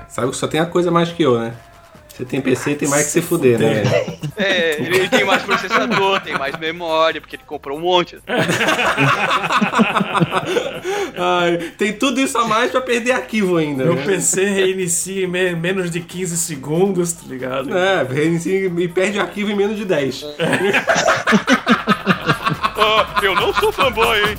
Sabe 0.09 0.31
que 0.31 0.37
só 0.37 0.49
tem 0.49 0.61
a 0.61 0.67
coisa 0.67 0.91
mais 0.91 1.13
que 1.13 1.23
eu, 1.23 1.39
né? 1.39 1.55
Você 2.17 2.25
tem 2.25 2.41
PC 2.41 2.71
e 2.71 2.75
tem 2.77 2.89
mais 2.89 3.05
que 3.05 3.11
se 3.11 3.21
fuder, 3.21 3.59
né? 3.59 3.83
É, 4.39 4.81
ele, 4.81 5.07
tem 5.07 5.23
mais 5.23 5.43
processador, 5.43 6.19
tem 6.23 6.33
mais 6.39 6.57
memória, 6.59 7.21
porque 7.21 7.37
ele 7.37 7.43
comprou 7.47 7.77
um 7.77 7.81
monte. 7.83 8.17
Ai, 11.19 11.59
tem 11.77 11.93
tudo 11.93 12.19
isso 12.19 12.39
a 12.39 12.49
mais 12.49 12.71
pra 12.71 12.81
perder 12.81 13.13
arquivo 13.13 13.59
ainda. 13.59 13.85
Meu 13.85 13.97
né? 13.97 14.03
PC 14.03 14.45
reinicia 14.47 15.25
em 15.25 15.27
me- 15.27 15.55
menos 15.55 15.91
de 15.91 16.01
15 16.01 16.39
segundos, 16.39 17.13
tá 17.13 17.25
ligado? 17.27 17.77
É, 17.77 18.03
reinicia 18.03 18.67
e 18.67 18.89
perde 18.89 19.21
arquivo 19.21 19.51
em 19.51 19.55
menos 19.55 19.77
de 19.77 19.85
10. 19.85 20.25
Ah, 22.79 23.21
eu 23.23 23.35
não 23.35 23.53
sou 23.53 23.71
fanboy, 23.71 24.19
hein? 24.21 24.39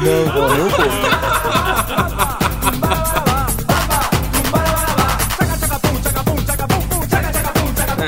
Não, 0.00 0.24
não, 0.24 0.56
não, 0.56 2.37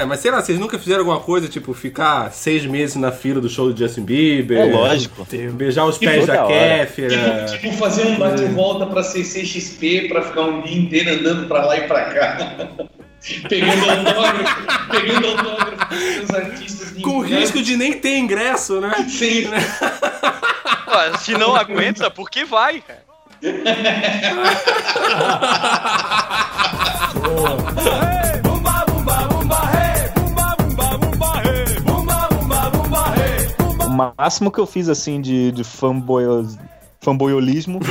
É, 0.01 0.05
mas 0.07 0.21
sei 0.21 0.31
lá, 0.31 0.41
vocês 0.41 0.59
nunca 0.59 0.79
fizeram 0.79 1.01
alguma 1.01 1.21
coisa, 1.21 1.47
tipo, 1.47 1.75
ficar 1.75 2.33
seis 2.33 2.65
meses 2.65 2.97
na 2.97 3.13
fila 3.13 3.39
do 3.39 3.51
show 3.51 3.71
do 3.71 3.79
Justin 3.79 4.03
Bieber? 4.03 4.59
É 4.59 4.65
lógico. 4.65 5.27
Beijar 5.53 5.85
os 5.85 5.99
pés 5.99 6.27
da. 6.27 6.47
Kéfera. 6.47 7.45
Tipo, 7.45 7.59
tipo 7.65 7.77
fazer 7.77 8.07
um 8.07 8.17
bate-volta 8.17 8.87
pra 8.87 9.03
CCXP 9.03 10.09
pra 10.09 10.23
ficar 10.23 10.41
um 10.41 10.63
dia 10.63 10.79
inteiro 10.79 11.11
andando 11.11 11.47
pra 11.47 11.67
lá 11.67 11.77
e 11.77 11.87
pra 11.87 12.05
cá. 12.07 12.39
pegando 13.47 13.91
autógrafo, 13.91 14.67
pegando 14.91 15.27
autógrafo 15.27 16.21
dos 16.21 16.31
artistas 16.31 16.97
de 16.97 17.03
Com 17.03 17.21
risco 17.21 17.63
de 17.63 17.77
nem 17.77 17.93
ter 17.93 18.17
ingresso, 18.17 18.81
né? 18.81 18.95
Sim. 19.07 19.51
Ó, 20.89 21.19
se 21.19 21.33
não 21.33 21.55
aguenta, 21.55 22.11
por 22.11 22.31
que 22.31 22.47
vai, 22.47 22.81
cara? 22.81 23.03
O 27.21 28.30
máximo 34.17 34.51
que 34.51 34.59
eu 34.59 34.67
fiz, 34.67 34.89
assim, 34.89 35.21
de, 35.21 35.53
de 35.53 35.65
fanboy, 35.65 36.25
fanboyolismo. 37.01 37.81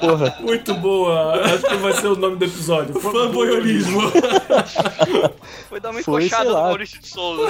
Porra. 0.00 0.36
Muito 0.40 0.74
boa. 0.74 1.44
Acho 1.44 1.66
que 1.66 1.76
vai 1.76 1.92
ser 1.92 2.06
o 2.06 2.16
nome 2.16 2.36
do 2.36 2.44
episódio. 2.44 3.00
Fanboyolismo. 3.00 4.00
Foi 5.68 5.80
dar 5.80 5.90
uma 5.90 6.02
Foi, 6.02 6.24
encoxada 6.24 6.50
no. 6.50 6.56
Maurício 6.56 7.00
de 7.00 7.08
Souza. 7.08 7.48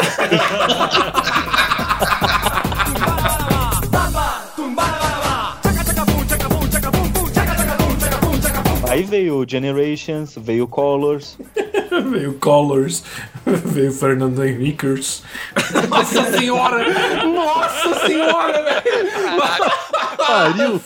Aí 8.89 8.97
Aí 8.97 9.03
veio 9.03 9.45
Generations, 9.47 10.35
veio 10.39 10.67
Colors. 10.67 11.37
veio 12.11 12.35
Colors, 12.35 13.03
veio 13.47 13.93
Fernando 13.93 14.45
Henriquez. 14.45 15.23
Nossa 15.89 16.39
senhora! 16.39 16.85
Nossa 17.25 18.07
senhora, 18.07 18.63
velho! 18.63 19.11
Pariu! 20.17 20.83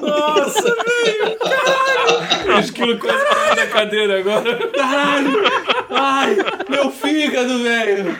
Nossa, 0.00 0.62
velho! 0.62 1.38
Caralho! 1.38 2.58
Acho 2.58 2.72
que 2.72 2.82
eu 2.82 2.98
quase 2.98 3.24
caí 3.24 3.56
na 3.56 3.66
cadeira 3.66 4.18
agora. 4.20 4.68
Caralho! 4.68 5.42
Ai, 5.90 6.36
meu 6.68 6.90
fígado, 6.90 7.62
velho! 7.62 8.16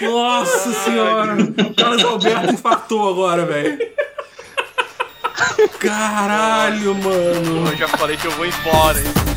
Nossa 0.00 0.72
senhora! 0.72 1.34
O 1.34 1.74
Carlos 1.74 2.04
Alberto 2.04 2.54
infartou 2.54 3.10
agora, 3.10 3.44
velho. 3.44 3.78
Caralho, 5.78 6.94
mano! 6.94 7.68
Eu 7.70 7.76
já 7.76 7.88
falei 7.88 8.16
que 8.16 8.26
eu 8.26 8.30
vou 8.32 8.46
embora, 8.46 8.98
hein? 8.98 9.31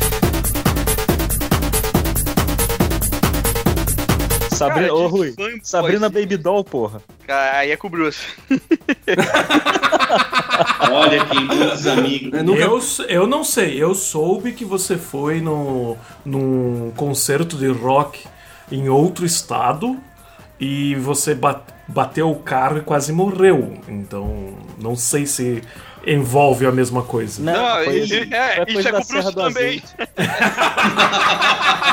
Sabrina, 4.56 4.88
Cara, 4.88 4.94
ô 4.94 5.06
Rui, 5.08 5.34
Sabrina 5.62 6.08
Baby 6.08 6.36
Doll, 6.36 6.64
porra. 6.64 7.00
Cara, 7.26 7.58
Aí 7.58 7.70
é 7.70 7.76
com 7.76 7.86
o 7.86 7.90
Bruce. 7.90 8.20
Olha, 10.90 11.24
queimou 11.26 11.72
os 11.72 11.86
amigos. 11.86 12.98
Eu, 12.98 13.06
eu 13.08 13.26
não 13.26 13.44
sei, 13.44 13.82
eu 13.82 13.94
soube 13.94 14.52
que 14.52 14.64
você 14.64 14.96
foi 14.96 15.40
no, 15.40 15.96
num 16.24 16.92
concerto 16.96 17.56
de 17.56 17.68
rock 17.68 18.24
em 18.70 18.88
outro 18.88 19.24
estado 19.26 19.96
e 20.58 20.94
você 20.96 21.34
ba- 21.34 21.62
bateu 21.86 22.30
o 22.30 22.36
carro 22.36 22.78
e 22.78 22.82
quase 22.82 23.12
morreu. 23.12 23.74
Então, 23.88 24.54
não 24.78 24.96
sei 24.96 25.26
se 25.26 25.62
envolve 26.06 26.64
a 26.66 26.72
mesma 26.72 27.02
coisa. 27.02 27.42
Não, 27.42 27.84
foi- 27.84 27.96
ele- 27.98 28.34
é, 28.34 28.64
foi 28.64 28.74
isso 28.80 28.88
é 28.88 28.92
da 28.92 28.98
com 28.98 29.04
o 29.04 29.06
Bruce 29.08 29.22
Serra 29.22 29.30
do 29.32 29.40
também. 29.42 29.82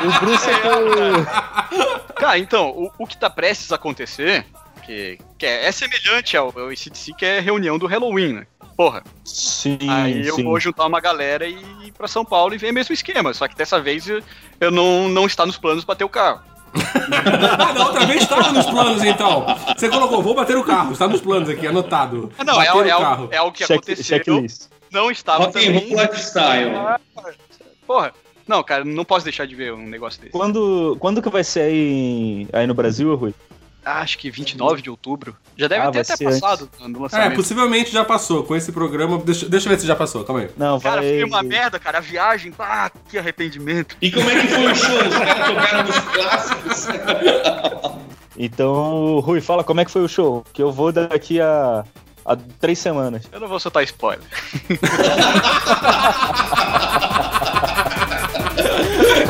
O 0.04 0.20
Bruce 0.20 0.50
é 0.50 0.60
que 0.60 0.68
o... 0.68 1.93
Cara, 2.24 2.38
então, 2.40 2.70
o, 2.70 2.90
o 3.00 3.06
que 3.06 3.18
tá 3.18 3.30
prestes 3.30 3.70
a 3.74 3.76
acontecer, 3.76 4.46
que, 4.86 5.20
que 5.38 5.46
é, 5.46 5.66
é 5.66 5.72
semelhante 5.74 6.38
ao, 6.38 6.58
ao 6.58 6.70
ACDC, 6.70 7.14
que 7.18 7.26
é 7.26 7.40
a 7.40 7.42
reunião 7.42 7.78
do 7.78 7.86
Halloween, 7.86 8.32
né? 8.32 8.48
Porra. 8.78 9.04
Sim, 9.26 9.78
Aí 9.90 10.26
eu 10.26 10.36
sim. 10.36 10.44
vou 10.46 10.58
juntar 10.58 10.86
uma 10.86 11.02
galera 11.02 11.46
e 11.46 11.58
ir 11.86 11.92
pra 11.92 12.08
São 12.08 12.24
Paulo 12.24 12.56
e 12.56 12.58
ver 12.58 12.72
o 12.72 12.74
mesmo 12.74 12.94
esquema. 12.94 13.34
Só 13.34 13.46
que 13.46 13.58
dessa 13.58 13.78
vez 13.82 14.08
eu, 14.08 14.72
não, 14.72 15.10
não 15.10 15.26
está 15.26 15.46
nos 15.46 15.58
planos 15.58 15.84
bater 15.84 16.06
o 16.06 16.10
carro. 16.10 16.42
Ah, 17.60 17.72
da 17.74 17.86
outra 17.86 18.06
vez 18.06 18.24
estava 18.24 18.52
nos 18.54 18.66
planos, 18.66 19.04
então. 19.04 19.46
Você 19.78 19.90
colocou, 19.90 20.24
vou 20.24 20.34
bater 20.34 20.56
o 20.58 20.64
carro. 20.64 20.94
Está 20.94 21.08
nos 21.08 21.20
planos 21.20 21.50
aqui, 21.50 21.68
anotado. 21.68 22.32
Ah, 22.38 22.44
não, 22.46 22.62
é, 22.62 22.74
o 22.74 22.82
é, 22.86 22.88
carro. 22.90 23.28
é 23.32 23.38
algo 23.38 23.52
que 23.52 23.60
Check- 23.66 23.72
aconteceu. 23.78 24.04
checklist. 24.06 24.68
Não 24.90 25.12
estava 25.12 25.44
Ok, 25.44 25.62
também. 25.62 25.90
vamos 25.90 26.02
lifestyle. 26.02 26.72
Porra. 27.86 28.14
Não, 28.48 28.62
cara, 28.64 28.84
não 28.84 29.06
posso 29.06 29.24
deixar 29.24 29.46
de 29.48 29.56
ver 29.56 29.74
um 29.74 29.88
negócio 29.88 30.20
desse. 30.22 30.34
Quando, 30.34 30.98
quando 31.00 31.22
que 31.22 31.30
vai 31.30 31.44
ser 31.44 31.62
aí, 31.62 32.48
aí 32.52 32.68
no 32.68 32.74
Brasil, 32.74 33.16
Rui? 33.16 33.34
Ah, 33.86 34.00
acho 34.00 34.18
que 34.18 34.32
29 34.32 34.82
de 34.82 34.90
outubro. 34.90 35.36
Já 35.58 35.68
deve 35.68 35.86
Ah, 35.86 35.92
ter 35.92 36.00
até 36.00 36.16
passado 36.24 36.70
no 36.80 37.00
É, 37.00 37.02
lançamento. 37.02 37.36
possivelmente 37.36 37.92
já 37.92 38.06
passou. 38.06 38.42
Com 38.44 38.56
esse 38.56 38.72
programa. 38.72 39.18
Deixa, 39.18 39.46
deixa 39.50 39.68
eu 39.68 39.72
ver 39.72 39.78
se 39.82 39.86
já 39.86 39.94
passou, 39.96 40.24
calma 40.24 40.42
aí. 40.44 40.50
Não, 40.56 40.80
Cara, 40.80 41.02
vai... 41.02 41.10
foi 41.10 41.24
uma 41.26 41.44
merda, 41.44 41.78
cara. 41.80 41.98
A 41.98 42.02
viagem, 42.02 42.54
ah, 42.60 42.90
que 43.10 43.18
arrependimento. 43.18 43.98
E 44.02 44.10
como 44.10 44.30
é 44.30 44.42
que 44.42 44.48
foi 44.48 44.72
o 44.72 44.76
show? 44.76 44.98
Os 45.00 45.18
caras 45.18 45.48
tocaram 45.48 45.90
os 45.90 46.00
clássicos. 46.00 46.88
Então, 48.36 49.20
Rui, 49.20 49.42
fala 49.42 49.64
como 49.64 49.80
é 49.80 49.86
que 49.86 49.92
foi 49.92 50.02
o 50.04 50.10
show, 50.10 50.44
que 50.52 50.64
eu 50.64 50.72
vou 50.72 50.92
daqui 50.92 51.40
a, 51.40 51.86
a 52.26 52.36
três 52.60 52.80
semanas. 52.80 53.26
Eu 53.32 53.40
não 53.40 53.48
vou 53.48 53.60
soltar 53.60 53.84
spoiler. 53.84 54.26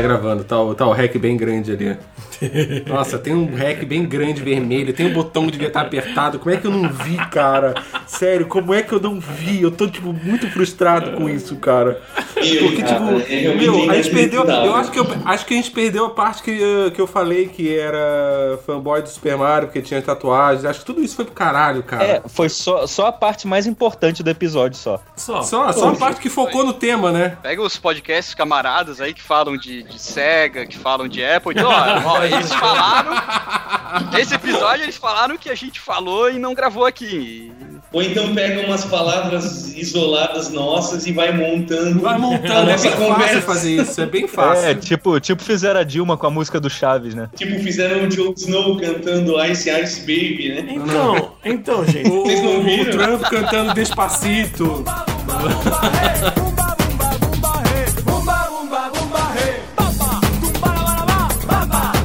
Tá 0.00 0.08
gravando, 0.08 0.44
tá, 0.44 0.58
o- 0.60 0.74
tá 0.74 0.86
o 0.86 0.92
rec 0.92 1.16
bem 1.18 1.36
grande 1.36 1.72
ali. 1.72 1.96
Nossa, 2.86 3.18
tem 3.18 3.34
um 3.34 3.54
rec 3.54 3.84
bem 3.84 4.06
grande 4.06 4.42
vermelho, 4.42 4.94
tem 4.94 5.06
um 5.06 5.12
botão 5.12 5.44
que 5.44 5.52
devia 5.52 5.68
estar 5.68 5.82
apertado. 5.82 6.38
Como 6.38 6.54
é 6.54 6.56
que 6.56 6.66
eu 6.66 6.70
não 6.70 6.88
vi, 6.88 7.16
cara? 7.30 7.74
Sério, 8.06 8.46
como 8.46 8.72
é 8.72 8.82
que 8.82 8.92
eu 8.92 9.00
não 9.00 9.20
vi? 9.20 9.60
Eu 9.62 9.70
tô, 9.70 9.86
tipo, 9.86 10.12
muito 10.12 10.50
frustrado 10.50 11.12
com 11.12 11.28
isso, 11.28 11.56
cara. 11.56 12.00
Porque, 12.34 12.82
tipo, 12.82 13.30
é 13.30 13.54
meu, 13.54 13.90
a 13.90 13.94
gente 13.94 14.10
perdeu. 14.10 14.44
Eu 14.44 14.74
acho 14.74 14.90
que, 14.90 14.98
eu, 14.98 15.06
acho 15.26 15.44
que 15.44 15.52
a 15.52 15.56
gente 15.58 15.70
perdeu 15.70 16.06
a 16.06 16.10
parte 16.10 16.42
que, 16.42 16.50
eh, 16.62 16.90
que 16.90 17.00
eu 17.00 17.06
falei 17.06 17.48
que 17.48 17.76
era 17.78 18.58
fanboy 18.64 19.02
do 19.02 19.08
Super 19.10 19.36
Mario, 19.36 19.68
porque 19.68 19.82
tinha 19.82 20.00
tatuagens. 20.00 20.64
Acho 20.64 20.80
que 20.80 20.86
tudo 20.86 21.02
isso 21.02 21.16
foi 21.16 21.26
pro 21.26 21.34
caralho, 21.34 21.82
cara. 21.82 22.04
É, 22.04 22.22
foi 22.26 22.48
só, 22.48 22.86
só 22.86 23.08
a 23.08 23.12
parte 23.12 23.46
mais 23.46 23.66
importante 23.66 24.22
do 24.22 24.30
episódio 24.30 24.78
só. 24.78 24.98
Só. 25.14 25.42
Só, 25.42 25.70
só 25.72 25.88
a 25.90 25.96
parte 25.96 26.20
que 26.20 26.30
focou 26.30 26.64
no 26.64 26.72
tema, 26.72 27.12
né? 27.12 27.36
Pega 27.42 27.60
os 27.60 27.76
podcasts 27.76 28.34
camaradas 28.34 29.00
aí 29.00 29.12
que 29.12 29.22
falam 29.22 29.56
de, 29.58 29.82
de 29.90 29.98
Sega, 29.98 30.66
que 30.66 30.78
falam 30.78 31.08
de 31.08 31.24
Apple. 31.24 31.52
Então, 31.52 31.68
ó, 31.68 32.18
ó, 32.18 32.24
eles 32.24 32.52
falaram. 32.52 33.12
Esse 34.18 34.34
episódio 34.34 34.84
eles 34.84 34.96
falaram 34.96 35.36
que 35.36 35.50
a 35.50 35.54
gente 35.54 35.80
falou 35.80 36.30
e 36.30 36.38
não 36.38 36.54
gravou 36.54 36.86
aqui. 36.86 37.52
Ou 37.92 38.02
então 38.02 38.32
pega 38.34 38.64
umas 38.64 38.84
palavras 38.84 39.76
isoladas 39.76 40.48
nossas 40.50 41.06
e 41.06 41.12
vai 41.12 41.32
montando. 41.32 42.00
Vai 42.00 42.14
a 42.14 42.18
montando, 42.18 42.70
é 42.70 42.76
bem 42.76 42.90
fácil 42.92 42.96
conversa. 42.96 43.42
fazer 43.42 43.82
isso, 43.82 44.00
é 44.00 44.06
bem 44.06 44.28
fácil. 44.28 44.68
É, 44.68 44.74
tipo, 44.76 45.18
tipo 45.18 45.42
fizeram 45.42 45.80
a 45.80 45.82
Dilma 45.82 46.16
com 46.16 46.26
a 46.26 46.30
música 46.30 46.60
do 46.60 46.70
Chaves, 46.70 47.16
né? 47.16 47.28
Tipo, 47.34 47.58
fizeram 47.60 48.04
o 48.04 48.08
Jon 48.08 48.32
Snow 48.36 48.78
cantando 48.78 49.44
Ice 49.44 49.68
Ice 49.68 50.00
Baby, 50.02 50.50
né? 50.50 50.66
Então, 50.68 51.32
então, 51.44 51.84
gente. 51.84 52.08
O, 52.08 52.22
Vocês 52.22 52.40
não 52.40 52.60
o 52.60 52.62
viram? 52.62 52.92
Trump 52.92 53.22
cantando 53.22 53.74
Despacito. 53.74 54.84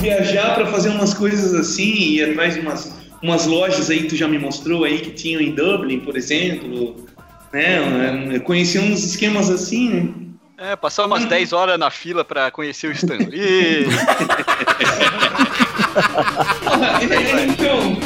Viajar 0.06 0.53
pra 0.53 0.68
fazer 0.68 0.90
umas 0.90 1.14
coisas 1.15 1.53
assim, 1.56 1.91
ir 1.94 2.32
atrás 2.32 2.53
de 2.53 2.60
umas, 2.60 2.94
umas 3.23 3.48
lojas 3.48 3.90
aí 3.90 4.03
que 4.03 4.10
tu 4.10 4.15
já 4.15 4.27
me 4.27 4.38
mostrou 4.38 4.84
aí 4.84 4.99
que 4.99 5.10
tinham 5.10 5.41
em 5.41 5.52
Dublin, 5.52 5.99
por 5.99 6.15
exemplo. 6.15 6.95
Né? 7.52 8.30
Eu 8.36 8.41
conheci 8.41 8.77
uns 8.77 9.03
esquemas 9.03 9.49
assim, 9.49 9.90
né? 9.90 10.10
É, 10.57 10.76
passar 10.76 11.06
umas 11.06 11.26
10 11.26 11.53
horas 11.53 11.80
na 11.80 11.90
fila 11.90 12.23
pra 12.23 12.52
conhecer 12.52 12.88
o 12.88 12.91
Stan 12.91 13.18
Lee. 13.18 13.88
É, 17.10 17.45
então, 17.45 17.98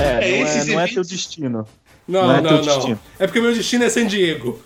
É, 0.00 0.40
não, 0.40 0.46
é, 0.46 0.64
não 0.64 0.80
é 0.80 0.86
teu 0.86 1.02
destino. 1.02 1.66
Não, 2.06 2.26
Não 2.26 2.36
é 2.36 2.40
não, 2.40 2.62
não. 2.62 2.98
É 3.18 3.26
porque 3.26 3.40
meu 3.40 3.52
destino 3.52 3.84
é 3.84 3.90
San 3.90 4.06
Diego. 4.06 4.60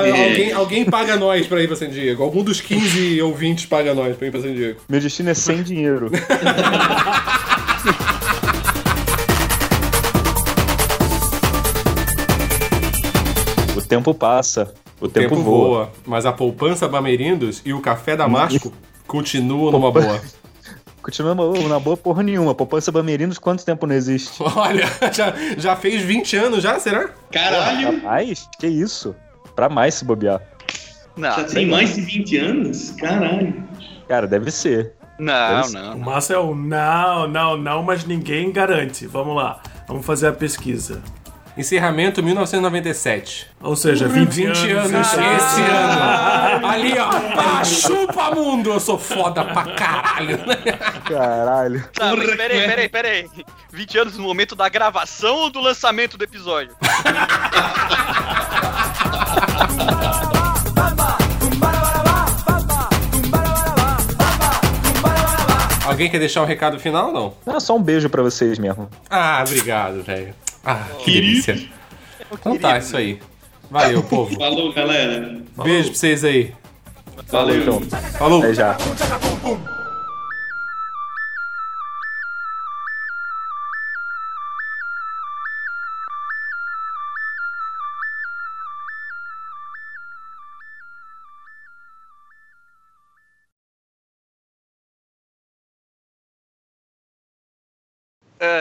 É. 0.00 0.10
Alguém, 0.30 0.52
alguém 0.52 0.84
paga 0.84 1.16
nós 1.16 1.46
pra 1.46 1.62
ir 1.62 1.66
pra 1.66 1.76
San 1.76 1.88
Diego. 1.88 2.22
Algum 2.22 2.42
dos 2.42 2.60
15 2.60 3.20
ouvintes 3.22 3.66
paga 3.66 3.94
nós 3.94 4.16
pra 4.16 4.26
ir 4.28 4.30
pra 4.30 4.40
San 4.40 4.54
Diego. 4.54 4.80
Meu 4.88 5.00
destino 5.00 5.30
é 5.30 5.34
sem 5.34 5.62
dinheiro. 5.62 6.10
o 13.76 13.80
tempo 13.82 14.14
passa, 14.14 14.72
o, 15.00 15.06
O 15.06 15.08
tempo, 15.08 15.36
voa. 15.36 15.90
mas 16.06 16.26
a 16.26 16.32
poupança 16.32 16.88
Bamerindos 16.88 17.62
e 17.64 17.72
o 17.72 17.80
café 17.80 18.16
Damasco 18.16 18.72
continuam 19.06 19.72
numa 19.72 19.90
boa. 19.90 20.20
Continua 21.02 21.34
na 21.68 21.80
boa- 21.80 21.96
porra 21.96 22.22
nenhuma. 22.22 22.54
Poupança 22.54 22.92
Bamerinos, 22.92 23.36
quanto 23.36 23.64
tempo 23.64 23.86
não 23.88 23.94
existe? 23.94 24.40
Olha, 24.54 24.86
já, 25.12 25.34
já 25.58 25.74
fez 25.74 26.00
20 26.02 26.36
anos 26.36 26.62
já, 26.62 26.78
será? 26.78 27.08
caralho, 27.32 27.96
Rapaz, 27.96 28.48
que 28.58 28.68
isso? 28.68 29.14
Pra 29.54 29.68
mais 29.68 29.94
se 29.94 30.04
bobear. 30.04 30.40
Não, 31.16 31.30
já 31.36 31.44
tem 31.44 31.66
mais 31.66 31.94
de 31.94 32.00
20 32.00 32.36
anos? 32.38 32.90
Caralho. 32.92 33.62
Cara, 34.08 34.26
deve 34.26 34.50
ser. 34.50 34.92
não, 35.18 35.62
O 35.62 35.70
não. 35.72 35.98
massa 35.98 36.32
é 36.34 36.38
o 36.38 36.54
não, 36.54 37.28
não, 37.28 37.56
não, 37.56 37.82
mas 37.82 38.04
ninguém 38.04 38.50
garante. 38.50 39.06
Vamos 39.06 39.36
lá, 39.36 39.60
vamos 39.86 40.04
fazer 40.06 40.28
a 40.28 40.32
pesquisa. 40.32 41.02
Encerramento 41.54 42.22
1997. 42.22 43.46
Ou 43.60 43.76
seja, 43.76 44.08
20, 44.08 44.26
20 44.30 44.70
anos, 44.70 44.90
anos. 44.94 45.12
esse 45.12 45.60
ano. 45.60 46.66
Ali, 46.66 46.98
ó. 46.98 47.10
Ah, 47.10 47.62
chupa 47.62 48.30
mundo, 48.34 48.70
eu 48.72 48.80
sou 48.80 48.96
foda 48.98 49.44
pra 49.44 49.64
caralho. 49.64 50.38
Caralho. 51.06 51.84
Tá, 51.92 52.16
mas 52.16 52.34
peraí, 52.36 52.66
peraí, 52.66 52.88
peraí. 52.88 53.30
20 53.70 53.98
anos 53.98 54.16
no 54.16 54.22
momento 54.24 54.56
da 54.56 54.66
gravação 54.70 55.34
ou 55.36 55.50
do 55.50 55.60
lançamento 55.60 56.16
do 56.16 56.24
episódio? 56.24 56.74
Alguém 65.86 66.10
quer 66.10 66.18
deixar 66.18 66.42
um 66.42 66.46
recado 66.46 66.78
final 66.78 67.08
ou 67.08 67.12
não? 67.12 67.34
Não, 67.44 67.60
só 67.60 67.76
um 67.76 67.82
beijo 67.82 68.08
pra 68.08 68.22
vocês 68.22 68.58
mesmo. 68.58 68.88
Ah, 69.10 69.44
obrigado, 69.46 70.02
velho. 70.02 70.34
Ah, 70.64 70.86
que 71.04 71.12
delícia. 71.12 71.58
Então 72.32 72.56
tá, 72.56 72.78
isso 72.78 72.96
aí. 72.96 73.20
Valeu, 73.70 74.02
povo. 74.02 74.34
Falou, 74.36 74.72
galera. 74.72 75.38
Beijo 75.62 75.90
pra 75.90 75.98
vocês 75.98 76.24
aí. 76.24 76.54
Valeu, 77.28 77.62
então. 77.62 77.80
Falou. 78.18 78.38
Até 78.42 78.54
já. 78.54 78.76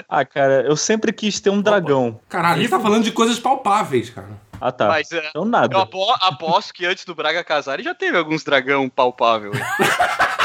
Ah, 0.10 0.26
cara, 0.26 0.62
eu 0.64 0.76
sempre 0.76 1.12
quis 1.14 1.40
ter 1.40 1.50
um 1.50 1.62
dragão. 1.62 2.20
Caralho, 2.30 2.62
gente 2.62 2.70
tá 2.72 2.80
falando 2.80 3.04
de 3.04 3.12
coisas 3.12 3.40
palpáveis, 3.40 4.10
cara. 4.10 4.30
Ah, 4.60 4.72
tá. 4.72 4.88
Mas 4.88 5.12
é, 5.12 5.28
Então 5.30 5.44
nada. 5.46 5.76
eu 5.76 5.80
apo- 5.82 6.12
aposto 6.22 6.74
que 6.74 6.86
antes 6.86 7.04
do 7.06 7.16
Braga 7.16 7.44
casar 7.44 7.76
ele 7.76 7.84
já 7.84 7.96
teve 7.96 8.18
alguns 8.18 8.44
dragão 8.44 8.88
palpável. 8.90 9.52